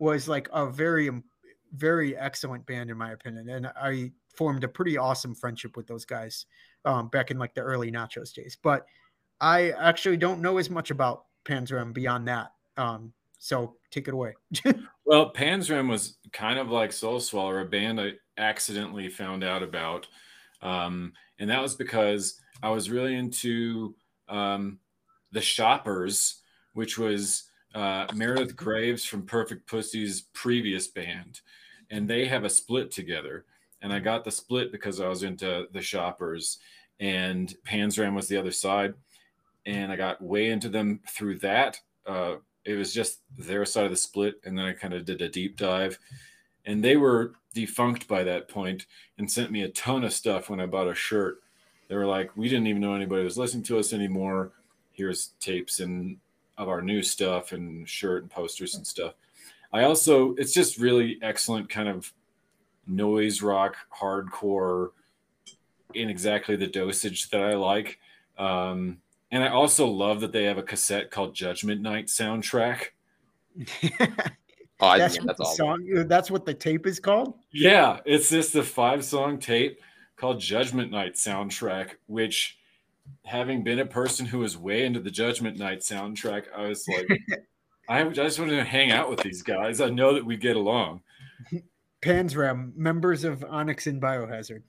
was 0.00 0.26
like 0.26 0.48
a 0.52 0.66
very 0.66 1.08
um, 1.08 1.22
very 1.74 2.16
excellent 2.16 2.66
band 2.66 2.90
in 2.90 2.98
my 2.98 3.12
opinion, 3.12 3.48
and 3.48 3.68
I 3.80 4.10
formed 4.34 4.64
a 4.64 4.68
pretty 4.68 4.98
awesome 4.98 5.36
friendship 5.36 5.76
with 5.76 5.86
those 5.86 6.04
guys 6.04 6.46
um, 6.84 7.10
back 7.10 7.30
in 7.30 7.38
like 7.38 7.54
the 7.54 7.60
early 7.60 7.92
Nachos 7.92 8.34
days. 8.34 8.58
But 8.60 8.86
I 9.40 9.70
actually 9.70 10.16
don't 10.16 10.42
know 10.42 10.58
as 10.58 10.68
much 10.68 10.90
about 10.90 11.26
Panzram 11.50 11.92
beyond 11.92 12.28
that. 12.28 12.52
Um, 12.76 13.12
so 13.38 13.74
take 13.90 14.08
it 14.08 14.14
away. 14.14 14.34
Well, 15.06 15.32
Panzram 15.32 15.88
was 15.88 16.18
kind 16.32 16.56
of 16.56 16.70
like 16.70 16.92
Soul 16.92 17.18
Swallower, 17.18 17.62
a 17.62 17.64
band 17.64 18.00
I 18.00 18.12
accidentally 18.38 19.08
found 19.08 19.42
out 19.42 19.60
about. 19.60 20.06
Um, 20.62 21.14
and 21.40 21.50
that 21.50 21.60
was 21.60 21.74
because 21.74 22.40
I 22.62 22.70
was 22.70 22.90
really 22.90 23.16
into 23.16 23.96
um, 24.28 24.78
The 25.32 25.40
Shoppers, 25.40 26.42
which 26.74 26.96
was 26.96 27.50
uh, 27.74 28.06
Meredith 28.14 28.54
Graves 28.54 29.04
from 29.04 29.26
Perfect 29.26 29.66
Pussy's 29.66 30.28
previous 30.32 30.86
band. 30.86 31.40
And 31.90 32.08
they 32.08 32.24
have 32.26 32.44
a 32.44 32.48
split 32.50 32.92
together. 32.92 33.46
And 33.82 33.92
I 33.92 33.98
got 33.98 34.24
the 34.24 34.30
split 34.30 34.70
because 34.70 35.00
I 35.00 35.08
was 35.08 35.24
into 35.24 35.66
The 35.72 35.82
Shoppers, 35.82 36.58
and 37.00 37.52
Panzram 37.66 38.14
was 38.14 38.28
the 38.28 38.36
other 38.36 38.52
side. 38.52 38.94
And 39.66 39.92
I 39.92 39.96
got 39.96 40.22
way 40.22 40.50
into 40.50 40.68
them 40.68 41.00
through 41.08 41.38
that. 41.40 41.80
Uh, 42.06 42.36
it 42.64 42.74
was 42.74 42.92
just 42.92 43.20
their 43.38 43.64
side 43.64 43.84
of 43.84 43.90
the 43.90 43.96
split 43.96 44.40
and 44.44 44.56
then 44.56 44.64
i 44.64 44.72
kind 44.72 44.94
of 44.94 45.04
did 45.04 45.22
a 45.22 45.28
deep 45.28 45.56
dive. 45.56 45.98
And 46.66 46.84
they 46.84 46.96
were 46.96 47.34
defunct 47.54 48.06
by 48.06 48.22
that 48.24 48.48
point 48.48 48.86
and 49.18 49.30
sent 49.30 49.50
me 49.50 49.62
a 49.62 49.70
ton 49.70 50.04
of 50.04 50.12
stuff 50.12 50.50
when 50.50 50.60
i 50.60 50.66
bought 50.66 50.88
a 50.88 50.94
shirt. 50.94 51.42
They 51.88 51.96
were 51.96 52.06
like 52.06 52.36
we 52.36 52.48
didn't 52.48 52.66
even 52.66 52.82
know 52.82 52.94
anybody 52.94 53.24
was 53.24 53.38
listening 53.38 53.64
to 53.64 53.78
us 53.78 53.92
anymore. 53.92 54.52
Here's 54.92 55.32
tapes 55.40 55.80
and 55.80 56.18
of 56.58 56.68
our 56.68 56.82
new 56.82 57.02
stuff 57.02 57.52
and 57.52 57.88
shirt 57.88 58.22
and 58.22 58.30
posters 58.30 58.74
and 58.74 58.86
stuff. 58.86 59.14
I 59.72 59.84
also 59.84 60.34
it's 60.34 60.52
just 60.52 60.78
really 60.78 61.18
excellent 61.22 61.70
kind 61.70 61.88
of 61.88 62.12
noise 62.86 63.40
rock 63.40 63.76
hardcore 63.98 64.90
in 65.94 66.08
exactly 66.08 66.56
the 66.56 66.66
dosage 66.66 67.30
that 67.30 67.42
i 67.42 67.54
like. 67.54 67.98
Um, 68.38 68.98
and 69.30 69.44
I 69.44 69.48
also 69.48 69.86
love 69.86 70.20
that 70.20 70.32
they 70.32 70.44
have 70.44 70.58
a 70.58 70.62
cassette 70.62 71.10
called 71.10 71.34
Judgment 71.34 71.80
Night 71.80 72.06
soundtrack. 72.06 72.88
Oh, 74.82 74.86
I 74.86 74.98
that's 74.98 75.18
what 75.18 75.26
that's 75.26 75.38
the 75.38 75.44
all. 75.44 75.54
song. 75.54 76.04
That's 76.08 76.30
what 76.30 76.46
the 76.46 76.54
tape 76.54 76.86
is 76.86 76.98
called. 76.98 77.34
Yeah, 77.52 78.00
it's 78.06 78.30
just 78.30 78.54
a 78.54 78.62
five 78.62 79.04
song 79.04 79.38
tape 79.38 79.78
called 80.16 80.40
Judgment 80.40 80.90
Night 80.90 81.14
soundtrack, 81.14 81.90
which 82.06 82.58
having 83.24 83.62
been 83.62 83.80
a 83.80 83.86
person 83.86 84.24
who 84.24 84.38
was 84.38 84.56
way 84.56 84.84
into 84.86 85.00
the 85.00 85.10
Judgment 85.10 85.58
Night 85.58 85.80
soundtrack, 85.80 86.44
I 86.56 86.66
was 86.68 86.86
like, 86.88 87.08
I 87.88 88.04
just 88.04 88.38
wanted 88.38 88.56
to 88.56 88.64
hang 88.64 88.90
out 88.90 89.10
with 89.10 89.20
these 89.20 89.42
guys. 89.42 89.80
I 89.80 89.90
know 89.90 90.14
that 90.14 90.24
we 90.24 90.36
get 90.36 90.56
along. 90.56 91.02
Panzram, 92.02 92.74
members 92.74 93.24
of 93.24 93.44
Onyx 93.44 93.86
and 93.86 94.00
Biohazard. 94.00 94.62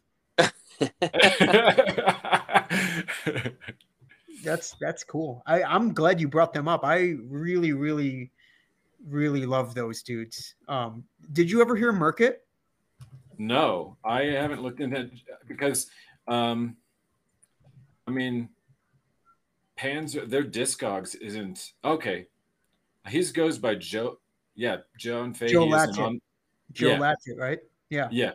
That's 4.44 4.76
that's 4.82 5.04
cool. 5.04 5.44
I 5.46 5.64
I'm 5.64 5.94
glad 5.94 6.20
you 6.20 6.28
brought 6.28 6.54
them 6.54 6.68
up. 6.68 6.84
I 6.84 7.16
really 7.28 7.74
really 7.74 8.32
really 9.08 9.46
love 9.46 9.74
those 9.74 10.04
dudes. 10.04 10.56
Um, 10.68 11.04
did 11.34 11.50
you 11.50 11.62
ever 11.62 11.76
hear 11.76 11.92
Merkit? 11.94 12.36
no, 13.38 13.98
I 14.06 14.24
haven't 14.26 14.62
looked 14.62 14.82
into 14.82 15.00
it 15.00 15.12
because, 15.48 15.90
um, 16.28 16.78
I 18.08 18.12
mean, 18.12 18.50
Pans, 19.76 20.14
their 20.28 20.44
Discogs 20.44 21.16
isn't 21.20 21.74
okay. 21.84 22.28
His 23.08 23.32
goes 23.32 23.58
by 23.58 23.74
Joe. 23.76 24.20
Yeah, 24.54 24.78
Joan 25.00 25.34
Fahey. 25.34 25.52
Joe 25.54 25.66
Latchett. 25.66 25.98
on- 25.98 26.22
Joe 26.72 26.92
Yeah. 26.92 26.98
Latchett, 27.00 27.38
right? 27.40 27.60
Yeah. 27.90 28.10
Yeah. 28.12 28.34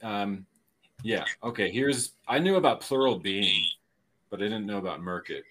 Um, 0.00 0.46
yeah. 1.02 1.24
Okay. 1.42 1.70
Here's 1.72 2.12
I 2.28 2.38
knew 2.38 2.54
about 2.54 2.82
Plural 2.82 3.18
Being, 3.18 3.64
but 4.30 4.40
I 4.40 4.44
didn't 4.44 4.66
know 4.66 4.78
about 4.78 5.00
Merkit. 5.00 5.42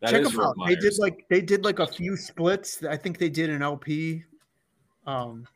That 0.00 0.10
Check 0.10 0.22
is 0.22 0.32
them 0.32 0.40
out. 0.40 0.54
They 0.66 0.76
did 0.76 0.94
like 0.98 1.24
they 1.30 1.40
did 1.40 1.64
like 1.64 1.78
a 1.78 1.86
few 1.86 2.16
splits. 2.16 2.82
I 2.84 2.96
think 2.96 3.18
they 3.18 3.28
did 3.28 3.50
an 3.50 3.62
LP. 3.62 4.24
Um, 5.06 5.46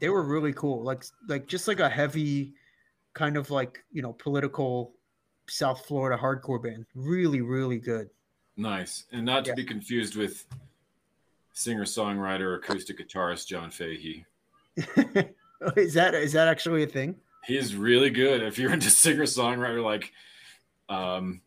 they 0.00 0.08
were 0.08 0.22
really 0.24 0.52
cool. 0.52 0.82
Like 0.82 1.04
like 1.28 1.46
just 1.46 1.68
like 1.68 1.80
a 1.80 1.88
heavy, 1.88 2.54
kind 3.14 3.36
of 3.36 3.50
like 3.50 3.84
you 3.92 4.02
know 4.02 4.12
political 4.14 4.92
South 5.48 5.84
Florida 5.86 6.20
hardcore 6.20 6.62
band. 6.62 6.86
Really 6.94 7.40
really 7.40 7.78
good. 7.78 8.10
nice, 8.56 9.04
and 9.12 9.24
not 9.24 9.44
to 9.44 9.50
Yeah. 9.50 9.54
be 9.56 9.64
confused 9.64 10.16
with 10.16 10.44
singer-songwriter, 11.52 12.56
acoustic 12.56 12.98
guitarist 12.98 13.46
John 13.48 13.70
Fahey. 13.70 14.24
is 15.76 15.94
that 15.94 16.14
is 16.14 16.32
that 16.32 16.48
actually 16.48 16.82
a 16.84 16.86
thing? 16.86 17.16
He's 17.44 17.74
really 17.74 18.10
good. 18.10 18.42
If 18.42 18.58
you're 18.58 18.72
into 18.72 18.90
singer-songwriter, 18.90 19.82
like, 19.82 20.12
um, 20.88 21.40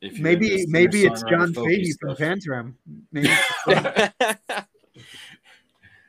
If 0.00 0.18
you're 0.18 0.22
maybe 0.22 0.66
maybe 0.68 1.04
it's 1.04 1.22
John 1.22 1.52
folky 1.52 1.66
Fahey 1.66 1.92
from 2.00 2.14
stuff. 2.16 2.66
Maybe 3.12 3.30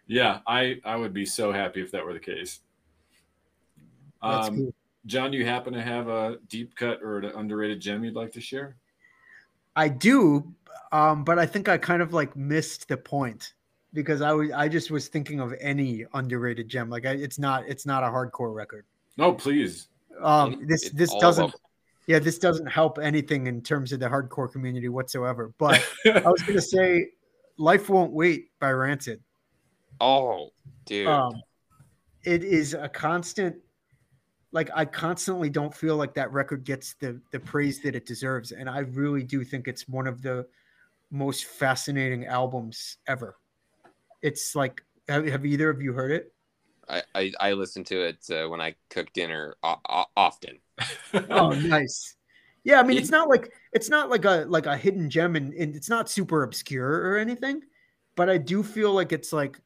Yeah, 0.07 0.39
I 0.45 0.79
I 0.83 0.97
would 0.97 1.13
be 1.13 1.25
so 1.25 1.51
happy 1.51 1.81
if 1.81 1.91
that 1.91 2.05
were 2.05 2.13
the 2.13 2.19
case. 2.19 2.59
Um, 4.21 4.55
cool. 4.55 4.73
John, 5.05 5.31
do 5.31 5.37
you 5.37 5.45
happen 5.45 5.73
to 5.73 5.81
have 5.81 6.09
a 6.09 6.37
deep 6.47 6.75
cut 6.75 7.01
or 7.01 7.19
an 7.19 7.25
underrated 7.25 7.79
gem 7.79 8.03
you'd 8.03 8.15
like 8.15 8.31
to 8.33 8.41
share? 8.41 8.75
I 9.75 9.87
do, 9.87 10.53
um, 10.91 11.23
but 11.23 11.39
I 11.39 11.45
think 11.45 11.69
I 11.69 11.77
kind 11.77 12.01
of 12.01 12.13
like 12.13 12.35
missed 12.35 12.87
the 12.87 12.97
point 12.97 13.53
because 13.93 14.21
I 14.21 14.33
was 14.33 14.51
I 14.51 14.67
just 14.67 14.91
was 14.91 15.07
thinking 15.07 15.39
of 15.39 15.53
any 15.59 16.05
underrated 16.13 16.67
gem. 16.67 16.89
Like 16.89 17.05
I, 17.05 17.11
it's 17.11 17.39
not 17.39 17.63
it's 17.67 17.85
not 17.85 18.03
a 18.03 18.07
hardcore 18.07 18.53
record. 18.53 18.85
No, 19.17 19.33
please. 19.33 19.87
Um, 20.21 20.65
this 20.67 20.89
this 20.91 21.09
all 21.11 21.21
doesn't 21.21 21.45
about- 21.45 21.61
yeah 22.11 22.19
this 22.19 22.37
doesn't 22.37 22.65
help 22.67 22.99
anything 22.99 23.47
in 23.47 23.61
terms 23.61 23.93
of 23.93 24.01
the 24.01 24.07
hardcore 24.07 24.51
community 24.51 24.89
whatsoever. 24.89 25.53
But 25.57 25.81
I 26.05 26.19
was 26.29 26.41
gonna 26.41 26.61
say, 26.77 27.07
"Life 27.57 27.89
Won't 27.89 28.11
Wait" 28.11 28.49
by 28.59 28.71
Rancid. 28.71 29.21
oh, 30.01 30.49
dude. 30.85 31.07
Um, 31.07 31.33
it 32.23 32.43
is 32.43 32.73
a 32.73 32.89
constant. 32.89 33.55
Like 34.51 34.69
I 34.75 34.83
constantly 34.83 35.49
don't 35.49 35.73
feel 35.73 35.95
like 35.95 36.13
that 36.15 36.33
record 36.33 36.65
gets 36.65 36.95
the 36.95 37.21
the 37.31 37.39
praise 37.39 37.81
that 37.83 37.95
it 37.95 38.05
deserves, 38.05 38.51
and 38.51 38.69
I 38.69 38.79
really 38.79 39.23
do 39.23 39.45
think 39.45 39.69
it's 39.69 39.87
one 39.87 40.05
of 40.05 40.21
the 40.21 40.45
most 41.11 41.45
fascinating 41.45 42.25
albums 42.25 42.97
ever. 43.07 43.37
It's 44.21 44.53
like, 44.53 44.81
have, 45.07 45.25
have 45.27 45.45
either 45.45 45.69
of 45.69 45.81
you 45.81 45.93
heard 45.93 46.11
it? 46.11 46.33
I, 46.89 47.03
I 47.15 47.31
I 47.39 47.53
listen 47.53 47.85
to 47.85 48.01
it 48.01 48.25
uh, 48.29 48.49
when 48.49 48.59
I 48.59 48.75
cook 48.89 49.13
dinner 49.13 49.55
o- 49.63 49.79
o- 49.87 50.11
often. 50.17 50.59
Oh, 51.29 51.49
nice. 51.65 52.15
Yeah, 52.63 52.79
I 52.79 52.83
mean, 52.83 52.97
it's 52.97 53.09
not 53.09 53.27
like 53.27 53.51
it's 53.73 53.89
not 53.89 54.09
like 54.09 54.25
a 54.25 54.45
like 54.47 54.65
a 54.67 54.77
hidden 54.77 55.09
gem, 55.09 55.35
and, 55.35 55.53
and 55.53 55.75
it's 55.75 55.89
not 55.89 56.09
super 56.09 56.43
obscure 56.43 57.11
or 57.11 57.17
anything, 57.17 57.61
but 58.15 58.29
I 58.29 58.37
do 58.37 58.61
feel 58.61 58.93
like 58.93 59.11
it's 59.11 59.33
like 59.33 59.59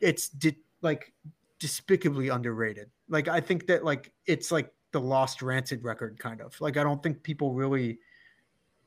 it's 0.00 0.28
di- 0.28 0.56
like 0.80 1.12
despicably 1.58 2.28
underrated. 2.28 2.90
Like 3.08 3.28
I 3.28 3.40
think 3.40 3.66
that 3.66 3.84
like 3.84 4.12
it's 4.26 4.50
like 4.50 4.72
the 4.92 5.00
lost 5.00 5.42
rancid 5.42 5.84
record 5.84 6.18
kind 6.18 6.40
of. 6.40 6.58
Like 6.60 6.76
I 6.76 6.82
don't 6.82 7.02
think 7.02 7.22
people 7.22 7.52
really 7.52 7.98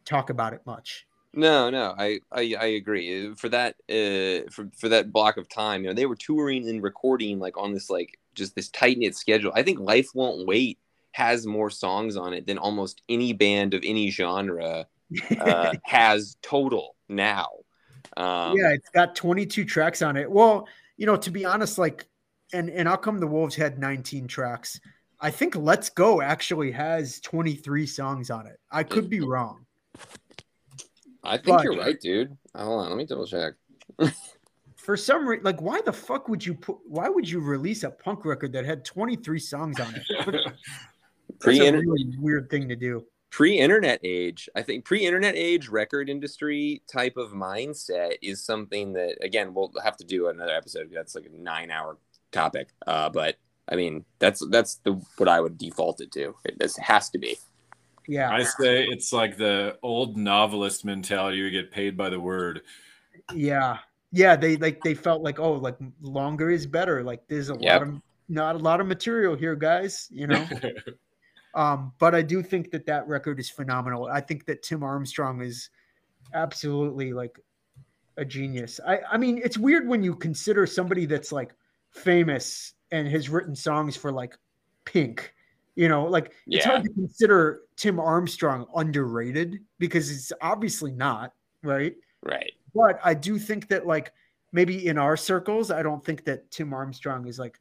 talk 0.05 0.29
about 0.29 0.53
it 0.53 0.61
much. 0.65 1.05
No, 1.33 1.69
no, 1.69 1.93
I, 1.97 2.19
I 2.31 2.55
I 2.59 2.65
agree. 2.65 3.33
For 3.35 3.49
that 3.49 3.75
uh 3.89 4.49
for 4.49 4.69
for 4.75 4.89
that 4.89 5.11
block 5.11 5.37
of 5.37 5.47
time, 5.49 5.83
you 5.83 5.89
know, 5.89 5.93
they 5.93 6.07
were 6.07 6.15
touring 6.15 6.67
and 6.67 6.81
recording 6.81 7.37
like 7.37 7.57
on 7.57 7.73
this 7.73 7.91
like 7.91 8.17
just 8.33 8.55
this 8.55 8.69
tight 8.69 8.97
knit 8.97 9.15
schedule. 9.15 9.51
I 9.53 9.61
think 9.61 9.79
Life 9.79 10.09
Won't 10.15 10.47
Wait 10.47 10.79
has 11.17 11.47
more 11.47 11.71
songs 11.71 12.15
on 12.15 12.31
it 12.31 12.45
than 12.45 12.59
almost 12.59 13.01
any 13.09 13.33
band 13.33 13.73
of 13.73 13.81
any 13.83 14.11
genre 14.11 14.85
uh, 15.41 15.73
has 15.83 16.37
total 16.43 16.95
now. 17.09 17.47
Um, 18.17 18.55
yeah, 18.55 18.69
it's 18.69 18.89
got 18.89 19.15
22 19.15 19.65
tracks 19.65 20.03
on 20.03 20.15
it. 20.15 20.29
Well, 20.29 20.67
you 20.95 21.07
know, 21.07 21.15
to 21.15 21.31
be 21.31 21.43
honest, 21.43 21.79
like, 21.79 22.05
and 22.53 22.69
and 22.69 22.87
Out 22.87 23.01
Come 23.01 23.17
the 23.17 23.25
Wolves 23.25 23.55
had 23.55 23.79
19 23.79 24.27
tracks? 24.27 24.79
I 25.19 25.31
think 25.31 25.55
Let's 25.55 25.89
Go 25.89 26.21
actually 26.21 26.69
has 26.73 27.19
23 27.21 27.87
songs 27.87 28.29
on 28.29 28.45
it. 28.45 28.59
I 28.69 28.83
could 28.83 29.09
be 29.09 29.21
wrong. 29.21 29.65
I 31.23 31.37
think 31.37 31.57
But- 31.57 31.63
you're 31.63 31.77
right, 31.77 31.99
dude. 31.99 32.37
Hold 32.55 32.81
on, 32.81 32.89
let 32.89 32.97
me 32.97 33.07
double 33.07 33.25
check. 33.25 33.53
For 34.75 34.95
some 34.95 35.27
reason, 35.27 35.43
like, 35.43 35.63
why 35.63 35.81
the 35.81 35.91
fuck 35.91 36.29
would 36.29 36.45
you 36.45 36.53
put? 36.53 36.77
Why 36.85 37.09
would 37.09 37.27
you 37.27 37.39
release 37.39 37.81
a 37.81 37.89
punk 37.89 38.23
record 38.23 38.53
that 38.53 38.65
had 38.65 38.85
23 38.85 39.39
songs 39.39 39.79
on 39.79 39.95
it? 39.95 40.53
That's 41.39 41.57
Pre 41.57 41.67
a 41.67 41.71
really 41.71 42.15
weird 42.19 42.49
thing 42.49 42.67
to 42.69 42.75
do. 42.75 43.05
pre-internet 43.29 43.99
age 44.03 44.49
i 44.55 44.61
think 44.61 44.85
pre-internet 44.85 45.35
age 45.35 45.67
record 45.67 46.09
industry 46.09 46.81
type 46.91 47.17
of 47.17 47.31
mindset 47.31 48.13
is 48.21 48.41
something 48.43 48.93
that 48.93 49.17
again 49.21 49.53
we'll 49.53 49.71
have 49.83 49.97
to 49.97 50.05
do 50.05 50.29
another 50.29 50.53
episode 50.55 50.89
that's 50.93 51.13
like 51.13 51.25
a 51.25 51.37
nine 51.41 51.69
hour 51.69 51.97
topic 52.31 52.69
uh 52.87 53.09
but 53.09 53.35
i 53.69 53.75
mean 53.75 54.03
that's 54.19 54.41
that's 54.49 54.75
the 54.85 54.93
what 55.17 55.27
i 55.27 55.41
would 55.41 55.57
default 55.57 55.99
it 55.99 56.09
to 56.11 56.33
it 56.45 56.57
this 56.57 56.77
has 56.77 57.09
to 57.09 57.17
be 57.19 57.37
Yeah, 58.07 58.31
I 58.31 58.43
say 58.43 58.85
it's 58.85 59.11
like 59.11 59.35
the 59.35 59.75
old 59.83 60.15
novelist 60.15 60.85
mentality. 60.85 61.37
You 61.39 61.49
get 61.51 61.71
paid 61.71 61.97
by 61.97 62.09
the 62.09 62.19
word. 62.21 62.61
yeah, 63.35 63.79
yeah. 64.13 64.37
They 64.37 64.55
like 64.55 64.79
they 64.81 64.93
felt 64.95 65.21
like 65.23 65.39
oh, 65.39 65.53
like 65.59 65.75
longer 65.99 66.49
is 66.49 66.65
better. 66.65 67.03
Like 67.03 67.27
there's 67.27 67.49
a 67.49 67.57
Yep. 67.59 67.81
lot 67.81 67.81
of 67.83 68.01
not 68.29 68.55
a 68.55 68.59
lot 68.59 68.79
of 68.79 68.87
material 68.87 69.35
here, 69.35 69.55
guys. 69.57 70.07
You 70.09 70.27
know. 70.27 70.47
Um, 71.57 71.91
but 71.97 72.13
I 72.13 72.21
do 72.21 72.43
think 72.43 72.69
that 72.71 72.85
that 72.85 73.07
record 73.07 73.39
is 73.39 73.49
phenomenal. 73.49 74.05
I 74.05 74.21
think 74.21 74.45
that 74.45 74.61
Tim 74.61 74.83
Armstrong 74.83 75.41
is 75.41 75.71
absolutely 76.35 77.13
like 77.13 77.39
a 78.17 78.23
genius. 78.23 78.79
I, 78.85 78.99
I 79.11 79.17
mean, 79.17 79.41
it's 79.43 79.57
weird 79.57 79.87
when 79.87 80.03
you 80.03 80.15
consider 80.15 80.67
somebody 80.67 81.07
that's 81.07 81.31
like 81.31 81.55
famous 81.89 82.75
and 82.91 83.07
has 83.07 83.27
written 83.27 83.55
songs 83.55 83.97
for 83.97 84.11
like 84.11 84.37
Pink. 84.85 85.33
You 85.75 85.87
know, 85.87 86.05
like 86.05 86.27
it's 86.45 86.63
Yeah. 86.63 86.73
hard 86.73 86.83
to 86.83 86.89
consider 86.93 87.61
Tim 87.75 87.99
Armstrong 87.99 88.67
underrated 88.75 89.59
because 89.79 90.11
it's 90.11 90.31
obviously 90.41 90.91
not, 90.91 91.33
right? 91.63 91.95
right 92.21 92.51
But 92.75 92.99
I 93.03 93.15
do 93.15 93.39
think 93.39 93.67
that 93.69 93.87
like 93.87 94.13
maybe 94.51 94.85
in 94.87 94.99
our 94.99 95.17
circles, 95.17 95.71
I 95.71 95.81
don't 95.81 96.05
think 96.05 96.23
that 96.25 96.51
Tim 96.51 96.71
Armstrong 96.71 97.27
is 97.27 97.39
like 97.39 97.59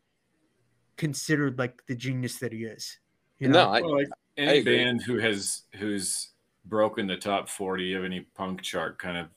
considered 0.98 1.59
like 1.59 1.82
the 1.86 1.94
genius 1.94 2.39
that 2.40 2.52
he 2.52 2.64
is. 2.64 2.98
You 3.39 3.49
know? 3.49 3.65
no 3.65 3.71
I, 3.71 3.81
Well, 3.81 3.97
like 3.97 4.09
any 4.37 4.59
agree. 4.59 4.85
band 4.85 5.03
who 5.03 5.19
has 5.19 5.63
who's 5.77 6.31
broken 6.65 7.07
the 7.07 7.17
top 7.17 7.49
40 7.49 7.95
of 7.95 8.05
any 8.05 8.21
punk 8.21 8.63
chart 8.63 8.99
kind 8.99 9.17
of 9.17 9.29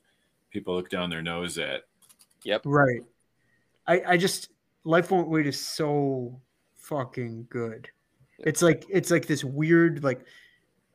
people 0.52 0.76
look 0.76 0.90
down 0.90 1.10
their 1.10 1.22
nose 1.22 1.58
at. 1.58 1.84
Yep. 2.44 2.64
Right. 2.66 3.02
I 3.88 4.02
I 4.08 4.18
just 4.18 4.50
Life 4.84 5.12
Won't 5.12 5.30
Wait 5.30 5.48
is 5.48 5.60
so 5.60 6.40
fucking 6.76 7.48
good. 7.50 7.90
It's 8.40 8.62
like 8.62 8.86
it's 8.90 9.12
like 9.12 9.28
this 9.28 9.44
weird 9.44 10.04
like 10.04 10.22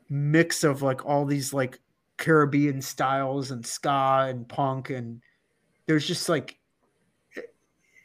mix 0.08 0.64
of 0.64 0.82
like 0.82 1.04
all 1.04 1.24
these 1.24 1.52
like 1.52 1.78
Caribbean 2.16 2.80
styles 2.80 3.50
and 3.50 3.64
ska 3.64 4.26
and 4.28 4.48
punk 4.48 4.90
and 4.90 5.20
there's 5.86 6.06
just 6.06 6.28
like 6.28 6.56
eh, 7.36 7.42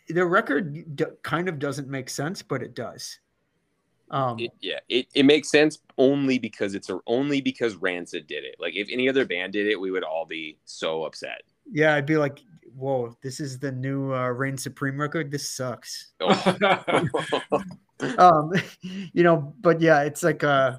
the 0.10 0.26
record 0.26 0.96
d- 0.96 1.06
kind 1.24 1.48
of 1.48 1.60
doesn't 1.60 1.88
make 1.88 2.10
sense 2.10 2.42
but 2.42 2.62
it 2.62 2.76
does. 2.76 3.20
Um 4.12 4.40
it, 4.40 4.52
yeah 4.60 4.80
it, 4.90 5.08
it 5.14 5.24
makes 5.24 5.50
sense 5.50 5.80
only 5.98 6.40
because 6.40 6.74
it's 6.74 6.90
a, 6.90 7.00
only 7.06 7.42
because 7.42 7.76
rancid 7.76 8.28
did 8.28 8.44
it. 8.44 8.56
Like 8.60 8.76
if 8.76 8.88
any 8.92 9.08
other 9.08 9.26
band 9.26 9.54
did 9.54 9.68
it 9.68 9.80
we 9.80 9.92
would 9.92 10.04
all 10.04 10.26
be 10.26 10.58
so 10.66 11.04
upset. 11.04 11.44
Yeah, 11.72 11.96
I'd 11.96 12.06
be 12.06 12.18
like 12.18 12.42
whoa, 12.76 13.16
this 13.22 13.40
is 13.40 13.60
the 13.60 13.72
new 13.72 14.14
uh, 14.14 14.30
Reign 14.30 14.58
Supreme 14.58 15.00
record. 15.00 15.32
This 15.32 15.50
sucks. 15.50 16.14
Oh. 16.22 16.56
um 18.18 18.52
you 19.14 19.24
know 19.24 19.54
but 19.60 19.82
yeah 19.82 20.04
it's 20.04 20.24
like 20.24 20.44
uh 20.44 20.78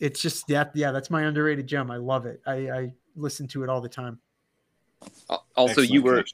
it's 0.00 0.20
just 0.20 0.46
that 0.48 0.70
yeah 0.74 0.92
that's 0.92 1.10
my 1.10 1.22
underrated 1.24 1.66
gem. 1.66 1.90
I 1.90 1.96
love 1.96 2.26
it. 2.26 2.40
I 2.46 2.70
i 2.70 2.92
listen 3.16 3.48
to 3.48 3.64
it 3.64 3.68
all 3.68 3.80
the 3.80 3.88
time. 3.88 4.18
Also 5.56 5.80
you 5.80 6.02
were 6.02 6.24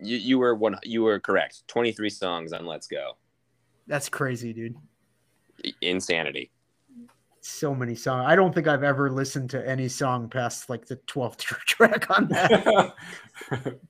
you, 0.00 0.16
you 0.16 0.38
were 0.38 0.54
one 0.54 0.76
you 0.82 1.02
were 1.02 1.18
correct. 1.18 1.66
23 1.68 2.10
songs 2.10 2.52
on 2.52 2.66
let's 2.66 2.86
go. 2.86 3.16
That's 3.86 4.08
crazy 4.08 4.52
dude 4.52 4.76
insanity. 5.80 6.50
So 7.40 7.74
many 7.74 7.94
songs 7.94 8.24
i 8.26 8.34
don't 8.34 8.52
think 8.52 8.66
i've 8.66 8.82
ever 8.82 9.08
listened 9.08 9.50
to 9.50 9.68
any 9.68 9.88
song 9.88 10.28
past 10.28 10.68
like 10.68 10.84
the 10.84 10.96
12th 10.96 11.38
track 11.66 12.10
on 12.10 12.28
that. 12.28 12.94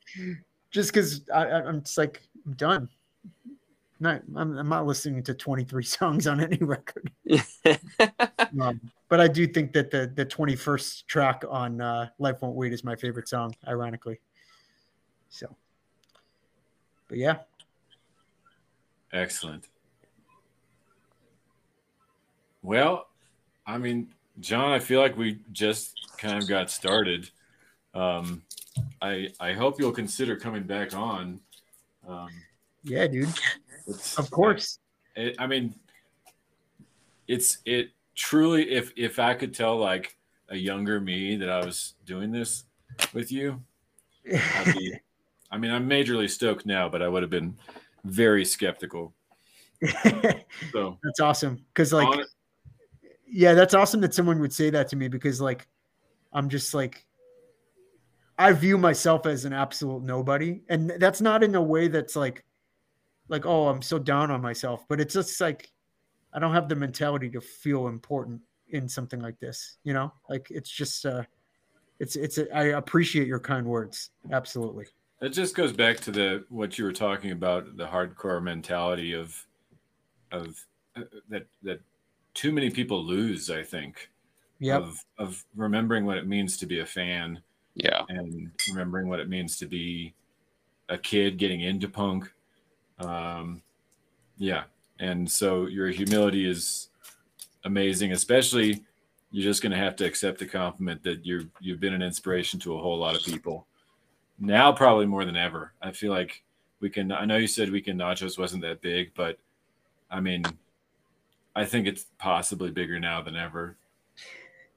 Just 0.71 0.93
because 0.93 1.23
i'm 1.35 1.83
just 1.83 1.97
like 1.97 2.21
i'm 2.45 2.53
done. 2.53 2.89
Not 3.99 4.21
I'm, 4.35 4.59
I'm 4.59 4.69
not 4.69 4.85
listening 4.87 5.23
to 5.23 5.33
23 5.33 5.83
songs 5.85 6.27
on 6.27 6.41
any 6.41 6.59
record. 6.59 7.11
Um, 8.61 8.81
but 9.09 9.21
i 9.21 9.29
do 9.29 9.47
think 9.47 9.73
that 9.73 9.91
the 9.91 10.13
the 10.15 10.27
21st 10.27 11.07
track 11.07 11.43
on 11.49 11.81
uh 11.81 12.09
life 12.19 12.37
won't 12.43 12.57
wait 12.57 12.75
is 12.75 12.85
my 12.85 12.95
favorite 12.95 13.29
song 13.29 13.55
ironically. 13.67 14.21
So 15.31 15.57
but 17.09 17.19
yeah. 17.19 17.39
Excellent. 19.13 19.69
Well, 22.67 23.07
I 23.65 23.79
mean, 23.79 24.09
John, 24.41 24.73
I 24.73 24.81
feel 24.81 25.01
like 25.01 25.17
we 25.17 25.39
just 25.53 25.95
kind 26.19 26.43
of 26.43 26.49
got 26.49 26.69
started. 26.69 27.31
Um, 27.95 28.43
I 29.01 29.29
I 29.39 29.53
hope 29.53 29.79
you'll 29.79 29.93
consider 29.93 30.35
coming 30.35 30.65
back 30.65 30.93
on. 30.93 31.39
Um, 32.07 32.29
yeah 32.85 33.07
dude 33.09 33.29
of 34.17 34.31
course 34.31 34.79
It, 35.17 35.35
I 35.39 35.47
mean, 35.47 35.75
it's 37.29 37.59
it 37.65 37.91
truly. 38.17 38.71
If 38.71 38.93
if 38.97 39.21
I 39.21 39.35
could 39.35 39.55
tell 39.55 39.77
like 39.77 40.17
a 40.49 40.57
younger 40.57 41.01
me 41.01 41.37
that 41.37 41.49
I 41.49 41.65
was 41.65 41.95
doing 42.05 42.33
this 42.33 42.65
with 43.15 43.31
you, 43.31 43.63
I'd 44.27 44.75
be, 44.75 44.95
I 45.53 45.57
mean, 45.57 45.71
I'm 45.71 45.89
majorly 45.89 46.29
stoked 46.29 46.67
now, 46.67 46.89
but 46.89 47.01
I 47.01 47.09
would 47.09 47.23
have 47.23 47.31
been 47.31 47.57
very 48.05 48.45
skeptical. 48.45 49.15
So 50.73 50.99
that's 51.03 51.21
awesome 51.21 51.65
because 51.69 51.93
like 51.93 52.27
Yeah, 53.27 53.55
that's 53.55 53.75
awesome 53.75 54.01
that 54.03 54.15
someone 54.15 54.41
would 54.41 54.53
say 54.53 54.71
that 54.71 54.89
to 54.89 54.97
me 54.97 55.09
because 55.09 55.41
like 55.41 55.67
I'm 56.33 56.49
just 56.49 56.75
like 56.75 57.07
I 58.39 58.53
view 58.53 58.77
myself 58.77 59.27
as 59.27 59.45
an 59.45 59.53
absolute 59.53 60.03
nobody. 60.03 60.61
And 60.69 60.91
that's 60.99 61.21
not 61.21 61.43
in 61.43 61.55
a 61.55 61.63
way 61.63 61.89
that's 61.89 62.17
like 62.17 62.45
like, 63.29 63.45
oh, 63.45 63.69
I'm 63.69 63.83
so 63.83 63.99
down 63.99 64.31
on 64.31 64.41
myself, 64.41 64.85
but 64.89 65.01
it's 65.01 65.15
just 65.15 65.41
like 65.41 65.71
I 66.33 66.39
don't 66.39 66.53
have 66.53 66.69
the 66.69 66.77
mentality 66.77 67.31
to 67.31 67.41
feel 67.41 67.89
important 67.89 68.41
in 68.69 68.89
something 68.89 69.21
like 69.21 69.39
this, 69.41 69.79
you 69.85 69.93
know? 69.93 70.13
Like 70.29 70.47
it's 70.51 70.71
just 70.71 71.07
uh 71.07 71.23
it's 71.99 72.17
it's 72.17 72.39
a, 72.39 72.55
I 72.55 72.65
appreciate 72.79 73.27
your 73.27 73.41
kind 73.41 73.67
words. 73.67 74.11
Absolutely. 74.31 74.87
It 75.23 75.31
just 75.31 75.55
goes 75.55 75.73
back 75.73 75.99
to 76.01 76.11
the 76.11 76.45
what 76.51 76.79
you 76.79 76.85
were 76.85 76.93
talking 76.93 77.31
about 77.31 77.77
the 77.77 77.87
hardcore 77.87 78.43
mentality 78.43 79.15
of 79.15 79.35
of 80.31 80.55
uh, 80.95 81.03
that 81.31 81.47
that 81.63 81.81
too 82.37 82.53
many 82.53 82.71
people 82.71 83.05
lose. 83.05 83.51
I 83.51 83.63
think. 83.63 84.11
Yeah. 84.59 84.77
Of 84.79 85.05
of 85.19 85.45
remembering 85.55 86.05
what 86.07 86.17
it 86.19 86.27
means 86.27 86.57
to 86.59 86.67
be 86.67 86.81
a 86.81 86.87
fan. 86.87 87.41
Yeah. 87.75 88.03
And 88.09 88.51
remembering 88.71 89.09
what 89.09 89.21
it 89.21 89.29
means 89.29 89.59
to 89.59 89.67
be 89.67 90.15
a 90.89 90.97
kid 90.97 91.37
getting 91.37 91.63
into 91.63 91.89
punk. 91.89 92.31
Um, 92.99 93.63
yeah. 94.39 94.65
And 94.99 95.31
so 95.31 95.67
your 95.67 95.89
humility 95.89 96.49
is 96.49 96.89
amazing, 97.65 98.13
especially 98.13 98.83
you're 99.31 99.45
just 99.45 99.63
going 99.63 99.73
to 99.73 99.79
have 99.79 99.97
to 99.97 100.07
accept 100.07 100.39
the 100.39 100.47
compliment 100.47 101.03
that 101.03 101.27
you're 101.27 101.43
you've 101.61 101.81
been 101.81 101.93
an 101.93 102.03
inspiration 102.03 102.59
to 102.61 102.77
a 102.77 102.79
whole 102.79 102.97
lot 102.97 103.17
of 103.17 103.23
people 103.23 103.67
now 104.39 104.73
probably 104.73 105.07
more 105.07 105.25
than 105.25 105.37
ever. 105.37 105.73
I 105.83 105.93
feel 105.93 106.13
like 106.13 106.43
we 106.81 106.91
can. 106.91 107.13
I 107.13 107.25
know 107.25 107.37
you 107.37 107.47
said 107.47 107.71
weekend 107.71 108.01
nachos 108.01 108.39
wasn't 108.39 108.63
that 108.63 108.81
big, 108.81 109.13
but 109.15 109.39
I 110.11 110.21
mean, 110.21 110.45
I 111.57 111.65
think 111.65 111.87
it's 111.87 112.07
possibly 112.19 112.71
bigger 112.71 113.01
now 113.01 113.23
than 113.23 113.35
ever. 113.35 113.77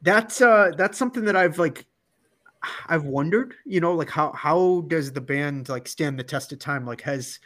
That's 0.01 0.41
uh 0.41 0.71
that's 0.77 0.97
something 0.97 1.25
that 1.25 1.35
I've 1.35 1.59
like 1.59 1.85
I've 2.87 3.03
wondered, 3.03 3.53
you 3.65 3.81
know, 3.81 3.93
like 3.93 4.09
how 4.09 4.31
how 4.31 4.85
does 4.87 5.11
the 5.11 5.21
band 5.21 5.69
like 5.69 5.87
stand 5.87 6.17
the 6.17 6.23
test 6.23 6.51
of 6.53 6.59
time? 6.59 6.85
Like 6.85 7.01
has 7.01 7.39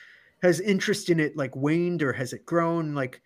has 0.44 0.60
interest 0.60 1.10
in 1.10 1.20
it 1.20 1.36
like 1.36 1.56
waned 1.56 2.04
or 2.04 2.14
has 2.14 2.32
it 2.32 2.46
grown? 2.46 2.94
Like 2.94 3.22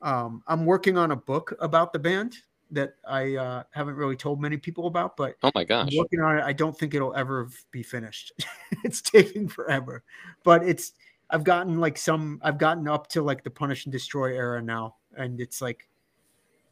um 0.00 0.42
I'm 0.46 0.64
working 0.64 0.96
on 0.96 1.10
a 1.10 1.16
book 1.16 1.54
about 1.60 1.92
the 1.92 1.98
band 1.98 2.36
that 2.70 2.94
I 3.06 3.36
uh, 3.36 3.62
haven't 3.70 3.96
really 3.96 4.16
told 4.16 4.40
many 4.40 4.56
people 4.56 4.86
about, 4.86 5.16
but 5.16 5.36
oh 5.42 5.50
my 5.54 5.64
gosh, 5.64 5.88
I'm 5.90 5.96
working 5.96 6.20
on 6.20 6.38
it. 6.38 6.44
I 6.44 6.52
don't 6.52 6.78
think 6.78 6.94
it'll 6.94 7.14
ever 7.14 7.48
be 7.70 7.82
finished. 7.82 8.32
it's 8.84 9.00
taking 9.00 9.48
forever, 9.48 10.04
but 10.44 10.62
it's. 10.62 10.92
I've 11.30 11.44
gotten 11.44 11.78
like 11.78 11.98
some. 11.98 12.40
I've 12.42 12.58
gotten 12.58 12.88
up 12.88 13.06
to 13.08 13.22
like 13.22 13.44
the 13.44 13.50
punish 13.50 13.84
and 13.84 13.92
destroy 13.92 14.34
era 14.36 14.62
now, 14.62 14.96
and 15.18 15.40
it's 15.40 15.60
like, 15.60 15.88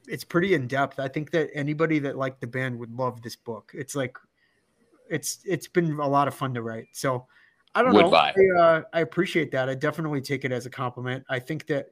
it's 0.09 0.25
pretty 0.25 0.55
in 0.55 0.69
depth. 0.69 0.99
I 1.01 1.09
think 1.09 1.31
that 1.33 1.51
anybody 1.53 1.99
that 2.01 2.17
liked 2.17 2.41
the 2.41 2.47
band 2.47 2.79
would 2.79 2.93
love 2.93 3.23
this 3.23 3.37
book. 3.37 3.73
It's 3.75 3.95
like, 3.95 4.17
it's 5.11 5.41
it's 5.45 5.69
been 5.69 5.99
a 6.01 6.09
lot 6.09 6.29
of 6.29 6.35
fun 6.35 6.55
to 6.55 6.63
write. 6.63 6.87
So, 6.93 7.27
I 7.75 7.83
don't 7.83 7.93
would 7.93 8.07
know. 8.07 8.15
I, 8.15 8.33
uh, 8.59 8.83
I 8.93 9.01
appreciate 9.01 9.53
that. 9.53 9.69
I 9.69 9.75
definitely 9.75 10.23
take 10.23 10.45
it 10.47 10.53
as 10.53 10.65
a 10.65 10.71
compliment. 10.71 11.25
I 11.29 11.39
think 11.39 11.67
that 11.67 11.89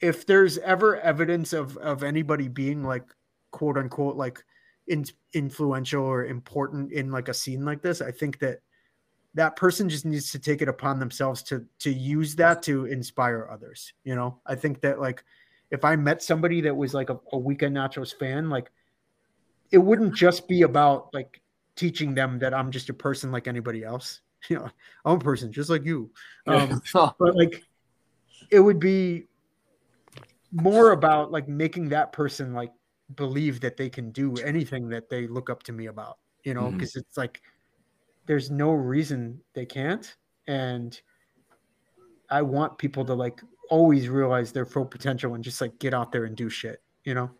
if 0.00 0.24
there's 0.24 0.56
ever 0.58 0.98
evidence 1.00 1.52
of 1.52 1.76
of 1.76 2.02
anybody 2.02 2.48
being 2.48 2.82
like 2.82 3.04
quote 3.50 3.76
unquote 3.76 4.16
like 4.16 4.42
in, 4.86 5.04
influential 5.34 6.04
or 6.04 6.24
important 6.24 6.92
in 6.92 7.10
like 7.10 7.28
a 7.28 7.34
scene 7.34 7.64
like 7.64 7.82
this, 7.82 8.00
I 8.00 8.10
think 8.10 8.38
that 8.38 8.60
that 9.34 9.56
person 9.56 9.88
just 9.88 10.06
needs 10.06 10.32
to 10.32 10.38
take 10.38 10.62
it 10.62 10.68
upon 10.68 10.98
themselves 10.98 11.42
to 11.44 11.66
to 11.80 11.92
use 11.92 12.34
that 12.36 12.62
to 12.62 12.86
inspire 12.86 13.48
others. 13.50 13.92
You 14.04 14.14
know, 14.14 14.40
I 14.46 14.54
think 14.54 14.80
that 14.80 15.00
like 15.00 15.22
if 15.70 15.84
I 15.84 15.96
met 15.96 16.22
somebody 16.22 16.60
that 16.62 16.74
was 16.74 16.94
like 16.94 17.10
a, 17.10 17.18
a 17.32 17.38
weekend 17.38 17.76
nachos 17.76 18.16
fan, 18.18 18.48
like 18.48 18.70
it 19.70 19.78
wouldn't 19.78 20.14
just 20.14 20.48
be 20.48 20.62
about 20.62 21.12
like 21.12 21.40
teaching 21.76 22.14
them 22.14 22.38
that 22.38 22.54
I'm 22.54 22.70
just 22.70 22.88
a 22.88 22.94
person 22.94 23.30
like 23.30 23.48
anybody 23.48 23.84
else. 23.84 24.20
You 24.48 24.58
know, 24.58 24.70
I'm 25.04 25.16
a 25.16 25.18
person 25.18 25.50
just 25.50 25.68
like 25.68 25.84
you. 25.84 26.12
Um, 26.46 26.80
but 26.94 27.34
like 27.34 27.64
it 28.50 28.60
would 28.60 28.78
be 28.78 29.24
more 30.52 30.92
about 30.92 31.32
like 31.32 31.48
making 31.48 31.88
that 31.88 32.12
person 32.12 32.54
like 32.54 32.72
believe 33.16 33.60
that 33.62 33.76
they 33.76 33.90
can 33.90 34.12
do 34.12 34.36
anything 34.36 34.88
that 34.90 35.08
they 35.10 35.26
look 35.26 35.50
up 35.50 35.64
to 35.64 35.72
me 35.72 35.86
about, 35.86 36.18
you 36.44 36.54
know, 36.54 36.70
because 36.70 36.90
mm-hmm. 36.90 37.00
it's 37.00 37.16
like 37.16 37.42
there's 38.26 38.48
no 38.48 38.70
reason 38.70 39.40
they 39.54 39.66
can't. 39.66 40.16
And 40.46 40.98
I 42.30 42.42
want 42.42 42.78
people 42.78 43.04
to 43.06 43.14
like 43.14 43.42
always 43.68 44.08
realize 44.08 44.52
their 44.52 44.66
full 44.66 44.84
potential 44.84 45.34
and 45.34 45.44
just 45.44 45.60
like 45.60 45.78
get 45.78 45.94
out 45.94 46.12
there 46.12 46.24
and 46.24 46.36
do 46.36 46.48
shit, 46.48 46.82
you 47.04 47.14
know? 47.14 47.30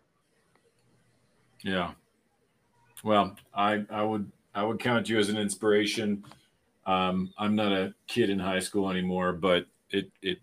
Yeah. 1.63 1.91
Well, 3.03 3.35
I 3.53 3.85
I 3.89 4.03
would 4.03 4.31
I 4.53 4.63
would 4.63 4.79
count 4.79 5.09
you 5.09 5.19
as 5.19 5.29
an 5.29 5.37
inspiration. 5.37 6.23
Um, 6.85 7.31
I'm 7.37 7.55
not 7.55 7.71
a 7.71 7.93
kid 8.07 8.29
in 8.29 8.39
high 8.39 8.59
school 8.59 8.89
anymore, 8.89 9.33
but 9.33 9.65
it 9.89 10.11
it 10.21 10.39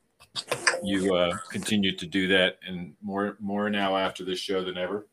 you 0.83 1.15
uh, 1.15 1.37
continue 1.51 1.97
to 1.97 2.07
do 2.07 2.29
that 2.29 2.59
and 2.67 2.95
more 3.03 3.37
more 3.41 3.71
now 3.71 3.97
after 3.97 4.25
this 4.25 4.39
show 4.39 4.65
than 4.65 4.77
ever. 4.77 5.07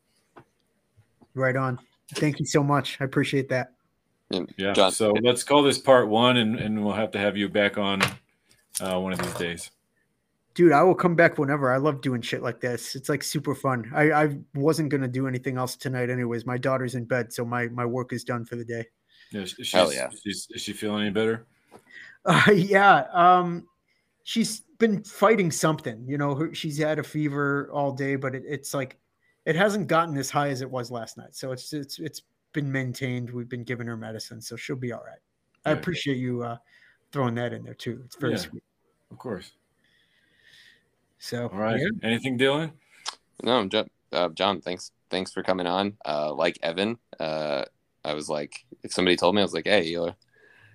Right 1.33 1.55
on. 1.55 1.79
Thank 2.15 2.39
you 2.39 2.45
so 2.45 2.63
much. 2.63 2.97
I 3.01 3.05
appreciate 3.05 3.49
that. 3.49 3.73
Yeah. 4.57 4.73
John, 4.73 4.91
so 4.91 5.13
let's 5.21 5.43
call 5.43 5.63
this 5.63 5.77
part 5.77 6.07
one, 6.07 6.37
and, 6.37 6.59
and 6.59 6.83
we'll 6.83 6.93
have 6.93 7.11
to 7.11 7.19
have 7.19 7.37
you 7.37 7.49
back 7.49 7.77
on 7.77 8.01
uh, 8.81 8.99
one 8.99 9.13
of 9.13 9.19
these 9.19 9.33
days. 9.33 9.71
Dude, 10.53 10.71
I 10.71 10.83
will 10.83 10.95
come 10.95 11.15
back 11.15 11.37
whenever. 11.37 11.73
I 11.73 11.77
love 11.77 12.01
doing 12.01 12.21
shit 12.21 12.43
like 12.43 12.59
this. 12.59 12.95
It's 12.95 13.09
like 13.09 13.23
super 13.23 13.55
fun. 13.55 13.91
I, 13.93 14.11
I 14.11 14.37
wasn't 14.53 14.89
gonna 14.89 15.07
do 15.07 15.27
anything 15.27 15.57
else 15.57 15.75
tonight, 15.75 16.09
anyways. 16.09 16.45
My 16.45 16.57
daughter's 16.57 16.95
in 16.95 17.05
bed, 17.05 17.33
so 17.33 17.43
my 17.43 17.67
my 17.69 17.85
work 17.85 18.13
is 18.13 18.23
done 18.23 18.45
for 18.45 18.55
the 18.55 18.65
day. 18.65 18.85
Yeah, 19.31 19.45
she's, 19.45 19.71
Hell 19.71 19.91
yeah. 19.91 20.09
She's, 20.23 20.47
is 20.51 20.61
she 20.61 20.73
feeling 20.73 21.01
any 21.01 21.09
better? 21.09 21.47
Uh, 22.23 22.51
yeah. 22.53 23.05
Um, 23.11 23.67
she's 24.23 24.61
been 24.77 25.03
fighting 25.03 25.49
something. 25.49 26.05
You 26.07 26.17
know, 26.17 26.35
her, 26.35 26.53
she's 26.53 26.77
had 26.77 26.99
a 26.99 27.03
fever 27.03 27.69
all 27.73 27.91
day, 27.91 28.15
but 28.15 28.35
it, 28.35 28.43
it's 28.47 28.73
like 28.73 28.97
it 29.45 29.55
hasn't 29.55 29.87
gotten 29.87 30.17
as 30.17 30.29
high 30.29 30.49
as 30.49 30.61
it 30.61 30.69
was 30.69 30.91
last 30.91 31.17
night. 31.17 31.35
So 31.35 31.51
it's 31.51 31.73
it's 31.73 31.99
it's 31.99 32.21
been 32.53 32.71
maintained. 32.71 33.31
We've 33.31 33.49
been 33.49 33.63
giving 33.63 33.87
her 33.87 33.97
medicine, 33.97 34.41
so 34.41 34.55
she'll 34.55 34.75
be 34.75 34.91
all 34.91 35.03
right. 35.03 35.19
I 35.65 35.71
appreciate 35.71 36.17
you 36.17 36.43
uh, 36.43 36.57
throwing 37.11 37.35
that 37.35 37.53
in 37.53 37.63
there 37.63 37.73
too. 37.73 38.01
It's 38.05 38.15
very 38.17 38.33
yeah, 38.33 38.39
sweet. 38.39 38.63
Of 39.11 39.17
course. 39.17 39.53
So 41.23 41.43
all 41.43 41.57
right. 41.57 41.79
Yeah. 41.79 41.87
Anything, 42.03 42.37
Dylan? 42.37 42.73
No, 43.43 43.65
John, 43.69 43.89
uh, 44.11 44.27
John. 44.29 44.59
Thanks, 44.59 44.91
thanks 45.09 45.31
for 45.31 45.41
coming 45.41 45.65
on. 45.65 45.95
Uh, 46.03 46.33
like 46.33 46.59
Evan, 46.61 46.97
uh, 47.17 47.63
I 48.03 48.13
was 48.13 48.27
like, 48.27 48.65
if 48.83 48.91
somebody 48.91 49.15
told 49.15 49.33
me, 49.33 49.39
I 49.41 49.45
was 49.45 49.53
like, 49.53 49.65
hey, 49.65 49.85
you're 49.85 50.17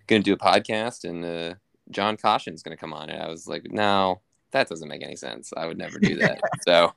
gonna 0.07 0.23
do 0.23 0.33
a 0.33 0.39
podcast, 0.39 1.05
and 1.05 1.23
uh, 1.23 1.55
John 1.91 2.17
Caution's 2.17 2.63
going 2.63 2.75
to 2.75 2.81
come 2.81 2.95
on. 2.95 3.11
And 3.11 3.23
I 3.23 3.29
was 3.29 3.47
like, 3.47 3.71
no, 3.71 4.23
that 4.53 4.71
doesn't 4.71 4.89
make 4.89 5.05
any 5.05 5.17
sense. 5.17 5.53
I 5.55 5.67
would 5.67 5.77
never 5.77 5.99
do 5.99 6.17
that. 6.17 6.41
so, 6.67 6.95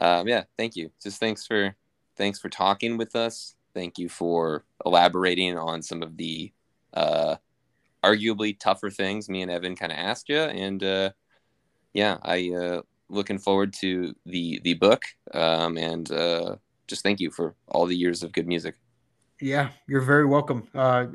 um, 0.00 0.26
yeah, 0.26 0.44
thank 0.56 0.74
you. 0.74 0.90
Just 1.02 1.20
thanks 1.20 1.46
for 1.46 1.76
thanks 2.16 2.38
for 2.38 2.48
talking 2.48 2.96
with 2.96 3.14
us. 3.14 3.54
Thank 3.74 3.98
you 3.98 4.08
for 4.08 4.64
elaborating 4.86 5.58
on 5.58 5.82
some 5.82 6.02
of 6.02 6.16
the 6.16 6.52
uh, 6.94 7.36
arguably 8.02 8.58
tougher 8.58 8.88
things 8.88 9.28
me 9.28 9.42
and 9.42 9.50
Evan 9.50 9.76
kind 9.76 9.92
of 9.92 9.98
asked 9.98 10.30
you. 10.30 10.38
And 10.38 10.82
uh, 10.82 11.10
yeah, 11.92 12.18
I 12.22 12.50
uh, 12.50 12.82
looking 13.08 13.38
forward 13.38 13.72
to 13.80 14.14
the 14.26 14.60
the 14.62 14.74
book. 14.74 15.02
Um, 15.32 15.78
and 15.78 16.10
uh, 16.10 16.56
just 16.86 17.02
thank 17.02 17.20
you 17.20 17.30
for 17.30 17.54
all 17.68 17.86
the 17.86 17.96
years 17.96 18.22
of 18.22 18.32
good 18.32 18.46
music. 18.46 18.76
Yeah, 19.40 19.70
you're 19.86 20.00
very 20.00 20.26
welcome. 20.26 20.66
Uh, 20.74 21.06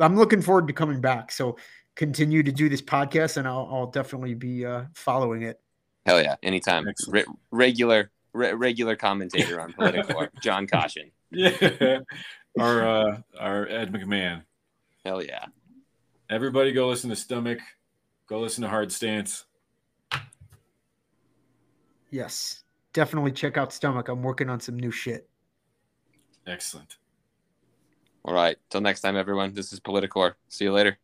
I'm 0.00 0.16
looking 0.16 0.40
forward 0.40 0.66
to 0.68 0.72
coming 0.72 1.00
back. 1.00 1.30
So 1.32 1.58
continue 1.94 2.42
to 2.42 2.52
do 2.52 2.68
this 2.68 2.80
podcast, 2.80 3.36
and 3.36 3.46
I'll, 3.46 3.68
I'll 3.70 3.86
definitely 3.86 4.34
be 4.34 4.64
uh, 4.64 4.84
following 4.94 5.42
it. 5.42 5.60
Hell 6.06 6.20
yeah, 6.22 6.36
anytime. 6.42 6.86
Re- 7.08 7.24
regular 7.50 8.10
re- 8.32 8.54
regular 8.54 8.96
commentator 8.96 9.60
on 9.60 9.72
political, 9.72 10.26
John 10.42 10.66
Caution. 10.66 11.10
Yeah, 11.30 11.98
our 12.58 12.86
uh, 12.86 13.20
our 13.38 13.68
Ed 13.68 13.92
McMahon. 13.92 14.42
Hell 15.04 15.22
yeah. 15.22 15.46
Everybody, 16.30 16.72
go 16.72 16.88
listen 16.88 17.10
to 17.10 17.16
Stomach. 17.16 17.58
Go 18.26 18.40
listen 18.40 18.62
to 18.62 18.68
Hard 18.68 18.90
Stance. 18.90 19.44
Yes, 22.12 22.62
definitely 22.92 23.32
check 23.32 23.56
out 23.56 23.72
Stomach. 23.72 24.08
I'm 24.08 24.22
working 24.22 24.50
on 24.50 24.60
some 24.60 24.78
new 24.78 24.90
shit. 24.90 25.28
Excellent. 26.46 26.98
All 28.22 28.34
right. 28.34 28.58
Till 28.68 28.82
next 28.82 29.00
time, 29.00 29.16
everyone. 29.16 29.54
This 29.54 29.72
is 29.72 29.80
Politicore. 29.80 30.34
See 30.50 30.66
you 30.66 30.72
later. 30.72 30.98